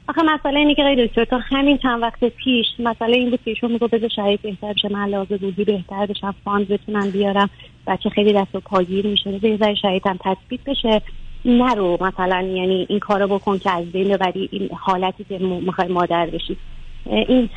آخه 0.10 0.22
مسئله 0.22 0.60
اینه 0.60 0.76
که 0.76 0.82
آقای 0.82 1.08
دکتر 1.08 1.26
تا 1.26 1.38
همین 1.38 1.78
چند 1.78 2.02
وقت 2.02 2.24
پیش 2.24 2.66
مسئله 2.80 3.18
این 3.18 3.30
بود 3.30 3.40
که 3.46 3.50
ایشون 3.50 3.72
می‌گفت 3.72 3.96
بذار 3.96 4.10
شرایط 4.10 4.42
بهتر 4.42 4.74
بشه 4.74 4.90
من 4.92 5.10
لحاظ 5.10 5.28
روحی 5.32 5.64
بهتر 5.64 6.06
بشم 6.06 6.36
fund 6.44 6.68
بتونم 6.68 7.10
بیارم. 7.10 7.50
بچه 7.88 8.10
خیلی 8.10 8.34
دست 8.34 8.56
و 8.56 8.60
پاگیر 8.60 9.08
میشه 9.08 9.32
بذار 9.32 9.58
ذره 9.58 9.76
شرایطم 9.76 10.20
تثبیت 10.26 10.60
بشه. 10.66 11.02
نرو 11.46 11.98
مثلا 12.02 12.42
یعنی 12.42 12.86
این 12.90 13.00
کارو 13.00 13.28
بکن 13.28 13.58
که 13.58 13.72
از 13.72 13.86
بین 13.86 14.08
ببری 14.08 14.50
این 14.52 14.70
حالتی 14.80 15.26
که 15.30 15.38
می‌خوای 15.38 15.88
مادر 15.88 16.26
بشی. 16.26 16.58
این 17.06 17.50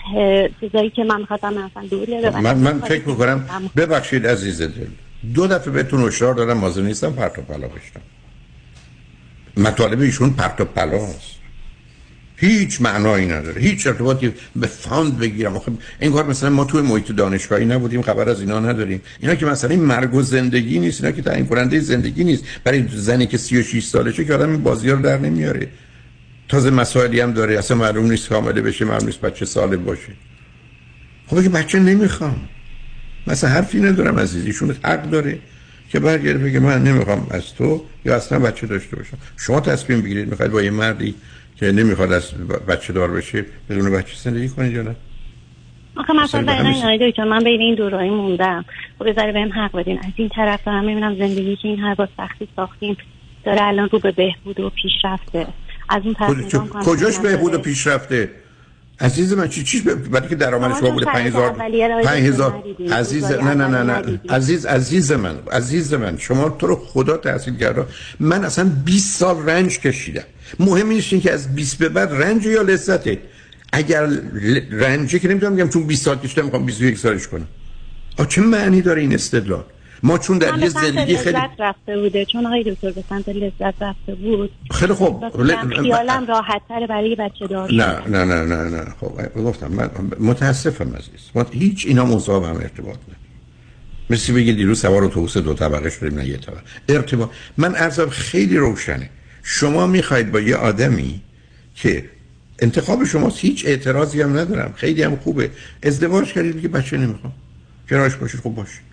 چیزایی 0.60 0.90
که 0.90 1.04
من 1.04 1.20
می‌خواستم 1.20 1.54
مثلا 1.54 1.86
دور 1.90 2.06
ببرم. 2.06 2.42
من 2.42 2.58
من 2.58 2.80
فکر 2.80 3.08
می‌کنم 3.08 3.44
ببخشید 3.76 4.26
عزیز 4.26 4.62
دل. 4.62 4.86
دو 5.34 5.46
دفعه 5.46 5.72
بهتون 5.72 6.02
هشدار 6.08 6.34
دادم 6.34 6.58
حاضر 6.58 6.82
نیستم 6.82 7.12
پرت 7.12 7.38
و 7.38 7.42
پلا 7.42 7.68
بشنوم 7.68 8.00
مطالب 9.56 10.00
ایشون 10.00 10.30
پرت 10.30 10.60
و 10.60 10.64
پلاست 10.64 11.31
هیچ 12.42 12.80
معنایی 12.80 13.26
نداره. 13.26 13.62
هیچ 13.62 13.86
ارتباطی 13.86 14.32
به 14.56 14.66
فاند 14.66 15.18
بگیرم. 15.18 15.56
آخه 15.56 15.72
این 16.00 16.12
کار 16.12 16.26
مثلا 16.26 16.50
ما 16.50 16.64
توی 16.64 16.82
محیط 16.82 17.12
دانشگاهی 17.12 17.64
نبودیم 17.64 18.02
خبر 18.02 18.28
از 18.28 18.40
اینا 18.40 18.60
نداریم. 18.60 19.00
اینا 19.20 19.34
که 19.34 19.46
مثلا 19.46 19.70
این 19.70 19.80
مرگ 19.80 20.14
و 20.14 20.22
زندگی 20.22 20.78
نیست 20.78 21.04
اینا 21.04 21.16
که 21.16 21.22
تعیین 21.22 21.46
کننده 21.46 21.80
زندگی 21.80 22.24
نیست. 22.24 22.44
برای 22.64 22.84
زنی 22.94 23.26
که 23.26 23.38
36 23.38 23.84
سالشه 23.84 24.24
که 24.24 24.34
آدم 24.34 24.50
این 24.50 24.62
بازی 24.62 24.90
رو 24.90 25.02
در 25.02 25.18
نمیاره. 25.18 25.68
تازه 26.48 26.70
مسائلی 26.70 27.20
هم 27.20 27.32
داره. 27.32 27.58
اصلا 27.58 27.76
معلوم 27.76 28.10
نیست 28.10 28.28
کامله 28.28 28.62
بشه 28.62 28.84
معلوم 28.84 29.06
نیست 29.06 29.20
بچه 29.20 29.44
سالم 29.44 29.84
باشه. 29.84 30.12
خب 31.26 31.42
که 31.42 31.48
بچه 31.48 31.78
نمی‌خوام. 31.78 32.36
مثلا 33.26 33.50
حرفی 33.50 33.80
ندارم 33.80 34.18
عزیز. 34.18 34.46
ایشون 34.46 34.76
حق 34.82 35.10
داره 35.10 35.38
که 35.88 36.00
برگرده 36.00 36.44
بگه 36.44 36.60
من 36.60 36.82
نمی‌خوام 36.84 37.26
از 37.30 37.42
تو 37.58 37.84
یا 38.04 38.16
اصلا 38.16 38.38
بچه 38.38 38.66
داشته 38.66 38.96
باشم. 38.96 39.16
شما 39.36 39.60
تصمیم 39.60 40.00
بگیرید. 40.00 40.28
می‌خواید 40.28 40.52
با 40.52 40.62
یه 40.62 40.70
مردی 40.70 41.14
که 41.62 41.72
نمی‌خواد 41.72 42.12
از 42.12 42.34
بچه 42.68 42.92
دار 42.92 43.10
بشه 43.10 43.44
بدون 43.70 43.92
بچه 43.92 44.16
زندگی 44.16 44.48
کنید 44.48 44.72
یا 44.72 44.82
نه؟ 44.82 44.96
آخه 45.96 46.12
مثلا 46.12 46.42
برای 46.42 46.74
این 46.74 46.84
آیده 46.84 47.12
چون 47.12 47.28
من 47.28 47.44
بین 47.44 47.60
این 47.60 47.74
دورایی 47.74 48.10
موندم. 48.10 48.64
و 49.00 49.04
بذاره 49.04 49.32
بهم 49.32 49.52
حق 49.52 49.76
بدین. 49.76 49.98
از 49.98 50.12
این 50.16 50.28
طرف 50.28 50.64
دارم 50.66 50.84
می‌بینم 50.84 51.18
زندگی 51.18 51.56
که 51.56 51.68
این 51.68 51.78
هر 51.78 51.94
با 51.94 52.08
سختی 52.16 52.48
ساختیم 52.56 52.96
داره 53.44 53.62
الان 53.62 53.88
رو 53.92 53.98
به 53.98 54.12
بهبود 54.12 54.60
و 54.60 54.70
پیشرفته. 54.70 55.46
از 55.88 56.02
اون 56.04 56.14
طرف 56.14 56.54
کجاش 56.84 57.18
بهبود 57.18 57.54
و 57.54 57.58
پیشرفته؟ 57.58 58.30
عزیز 59.02 59.32
من 59.32 59.48
چی 59.48 59.62
چیز 59.62 59.82
برای 59.84 60.28
که 60.28 60.34
درآمد 60.34 60.78
شما 60.80 60.90
بوده 60.90 61.06
5000 61.06 61.52
5000 62.02 62.64
عزیز 62.92 63.24
نه 63.24 63.54
نه 63.54 63.66
نه 63.66 63.82
نه. 63.82 64.20
عزیز 64.28 64.66
عزیز 64.66 65.12
من 65.12 65.36
عزیز 65.52 65.94
من 65.94 66.18
شما 66.18 66.48
تو 66.48 66.66
رو 66.66 66.76
خدا 66.76 67.16
تحصیل 67.16 67.56
کرده 67.56 67.86
من 68.20 68.44
اصلا 68.44 68.70
20 68.84 69.18
سال 69.18 69.46
رنج 69.46 69.78
کشیدم. 69.78 70.22
مهم 70.58 70.88
نیست 70.88 71.08
که 71.22 71.32
از 71.32 71.54
20 71.54 71.78
به 71.78 71.88
بعد 71.88 72.12
رنج 72.12 72.46
یا 72.46 72.62
لذته 72.62 73.18
اگر 73.72 74.08
رنجه 74.70 75.18
که 75.18 75.28
نمی‌تونم 75.28 75.56
بگم 75.56 75.68
چون 75.68 75.86
20 75.86 76.04
سال 76.04 76.18
کشیدم 76.18 76.44
می‌خوام 76.44 76.66
21 76.66 76.98
سالش 76.98 77.28
کنم. 77.28 77.46
آ 78.18 78.24
چه 78.24 78.40
معنی 78.40 78.82
داره 78.82 79.00
این 79.00 79.14
استدلال؟ 79.14 79.64
ما 80.02 80.18
چون 80.18 80.38
در 80.38 80.58
یه 80.58 80.68
زندگی 80.68 81.16
خیلی 81.16 81.38
لذت 81.38 81.50
رفته 81.58 81.98
بوده. 81.98 82.24
چون 82.24 82.46
آقای 82.46 82.64
دکتر 82.72 82.90
به 82.90 83.04
سمت 83.08 83.28
لذت 83.28 83.82
رفته 83.82 84.14
بود. 84.14 84.50
خیلی 84.70 84.92
خوب. 84.92 85.28
خیالم 85.82 86.26
راحت 86.26 86.62
تر 86.68 86.86
برای 86.86 87.16
بچه 87.16 87.46
دار 87.46 87.72
نه 87.72 88.08
نه 88.08 88.24
نه 88.24 88.44
نه 88.44 88.70
نه. 88.70 88.84
خب 89.00 89.34
گفتم 89.36 89.72
من 89.72 89.90
متاسفم 90.20 90.88
عزیز. 90.96 91.30
ما 91.34 91.46
هیچ 91.50 91.86
اینا 91.86 92.04
مصاب 92.04 92.44
هم 92.44 92.56
ارتباط 92.56 92.96
نه 93.08 93.14
مثل 94.10 94.32
بگید 94.32 94.56
دیروز 94.56 94.80
سوار 94.80 95.04
اتوبوس 95.04 95.36
دو 95.36 95.54
طبقه 95.54 95.90
شدیم 95.90 96.18
نه 96.18 96.28
یه 96.28 96.36
طبقه. 96.36 96.60
ارتباط. 96.88 97.30
من 97.56 97.74
ارزم 97.74 98.08
خیلی 98.08 98.56
روشنه. 98.56 99.10
شما 99.42 99.86
می‌خواید 99.86 100.32
با 100.32 100.40
یه 100.40 100.56
آدمی 100.56 101.20
که 101.74 102.04
انتخاب 102.58 103.04
شما 103.04 103.28
هیچ 103.36 103.66
اعتراضی 103.66 104.22
هم 104.22 104.38
ندارم. 104.38 104.72
خیلی 104.76 105.02
هم 105.02 105.16
خوبه. 105.16 105.50
ازدواج 105.82 106.32
کردید 106.32 106.62
که 106.62 106.68
بچه 106.68 106.96
نمی‌خوام. 106.96 107.32
کنارش 107.90 108.14
باشید 108.14 108.40
خوب 108.40 108.54
باشید 108.54 108.91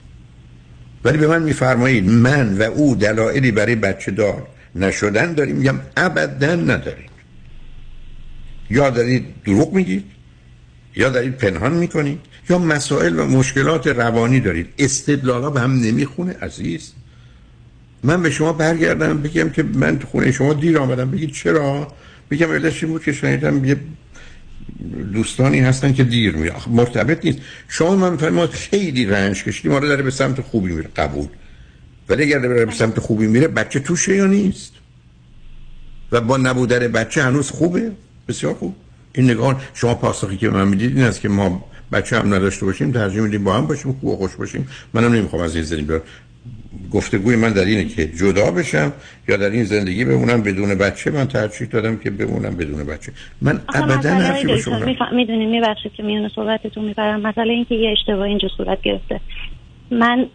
ولی 1.04 1.18
به 1.18 1.28
من 1.28 1.44
میفرمایید 1.44 2.10
من 2.10 2.58
و 2.58 2.64
او 2.64 2.96
دلایلی 2.96 3.52
برای 3.52 3.76
بچه 3.76 4.12
دار 4.12 4.48
نشدن 4.76 5.34
داریم 5.34 5.56
میگم 5.56 5.80
ابدا 5.98 6.56
نداریم. 6.56 7.10
یا 8.70 8.90
دارید 8.90 9.26
دروغ 9.46 9.74
میگید 9.74 10.04
یا 10.96 11.10
دارید 11.10 11.38
پنهان 11.38 11.74
می‌کنید 11.74 12.20
یا 12.50 12.60
مسائل 12.60 13.20
و 13.20 13.26
مشکلات 13.26 13.88
روانی 13.88 14.40
دارید. 14.40 14.68
استدلالا 14.78 15.50
به 15.50 15.60
هم 15.60 15.80
نمی‌خونه 15.80 16.36
عزیز. 16.42 16.94
من 18.04 18.22
به 18.22 18.30
شما 18.30 18.54
برگردم 18.54 19.22
بگم 19.22 19.50
که 19.50 19.64
من 19.64 20.00
تو 20.00 20.08
خونه 20.08 20.32
شما 20.32 20.54
دیر 20.54 20.78
آمدم. 20.78 21.12
بگید 21.12 21.32
چرا؟ 21.32 21.88
بگم 22.32 22.52
علتش 22.52 22.86
بود 22.86 23.04
که 23.04 23.14
شنیدم 23.14 23.66
یه 23.66 23.78
دوستانی 25.14 25.60
هستن 25.60 25.94
که 25.94 26.04
دیر 26.04 26.36
میره. 26.36 26.54
مرتبط 26.68 27.26
نیست. 27.26 27.40
شما 27.68 27.96
من 27.96 28.18
فرماد 28.18 28.50
خیلی 28.50 29.06
رنج 29.06 29.44
کشیدیم. 29.44 29.72
آره 29.72 29.88
داره 29.88 30.04
به 30.04 30.12
سمت 30.12 30.42
خوبی 30.42 30.74
میره. 30.74 30.90
قبول. 30.96 31.28
ولی 32.10 32.24
اگر 32.24 32.40
داره 32.40 32.66
به 32.66 32.72
سمت 32.72 33.00
خوبی 33.00 33.28
میره 33.28 33.48
بچه 33.48 33.80
توشه 33.80 34.16
یا 34.16 34.26
نیست؟ 34.26 34.74
و 36.12 36.22
با 36.22 36.38
نبودن 36.38 36.88
بچه 36.88 37.24
هنوز 37.24 37.50
خوبه؟ 37.50 37.92
بسیار 38.28 38.54
خوب. 38.54 38.76
این 39.14 39.32
نگاه 39.32 39.62
شما 39.74 39.96
پاسخی 39.96 40.38
که 40.38 40.50
من 40.50 40.68
می‌دید 40.68 40.98
این 40.98 41.06
است 41.06 41.22
که 41.22 41.30
ما 41.30 41.66
بچه 41.92 42.20
هم 42.20 42.34
نداشته 42.34 42.66
باشیم 42.66 42.92
ترجیح 42.92 43.22
میدیم 43.22 43.44
با 43.44 43.54
هم 43.54 43.68
باشیم 43.68 43.94
خوب 43.94 44.04
و 44.04 44.16
خوش 44.16 44.36
باشیم. 44.36 44.68
منم 44.94 45.14
نمی‌خوام 45.14 45.42
از 45.42 45.56
این 45.56 45.64
زندگی 45.64 46.00
گفتگوی 46.94 47.36
من 47.36 47.54
در 47.54 47.66
اینه 47.66 47.86
که 47.86 48.08
جدا 48.08 48.52
بشم 48.52 48.94
یا 49.28 49.38
در 49.38 49.50
این 49.50 49.64
زندگی 49.64 50.06
بمونم 50.06 50.42
بدون 50.42 50.76
بچه. 50.76 51.12
من 51.12 51.28
ترجیح 51.28 51.68
دادم 51.68 51.98
که 51.98 52.10
بمونم 52.10 52.56
بدون 52.56 52.84
بچه. 52.84 53.12
من 53.42 53.62
ابدا 53.76 54.10
حرفی 54.10 54.58
شما 54.58 54.80
می‌دونیم 55.12 55.50
میبخشید 55.50 55.94
که 55.94 56.04
میون 56.04 56.30
صحبتتون 56.36 56.86
می‌برم 56.86 57.22
مثلا 57.22 57.44
اینکه 57.44 57.76
یه 57.76 57.92
اشتباه 57.92 58.22
اینجا 58.22 58.48
صورت 58.58 58.82
گرفته. 58.82 59.20
من 59.92 60.26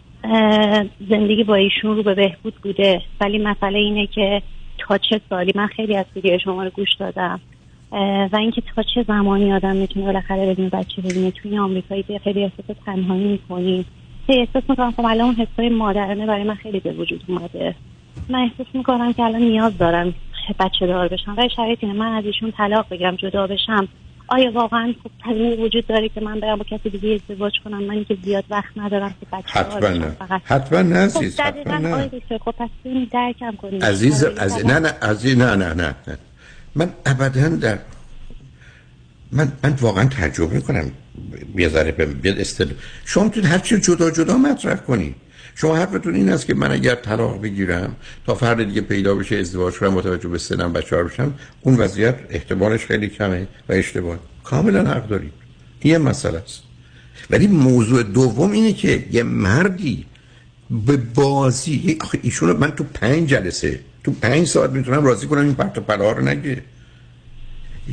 زندگی 1.09 1.43
با 1.43 1.55
ایشون 1.55 1.95
رو 1.95 2.03
به 2.03 2.13
بهبود 2.13 2.55
بوده. 2.63 3.01
ولی 3.21 3.37
مسئله 3.37 3.79
اینه 3.79 4.07
که 4.07 4.41
تا 4.77 4.97
چه 4.97 5.21
سالی؟ 5.29 5.51
من 5.55 5.67
خیلی 5.67 5.95
از 5.95 6.05
ویدیو 6.15 6.39
شما 6.43 6.63
رو 6.63 6.69
گوش 6.69 6.89
دادم. 6.99 7.39
و 8.31 8.37
اینکه 8.39 8.61
تا 8.75 8.83
چه 8.95 9.03
زمانی 9.07 9.53
آدم 9.53 9.75
می‌تونه 9.75 10.05
بالاخره 10.05 10.45
بدون 10.45 10.69
بچه 10.69 11.01
ببینه؟ 11.01 11.31
توی 11.31 11.57
آمریکایی 11.57 12.03
خیلی 12.23 12.43
احساس 12.43 12.77
تنهایی 12.85 13.23
می‌کنیم 13.23 13.85
احساس 14.33 14.63
می‌کنم 14.69 14.91
خب 14.91 15.05
الان 15.05 15.21
اون 15.21 15.35
حسای 15.35 15.69
مادرانه 15.69 16.25
برای 16.25 16.43
من 16.43 16.55
خیلی 16.55 16.79
به 16.79 16.91
وجود 16.91 17.23
اومده. 17.27 17.75
من 18.29 18.39
احساس 18.39 18.67
می‌کنم 18.73 19.13
که 19.13 19.23
الان 19.23 19.41
نیاز 19.41 19.77
دارم 19.77 20.13
بچه 20.59 20.87
دار 20.87 21.07
بشم. 21.07 21.35
و 21.37 21.49
شرایط 21.55 21.79
اینه 21.81 21.95
من 21.95 22.11
از 22.15 22.25
ایشون 22.25 22.51
طلاق 22.51 22.85
بگیرم 22.89 23.15
جدا 23.15 23.47
بشم. 23.47 23.87
آیا 24.27 24.51
واقعا 24.51 24.93
خب 25.03 25.09
تضمین 25.25 25.59
وجود 25.59 25.87
داره 25.87 26.09
که 26.09 26.21
من 26.21 26.39
برم 26.39 26.57
با 26.57 26.63
کسی 26.63 26.89
دیگه 26.89 27.09
ازدواج 27.29 27.53
کنم؟ 27.65 27.83
من 27.83 28.03
که 28.03 28.17
زیاد 28.23 28.43
وقت 28.49 28.77
ندارم 28.77 29.15
که 29.19 29.25
بچه 29.31 29.59
حتما 29.59 29.89
نه. 29.89 30.15
حتما 30.43 30.81
نه 30.81 30.95
عزیز 30.95 31.37
خب 31.37 31.43
حتما 31.43 31.77
نه. 31.77 32.09
خب 32.29 32.51
پس 32.57 32.69
درکم 33.11 33.55
کنید. 33.55 33.83
عزیز 33.83 34.23
عزیز 34.23 34.65
نه 34.65 34.79
نه 34.79 34.89
عزیز 35.01 35.37
نه 35.37 35.55
نه 35.55 35.73
نه. 35.73 35.95
من 36.75 36.89
ابدا 37.05 37.49
در 37.49 37.79
من 39.31 39.51
من 39.63 39.75
واقعا 39.81 40.05
تجربه 40.05 40.61
کنم 40.61 40.91
یه 41.55 41.69
ذره 41.69 41.91
بیاد 41.91 42.39
استد 42.39 42.67
شما 43.05 43.23
می‌تونید 43.23 43.49
هر 43.49 43.59
چی 43.59 43.79
جدا 43.79 44.11
جدا 44.11 44.37
مطرح 44.37 44.75
کنید. 44.75 45.15
شما 45.55 45.75
حرفتون 45.75 46.15
این 46.15 46.29
است 46.29 46.45
که 46.45 46.53
من 46.53 46.71
اگر 46.71 46.95
طلاق 46.95 47.41
بگیرم 47.41 47.95
تا 48.25 48.35
فرد 48.35 48.63
دیگه 48.63 48.81
پیدا 48.81 49.15
بشه 49.15 49.35
ازدواج 49.35 49.73
کنم 49.73 49.93
متوجه 49.93 50.29
به 50.29 50.37
سنم 50.37 50.73
بچه‌ها 50.73 51.03
بشم 51.03 51.33
اون 51.61 51.75
وضعیت 51.75 52.15
احتمالش 52.29 52.85
خیلی 52.85 53.07
کمه 53.07 53.47
و 53.69 53.73
اشتباه. 53.73 54.19
کاملا 54.43 54.83
حق 54.83 55.07
دارید. 55.07 55.31
این 55.79 55.97
مسئله 55.97 56.37
است. 56.37 56.63
ولی 57.29 57.47
موضوع 57.47 58.03
دوم 58.03 58.51
اینه 58.51 58.73
که 58.73 59.05
یه 59.11 59.23
مردی 59.23 60.05
به 60.85 60.97
بازی 60.97 61.97
آخه 62.01 62.19
ایشون 62.21 62.51
من 62.51 62.71
تو 62.71 62.83
پنج 62.83 63.29
جلسه 63.29 63.79
تو 64.03 64.11
پنج 64.11 64.47
ساعت 64.47 64.69
می‌تونم 64.69 65.05
راضی 65.05 65.27
کنم 65.27 65.41
این 65.41 65.55
پرت 65.55 65.77
و 65.77 65.81
پلا 65.81 66.11
رو 66.11 66.23
نگه. 66.23 66.61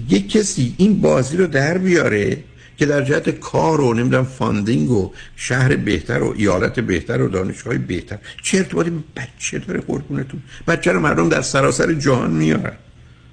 یک 0.09 0.31
کسی 0.31 0.75
این 0.77 1.01
بازی 1.01 1.37
رو 1.37 1.47
در 1.47 1.79
بیاره 1.79 2.39
که 2.83 2.87
در 2.87 3.03
جهت 3.03 3.31
کار 3.31 3.81
و 3.81 3.95
نمی‌دونم 3.95 4.25
funding 4.25 4.91
و 4.91 5.13
شهر 5.37 5.77
بهتر 5.77 6.23
و 6.23 6.35
ایالت 6.37 6.81
بهتر 6.81 7.23
و 7.23 7.29
دانشگاه 7.29 7.79
بهتر 7.79 8.19
چه 8.43 8.59
ارتباطی 8.59 8.91
به 8.91 9.03
بچه 9.17 9.59
داره 9.59 9.81
قربونتون؟ 9.81 10.43
بچه 10.69 10.93
رو 10.93 11.01
مردم 11.01 11.29
در 11.29 11.43
سراسر 11.43 11.93
جهان 11.93 12.31
میارن. 12.31 12.77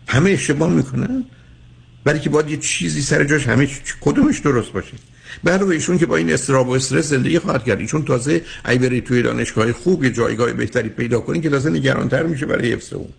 همه 0.08 0.30
اشتباه 0.30 0.70
می‌کنن. 0.70 1.26
برای 2.04 2.20
که 2.20 2.30
باید 2.30 2.50
یه 2.50 2.58
چیزی 2.58 3.02
سر 3.02 3.24
جاش 3.24 3.48
همه 3.48 3.68
کدومش 4.02 4.40
درست 4.40 4.72
باشه؟ 4.72 4.94
بعد 5.44 5.64
ایشون 5.64 5.98
که 5.98 6.06
با 6.06 6.18
این 6.18 6.34
استراب 6.34 6.70
و 6.70 6.72
استرس 6.72 7.10
زندگی 7.10 7.40
خواهد 7.40 7.64
کرد. 7.64 7.80
ایشون 7.80 8.06
تازه 8.06 8.42
ای 8.68 8.78
بری 8.78 9.02
توی 9.02 9.22
دانشگاه 9.22 9.72
خوب 9.72 10.04
یه 10.04 10.10
جایگاه 10.10 10.54
بهتری 10.54 10.90
پیدا 10.90 11.20
کنین 11.20 11.42
که 11.42 11.50
تازه 11.50 11.70
نگرانتر 11.70 12.24
میشه 12.24 12.46
برای 12.46 12.74
حفظ 12.74 12.94
اون. 12.94 13.10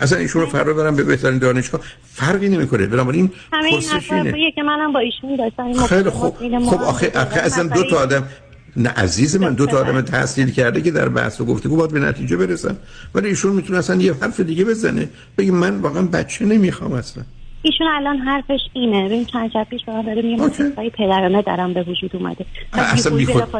اصلا 0.00 0.18
ایشون 0.18 0.42
رو 0.42 0.48
فردا 0.48 0.74
برم 0.74 0.96
به 0.96 1.04
بهترین 1.04 1.38
دانشگاه. 1.38 1.80
فرقی 2.02 2.48
نمی‌کنه. 2.48 2.86
بنابراین 2.86 3.30
پرسش 3.52 4.12
اینه. 4.12 4.52
که 4.54 4.62
منم 4.62 4.92
با 4.92 4.98
ایشون 4.98 5.36
داشتم 5.36 5.86
خیلی 5.86 6.10
خوب. 6.10 6.36
خب 6.66 6.82
آخه 6.82 7.12
آخه 7.14 7.40
اصلا 7.40 7.64
دو 7.64 7.84
تا 7.90 7.96
آدم 7.96 8.28
نه 8.76 8.88
عزیز 8.88 9.36
من 9.36 9.54
دو 9.54 9.66
تا 9.66 9.78
آدم 9.78 10.00
تحصیل 10.00 10.50
کرده 10.50 10.82
که 10.82 10.90
در 10.90 11.08
بحث 11.08 11.40
و 11.40 11.44
گفتگو 11.44 11.76
باید 11.76 11.90
به 11.90 12.00
نتیجه 12.00 12.36
برسن. 12.36 12.76
ولی 13.14 13.28
ایشون 13.28 13.52
می‌تونه 13.52 13.78
اصلا 13.78 13.96
یه 13.96 14.14
حرف 14.14 14.40
دیگه 14.40 14.64
بزنه 14.64 15.08
بگه 15.38 15.52
من 15.52 15.80
واقعا 15.80 16.02
بچه 16.02 16.44
نمی‌خوام 16.44 16.92
اصلا. 16.92 17.24
ایشون 17.62 17.86
الان 17.86 18.18
حرفش 18.18 18.60
اینه. 18.72 19.04
ببین 19.04 19.24
چند 19.24 19.50
شب 19.52 19.66
پیش 19.70 19.84
به 19.84 19.92
داره 19.92 20.22
میگه 20.22 20.42
مسئله 20.42 20.90
پدرانه 20.90 21.42
درم 21.42 21.74
به 21.74 21.82
وجود 21.82 22.10
اومده. 22.16 22.46
اصلا 22.72 23.16
بی 23.16 23.26
خود 23.26 23.52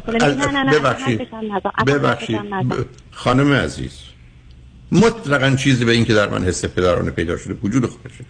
ببخشید. 0.72 1.20
ببخشید. 1.86 2.40
خانم 3.10 3.52
عزیز. 3.52 3.98
مطلقا 4.92 5.56
چیزی 5.56 5.84
به 5.84 5.92
این 5.92 6.04
که 6.04 6.14
در 6.14 6.28
من 6.28 6.44
حس 6.44 6.64
پدرانه 6.64 7.10
پیدا 7.10 7.36
شده 7.36 7.54
وجود 7.62 7.86
خودشه. 7.86 8.24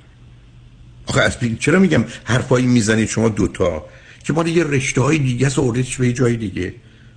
آخه 1.07 1.21
از 1.21 1.37
چرا 1.61 1.79
میگم 1.79 2.05
حرفایی 2.25 2.67
می‌زنید 2.67 3.09
شما 3.09 3.29
دوتا 3.29 3.85
که 4.25 4.33
ما 4.33 4.43
دیگه 4.43 4.65
رشته 4.65 5.01
های 5.01 5.19
دیگه 5.19 5.47
است 5.47 5.61
به 5.99 6.13
جای 6.13 6.37
دیگه. 6.37 6.75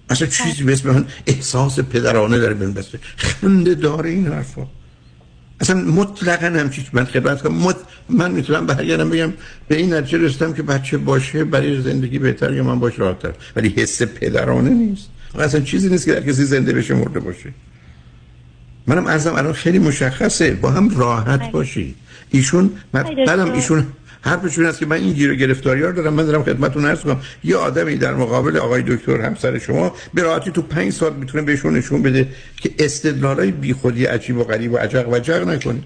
اصلا 0.10 0.28
چیزی 0.28 0.64
به 0.64 0.74
اسم 0.74 0.90
من 0.90 1.06
احساس 1.28 1.80
پدرانه 1.80 2.40
داره 2.40 2.54
بهم 2.54 2.74
دسته. 2.74 3.00
خنده 3.18 3.76
داره 3.76 4.10
این 4.10 4.28
حرفا. 4.28 4.68
اصلا 5.60 5.76
مطلقا 5.76 6.60
همچی 6.60 6.88
من 6.94 7.06
خدمت 7.06 7.42
کنم. 7.42 7.54
مط... 7.54 7.76
من 8.10 8.32
می‌تونم 8.32 8.66
برگردم 8.66 9.10
بگم 9.10 9.34
به 9.68 9.76
این 9.76 9.94
نتیجه 9.94 10.18
رسیدم 10.18 10.54
که 10.54 10.64
بچه 10.64 10.98
باشه 10.98 11.44
برای 11.44 11.82
زندگی 11.82 12.20
بهتر 12.20 12.54
یا 12.54 12.64
من 12.64 12.80
باش 12.80 13.00
راحت‌تر. 13.00 13.34
ولی 13.56 13.70
حس 13.70 14.02
پدرانه 14.02 14.70
نیست. 14.70 15.10
اصلا 15.40 15.62
چیزی 15.62 15.90
نیست 15.90 16.06
که 16.06 16.14
در 16.14 16.22
کسی 16.22 16.44
زنده 16.44 16.74
بشه 16.74 16.94
مرده 16.94 17.20
باشه. 17.20 17.54
منم 18.90 19.08
ارزم 19.08 19.36
الان 19.36 19.54
خیلی 19.54 19.80
مشخصه. 19.80 20.52
با 20.54 20.72
هم 20.72 20.98
راحت 20.98 21.52
باشی. 21.52 21.96
ایشون 22.32 22.70
بعدم 22.92 23.52
ایشون 23.52 23.88
حرفشون 24.22 24.66
است 24.66 24.80
که 24.80 24.86
من 24.86 24.96
این 24.96 25.14
گیر 25.14 25.32
و 25.32 25.36
گرفتاری 25.36 25.84
ها 25.84 25.92
دارم. 25.92 26.14
من 26.14 26.26
دارم 26.26 26.44
خدمتتون 26.44 26.86
عرض 26.86 27.02
کنم 27.02 27.22
یه 27.44 27.56
آدمی 27.56 27.96
در 27.96 28.14
مقابل 28.14 28.58
آقای 28.58 28.82
دکتر 28.82 29.22
همسر 29.22 29.58
شما 29.58 29.94
به 30.14 30.24
راحتی 30.24 30.52
تو 30.52 30.62
پنج 30.62 30.92
سال 30.92 31.14
می‌تونه 31.14 31.44
بهشون 31.44 31.78
نشون 31.78 32.02
بده 32.02 32.28
که 32.62 32.72
استدلالای 32.80 33.52
بیخودی 33.52 34.06
عجیب 34.06 34.38
و 34.38 34.44
غریب 34.44 34.74
و 34.74 34.78
عجق 34.78 35.10
و 35.10 35.20
جق 35.20 35.48
نکنه 35.48 35.80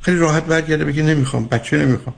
خیلی 0.00 0.18
راحت 0.18 0.44
برگرده 0.44 0.84
بگه 0.84 1.02
نمی‌خوام 1.02 1.46
بچه 1.46 1.76
نمی‌خوام. 1.76 2.16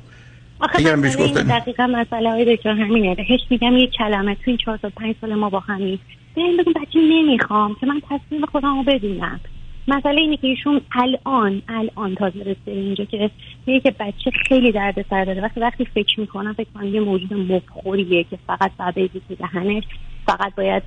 آخه 0.60 0.78
اگرم 0.78 1.00
بهش 1.00 1.16
گفتن 1.16 1.58
دقیقا 1.58 1.86
مسئله 1.86 2.30
های 2.30 2.56
دکتر 2.56 2.70
همینه. 2.70 3.16
هیچ 3.18 3.40
میگم 3.50 3.76
یک 3.76 3.90
کلمه 3.98 4.34
تو 4.34 4.40
این 4.46 4.56
چهار 4.64 4.76
تا 4.76 4.90
پنج 4.96 5.14
سال 5.20 5.34
ما 5.34 5.50
با 5.50 5.60
همین 5.60 5.98
بگم 6.36 6.72
بچه 6.72 6.98
نمی‌خوام 6.98 7.76
که 7.80 7.86
من 7.86 8.00
تصمیم 8.10 8.46
خودم 8.46 8.76
رو 8.76 8.82
بدونم. 8.82 9.40
مسئله 9.88 10.20
اینه 10.20 10.36
که 10.36 10.46
ایشون 10.46 10.80
الان 10.92 11.62
الان 11.68 12.14
تازه 12.14 12.38
رسیده 12.38 12.70
اینجا 12.70 13.04
که 13.04 13.30
میگه 13.66 13.80
که 13.80 13.90
بچه 14.00 14.30
خیلی 14.48 14.72
درد 14.72 15.06
سر 15.10 15.24
داره. 15.24 15.42
وقتی 15.42 15.60
وقتی 15.60 15.84
فکر 15.84 16.20
می‌کنم 16.20 16.52
فکر 16.52 16.68
کنم 16.74 16.94
یه 16.94 17.00
موجود 17.00 17.34
مفخوریه 17.34 18.24
که 18.24 18.38
فقط 18.46 18.70
بعد 18.78 18.94
تو 19.28 19.34
دهنش 19.34 19.84
فقط 20.28 20.54
باید 20.54 20.82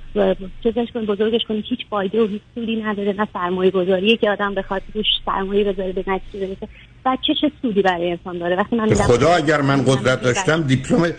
چیزش 0.62 0.88
کنی 0.94 1.06
بزرگش 1.06 1.40
کنی 1.48 1.64
هیچ 1.68 1.80
فایده 1.90 2.22
و 2.22 2.26
هیچ 2.26 2.42
سودی 2.54 2.82
نداره 2.82 3.12
نه 3.12 3.28
سرمایه 3.32 3.70
گذاریه 3.70 4.16
که 4.16 4.30
آدم 4.30 4.54
بخواد 4.54 4.82
روش 4.94 5.06
سرمایه 5.26 5.64
بذاره 5.64 5.92
به 5.92 6.04
نتیجه 6.06 6.46
برسه. 6.46 6.68
بچه 7.06 7.34
چه 7.40 7.52
سودی 7.62 7.82
برای 7.82 8.10
انسان 8.10 8.38
داره. 8.38 8.56
وقتی 8.56 8.76
من 8.76 8.94
خدا 8.94 9.34
اگر 9.34 9.60
من 9.60 9.84
قدرت 9.84 10.22
داشتم 10.22 10.62
دیپلم 10.62 11.12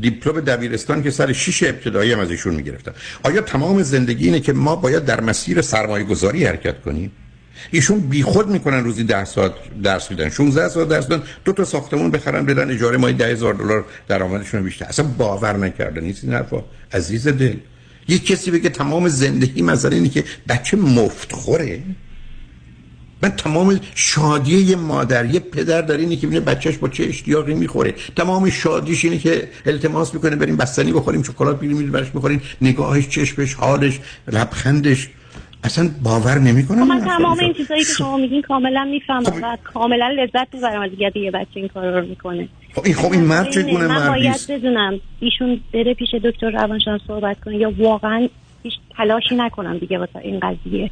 دیپلم 0.00 0.40
دبیرستان 0.40 1.02
که 1.02 1.10
سر 1.10 1.32
شیش 1.32 1.62
ابتدایی 1.62 2.12
هم 2.12 2.20
از 2.20 2.30
ایشون 2.30 2.54
می‌گرفتم. 2.54 2.92
آیا 3.24 3.40
تمام 3.40 3.82
زندگی 3.82 4.24
اینه 4.24 4.40
که 4.40 4.52
ما 4.52 4.76
باید 4.76 5.04
در 5.04 5.20
مسیر 5.20 5.60
سرمایه 5.60 6.04
گذاری 6.04 6.44
حرکت 6.44 6.80
کنیم؟ 6.80 7.12
ایشون 7.70 8.00
بیخود 8.00 8.48
می‌کنن 8.48 8.84
روزی 8.84 9.04
ده 9.04 9.24
ساعت 9.24 9.52
درس 9.82 10.10
میدن. 10.10 10.28
16 10.28 10.68
ساعت 10.68 10.88
درس 10.88 11.10
میدن. 11.10 11.22
دو 11.44 11.52
تا 11.52 11.64
ساختمون 11.64 12.10
بخرن 12.10 12.46
بدن 12.46 12.70
اجاره 12.70 12.96
ماهی 12.96 13.12
10000 13.12 13.54
دلار 13.54 13.84
درآمدشون 14.08 14.62
بیشتر. 14.62 14.84
اصلا 14.84 15.06
باور 15.18 15.56
نکردن. 15.56 16.04
نیست 16.04 16.24
این 16.24 16.32
حرفا. 16.32 16.62
عزیز 16.92 17.28
دل. 17.28 17.56
یک 18.08 18.26
کسی 18.26 18.50
بگه 18.50 18.68
تمام 18.68 19.08
زندگی 19.08 19.62
مسئله 19.62 19.96
اینه 19.96 20.08
که 20.08 20.24
بچه 20.48 20.76
مفت 20.76 21.32
خوره. 21.32 21.82
من 23.22 23.30
تمام 23.30 23.80
شادی 23.94 24.56
یه 24.56 24.76
مادر 24.76 25.24
یه 25.26 25.40
پدر 25.40 25.82
در 25.82 25.96
اینه 25.96 26.16
که 26.16 26.26
ببینه 26.26 26.40
بچهش 26.40 26.76
با 26.76 26.88
چه 26.88 27.04
اشتیاقی 27.04 27.54
می‌خوره. 27.54 27.94
تمام 28.16 28.50
شادیش 28.50 29.04
اینه 29.04 29.18
که 29.18 29.48
التماس 29.66 30.14
می‌کنه 30.14 30.36
بریم 30.36 30.56
بستنی 30.56 30.92
بخوریم 30.92 31.22
شکلات 31.22 31.60
بگیریم 31.60 31.92
برش 31.92 32.10
بخوریم 32.10 32.42
نگاهش 32.62 33.08
چشمش 33.08 33.54
حالش 33.54 34.00
لبخندش. 34.32 35.08
اصلا 35.64 35.90
باور 36.02 36.38
نمی‌کنم 36.38 36.84
خب 36.84 36.90
من 36.90 37.00
تمام 37.00 37.38
این 37.38 37.52
چیزایی 37.52 37.84
که 37.84 37.92
شما 37.92 38.16
میگین 38.16 38.42
کاملا 38.42 38.84
می‌فهمم 38.84 39.42
و 39.42 39.58
کاملا 39.64 40.08
لذت 40.08 40.54
می‌برم 40.54 40.80
از 40.80 40.90
اینکه 40.98 41.20
یه 41.20 41.30
بچه 41.30 41.48
این 41.54 41.68
کار 41.68 42.00
رو 42.00 42.06
می‌کنه. 42.06 42.48
خب 42.74 42.82
این 42.84 42.94
خب 42.94 43.12
این 43.12 43.24
مرد 43.24 43.50
چگونه 43.50 43.86
من 43.86 43.94
مردی 43.94 44.08
باید 44.08 44.34
است 44.34 44.50
بدونم 44.50 45.00
ایشون 45.20 45.60
بره 45.74 45.94
پیش 45.94 46.08
دکتر 46.24 46.50
روانشناس 46.50 47.00
صحبت 47.06 47.40
کنه 47.40 47.56
یا 47.56 47.72
واقعا 47.78 48.28
هیچ 48.62 48.74
تلاشی 48.96 49.36
نکنم 49.36 49.78
دیگه 49.78 49.98
واسه 49.98 50.18
این 50.18 50.40
قضیه؟ 50.40 50.90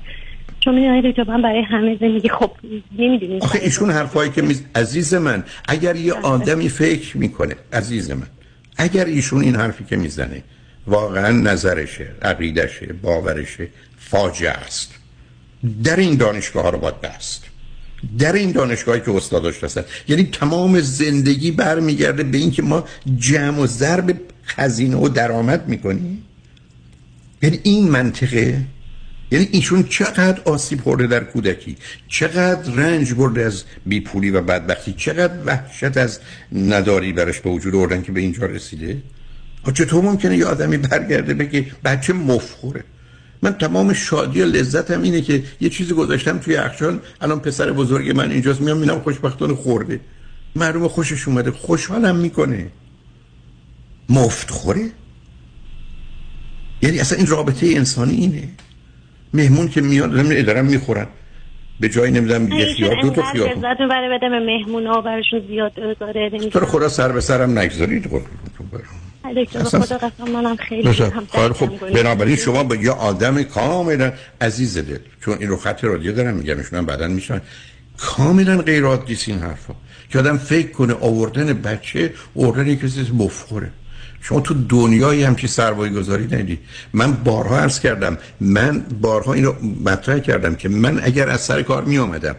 چون 0.60 0.74
می‌دونید 0.74 1.04
دکتر 1.04 1.24
من 1.24 1.42
برای 1.42 1.62
همه 1.62 1.96
زندگی 2.00 2.28
خب 2.28 2.50
نمی‌دونید 2.98 3.42
آخه 3.42 3.58
ایشون 3.62 3.90
حرفایی 3.90 4.30
که 4.30 4.42
میز... 4.42 4.64
عزیز 4.74 5.14
من 5.14 5.44
اگر 5.68 5.96
یه 5.96 6.12
آدمی 6.12 6.68
فکر 6.68 7.16
می‌کنه 7.16 7.56
عزیز 7.72 8.10
من 8.10 8.26
اگر 8.76 9.04
ایشون 9.04 9.42
این 9.42 9.56
حرفی 9.56 9.84
که 9.84 9.96
می‌زنه 9.96 10.42
واقعا 10.86 11.30
نظرشه 11.30 12.08
عقیدشه 12.22 12.92
باورشه 13.02 13.68
فاجعه 14.10 14.50
است. 14.50 14.90
در 15.84 15.96
این 15.96 16.16
دانشگاه 16.16 16.62
ها 16.62 16.70
رو 16.70 16.78
باید 16.78 17.00
بست. 17.00 17.44
در 18.18 18.32
این 18.32 18.52
دانشگاهی 18.52 19.00
که 19.00 19.10
استاداش 19.10 19.64
هستن 19.64 19.84
یعنی 20.08 20.24
تمام 20.24 20.80
زندگی 20.80 21.50
برمیگرده 21.50 22.22
به 22.22 22.38
اینکه 22.38 22.62
ما 22.62 22.84
جمع 23.18 23.58
و 23.58 23.66
ضرب 23.66 24.20
خزینه 24.46 24.96
و 24.96 25.08
درآمد 25.08 25.68
می‌کنیم. 25.68 26.22
یعنی 27.42 27.60
این 27.62 27.88
منطقه 27.88 28.62
یعنی 29.30 29.48
ایشون 29.52 29.82
چقدر 29.82 30.40
آسیب 30.44 30.80
خورده 30.80 31.06
در 31.06 31.24
کودکی 31.24 31.76
چقدر 32.08 32.72
رنج 32.72 33.14
برده 33.14 33.42
از 33.42 33.64
بیپولی 33.86 34.30
و 34.30 34.40
بدبختی 34.40 34.92
چقدر 34.92 35.34
وحشت 35.46 35.96
از 35.96 36.20
نداری 36.52 37.12
برش 37.12 37.40
به 37.40 37.50
وجود 37.50 37.74
آوردن 37.74 38.02
که 38.02 38.12
به 38.12 38.20
اینجا 38.20 38.46
رسیده. 38.46 39.02
چطور 39.74 40.04
ممکنه 40.04 40.36
یه 40.36 40.46
آدمی 40.46 40.76
برگرده 40.76 41.34
بگه 41.34 41.66
بچه 41.84 42.12
مفخوره؟ 42.12 42.84
من 43.46 43.52
تمام 43.52 43.92
شادی 43.92 44.42
و 44.42 44.44
لذتم 44.44 45.02
اینه 45.02 45.20
که 45.20 45.42
یه 45.60 45.68
چیزی 45.68 45.94
گذاشتم 45.94 46.38
توی 46.38 46.56
اخشان 46.56 47.00
الان 47.20 47.40
پسر 47.40 47.72
بزرگ 47.72 48.16
من 48.16 48.30
اینجاست 48.30 48.60
میام 48.60 48.78
می‌بینم 48.78 49.00
خوشبختانه 49.00 49.54
خورده. 49.54 50.00
معلومه 50.56 50.88
خوشش 50.88 51.28
اومده 51.28 51.50
خوشحالم 51.50 52.16
می‌کنه. 52.16 52.66
مفت 54.08 54.50
خوره؟ 54.50 54.90
یعنی 56.82 56.98
اصلا 56.98 57.18
این 57.18 57.26
رابطه 57.26 57.66
انسانی 57.66 58.14
اینه. 58.14 58.48
مهمون 59.34 59.68
که 59.68 59.80
میاد 59.80 60.46
دارم 60.46 60.64
می‌خورن. 60.64 61.06
به 61.80 61.88
جایی 61.88 62.12
نمی‌دونم 62.12 62.52
یه 62.52 62.74
خیار 62.74 63.02
دو 63.02 63.10
تا 63.10 63.22
خیار. 63.22 63.48
لذت 63.48 63.80
می‌بره 63.80 64.18
بده 64.18 64.28
به 64.28 64.90
و 64.90 65.02
براشون 65.02 65.40
زیاد 65.48 65.72
داره 65.74 66.66
خدا 66.66 66.88
سر 66.88 67.12
به 67.12 67.20
سرم 67.20 67.58
نگذارید 67.58 68.08
خب. 68.08 68.22
دکتر 69.34 69.62
خدا 69.62 69.98
قسم 69.98 70.30
منم 70.32 70.56
خیلی 70.56 70.88
هم 70.88 71.26
خب 71.52 71.78
کنه. 71.78 71.90
بنابراین 71.90 72.36
شما 72.36 72.64
به 72.64 72.78
یه 72.78 72.90
آدم 72.90 73.42
کاملا 73.42 74.12
عزیز 74.40 74.78
دل. 74.78 74.98
چون 75.20 75.38
این 75.38 75.48
رو 75.48 75.56
خط 75.56 75.84
رادیو 75.84 76.12
دارم 76.12 76.34
میگم 76.34 76.58
ایشون 76.58 76.86
بعدا 76.86 77.08
میشن. 77.08 77.40
کاملا 77.98 78.58
غیر 78.58 78.84
عادی 78.84 79.18
این 79.26 79.38
حرفا. 79.38 79.74
که 80.10 80.18
آدم 80.18 80.38
فکر 80.38 80.70
کنه 80.70 80.94
آوردن 80.94 81.52
بچه 81.52 82.12
آوردن 82.36 82.74
کسی 82.74 83.12
مفخوره. 83.14 83.70
شما 84.20 84.40
تو 84.40 84.54
دنیایی 84.68 85.22
هم 85.22 85.34
که 85.34 85.46
سرمایه 85.46 85.92
گذاری 85.92 86.24
ندید 86.24 86.58
من 86.92 87.12
بارها 87.12 87.58
عرض 87.58 87.80
کردم 87.80 88.18
من 88.40 88.80
بارها 89.00 89.32
اینو 89.32 89.52
مطرح 89.84 90.18
کردم 90.18 90.54
که 90.54 90.68
من 90.68 91.00
اگر 91.02 91.28
از 91.28 91.40
سر 91.40 91.62
کار 91.62 91.84
می 91.84 91.98
آمدم 91.98 92.36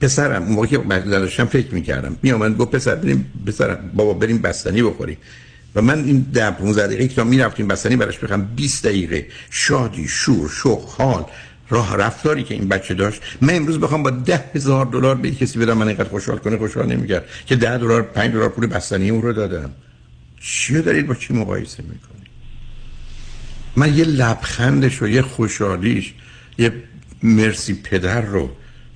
پسرم 0.00 0.42
اون 0.42 0.52
موقع 0.52 0.66
که 0.66 0.78
داشتم 0.78 1.44
فکر 1.44 1.74
می 1.74 1.82
کردم 1.82 2.16
می 2.22 2.32
آمد 2.32 2.56
گفت 2.56 2.70
پسر 2.70 2.94
بریم 2.94 3.32
پسر 3.46 3.74
بابا 3.74 4.14
بریم 4.14 4.38
بستنی 4.38 4.82
بخوریم. 4.82 5.16
و 5.78 5.82
من 5.82 6.04
این 6.04 6.26
ده 6.32 6.50
15 6.50 6.86
دقیقه 6.86 7.08
که 7.08 7.14
تا 7.14 7.24
می 7.24 7.38
رفتیم 7.38 7.68
بستنی 7.68 7.96
براش 7.96 8.18
بخوام 8.18 8.48
20 8.56 8.86
دقیقه. 8.86 9.26
شادی 9.50 10.08
شور 10.08 10.48
شوق 10.48 10.88
حال 10.88 11.24
راه 11.68 11.96
رفتاری 11.96 12.42
که 12.42 12.54
این 12.54 12.68
بچه 12.68 12.94
داشت. 12.94 13.22
من 13.40 13.56
امروز 13.56 13.80
بخوام 13.80 14.02
با 14.02 14.10
ده 14.10 14.44
هزار 14.54 14.86
دلار 14.86 15.14
به 15.14 15.30
کسی 15.30 15.58
بدم 15.58 15.78
من 15.78 15.88
اینقدر 15.88 16.08
خوشحال 16.08 16.38
کنه 16.38 16.58
خوشحال 16.58 16.86
نمی‌کرد 16.86 17.24
که 17.46 17.56
ده 17.56 17.78
دلار 17.78 18.02
5 18.02 18.32
دلار 18.32 18.48
پول 18.48 18.66
بستنی 18.66 19.10
اون 19.10 19.22
رو 19.22 19.32
دادم. 19.32 19.70
چی 20.40 20.82
دارید 20.82 21.06
با 21.06 21.14
چی 21.14 21.34
مقایسه 21.34 21.82
می‌کنید؟ 21.82 22.28
من 23.76 23.98
یه 23.98 24.04
لبخندش 24.04 25.02
و 25.02 25.08
یه 25.08 25.22
خوشحالیش 25.22 26.14
یه 26.58 26.72
مرسی 27.22 27.74
پدر 27.74 28.20
رو 28.20 28.50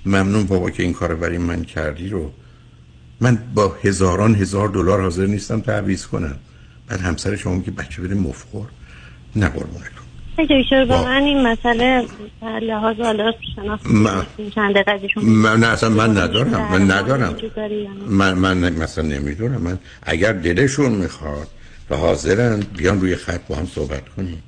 ممنون 0.07 0.45
بابا 0.45 0.71
که 0.71 0.83
این 0.83 0.93
کار 0.93 1.15
برای 1.15 1.39
من 1.39 1.65
کردی 1.65 2.09
رو. 2.09 2.33
من 3.21 3.39
با 3.55 3.77
هزاران 3.85 4.35
هزار 4.35 4.69
دلار 4.69 5.01
حاضر 5.01 5.27
نیستم 5.27 5.61
تعویض 5.61 6.07
کنم. 6.07 6.37
بعد 6.89 7.01
همسر 7.01 7.37
شما 7.37 7.63
که 7.63 7.71
بچه 7.71 8.03
بده 8.03 8.15
مفخور 8.15 8.67
نه 9.37 9.49
قربونت 9.49 9.93
دکتر 10.39 10.85
واقعا 10.89 11.17
این 11.17 11.47
مسئله 11.47 12.07
لحاظ 12.63 12.97
حالا 13.01 13.33
من- 13.85 14.27
چند 14.55 14.75
من 15.23 15.61
نه 15.61 15.67
اصلا 15.67 15.89
من 15.89 16.11
ندارم 16.19 16.51
من 16.73 16.91
ندارم؟ 16.91 17.37
من 18.09 18.33
من 18.35 18.73
مثلا 18.73 19.05
نمی‌دونم. 19.05 19.61
من 19.61 19.79
اگر 20.03 20.33
دلشون 20.33 20.93
می‌خواد 20.93 21.49
و 21.91 21.97
حاضرن 21.97 22.61
بیان 22.77 23.01
روی 23.01 23.17
خط 23.17 23.41
با 23.49 23.57
هم 23.57 23.67
صحبت 23.67 24.09
کنیم. 24.09 24.43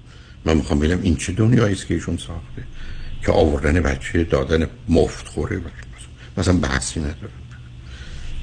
من 0.45 0.57
می‌خوام 0.57 0.79
ببینم 0.79 1.01
این 1.03 1.17
چه 1.17 1.33
دنیایی 1.33 1.75
است 1.75 1.87
که 1.87 1.95
ایشون 1.95 2.17
ساخته؟ 2.17 2.63
که 3.27 3.33
آوردن 3.33 3.81
بچه 3.81 4.25
دادن 4.25 4.67
مفت 4.89 5.29
خوره 5.29 5.61
مثلا 6.37 6.57
بحثی 6.57 7.01
ندارم. 7.01 7.44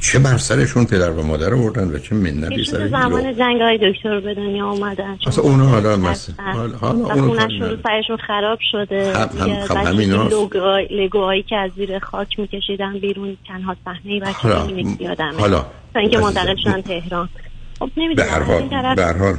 چه 0.02 0.20
بر 0.20 0.38
سرشون 0.38 0.86
پدر 0.86 1.10
و 1.12 1.24
مادر 1.24 1.54
آوردن 1.54 1.88
و 1.88 1.98
چه 2.00 2.16
ایشون 2.16 2.64
سر 2.64 2.88
زمان. 2.88 3.38
جنگ 3.38 3.62
های 3.62 3.78
دکتر 3.92 4.20
به 4.20 4.34
دنیا 4.34 4.70
اومدن 4.70 5.18
اصلا 5.28 5.44
اونا 5.44 5.66
حالا 5.66 5.98
مثلا. 5.98 6.36
حالا 6.82 6.98
و 7.30 7.30
رو 7.60 7.78
سرشون 7.84 8.18
خراب 8.28 8.60
شده 8.72 9.14
هم- 9.18 9.30
هم- 9.40 9.66
خب 9.66 9.78
بچه 9.78 9.90
همیناست. 9.90 10.32
لوگوهای- 10.34 10.88
لگوهایی 10.92 11.44
که 11.44 11.56
از 11.56 11.72
زیر 11.76 12.00
خاک 12.00 12.40
میکشیدن 12.40 13.00
بیرون 13.00 13.38
تنها 13.48 13.76
صحنه 13.86 14.20
نمی‌رسید 14.68 15.02
یادمه 15.02 15.40
حالا 15.40 15.66
تا 15.94 16.00
اینکه 16.00 16.18
منتقل 16.18 16.56
شدن 16.64 16.82
تهران 16.82 17.30
خب 17.80 17.90
نمی‌دونم 17.98 18.28
به 18.96 19.04
هر 19.06 19.18
حال 19.18 19.38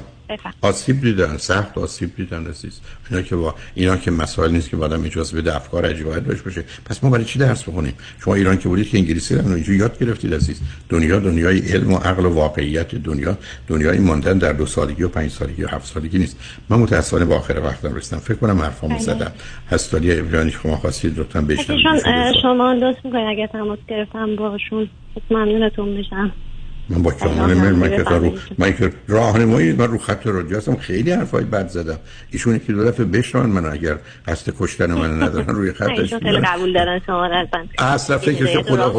آسیب 0.61 1.01
دیدن 1.01 1.37
سخت 1.37 1.79
آسیب 1.79 2.17
دیدن 2.17 2.47
عزیز. 2.47 2.81
اینا 3.11 3.23
که 3.23 3.37
با 3.37 3.55
اینا 3.75 3.97
که 3.97 4.11
مسائل 4.11 4.51
نیست 4.51 4.71
که 4.71 4.77
بعدم 4.77 5.05
اجازه 5.05 5.37
بده 5.37 5.57
افکار 5.57 5.87
عجیب 5.87 6.11
غریب 6.11 6.25
داشته 6.25 6.45
باشه. 6.45 6.65
پس 6.85 7.05
ما 7.05 7.11
برای 7.11 7.25
چی 7.25 7.39
درس 7.39 7.63
بخونیم؟ 7.63 7.95
شما 8.25 8.35
ایران 8.35 8.59
که 8.59 8.69
بودید 8.69 8.89
که 8.89 8.99
انگلیسی 8.99 9.35
رو 9.35 9.53
اینجا 9.53 9.73
یاد 9.73 9.99
گرفتید 9.99 10.35
عزیز. 10.35 10.61
دنیا 10.89 11.19
دنیای 11.19 11.59
علم 11.59 11.93
و 11.93 11.97
عقل 11.97 12.25
و 12.25 12.35
واقعیت 12.35 12.95
دنیا. 12.95 13.39
دنیای 13.69 13.99
ماندن 13.99 14.39
در 14.39 14.53
دو 14.53 14.67
سالگی 14.67 15.03
و 15.03 15.09
پنج 15.09 15.31
سالگی 15.31 15.65
و 15.65 15.69
هفت 15.69 15.87
سالگی 15.87 16.19
نیست. 16.19 16.37
من 16.69 16.79
متاسفانه 16.79 17.25
با 17.25 17.37
آخر 17.37 17.61
وقتم 17.65 17.95
رسیدم. 17.95 18.19
فکر 18.19 18.35
کنم 18.35 18.61
حرفامو 18.61 18.95
بله. 18.95 19.03
زدم. 19.03 19.33
هستالی 19.71 20.19
ابراهیمی 20.19 20.51
شما 20.51 20.77
خواستید 20.77 21.19
لطفا 21.19 21.41
بشنوید. 21.41 21.87
شما 22.43 22.73
لطف 22.73 23.05
می‌کنید 23.05 23.27
اگه 23.29 23.47
تماس 23.47 23.79
گرفتم 23.89 24.37
باشون 24.37 24.89
ممنونتون 25.31 25.89
میشم. 25.89 26.33
من 26.93 27.03
با 27.03 27.13
میل 27.47 27.73
من 27.73 27.91
که 27.91 28.03
رو 28.03 28.33
من 28.59 28.73
که 28.77 28.93
راهنمایی 29.09 29.73
من 29.73 29.87
رو 29.89 29.99
خط 29.99 30.27
رادیو 30.27 30.57
هستم 30.57 30.77
خیلی 30.77 31.11
حرفای 31.11 31.45
بد 31.45 31.69
زدم. 31.69 31.99
ایشون 32.31 32.59
که 32.59 32.73
دو 32.73 32.85
دفعه 32.85 33.05
بشنون 33.07 33.47
من 33.47 33.67
اگر 33.73 33.97
قصد 34.27 34.53
کشتن 34.61 34.93
من 34.95 35.23
ندارن 35.23 35.47
روی 35.47 35.73
خطش. 35.73 36.15
خیلی 36.15 36.39
قبول 36.39 36.73
دارن 36.73 37.01
شما 37.07 37.25
اصلا. 37.25 37.65
اصلا 37.79 38.19
فکرش 38.19 38.57
خدا 38.57 38.93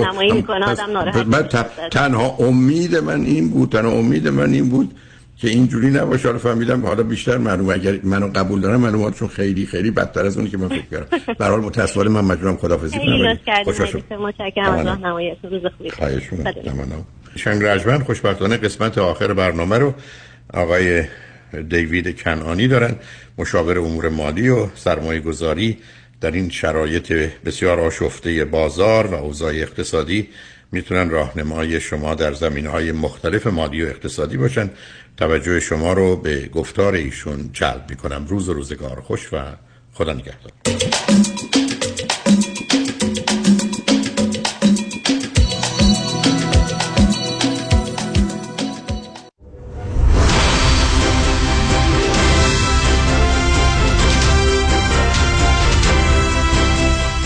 ناراحت 0.94 1.28
من 1.28 1.44
ت- 1.44 1.90
تنها 1.92 2.36
امید 2.40 2.96
من 2.96 3.22
این 3.22 3.50
بود 3.50 3.70
تنها 3.70 3.92
امید 3.92 4.28
من 4.28 4.54
این 4.54 4.70
بود 4.70 4.96
که 5.38 5.50
اینجوری 5.50 5.90
نباشه. 5.90 6.28
حالا 6.28 6.40
فهمیدم 6.40 6.86
حالا 6.86 7.04
بیشتر 7.04 7.38
معلوم 7.38 7.70
اگر 7.70 8.00
منو 8.04 8.28
قبول 8.36 8.62
دارن 8.62 8.76
معلوماتشون 8.76 9.28
خیلی 9.28 9.66
خیلی 9.66 9.92
بدتر 9.92 10.26
از 10.26 10.38
اونی 10.38 10.50
که 10.50 10.58
من 10.58 10.68
فکر 10.68 10.86
کردم. 10.92 11.18
به 11.40 11.46
هر 11.46 11.52
حال 11.52 11.60
متأسفانه 11.60 12.10
من 12.10 12.22
مجبورم 12.26 12.58
خدافظی 12.58 13.00
خیلی 13.00 13.12
کنم. 13.12 13.38
ملیسا. 13.68 14.18
متشکرم. 14.18 14.74
از. 14.74 14.86
راهنماییتون 14.86 15.52
روز 15.52 15.62
خوبی. 15.78 15.90
خواهش 15.90 16.34
می‌کنم. 16.34 17.06
شنگ 17.36 17.64
رجمن 17.64 18.04
خوشبختانه 18.04 18.58
قسمت 18.58 18.98
آخر 18.98 19.34
برنامه 19.34 19.78
رو 19.78 19.94
آقای 20.54 21.04
دیوید 21.70 22.22
کنعانی 22.22 22.68
دارن 22.68 22.96
مشاور 23.38 23.80
امور 23.80 24.10
مالی 24.10 24.50
و 24.50 24.68
سرمایه 24.76 25.20
گذاری 25.20 25.78
در 26.22 26.32
این 26.32 26.50
شرایط 26.50 27.12
بسیار 27.46 27.80
آشفته 27.80 28.46
بازار 28.46 29.08
و 29.08 29.14
اوضاع 29.14 29.54
اقتصادی. 29.54 30.30
می‌تونن 30.72 31.10
راهنمای 31.10 31.80
شما 31.80 32.16
در 32.16 32.34
زمینه 32.34 32.70
های 32.70 32.92
مختلف 32.92 33.48
مالی 33.48 33.84
و 33.84 33.88
اقتصادی 33.88 34.38
باشن. 34.38 34.70
توجه 35.18 35.60
شما 35.60 35.94
رو 35.94 36.16
به 36.16 36.48
گفتار 36.48 36.94
ایشون 36.94 37.50
جلب 37.54 37.86
می‌کنم. 37.90 38.26
روز 38.30 38.50
و 38.50 38.54
روزگار 38.54 39.02
خوش 39.02 39.34
و 39.34 39.38
خدا 39.94 40.14
نگهدار. 40.14 41.63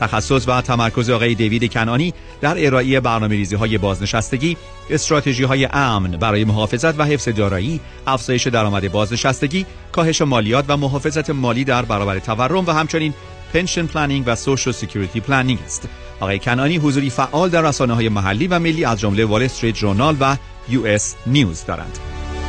تخصص 0.00 0.48
و 0.48 0.60
تمرکز 0.60 1.10
آقای 1.10 1.34
دیوید 1.34 1.72
کنانی 1.72 2.14
در 2.40 2.66
ارائه 2.66 3.00
برنامه 3.00 3.34
ریزی 3.34 3.56
های 3.56 3.78
بازنشستگی، 3.78 4.56
استراتژی 4.90 5.44
های 5.44 5.68
امن 5.72 6.10
برای 6.10 6.44
محافظت 6.44 7.00
و 7.00 7.04
حفظ 7.04 7.28
دارایی، 7.28 7.80
افزایش 8.06 8.46
درآمد 8.46 8.92
بازنشستگی، 8.92 9.66
کاهش 9.92 10.22
مالیات 10.22 10.64
و 10.68 10.76
محافظت 10.76 11.30
مالی 11.30 11.64
در 11.64 11.82
برابر 11.82 12.18
تورم 12.18 12.66
و 12.66 12.70
همچنین 12.70 13.14
pension 13.52 13.86
planning 13.86 14.24
و 14.26 14.34
social 14.34 14.72
security 14.72 15.20
planning 15.20 15.58
است. 15.64 15.88
آقای 16.20 16.38
کنانی 16.38 16.76
حضوری 16.76 17.10
فعال 17.10 17.50
در 17.50 17.62
رسانه 17.62 17.94
های 17.94 18.08
محلی 18.08 18.46
و 18.46 18.58
ملی 18.58 18.84
از 18.84 19.00
جمله 19.00 19.24
وال 19.24 19.42
استریت 19.42 19.74
جورنال 19.74 20.16
و 20.20 20.36
یو 20.68 20.86
اس 20.86 21.14
نیوز 21.26 21.64
دارند. 21.64 21.98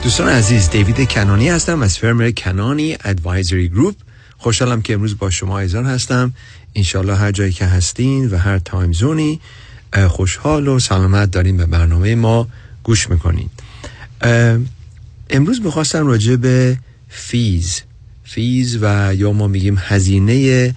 دوستان 0.03 0.29
عزیز 0.29 0.69
دیوید 0.69 1.09
کنانی 1.09 1.49
هستم 1.49 1.81
از 1.81 1.97
firm 1.97 2.31
کنانی 2.31 2.97
ادوایزری 3.05 3.69
گروپ 3.69 3.95
خوشحالم 4.37 4.81
که 4.81 4.93
امروز 4.93 5.17
با 5.17 5.29
شما 5.29 5.59
عزیزان 5.59 5.85
هستم 5.85 6.33
انشالله 6.77 7.15
هر 7.15 7.31
جایی 7.31 7.51
که 7.51 7.65
هستین 7.65 8.29
و 8.29 8.37
هر 8.37 8.59
time 8.59 8.93
zone 8.93 9.30
ی 9.30 9.39
خوشحال 10.07 10.67
و 10.67 10.79
سلامت 10.79 11.31
دارین 11.31 11.57
به 11.57 11.65
برنامه 11.65 12.15
ما 12.15 12.47
گوش 12.83 13.09
می‌کنین. 13.09 13.49
امروز 15.29 15.61
می‌خواستم 15.61 16.07
راجع 16.07 16.35
به 16.35 16.77
fees 17.09 17.81
fees 18.23 18.77
و 18.81 19.15
یا 19.15 19.31
ما 19.31 19.47
میگیم 19.47 19.77
هزینه 19.79 20.75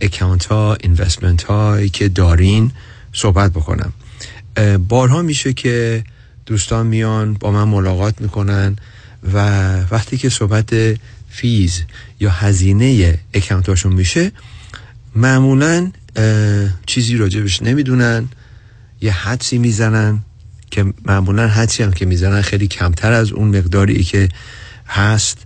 account 0.00 0.44
ها 0.44 0.74
investment 0.74 1.42
هایی 1.42 1.88
که 1.88 2.08
دارین 2.08 2.70
صحبت 3.12 3.52
بکنم. 3.52 3.92
بارها 4.88 5.22
میشه 5.22 5.52
که 5.52 6.04
دوستان 6.46 6.86
میان 6.86 7.34
با 7.34 7.50
من 7.50 7.64
ملاقات 7.64 8.20
می‌کنن 8.20 8.76
و 9.32 9.38
وقتی 9.90 10.16
که 10.16 10.28
صحبت 10.28 10.74
fees 11.30 11.82
یا 12.20 12.30
هزینه 12.30 13.18
account 13.34 13.68
هاشون 13.68 13.92
میشه 13.92 14.32
معمولا 15.14 15.90
چیزی 16.86 17.16
راجبش 17.16 17.62
نمی‌دونن 17.62 18.28
یه 19.00 19.12
حدسی 19.12 19.58
می‌زنن 19.58 20.20
که 20.70 20.84
معمولا 21.06 21.48
حدسی 21.48 21.82
هم 21.82 21.92
که 21.92 22.06
می‌زنن 22.06 22.42
خیلی 22.42 22.66
کمتر 22.66 23.12
از 23.12 23.32
اون 23.32 23.56
مقداری 23.56 24.04
که 24.04 24.28
هست. 24.86 25.38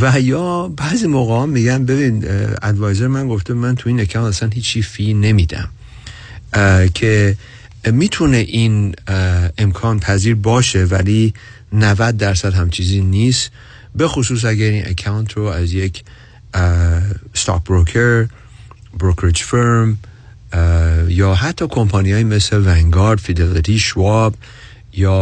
و 0.00 0.20
یا 0.20 0.68
بعضی 0.68 1.06
موقع 1.06 1.46
میگن 1.46 1.84
ببین 1.84 2.24
advisor 2.62 3.06
من 3.06 3.28
گفته 3.28 3.54
من 3.54 3.74
تو 3.74 3.88
این 3.88 4.00
account 4.00 4.26
اصلا 4.26 4.48
هیچی 4.48 4.82
fee 4.82 5.14
نمیدم. 5.14 5.68
که 6.94 7.36
می‌تونه 7.92 8.36
این 8.36 8.94
امکان 9.58 10.00
پذیر 10.00 10.34
باشه 10.34 10.84
ولی 10.84 11.34
90 11.72 12.16
درصد 12.16 12.54
همچین 12.54 12.70
چیزی 12.70 13.00
نیست. 13.00 13.50
به 13.94 14.08
خصوص 14.08 14.44
اگر 14.44 14.66
این 14.66 14.88
account 14.88 15.32
رو 15.32 15.42
از 15.44 15.72
یک 15.72 16.04
stock 17.34 17.64
broker 17.64 18.26
brokerage 18.98 19.42
firm 19.42 19.98
اه، 20.52 21.12
یا 21.12 21.34
حتی 21.34 21.66
کمپانی 21.70 22.12
های 22.12 22.24
مثل 22.24 22.62
ونگارد 22.66 23.18
فیدلیتی 23.18 23.78
شواب 23.78 24.34
یا 24.92 25.16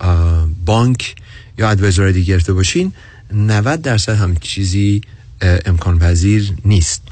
اه، 0.00 0.48
بانک 0.64 1.14
یا 1.58 1.70
advisor 1.70 2.08
دیگه 2.08 2.32
گرفته 2.32 2.52
باشین 2.52 2.92
90 3.32 3.82
درصد 3.82 4.12
همچین 4.14 4.36
چیزی 4.36 5.02
اه، 5.40 5.58
امکان 5.66 5.98
پذیر 5.98 6.52
نیست. 6.64 7.02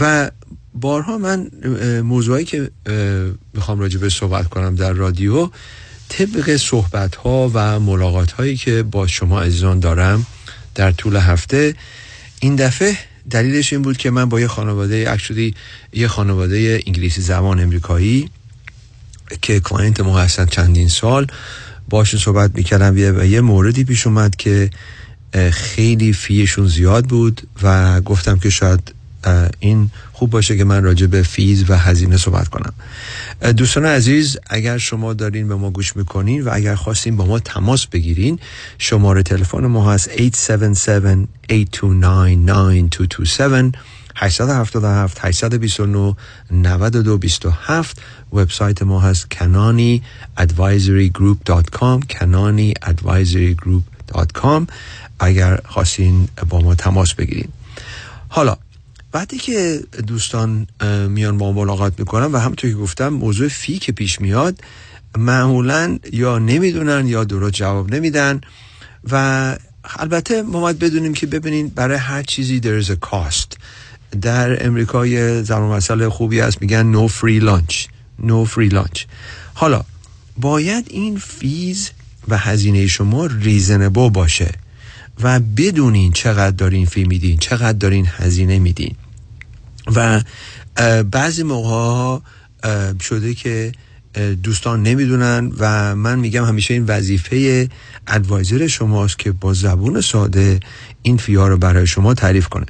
و 0.00 0.30
بارها 0.74 1.18
من 1.18 1.50
موضوعی 2.04 2.44
که 2.44 2.70
می‌خوام 3.54 3.80
راجع 3.80 3.98
به 3.98 4.08
صحبت 4.08 4.48
کنم 4.48 4.74
در 4.74 4.92
رادیو 4.92 5.50
طبق 6.08 6.56
صحبت 6.56 7.14
ها 7.14 7.50
و 7.54 7.80
ملاقات 7.80 8.32
هایی 8.32 8.56
که 8.56 8.82
با 8.82 9.06
شما 9.06 9.40
عزیزان 9.40 9.80
دارم 9.80 10.26
در 10.74 10.90
طول 10.90 11.16
هفته 11.16 11.74
این 12.40 12.56
دفعه 12.56 12.98
دلیلش 13.30 13.72
این 13.72 13.82
بود 13.82 13.96
که 13.96 14.10
من 14.10 14.28
با 14.28 14.40
یه 14.40 14.46
خانواده 14.46 15.06
actually 15.08 15.54
یه 15.92 16.08
خانواده 16.08 16.80
انگلیسی 16.86 17.20
زبان 17.20 17.60
امریکایی 17.60 18.30
که 19.42 19.60
client 19.60 20.00
ما 20.00 20.18
هستن 20.18 20.46
چندین 20.46 20.88
سال 20.88 21.26
باشون 21.88 22.20
صحبت 22.20 22.50
می‌کردم 22.54 22.94
و 22.96 23.24
یه 23.24 23.40
موردی 23.40 23.84
پیش 23.84 24.06
اومد 24.06 24.36
که 24.36 24.70
خیلی 25.52 26.12
fee 26.12 26.35
شون 26.35 26.66
زیاد 26.66 27.04
بود 27.04 27.48
و 27.62 28.00
گفتم 28.00 28.38
که 28.38 28.50
شاید 28.50 28.94
این 29.60 29.90
خوب 30.22 30.30
باشه 30.30 30.56
که 30.56 30.64
من 30.64 30.82
راجع 30.84 31.06
به 31.06 31.22
فیز 31.22 31.70
و 31.70 31.74
هزینه 31.74 32.16
صحبت 32.16 32.48
کنم 32.48 32.72
دوستان 33.52 33.86
عزیز 33.86 34.38
اگر 34.46 34.78
شما 34.78 35.12
دارین 35.12 35.48
به 35.48 35.54
ما 35.54 35.70
گوش 35.70 35.96
می‌کنین 35.96 36.44
و 36.44 36.50
اگر 36.52 36.74
خواستین 36.74 37.16
با 37.16 37.26
ما 37.26 37.38
تماس 37.38 37.86
بگیرین 37.86 38.38
شماره 38.78 39.22
تلفن 39.22 39.66
ما 39.66 39.92
هست 39.92 40.10
877-829-9227 40.10 40.18
877 44.16 45.18
829 45.20 46.16
92 46.50 47.18
27 47.18 47.96
وبسایت 48.32 48.82
ما 48.82 49.00
هست 49.00 49.30
کنانی 49.30 50.02
advisorygroup.com 50.38 52.06
کنانی 52.10 52.74
advisorygroup.com 52.84 54.66
اگر 55.20 55.60
خواستین 55.64 56.28
با 56.48 56.60
ما 56.60 56.74
تماس 56.74 57.14
بگیرین 57.14 57.48
حالا 58.28 58.56
وقتی 59.14 59.38
که 59.38 59.80
دوستان 60.06 60.66
میان 61.08 61.38
با 61.38 61.52
ملاقات 61.52 61.98
می‌کنن 61.98 62.26
و 62.26 62.38
همونطور 62.38 62.70
که 62.70 62.76
گفتم 62.76 63.08
موضوع 63.08 63.48
فی 63.48 63.78
که 63.78 63.92
پیش 63.92 64.20
میاد 64.20 64.60
معمولا 65.18 65.98
یا 66.12 66.38
نمی‌دونن 66.38 67.06
یا 67.06 67.24
درست 67.24 67.54
جواب 67.54 67.94
نمیدن 67.94 68.40
و 69.10 69.56
البته 69.98 70.42
ما 70.42 70.60
باید 70.60 70.78
بدونیم 70.78 71.14
که 71.14 71.26
ببینین 71.26 71.68
برای 71.68 71.98
هر 71.98 72.22
چیزی 72.22 72.60
there 72.60 72.86
is 72.86 72.90
a 72.90 73.08
cost. 73.08 73.56
در 74.20 74.66
امریکا 74.66 75.06
یه 75.06 75.42
زمان 75.42 75.76
مسئله 75.76 76.08
خوبی 76.08 76.40
هست 76.40 76.62
میگن 76.62 76.92
no 76.92 77.10
free 77.10 77.42
lunch. 77.42 77.74
No 78.22 78.48
free 78.54 78.72
lunch. 78.72 79.00
حالا 79.54 79.84
باید 80.36 80.86
این 80.90 81.16
fees 81.18 81.90
و 82.28 82.38
هزینه 82.38 82.86
شما 82.86 83.26
reasonable 83.26 84.10
باشه 84.10 84.52
و 85.22 85.40
بدونین 85.40 86.12
چقدر 86.12 86.50
دارین 86.50 86.86
fee 86.86 87.04
میدین 87.04 87.38
چقدر 87.38 87.78
دارین 87.78 88.06
هزینه 88.08 88.58
میدین. 88.58 88.94
و 89.94 90.22
بعضی 91.10 91.42
موقع 91.42 92.18
شده 93.00 93.34
که 93.34 93.72
دوستان 94.42 94.82
نمی‌دونن 94.82 95.52
و 95.58 95.96
من 95.96 96.18
میگم 96.18 96.44
همیشه 96.44 96.74
این 96.74 96.84
وظیفه 96.84 97.68
advisor 98.06 98.66
شماست 98.66 99.18
که 99.18 99.32
با 99.32 99.54
زبون 99.54 100.00
ساده 100.00 100.60
این 101.02 101.16
fee 101.16 101.40
ها 101.40 101.48
رو 101.48 101.56
برای 101.56 101.86
شما 101.86 102.14
تعریف 102.14 102.48
کنه. 102.48 102.66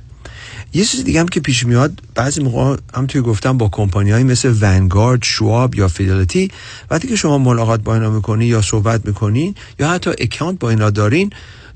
یه 0.75 0.85
چیز 0.85 1.05
دیگه 1.05 1.21
هم 1.21 1.29
که 1.29 1.41
پیش 1.41 1.67
میاد 1.67 2.03
بعضی 2.15 2.43
موقع 2.43 2.77
هم 2.95 3.07
توی 3.07 3.21
گفتم 3.21 3.59
با 3.59 3.69
کمپانی 3.73 4.11
های 4.11 4.25
مثل 4.25 4.55
ونگارد 4.61 5.25
شواب 5.25 5.75
یا 5.75 5.89
فیدلیتی 5.89 6.51
وقتی 6.91 7.09
که 7.09 7.17
شما 7.17 7.39
ملاقات 7.39 7.81
با 7.81 7.95
اینا 7.95 8.11
می‌کنین 8.11 8.49
یا 8.49 8.63
صحبت 8.63 9.07
می‌کنین 9.07 9.55
یا 9.79 9.91
حتی 9.91 10.11
account 10.19 10.59
با 10.59 10.71
اینا 10.71 10.91
دارین 10.91 11.31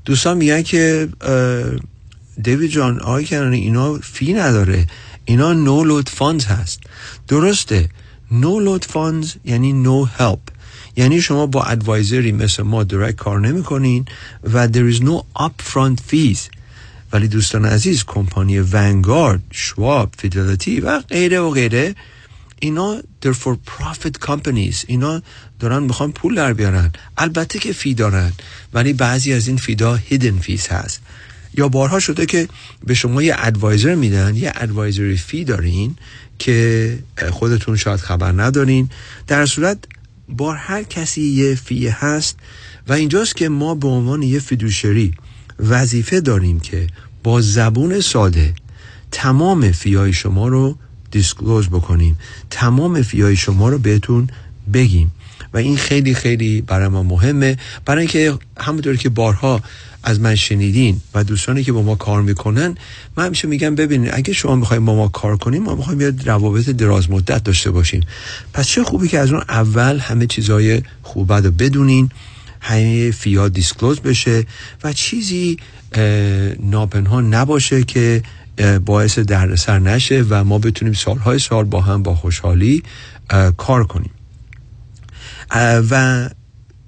دوستان 0.05 0.37
میگن 0.37 0.61
که 0.61 1.09
دیوید 2.43 2.71
جان 2.71 2.99
آقای 2.99 3.25
کنانی 3.25 3.57
اینا 3.57 3.93
fee 3.93 4.33
نداره. 4.33 4.87
اینا 5.29 5.53
no-load 5.53 6.09
funds 6.09 6.45
هست. 6.45 6.79
درسته. 7.27 7.89
no-load 8.31 8.85
funds 8.85 9.35
یعنی 9.45 9.73
no 9.73 10.05
help 10.05 10.39
یعنی 10.95 11.21
شما 11.21 11.45
با 11.45 11.63
advisor 11.63 12.22
ی 12.22 12.31
مثل 12.31 12.63
ما 12.63 12.83
درک 12.83 13.15
کار 13.15 13.39
نمی 13.39 13.63
کنین 13.63 14.05
و 14.43 14.67
there 14.67 14.95
is 14.95 14.99
no 15.01 15.41
upfront 15.43 15.97
fees. 16.11 16.39
ولی 17.13 17.27
دوستان 17.27 17.65
عزیز 17.65 18.03
کمپانی 18.03 18.59
Vanguard 18.59 19.41
Schwab 19.51 20.09
Fidelity 20.17 20.79
و 20.79 20.99
غیره 20.99 21.39
و 21.39 21.49
غیره 21.51 21.95
اینا 22.59 23.01
are 23.21 23.33
for 23.33 23.55
profit 23.67 24.27
companies. 24.27 24.85
اینا 24.87 25.21
دارن 25.59 25.83
می‌خوان 25.83 26.11
پول 26.11 26.35
در 26.35 26.53
بیارن. 26.53 26.91
البته 27.17 27.59
که 27.59 27.73
fee 27.73 27.93
دارن. 27.93 28.31
ولی 28.73 28.93
بعضی 28.93 29.33
از 29.33 29.47
این 29.47 29.57
fee 29.57 29.95
ها 29.95 30.01
hidden 30.01 30.39
fees 30.39 30.67
هست. 30.71 31.01
یا 31.57 31.67
بارها 31.67 31.99
شده 31.99 32.25
که 32.25 32.47
به 32.85 32.93
شما 32.93 33.23
یه 33.23 33.35
advisor 33.37 33.95
میدن 33.95 34.35
یه 34.35 34.51
advisory 34.55 35.17
fee 35.17 35.43
دارین 35.43 35.95
که 36.39 36.99
خودتون 37.31 37.75
شاید 37.75 37.99
خبر 37.99 38.31
ندارین. 38.31 38.89
در 39.27 39.36
هر 39.36 39.45
صورت 39.45 40.55
هر 40.55 40.83
کسی 40.83 41.21
یه 41.21 41.55
fee 41.55 41.87
هست 41.87 42.37
و 42.87 42.93
اینجاست 42.93 43.35
که 43.35 43.49
ما 43.49 43.75
به 43.75 43.87
عنوان 43.87 44.21
یه 44.21 44.39
fiduciary 44.39 45.13
وظیفه 45.59 46.21
داریم 46.21 46.59
که 46.59 46.87
با 47.23 47.41
زبون 47.41 48.01
ساده 48.01 48.53
تمام 49.11 49.71
fee 49.71 49.96
های 49.96 50.13
شما 50.13 50.47
رو 50.47 50.77
disclose 51.11 51.67
بکنیم. 51.67 52.17
تمام 52.49 53.01
fee 53.01 53.21
های 53.21 53.35
شما 53.35 53.69
رو 53.69 53.77
بهتون 53.77 54.29
بگیم. 54.73 55.11
و 55.53 55.57
این 55.57 55.77
خیلی 55.77 56.13
خیلی 56.13 56.61
برای 56.61 56.87
ما 56.87 57.03
مهمه. 57.03 57.57
برای 57.85 57.99
اینکه 57.99 58.33
همونطور 58.57 58.95
که 58.95 59.09
بارها 59.09 59.61
از 60.03 60.19
من 60.19 60.35
شنیدین 60.35 61.01
و 61.13 61.23
دوستانی 61.23 61.63
که 61.63 61.71
با 61.71 61.81
ما 61.81 61.95
کار 61.95 62.21
می‌کنن 62.21 62.75
من 63.17 63.25
همیشه 63.25 63.47
میگم 63.47 63.75
ببینید 63.75 64.09
اگه 64.13 64.33
شما 64.33 64.55
می‌خواین 64.55 64.85
با 64.85 64.95
ما 64.95 65.07
کار 65.07 65.37
کنین 65.37 65.63
ما 65.63 65.75
می‌خوایم 65.75 66.01
یه 66.01 66.13
روابط 66.25 66.69
دراز 66.69 67.11
مدت 67.11 67.43
داشته 67.43 67.71
باشیم. 67.71 68.01
پس 68.53 68.67
چه 68.67 68.83
خوبی 68.83 69.07
که 69.07 69.19
از 69.19 69.31
اون 69.31 69.43
اول 69.49 69.99
همه 69.99 70.27
چیزای 70.27 70.81
خوب 71.03 71.33
رو 71.33 71.51
بدونین 71.51 72.09
همه 72.59 73.11
fee 73.11 73.49
ها 73.49 73.55
disclose 73.55 73.99
بشه 73.99 74.45
و 74.83 74.93
چیزی 74.93 75.57
ناپنهان 76.59 77.33
نباشه 77.33 77.83
که 77.83 78.23
باعث 78.85 79.19
دردسر 79.19 79.79
نشه 79.79 80.25
و 80.29 80.43
ما 80.43 80.59
بتونیم 80.59 80.93
سالهای 80.93 81.39
سال 81.39 81.65
با 81.65 81.81
هم 81.81 82.03
با 82.03 82.15
خوشحالی 82.15 82.83
کار 83.57 83.83
کنیم. 83.83 84.11
و 85.89 86.29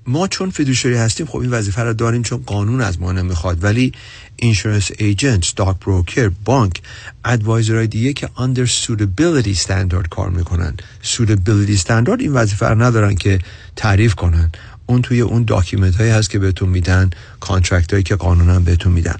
ما 0.07 0.27
چون 0.27 0.49
فیدوشری 0.49 0.95
هستیم 0.95 1.25
خب 1.25 1.37
این 1.37 1.49
وظیفه 1.49 1.81
رو 1.81 1.93
داریم 1.93 2.23
چون 2.23 2.43
قانون 2.45 2.81
از 2.81 3.01
ما 3.01 3.11
نمی‌خواد. 3.11 3.63
ولی 3.63 3.91
اینشورنس 4.35 4.91
ایجنت 4.97 5.45
ستاک 5.45 5.79
بروکر 5.79 6.31
بانک 6.45 6.81
ادوایزرهای 7.25 7.87
دیگه 7.87 8.13
که 8.13 8.29
under 8.37 8.69
suitability 8.69 9.57
standard 9.57 10.07
کار 10.09 10.29
می‌کنن. 10.29 10.73
Suitability 11.03 11.79
standard 11.79 12.19
این 12.19 12.33
وظیفه 12.33 12.65
رو 12.67 12.81
ندارن 12.81 13.15
که 13.15 13.39
تعریف 13.75 14.15
کنن. 14.15 14.51
اون 14.85 15.01
توی 15.01 15.21
اون 15.21 15.43
document 15.43 15.95
هایی 15.95 16.11
هست 16.11 16.29
که 16.29 16.39
بهتون 16.39 16.69
میدن 16.69 17.09
contract 17.39 17.91
هایی 17.91 18.03
که 18.03 18.15
قانونا 18.15 18.59
بهتون 18.59 18.91
میدن. 18.91 19.15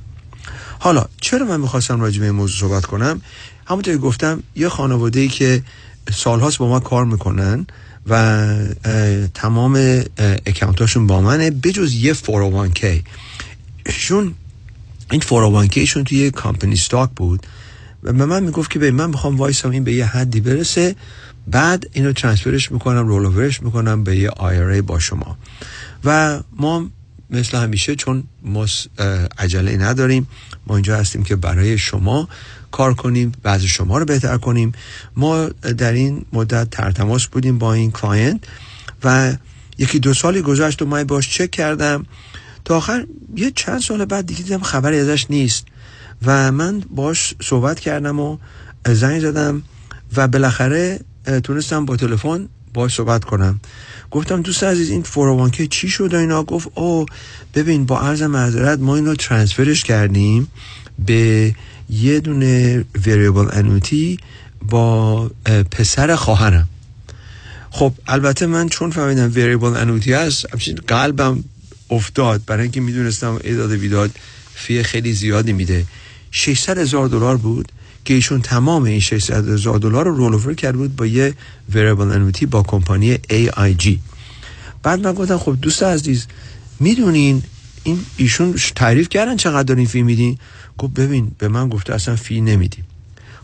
حالا 0.80 1.06
چرا 1.22 1.45
من 1.45 1.61
می‌خواستم 1.61 2.02
راجع 2.02 2.20
به 2.20 2.26
این 2.26 2.36
موضوع 2.36 2.70
صحبت 2.70 2.86
کنم؟ 2.86 3.22
همونطور 3.68 3.98
گفتم 3.98 4.44
یه 4.56 4.70
خانواده 4.70 5.20
ای 5.20 5.28
که 5.28 5.64
سالهاست 6.11 6.57
با 6.57 6.70
ما 6.70 6.80
کار 6.80 7.06
می‌کنن 7.06 7.68
و 8.10 8.56
تمام 9.34 10.03
account 10.45 10.85
اشون 10.85 11.07
با 11.07 11.22
منه. 11.22 11.52
بجز 11.52 11.94
یه 11.94 12.14
401k 12.14 12.86
شون 13.90 14.34
این 15.11 15.22
401k 15.22 15.77
شون 15.77 16.03
توی 16.03 16.31
company 16.31 16.76
stock 16.76 17.10
بود. 17.15 17.48
و 18.03 18.14
به 18.14 18.26
من 18.26 18.44
می‌گفت 18.44 18.72
که 18.72 18.80
به 18.80 18.91
من 18.91 19.10
می‌خوام 19.10 19.38
وایسم 19.38 19.69
این 19.69 19.84
به 19.84 19.94
یه 19.94 20.06
حدی 20.06 20.40
برسه. 20.40 20.95
بعد 21.48 21.90
اینو 21.94 22.14
transfer 22.14 22.60
ش 22.60 22.72
می‌کنم 22.72 23.07
رولوورش 23.07 23.64
می‌کنم 23.64 24.03
به 24.03 24.18
یه 24.18 24.30
IRA 24.30 24.81
با 24.81 24.99
شما. 24.99 25.38
و 26.06 26.40
ما 26.56 26.90
مثل 27.30 27.57
همیشه 27.57 27.95
چون 27.95 28.23
ما 28.44 28.65
عجله 29.38 29.77
نداریم 29.77 30.27
ما 30.68 30.76
اینجا 30.76 30.98
هستیم 30.98 31.23
که 31.23 31.36
برای 31.36 31.77
شما 31.77 32.30
کار 32.72 32.94
کنیم 32.94 33.32
وضع 33.44 33.64
شما 33.64 33.98
رو 33.98 34.06
بهتر 34.06 34.38
کنیم. 34.38 34.72
ما 35.16 35.46
در 35.78 35.94
این 35.94 36.26
مدت 36.34 36.70
در 36.69 36.93
تماس 36.93 37.27
بودیم 37.28 37.58
با 37.58 37.74
این 37.74 37.91
client 37.91 38.44
و 39.04 39.34
یکی 39.78 40.00
دو 40.00 40.14
سالی 40.14 40.41
گذشت 40.41 40.82
و 40.82 40.86
من 40.86 41.04
باش 41.04 41.30
چک 41.30 41.52
کردم. 41.52 42.06
تا 42.66 42.78
آخر 42.78 43.06
یه 43.36 43.52
چند 43.56 43.82
سال 43.82 44.06
بعد 44.06 44.26
دیگه 44.26 44.44
دیدم 44.44 44.62
خبری 44.62 45.00
ازش 45.00 45.26
نیست 45.30 45.66
و 46.26 46.52
من 46.52 46.80
باش 46.90 47.34
صحبت 47.41 47.80
کردم 47.80 48.20
و 48.20 48.38
زنگ 48.88 49.22
زدم 49.22 49.64
و 50.16 50.28
بالاخره 50.28 51.00
تونستم 51.44 51.86
با 51.86 51.98
تلفن 51.98 52.50
باش 52.74 52.96
صحبت 52.96 53.24
کنم. 53.24 53.60
گفتم 54.12 54.41
دوست 54.41 54.64
عزیز 54.64 54.90
این 54.90 55.04
401k 55.04 55.68
چی 55.70 55.90
شد 55.90 56.16
اینا؟ 56.16 56.44
گفت 56.44 56.70
او 56.76 57.06
ببین 57.56 57.86
با 57.86 58.00
عرض 58.00 58.22
معذرت 58.22 58.80
ما 58.80 58.96
اینو 58.96 59.16
ترانسفرش 59.16 59.84
کردیم 59.84 60.48
به 61.06 61.56
یه 61.90 62.20
دونه 62.20 62.86
وریبل 63.06 63.48
انوتی 63.52 64.20
با 64.70 65.32
پسر 65.72 66.16
خواهرم. 66.16 66.68
خب 67.70 67.94
البته 68.07 68.45
من 68.45 68.70
چون 68.70 68.91
فهمیدم 68.91 69.32
وریبل 69.36 69.78
انوتی 69.78 70.14
هست 70.14 70.45
همچنین 70.53 70.80
قلبم 70.88 71.44
افتاد. 71.90 72.45
برای 72.45 72.64
اینکه 72.64 72.82
می‌دونستم 72.82 73.40
ایداد 73.44 73.72
ویداد 73.72 74.11
fee 74.56 74.84
خیلی 74.84 75.14
زیادی 75.14 75.53
میده. 75.53 75.86
600 76.32 76.78
هزار 76.78 77.07
دلار 77.07 77.38
بود 77.38 77.72
که 78.06 78.14
ایشون 78.14 78.41
تمام 78.41 78.84
این 78.84 78.99
600 78.99 79.49
هزار 79.49 79.80
دلار 79.80 80.06
رو 80.06 80.38
roll 80.38 80.56
کرده 80.56 80.76
بود 80.76 80.95
با 80.95 81.06
یه 81.06 81.34
variable 81.73 82.11
annuity 82.11 82.45
با 82.45 82.64
کمپانی 82.64 83.16
AIG 83.16 83.98
بعد 84.84 85.07
من 85.07 85.14
گفتم 85.14 85.38
خب 85.38 85.57
دوست 85.61 85.84
عزیز 85.84 86.28
می‌دونین 86.80 87.44
این 87.84 87.99
ایشون 88.18 88.56
تعریف 88.76 89.10
کردن 89.10 89.38
چقدر 89.38 89.64
دارین 89.64 89.85
fee 89.86 90.02
میدین؟ 90.01 90.38
گفت 90.77 90.93
ببین 90.93 91.31
به 91.38 91.47
من 91.47 91.69
گفته 91.69 91.93
اصلا 91.93 92.15
fee 92.15 92.41
نمیدیم. 92.41 92.84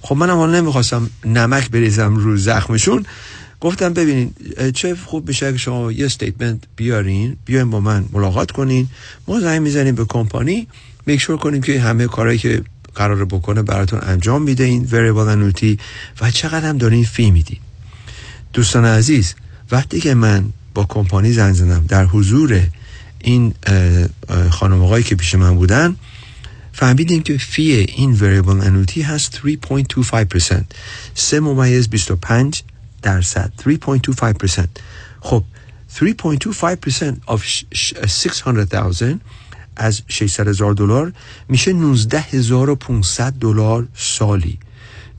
خب 0.02 0.16
منم 0.16 0.38
حالا 0.38 0.62
نمی‌خواستم 0.62 1.10
نمک 1.26 1.70
بریزم 1.70 2.16
رو 2.16 2.38
زخمشون. 2.38 3.06
گفتم 3.62 3.94
ببینین 3.94 4.34
چه 4.74 4.95
خوب 4.95 5.30
بشه 5.30 5.52
که 5.52 5.57
شما 5.57 5.91
یه 5.91 6.06
statement 6.06 6.60
بیارین 6.76 7.38
بیاین 7.45 7.70
با 7.70 7.80
من 7.80 8.06
ملاقات 8.14 8.52
کنین. 8.52 8.88
ما 9.28 9.40
زنگ 9.40 9.62
می‌زنیم 9.62 9.95
به 9.95 10.06
کمپانی. 10.06 10.68
میکشور 11.06 11.38
کنیم 11.38 11.62
که 11.62 11.82
همه 11.82 12.07
کارهایی 12.07 12.40
که 12.40 12.62
قرار 12.95 13.26
بکنه 13.26 13.62
براتون 13.62 13.99
انجام 14.03 14.41
میده 14.41 14.64
این 14.64 14.88
وریبل 14.91 15.52
و 16.22 16.32
چقدر 16.32 16.70
هم 16.70 16.78
دارین 16.78 17.03
فی 17.03 17.32
میدین. 17.32 17.57
دوستان 18.53 18.86
عزیز 18.86 19.36
وقتی 19.72 19.99
که 19.99 20.14
من 20.14 20.45
با 20.74 20.86
کمپانی 20.90 21.32
زنگ 21.32 21.53
زدم 21.53 21.86
در 21.88 22.06
حضور 22.06 22.62
این 23.26 23.54
خانم 24.52 24.84
آقایی 24.84 25.04
که 25.04 25.16
پیش 25.16 25.36
من 25.36 25.56
بودن 25.56 25.96
فهمیدیم 26.74 27.24
که 27.24 27.38
فی 27.38 27.72
این 27.72 28.14
وریبل 28.14 28.62
انویتی 28.62 29.02
هست 29.02 29.42
3.25% 29.46 30.64
3 31.16 31.40
ممیز 31.40 31.90
25 31.90 32.64
درصد. 33.02 33.52
3.25% 33.60 34.68
خب 35.22 35.44
3.25% 36.00 36.04
of 37.28 37.42
600,000 38.06 39.20
از 39.76 40.02
600 40.08 40.48
هزار 40.48 40.74
دلار 40.74 41.14
میشه 41.50 41.74
19500 41.74 43.34
دلار 43.34 43.88
سالی. 43.96 44.60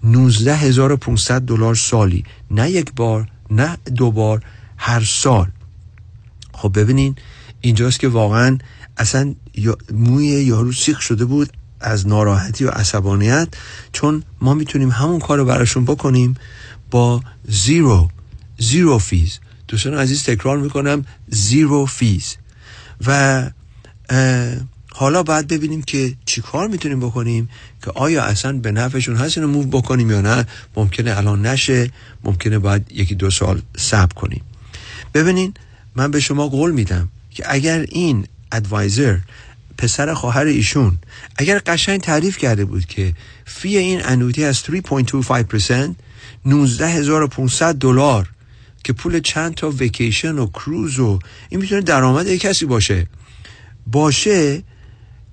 19500 0.02 1.42
دلار 1.42 1.74
سالی. 1.74 2.24
نه 2.50 2.70
یک 2.70 2.92
بار 2.92 3.28
نه 3.50 3.78
دو 3.96 4.10
بار 4.10 4.42
هر 4.76 5.04
سال. 5.04 5.46
خب 6.52 6.72
ببینین 6.80 7.16
اینجاست 7.60 8.00
که 8.00 8.08
واقعا 8.08 8.58
اصلا 8.96 9.34
موی 9.92 10.26
یارو 10.26 10.72
سیخ 10.72 11.00
شده 11.00 11.24
بود 11.24 11.52
از 11.80 12.06
ناراحتی 12.06 12.64
و 12.64 12.70
عصبانیت 12.70 13.48
چون 13.92 14.22
ما 14.40 14.54
می‌تونیم 14.54 14.90
همون 14.90 15.18
کار 15.18 15.38
رو 15.38 15.44
براشون 15.44 15.84
بکنیم 15.84 16.34
با 16.90 17.22
zero 17.48 18.10
zero 18.58 18.98
fees. 18.98 19.38
دوستان 19.68 19.94
عزیز 19.94 20.22
تکرار 20.22 20.58
می‌کنم 20.58 21.04
zero 21.28 21.86
fees. 21.86 22.36
و 23.06 23.50
حالا 24.92 25.22
باید 25.22 25.48
ببینیم 25.48 25.82
که 25.82 26.14
چی 26.26 26.40
کار 26.40 26.68
می‌تونیم 26.68 27.00
بکنیم 27.00 27.48
که 27.84 27.90
آیا 27.94 28.24
اصلا 28.24 28.52
به 28.52 28.72
نفعشون 28.72 29.16
هست 29.16 29.38
اینو 29.38 29.50
move 29.50 29.66
بکنیم 29.66 30.10
یا 30.10 30.20
نه. 30.20 30.46
ممکنه 30.76 31.16
الان 31.16 31.46
نشه 31.46 31.90
ممکنه 32.24 32.58
باید 32.58 32.92
یکی 32.92 33.14
دو 33.14 33.30
سال 33.30 33.62
صبر 33.76 34.14
کنیم. 34.14 34.42
ببینین 35.14 35.54
من 35.96 36.10
به 36.10 36.20
شما 36.20 36.48
قول 36.48 36.70
میدم 36.70 37.08
که 37.36 37.44
اگر 37.46 37.86
این 37.88 38.26
advisor 38.52 39.18
پسر 39.78 40.14
خواهر 40.14 40.44
ایشون 40.44 40.98
اگر 41.36 41.62
قشنگ 41.66 42.00
تعریف 42.00 42.38
کرده 42.38 42.64
بود 42.64 42.86
که 42.86 43.12
فی 43.44 43.76
این 43.76 44.00
انویتی 44.04 44.44
از 44.44 44.58
3.25% 44.58 45.94
19500 46.44 47.74
دلار 47.74 48.30
که 48.84 48.92
پول 48.92 49.20
چند 49.20 49.54
تا 49.54 49.70
ویکیشن 49.70 50.38
و 50.38 50.46
کروز 50.46 50.98
و 50.98 51.18
این 51.48 51.60
می‌تونه 51.60 51.80
درآمد 51.80 52.26
یک 52.26 52.40
کسی 52.40 52.66
باشه 52.66 53.06
باشه 53.86 54.62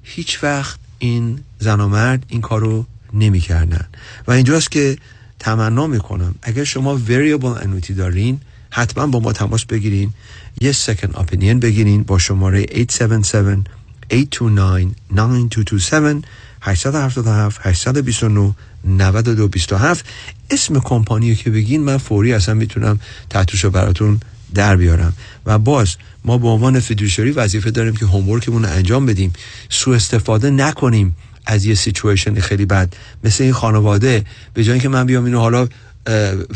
هیچ 0.04 0.44
وقت 0.44 0.80
این 1.00 1.40
زن 1.60 1.80
و 1.80 1.88
مرد 1.88 2.26
این 2.28 2.42
کارو 2.42 2.86
نمی‌کردن. 3.14 3.88
و 4.28 4.32
اینجاست 4.32 4.72
که 4.72 4.98
تمنا 5.40 5.88
می‌کنم. 5.88 6.36
اگر 6.42 6.64
شما 6.64 7.02
variable 7.08 7.64
annuity 7.64 7.92
دارین 7.92 8.40
حتما 8.76 9.08
با 9.08 9.20
ما 9.20 9.34
تماس 9.34 9.66
بگیرین 9.66 10.14
یه 10.62 10.72
second 10.72 11.14
opinion 11.14 11.56
بگیرین 11.62 12.04
با 12.04 12.18
شماره 12.18 12.66
877 12.72 13.98
829 14.12 14.92
9227 15.12 16.26
877 16.62 17.60
829 17.64 18.54
9227 18.86 20.06
اسم 20.50 20.80
کمپانی 20.80 21.36
که 21.36 21.50
بگین 21.50 21.84
من 21.84 21.98
فوری 21.98 22.34
اصلا 22.34 22.56
می‌تونم 22.56 23.00
تحتوشو 23.30 23.70
براتون 23.70 24.20
در 24.54 24.76
بیارم 24.76 25.14
و 25.46 25.60
باز 25.60 25.96
ما 26.26 26.38
به 26.38 26.48
عنوان 26.48 26.80
فیدوشری 26.80 27.32
وظیفه 27.32 27.72
داریم 27.72 27.96
که 27.96 28.06
هومورکمون 28.06 28.64
رو 28.64 28.70
انجام 28.70 29.06
بدیم 29.06 29.34
سو 29.70 29.92
استفاده 29.92 30.50
نکنیم 30.50 31.16
از 31.46 31.66
یه 31.66 31.76
سیچویشن 31.76 32.40
خیلی 32.40 32.66
بد 32.66 32.94
مثل 33.24 33.44
این 33.44 33.54
خانواده 33.54 34.26
به 34.54 34.64
جایی 34.64 34.80
که 34.80 34.90
من 34.90 35.06
بیام 35.06 35.26
اینو 35.26 35.40
حالا 35.40 35.68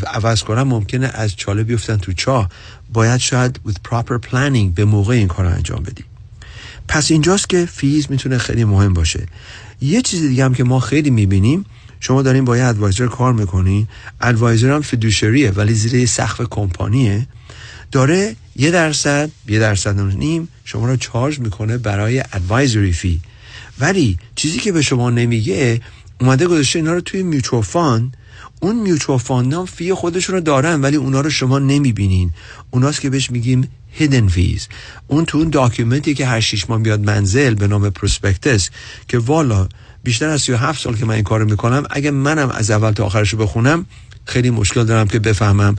عوض 0.06 0.42
کنم 0.42 0.62
ممکنه 0.62 1.10
از 1.14 1.36
چاله 1.36 1.62
بیفتن 1.62 1.96
تو 1.96 2.12
چاه. 2.12 2.48
باید 2.92 3.20
شاید 3.20 3.60
with 3.68 3.88
proper 3.88 4.30
planning 4.30 4.74
به 4.74 4.84
موقع 4.84 5.14
این 5.14 5.28
کار 5.28 5.46
انجام 5.46 5.82
بدیم 5.82 6.04
پس 6.88 7.10
اینجاست 7.10 7.48
که 7.48 7.66
fees 7.66 8.06
می‌تونه 8.10 8.38
خیلی 8.38 8.64
مهم 8.64 8.94
باشه. 8.94 9.26
یه 9.80 10.02
چیز 10.02 10.22
دیگه 10.22 10.44
هم 10.44 10.54
که 10.54 10.64
ما 10.64 10.80
خیلی 10.80 11.10
می‌بینیم 11.10 11.64
شما 12.00 12.22
دارین 12.22 12.44
با 12.44 12.56
یه 12.56 12.64
advisor 12.64 13.06
کار 13.06 13.32
می‌کنین. 13.32 13.88
advisor 14.20 14.70
هم 14.70 14.82
fiduciary 14.82 15.43
ه 15.43 15.50
ولی 15.50 15.74
زیر 15.74 16.06
سقف 16.06 16.42
کمپانیه. 16.50 17.26
داره 17.92 18.36
یه 18.56 18.70
درصد 18.70 19.30
یه 19.48 19.58
درصد 19.58 20.00
نیم 20.00 20.48
شما 20.64 20.86
رو 20.86 20.96
charge 20.96 21.38
می‌کنه 21.38 21.78
برای 21.78 22.20
advisory 22.32 22.92
fee 22.92 23.20
ولی 23.80 24.18
چیزی 24.34 24.58
که 24.58 24.72
به 24.72 24.82
شما 24.82 25.10
نمیگه 25.10 25.80
اومده 26.20 26.46
گذاشته 26.46 26.78
اینا 26.78 26.92
رو 26.92 27.00
توی 27.00 27.22
mutual 27.22 27.62
fund 27.62 28.16
اون 28.60 28.76
mutual 28.76 29.18
fund 29.18 29.54
هم 29.54 29.66
fee 29.66 29.94
خودشون 29.94 30.34
رو 30.34 30.40
دارن 30.40 30.80
ولی 30.80 30.96
اونا 30.96 31.20
رو 31.20 31.30
شما 31.30 31.58
نمی‌بینین. 31.58 32.30
اوناست 32.70 33.00
که 33.00 33.10
بهش 33.10 33.30
میگیم 33.30 33.68
hidden 33.98 34.32
fees. 34.36 34.62
اون 35.08 35.24
تو 35.24 35.38
اون 35.38 35.50
document 35.50 36.07
ی 36.07 36.14
که 36.14 36.26
هر 36.26 36.40
شیش 36.40 36.70
ماه 36.70 36.78
میاد 36.78 37.00
منزل 37.00 37.54
به 37.54 37.66
نام 37.66 37.90
prospectus 37.90 38.70
که 39.08 39.18
والا 39.18 39.68
بیشتر 40.02 40.28
از 40.28 40.42
37 40.42 40.82
سال 40.82 40.96
که 40.96 41.04
من 41.04 41.14
این 41.14 41.24
کارو 41.24 41.44
می‌کنم 41.44 41.86
اگه 41.90 42.10
منم 42.10 42.50
از 42.50 42.70
اول 42.70 42.90
تا 42.90 43.04
آخرش 43.04 43.30
رو 43.30 43.38
بخونم 43.38 43.86
خیلی 44.24 44.50
مشکل 44.50 44.84
دارم 44.84 45.08
که 45.08 45.18
بفهمم 45.18 45.76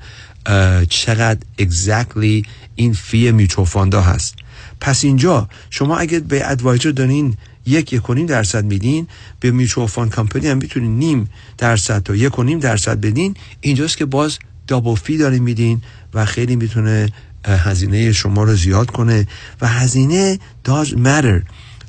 چقدر 0.90 1.40
exactly 1.62 2.48
این 2.76 2.94
fee 2.94 3.32
mutual 3.32 3.66
fund 3.66 3.95
ها 3.95 4.02
هست. 4.02 4.36
پس 4.82 5.04
اینجا 5.04 5.50
شما 5.70 5.98
اگه 5.98 6.20
به 6.20 6.52
advisor 6.52 6.90
دارین 6.90 7.36
یک 7.66 7.94
یک 7.94 8.10
نیم 8.12 8.26
درصد 8.26 8.66
میدین 8.66 9.08
به 9.40 9.52
mutual 9.52 9.88
fund 9.88 10.16
کمپانی 10.16 10.48
هم 10.48 10.58
می‌تونین 10.58 10.98
نیم 10.98 11.30
درصد 11.58 12.04
تا 12.04 12.16
یک 12.16 12.40
و 12.40 12.44
نیم 12.44 12.60
درصد 12.60 13.02
بدین. 13.02 13.36
اینجاست 13.62 13.98
که 13.98 14.06
باز 14.06 14.40
دابل 14.68 14.96
فی 14.96 15.18
دارین 15.18 15.44
میدین 15.44 15.82
و 16.14 16.26
خیلی 16.26 16.56
می‌تونه 16.56 17.10
هزینه 17.46 18.12
شما 18.12 18.44
رو 18.44 18.56
زیاد 18.56 18.92
کنه. 18.92 19.28
و 19.62 19.68
هزینه 19.68 20.40
داز 20.64 20.90
matter. 20.90 21.42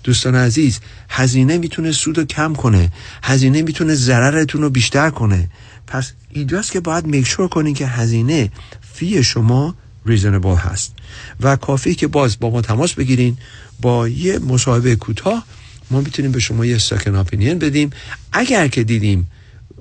دوستان 0.04 0.34
عزیز 0.34 0.80
هزینه 1.08 1.58
می‌تونه 1.58 1.92
سود 1.92 2.18
رو 2.18 2.24
کم 2.24 2.54
کنه. 2.54 2.92
هزینه 3.22 3.62
می‌تونه 3.62 3.94
ضررتون 3.94 4.62
رو 4.62 4.70
بیشتر 4.70 5.10
کنه. 5.10 5.50
پس 5.86 6.12
اینجاست 6.30 6.72
که 6.72 6.80
باید 6.80 7.06
میکشور 7.06 7.48
کنین 7.48 7.74
که 7.74 7.86
هزینه 7.86 8.50
فی 8.94 9.24
شما 9.24 9.74
ریزنبل 10.06 10.54
هست. 10.54 10.94
و 11.40 11.56
کافی 11.56 11.94
که 11.94 12.06
باز 12.06 12.38
با 12.38 12.50
ما 12.50 12.60
تماس 12.60 12.92
بگیرین 12.92 13.36
با 13.80 14.08
یه 14.08 14.38
مصاحبه 14.38 14.96
کوتاه 14.96 15.44
ما 15.90 16.00
می‌تونیم 16.00 16.32
به 16.32 16.40
شما 16.40 16.66
یه 16.66 16.78
سکن 16.78 17.14
اپینین 17.14 17.58
بدیم. 17.58 17.90
اگر 18.32 18.68
که 18.68 18.84
دیدیم 18.84 19.30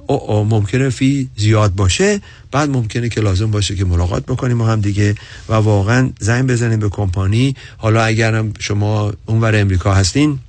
oh, 0.07 0.31
oh 0.31 0.45
ممکنه 0.45 0.89
fee 0.89 1.29
زیاد 1.37 1.75
باشه 1.75 2.21
بعد 2.51 2.69
ممکنه 2.69 3.09
که 3.09 3.21
لازم 3.21 3.51
باشه 3.51 3.75
که 3.75 3.85
ملاقات 3.85 4.25
بکنیم 4.25 4.57
ما 4.57 4.67
هم 4.67 4.81
دیگه. 4.81 5.15
و 5.49 5.53
واقعا 5.53 6.11
زنگ 6.19 6.47
بزنیم 6.47 6.79
به 6.79 6.89
کمپانی. 6.89 7.55
حالا 7.77 8.03
اگرم 8.03 8.53
شما 8.59 9.13
اونور 9.25 9.55
امریکا 9.55 9.93
هستین 9.93 10.39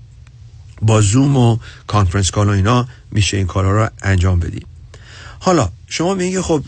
با 0.82 1.00
زوم 1.00 1.36
و 1.36 1.58
conference 1.86 2.30
call 2.30 2.48
و 2.48 2.50
اینا 2.50 2.88
میشه 3.10 3.36
این 3.36 3.46
کارا 3.46 3.84
رو 3.84 3.90
انجام 4.02 4.40
بدیم. 4.40 4.66
حالا 5.40 5.68
شما 5.86 6.14
میگین 6.14 6.42
خب 6.42 6.64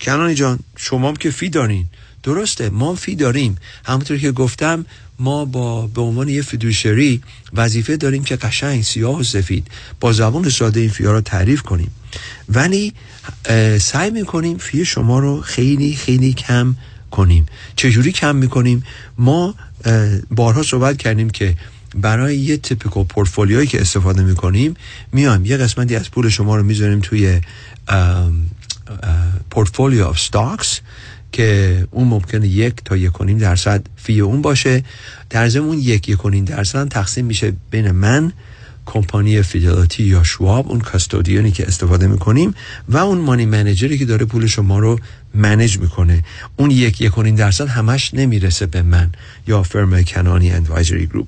کنانی 0.00 0.34
جان 0.34 0.58
شما 0.76 1.08
هم 1.08 1.16
که 1.16 1.30
fee 1.30 1.48
دارین. 1.48 1.86
درسته 2.22 2.70
ما 2.70 2.94
fee 2.94 3.14
داریم. 3.14 3.56
همونطور 3.84 4.18
که 4.18 4.32
گفتم 4.32 4.86
ما 5.20 5.44
با 5.44 5.86
به 5.86 6.00
عنوان 6.00 6.28
یه 6.28 6.42
fiduciary 6.42 7.22
وظیفه 7.54 7.96
داریم 7.96 8.24
که 8.24 8.36
قشنگ 8.36 8.82
سیاه 8.82 9.20
و 9.20 9.22
سفید. 9.22 9.68
با 10.00 10.12
زبان 10.12 10.48
ساده 10.48 10.80
این 10.80 10.88
fee 10.90 11.07
ها 11.07 11.12
رو 11.12 11.20
تعریف 11.20 11.62
کنیم. 11.62 11.90
ولی 12.48 12.94
سعی 13.80 14.10
می‌کنیم 14.10 14.58
fee 14.58 14.84
شما 14.84 15.18
رو 15.18 15.40
خیلی 15.40 15.94
خیلی 15.94 16.32
کم 16.32 16.74
کنیم. 17.10 17.46
چجوری 17.76 18.12
کم 18.12 18.36
می‌کنیم؟ 18.36 18.84
ما 19.18 19.54
بارها 20.30 20.62
صحبت 20.62 20.96
کردیم 20.96 21.30
که 21.30 21.56
برای 21.94 22.36
یه 22.36 22.56
typical 22.56 23.04
portfolio 23.04 23.55
یی 23.55 23.66
که 23.66 23.80
استفاده 23.80 24.22
می‌کنیم 24.22 24.74
میایم 25.12 25.44
یه 25.44 25.56
قسمتی 25.56 25.96
از 25.96 26.10
پول 26.10 26.28
شما 26.28 26.56
رو 26.56 26.62
می‌ذاریم 26.62 27.00
توی 27.00 27.40
portfolio 29.50 30.04
of 30.04 30.20
stocks. 30.20 30.80
که 31.32 31.86
اون 31.90 32.08
ممکنه 32.08 32.48
یک 32.48 32.74
تا 32.84 32.96
یک 32.96 33.20
و 33.20 33.24
نیم 33.24 33.38
درصد 33.38 33.82
fee 33.96 34.20
اون 34.20 34.42
باشه. 34.42 34.84
در 35.30 35.48
ضمن 35.48 35.66
اون 35.66 35.78
یک 35.78 36.08
یک 36.08 36.24
و 36.24 36.30
نیم 36.30 36.44
درصد 36.44 36.88
تقسیم 36.88 37.26
میشه 37.26 37.52
بین 37.70 37.90
من 37.90 38.32
کمپانی 38.86 39.42
Fidelity 39.42 40.02
یا 40.02 40.22
Schwab 40.22 40.68
اون 40.68 40.80
custodian 40.80 41.45
ی 41.45 41.52
که 41.52 41.66
استفاده 41.66 42.06
می‌کنیم 42.06 42.54
و 42.88 42.96
اون 42.96 43.18
money 43.18 43.46
manager 43.46 43.91
ی 43.91 43.98
که 43.98 44.04
داره 44.04 44.26
پول 44.26 44.46
شما 44.46 44.78
رو 44.78 44.98
manage 45.34 45.78
می‌کنه. 45.78 46.24
اون 46.56 46.70
یک 46.70 47.00
یک 47.00 47.18
و 47.18 47.22
نیم 47.22 47.34
درصد 47.34 47.68
همش 47.68 48.14
نمی‌رسه 48.14 48.66
به 48.66 48.82
من 48.82 49.10
یا 49.46 49.62
firm 49.62 50.02
کنانی 50.02 50.50
Advisory 50.50 51.06
Group. 51.06 51.26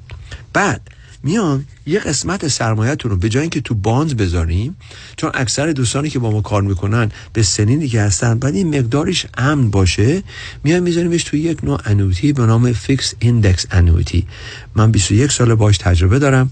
بعد 0.52 0.80
میایم 1.22 1.64
یه 1.86 1.99
قسمت 1.99 2.49
سرمایه‌تون 2.49 3.11
رو 3.11 3.16
به 3.16 3.28
جای 3.28 3.40
اینکه 3.40 3.61
تو 3.61 3.74
bond 3.74 4.16
بذاریم 4.16 4.77
چون 5.16 5.31
اکثر 5.35 5.73
دوستانی 5.73 6.11
که 6.11 6.19
با 6.19 6.31
ما 6.31 6.40
کار 6.40 6.62
می‌کنن 6.62 7.11
یه 7.32 7.43
سنینی 7.43 7.89
که 7.89 8.03
هستن 8.03 8.39
باید 8.39 8.55
یه 8.55 8.78
مقدارش 8.78 9.27
امن 9.36 9.70
باشه 9.70 10.23
میان 10.65 10.81
میذاریمش 10.81 11.24
تو 11.24 11.36
یک 11.36 11.65
نوع 11.65 11.81
annuity 11.84 12.32
به 12.32 12.47
نام 12.47 12.73
fixed 12.72 13.14
index 13.18 13.66
annuity 13.70 14.26
من 14.74 14.93
21 14.93 15.32
سال 15.32 15.55
باش 15.55 15.78
تجربه 15.78 16.19
دارم. 16.19 16.51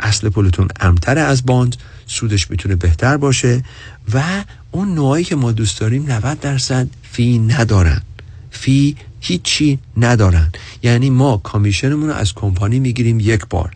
اصل 0.00 0.28
پولتون 0.28 0.68
امن‌تر 0.80 1.18
از 1.18 1.46
bond 1.46 1.76
سودش 2.06 2.50
می‌تونه 2.50 2.74
بهتر 2.74 3.16
باشه 3.16 3.64
و 4.14 4.44
اون 4.70 4.94
نوعی 4.94 5.24
که 5.24 5.36
ما 5.36 5.52
دوست 5.52 5.80
داریم 5.80 6.10
90 6.12 6.40
درصد 6.40 6.88
fee 7.02 7.38
ندارن. 7.38 8.02
fee 8.50 8.96
هیچی 9.20 9.78
ندارن. 9.96 10.52
یعنی 10.82 11.10
ما 11.10 11.36
commission 11.36 11.91
مون 11.91 12.08
رو 12.08 12.14
از 12.14 12.34
کمپانی 12.34 12.78
می‌گیریم 12.78 13.20
یک 13.20 13.46
بار. 13.50 13.70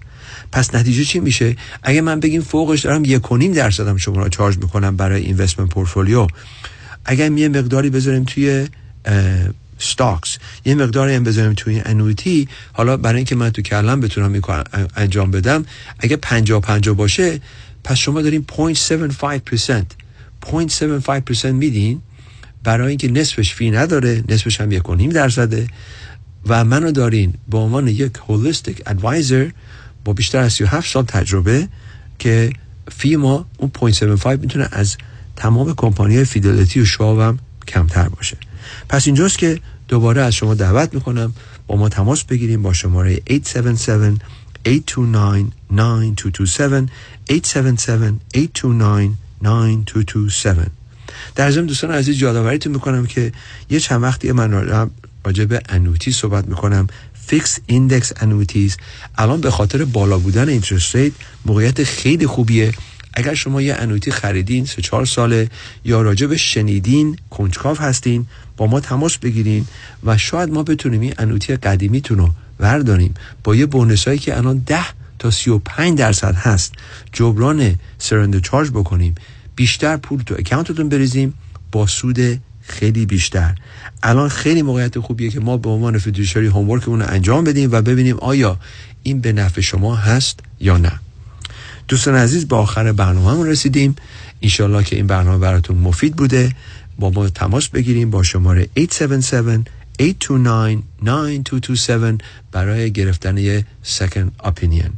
پس 0.52 0.74
نتیجه 0.74 1.05
چی 1.05 1.20
میشه؟ 1.20 1.57
اگه 1.82 2.01
من 2.01 2.20
بگیم 2.20 2.40
فوقش 2.40 2.81
دارم 2.81 3.05
یک 3.05 3.32
و 3.32 3.36
نیم 3.36 3.52
درصدم 3.52 3.97
شما 3.97 4.23
رو 4.23 4.28
charge 4.28 4.59
می‌کنم 4.59 4.97
برای 4.97 5.23
investment 5.23 5.70
portfolio. 5.70 6.27
اگر 7.05 7.32
یه 7.32 7.48
مقداری 7.48 7.90
بذاریم 7.90 8.24
توی 8.24 8.69
ستاکس 9.78 10.39
یه 10.65 10.74
مقداری 10.74 11.15
هم 11.15 11.24
بذاریم 11.24 11.52
توی 11.55 11.82
انویتی 11.85 12.48
حالا 12.73 12.97
برای 12.97 13.16
اینکه 13.16 13.35
من 13.35 13.51
تو 13.51 13.62
کلم 13.62 14.01
بتونم 14.01 14.43
انجام 14.97 15.31
بدم 15.31 15.65
اگه 15.98 16.16
50 16.16 16.61
50 16.61 16.94
باشه 16.94 17.40
پس 17.85 17.97
شما 17.97 18.23
داریم 18.23 18.47
0.75% 18.48 19.73
0.75% 20.47 21.44
میدین. 21.44 22.02
برای 22.65 22.89
اینکه 22.89 23.11
نصفش 23.11 23.55
فی 23.55 23.70
نداره 23.70 24.24
نصفش 24.28 24.61
هم 24.61 24.73
یک 24.73 24.82
درصده. 25.12 25.66
و 26.47 26.65
منو 26.65 26.90
دارین 26.90 27.35
به 27.48 27.59
عنوان 27.59 27.89
یک 27.89 28.12
هولستیک 28.28 28.82
ادوایزر 28.86 29.48
با 30.05 30.12
بیشتر 30.12 30.39
از 30.39 30.52
37 30.52 30.93
سال 30.93 31.05
تجربه 31.05 31.68
که 32.18 32.52
فی 32.89 33.16
ما 33.16 33.47
اون 33.56 33.70
0.75 33.93 34.27
می‌تونه 34.27 34.68
از 34.72 34.97
تمام 35.36 35.74
کمپانی 35.74 36.24
فیدلیتی 36.24 36.81
و 36.81 36.85
شواب 36.85 37.20
هم 37.20 37.39
کمتر 37.68 38.09
باشه. 38.09 38.36
پس 38.89 39.06
اینجاست 39.06 39.39
که 39.39 39.60
دوباره 39.89 40.22
از 40.22 40.35
شما 40.35 40.55
دعوت 40.55 40.94
می‌کنم 40.94 41.35
با 41.66 41.77
ما 41.77 41.89
تماس 41.89 42.24
بگیریم 42.24 42.62
با 42.62 42.72
شماره 42.72 43.20
877 43.31 44.22
829 44.66 45.47
9227 45.70 46.89
877 47.31 48.14
829 48.36 49.10
9227 49.43 50.70
در 51.35 51.51
ضمن 51.51 51.66
دوستان 51.66 51.90
عزیز 51.90 52.22
یادآوریتون 52.22 52.72
می‌کنم 52.72 53.06
که 53.06 53.32
یه 53.70 53.81
چند 53.81 54.02
وقتی 54.02 54.32
من 54.32 54.51
راجع 55.24 55.44
به 55.44 55.62
انویتی 55.68 56.12
صحبت 56.12 56.48
می‌کنم. 56.48 56.86
fixed 57.31 57.59
index 57.66 58.12
annuities. 58.20 58.77
الان 59.19 59.40
به 59.40 59.51
خاطر 59.51 59.85
بالا 59.85 60.19
بودن 60.19 60.48
interest 60.48 60.97
rate 60.97 61.12
موقعیت 61.47 61.85
خیلی 61.85 62.27
خوبیه. 62.27 62.73
اگر 63.15 63.35
شما 63.35 63.62
یه 63.62 63.74
annuity 63.74 64.11
خریدین 64.11 64.65
سه 64.65 64.82
چهار 64.82 65.05
ساله 65.05 65.48
یا 65.85 66.02
راجع 66.02 66.27
به 66.27 66.36
شنیدین 66.36 67.19
کنجکاو 67.31 67.77
هستین 67.77 68.27
با 68.57 68.66
ما 68.66 68.81
تماس 68.81 69.19
بگیرین 69.19 69.66
و 70.05 70.19
شاید 70.19 70.51
ما 70.51 70.62
بتونیم 70.62 71.01
این 71.01 71.15
annuity 71.19 71.57
قدیمیتون 71.57 72.19
رو 72.19 72.31
ورداریم. 72.61 73.15
با 73.44 73.57
یه 73.57 73.66
bonus 73.66 74.09
هایی 74.09 74.19
که 74.19 74.36
الان 74.36 74.59
10 74.59 74.78
تا 75.19 75.31
35 75.31 75.98
درصد 75.98 76.35
هست 76.35 76.73
جبران 77.12 77.74
surrender 77.98 78.43
charge 78.43 78.70
بکنیم. 78.70 79.15
بیشتر 79.57 79.97
پول 79.97 80.23
تو 80.23 80.35
account 80.39 80.73
تون 80.73 80.89
بریزیم 80.89 81.35
با 81.73 81.86
سود 81.86 82.40
خیلی 82.70 83.06
بیشتر. 83.06 83.55
الان 84.02 84.28
خیلی 84.28 84.62
موقعیت 84.62 84.98
خوبیه 84.98 85.30
که 85.30 85.40
ما 85.40 85.56
به 85.56 85.70
عنوان 85.70 85.98
فیدوشری 85.98 86.47
هومورکمون 86.47 87.02
رو 87.02 87.06
انجام 87.09 87.44
بدیم 87.44 87.72
و 87.72 87.82
ببینیم 87.82 88.16
آیا 88.18 88.59
این 89.02 89.20
به 89.20 89.32
نفع 89.32 89.60
شما 89.60 89.97
هست 89.97 90.40
یا 90.60 90.76
نه. 90.76 90.92
دوستان 91.88 92.14
عزیز 92.14 92.48
با 92.48 92.59
آخر 92.59 92.92
برنامه 92.92 93.51
رسیدیم. 93.51 93.97
انشالله 94.42 94.84
که 94.84 94.97
این 94.97 95.06
برنامه 95.06 95.38
براتون 95.38 95.76
مفید 95.76 96.16
بوده. 96.16 96.55
با 96.98 97.10
ما 97.10 97.28
تماس 97.28 97.68
بگیریم 97.68 98.10
با 98.10 98.22
شماره 98.22 98.68
877 98.78 99.70
829 100.01 100.82
9227 101.02 102.24
برای 102.52 102.90
گرفتن 102.90 103.38
یه 103.38 103.64
second 103.84 104.47
opinion. 104.47 104.90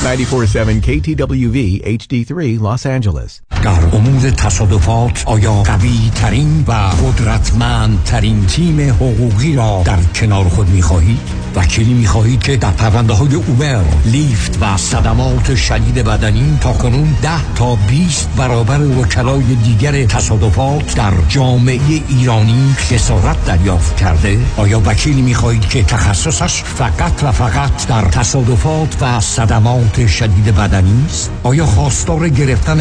947 0.05 0.81
KTWV 0.81 1.83
HD3 1.83 2.59
Los 2.59 2.85
Angeles 2.85 3.41
در 3.65 3.97
امور 3.97 4.31
تصادفات 4.31 5.23
آیا 5.27 5.53
قوی 5.53 6.11
ترین 6.15 6.65
و 6.67 6.73
قدرتمند 6.73 8.05
ترین 8.05 8.47
تیم 8.47 8.81
حقوقی 8.81 9.57
را 9.57 9.83
در 9.85 9.99
کنار 10.15 10.45
خود 10.45 10.69
می 10.69 10.83
خواهید؟ 10.83 11.45
وکیلی 11.57 11.95
می 11.95 12.07
خواهید 12.07 12.43
که 12.43 12.57
در 12.57 12.71
پرونده 12.71 13.13
های 13.13 13.35
اوبر، 13.35 13.83
لیفت 14.05 14.59
و 14.61 14.77
صدمات 14.77 15.55
شدید 15.55 15.95
بدنی 15.95 16.59
تا 16.61 16.73
کنون 16.73 17.17
ده 17.23 17.55
تا 17.55 17.75
20 17.75 18.29
برابر 18.37 18.81
وکلای 18.81 19.43
دیگر 19.43 20.07
تصادفات 20.07 20.95
در 20.95 21.13
جامعه 21.29 22.03
ایرانی 22.09 22.75
خسارت 22.79 23.45
دریافت 23.45 23.97
کرده؟ 23.97 24.39
آیا 24.57 24.83
وکیلی 24.87 25.23
می 25.23 25.35
خواهید 25.35 25.69
که 25.69 25.83
تخصصش 25.83 26.63
فقط 26.63 27.23
و 27.23 27.33
فقط 27.33 27.87
در 27.87 28.03
تصادفات 28.03 28.97
و 29.01 29.21
صدمات 29.21 30.07
شدید 30.07 30.55
بدنی 30.55 31.05
است؟ 31.07 31.31
آیا 31.43 31.67
خواستار 31.67 32.29
گرفتن 32.29 32.81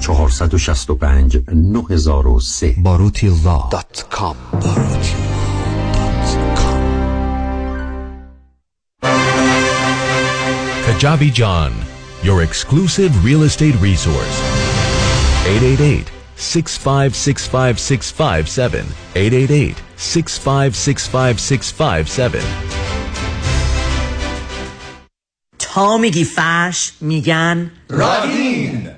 465 0.00 1.36
9003 1.52 2.74
باروتی 2.78 3.28
لا 3.44 3.68
دات 3.72 4.06
کام 4.10 4.36
Kajabi 10.86 11.30
John, 11.40 11.72
your 12.22 12.42
exclusive 12.42 13.10
real 13.24 13.42
estate 13.42 13.76
resource. 13.88 14.36
888 15.46 16.10
6565657. 16.36 18.84
888 19.14 19.76
6565657. 19.98 22.42
تا 25.58 25.98
میگی 25.98 26.24
فرش 26.24 26.92
میگن 27.00 27.70
رادین 27.88 28.88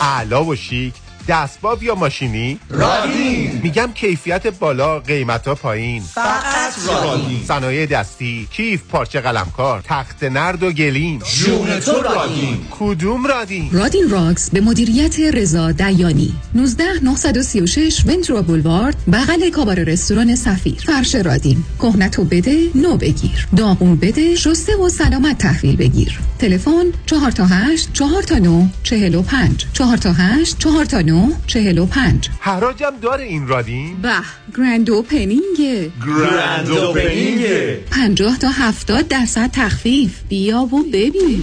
اعلا 0.00 0.44
و 0.44 0.56
شیک 0.56 0.94
دستباب 1.28 1.82
یا 1.82 1.94
ماشینی؟ 1.94 2.58
رادین. 2.70 3.60
میگم 3.62 3.92
کیفیت 3.94 4.46
بالا 4.46 4.98
قیمت 4.98 5.48
ها 5.48 5.54
پایین. 5.54 6.02
فقط 6.02 6.72
رادین. 6.88 7.44
صنایع 7.48 7.86
دستی 7.86 8.48
کیف 8.50 8.82
پارچه 8.82 9.20
قلمکار 9.20 9.82
تخت 9.84 10.24
نرد 10.24 10.62
و 10.62 10.72
گلیم. 10.72 11.18
جون 11.18 11.80
تو 11.80 12.02
رادین. 12.02 12.58
کدوم 12.70 13.26
رادین 13.26 13.68
رادین 13.72 14.10
راکس 14.10 14.50
به 14.50 14.60
مدیریت 14.60 15.20
رضا 15.20 15.72
دیانی. 15.72 16.32
19 16.54 16.84
936 17.02 18.04
ونتورا 18.06 18.42
بولوارد 18.42 18.96
بغل 19.12 19.50
کابار 19.50 19.78
رستوران 19.84 20.34
سفیر. 20.34 20.78
فرش 20.86 21.14
رادین. 21.14 21.64
کهنتو 21.78 22.24
بده 22.24 22.68
نو 22.74 22.96
بگیر. 22.96 23.48
داغون 23.56 23.96
بده 23.96 24.34
شسته 24.34 24.76
و 24.76 24.88
سلامت 24.88 25.38
تحویل 25.38 25.76
بگیر. 25.76 26.18
تلفن 26.38 26.84
4 27.06 27.30
تا 27.30 27.46
8 27.46 27.92
4 27.92 28.22
تا 28.22 28.38
9 28.38 28.68
45 28.82 29.66
4 29.72 29.96
تا 29.96 30.12
8 30.12 30.58
4 30.58 30.84
تا 30.84 31.00
9 31.00 31.15
45 31.46 32.28
حراجم 32.40 32.92
داره 33.02 33.24
این 33.24 33.48
رادین؟ 33.48 33.96
به 34.02 34.12
گرند 34.56 34.90
اوپنینگ. 34.90 35.90
گرند 36.06 36.70
اوپنینگ. 36.70 37.44
50 37.90 38.38
تا 38.38 38.48
70 38.48 39.08
درصد 39.08 39.50
تخفیف. 39.52 40.20
بیا 40.28 40.60
و 40.62 40.82
ببین. 40.92 41.42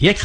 یک 0.00 0.16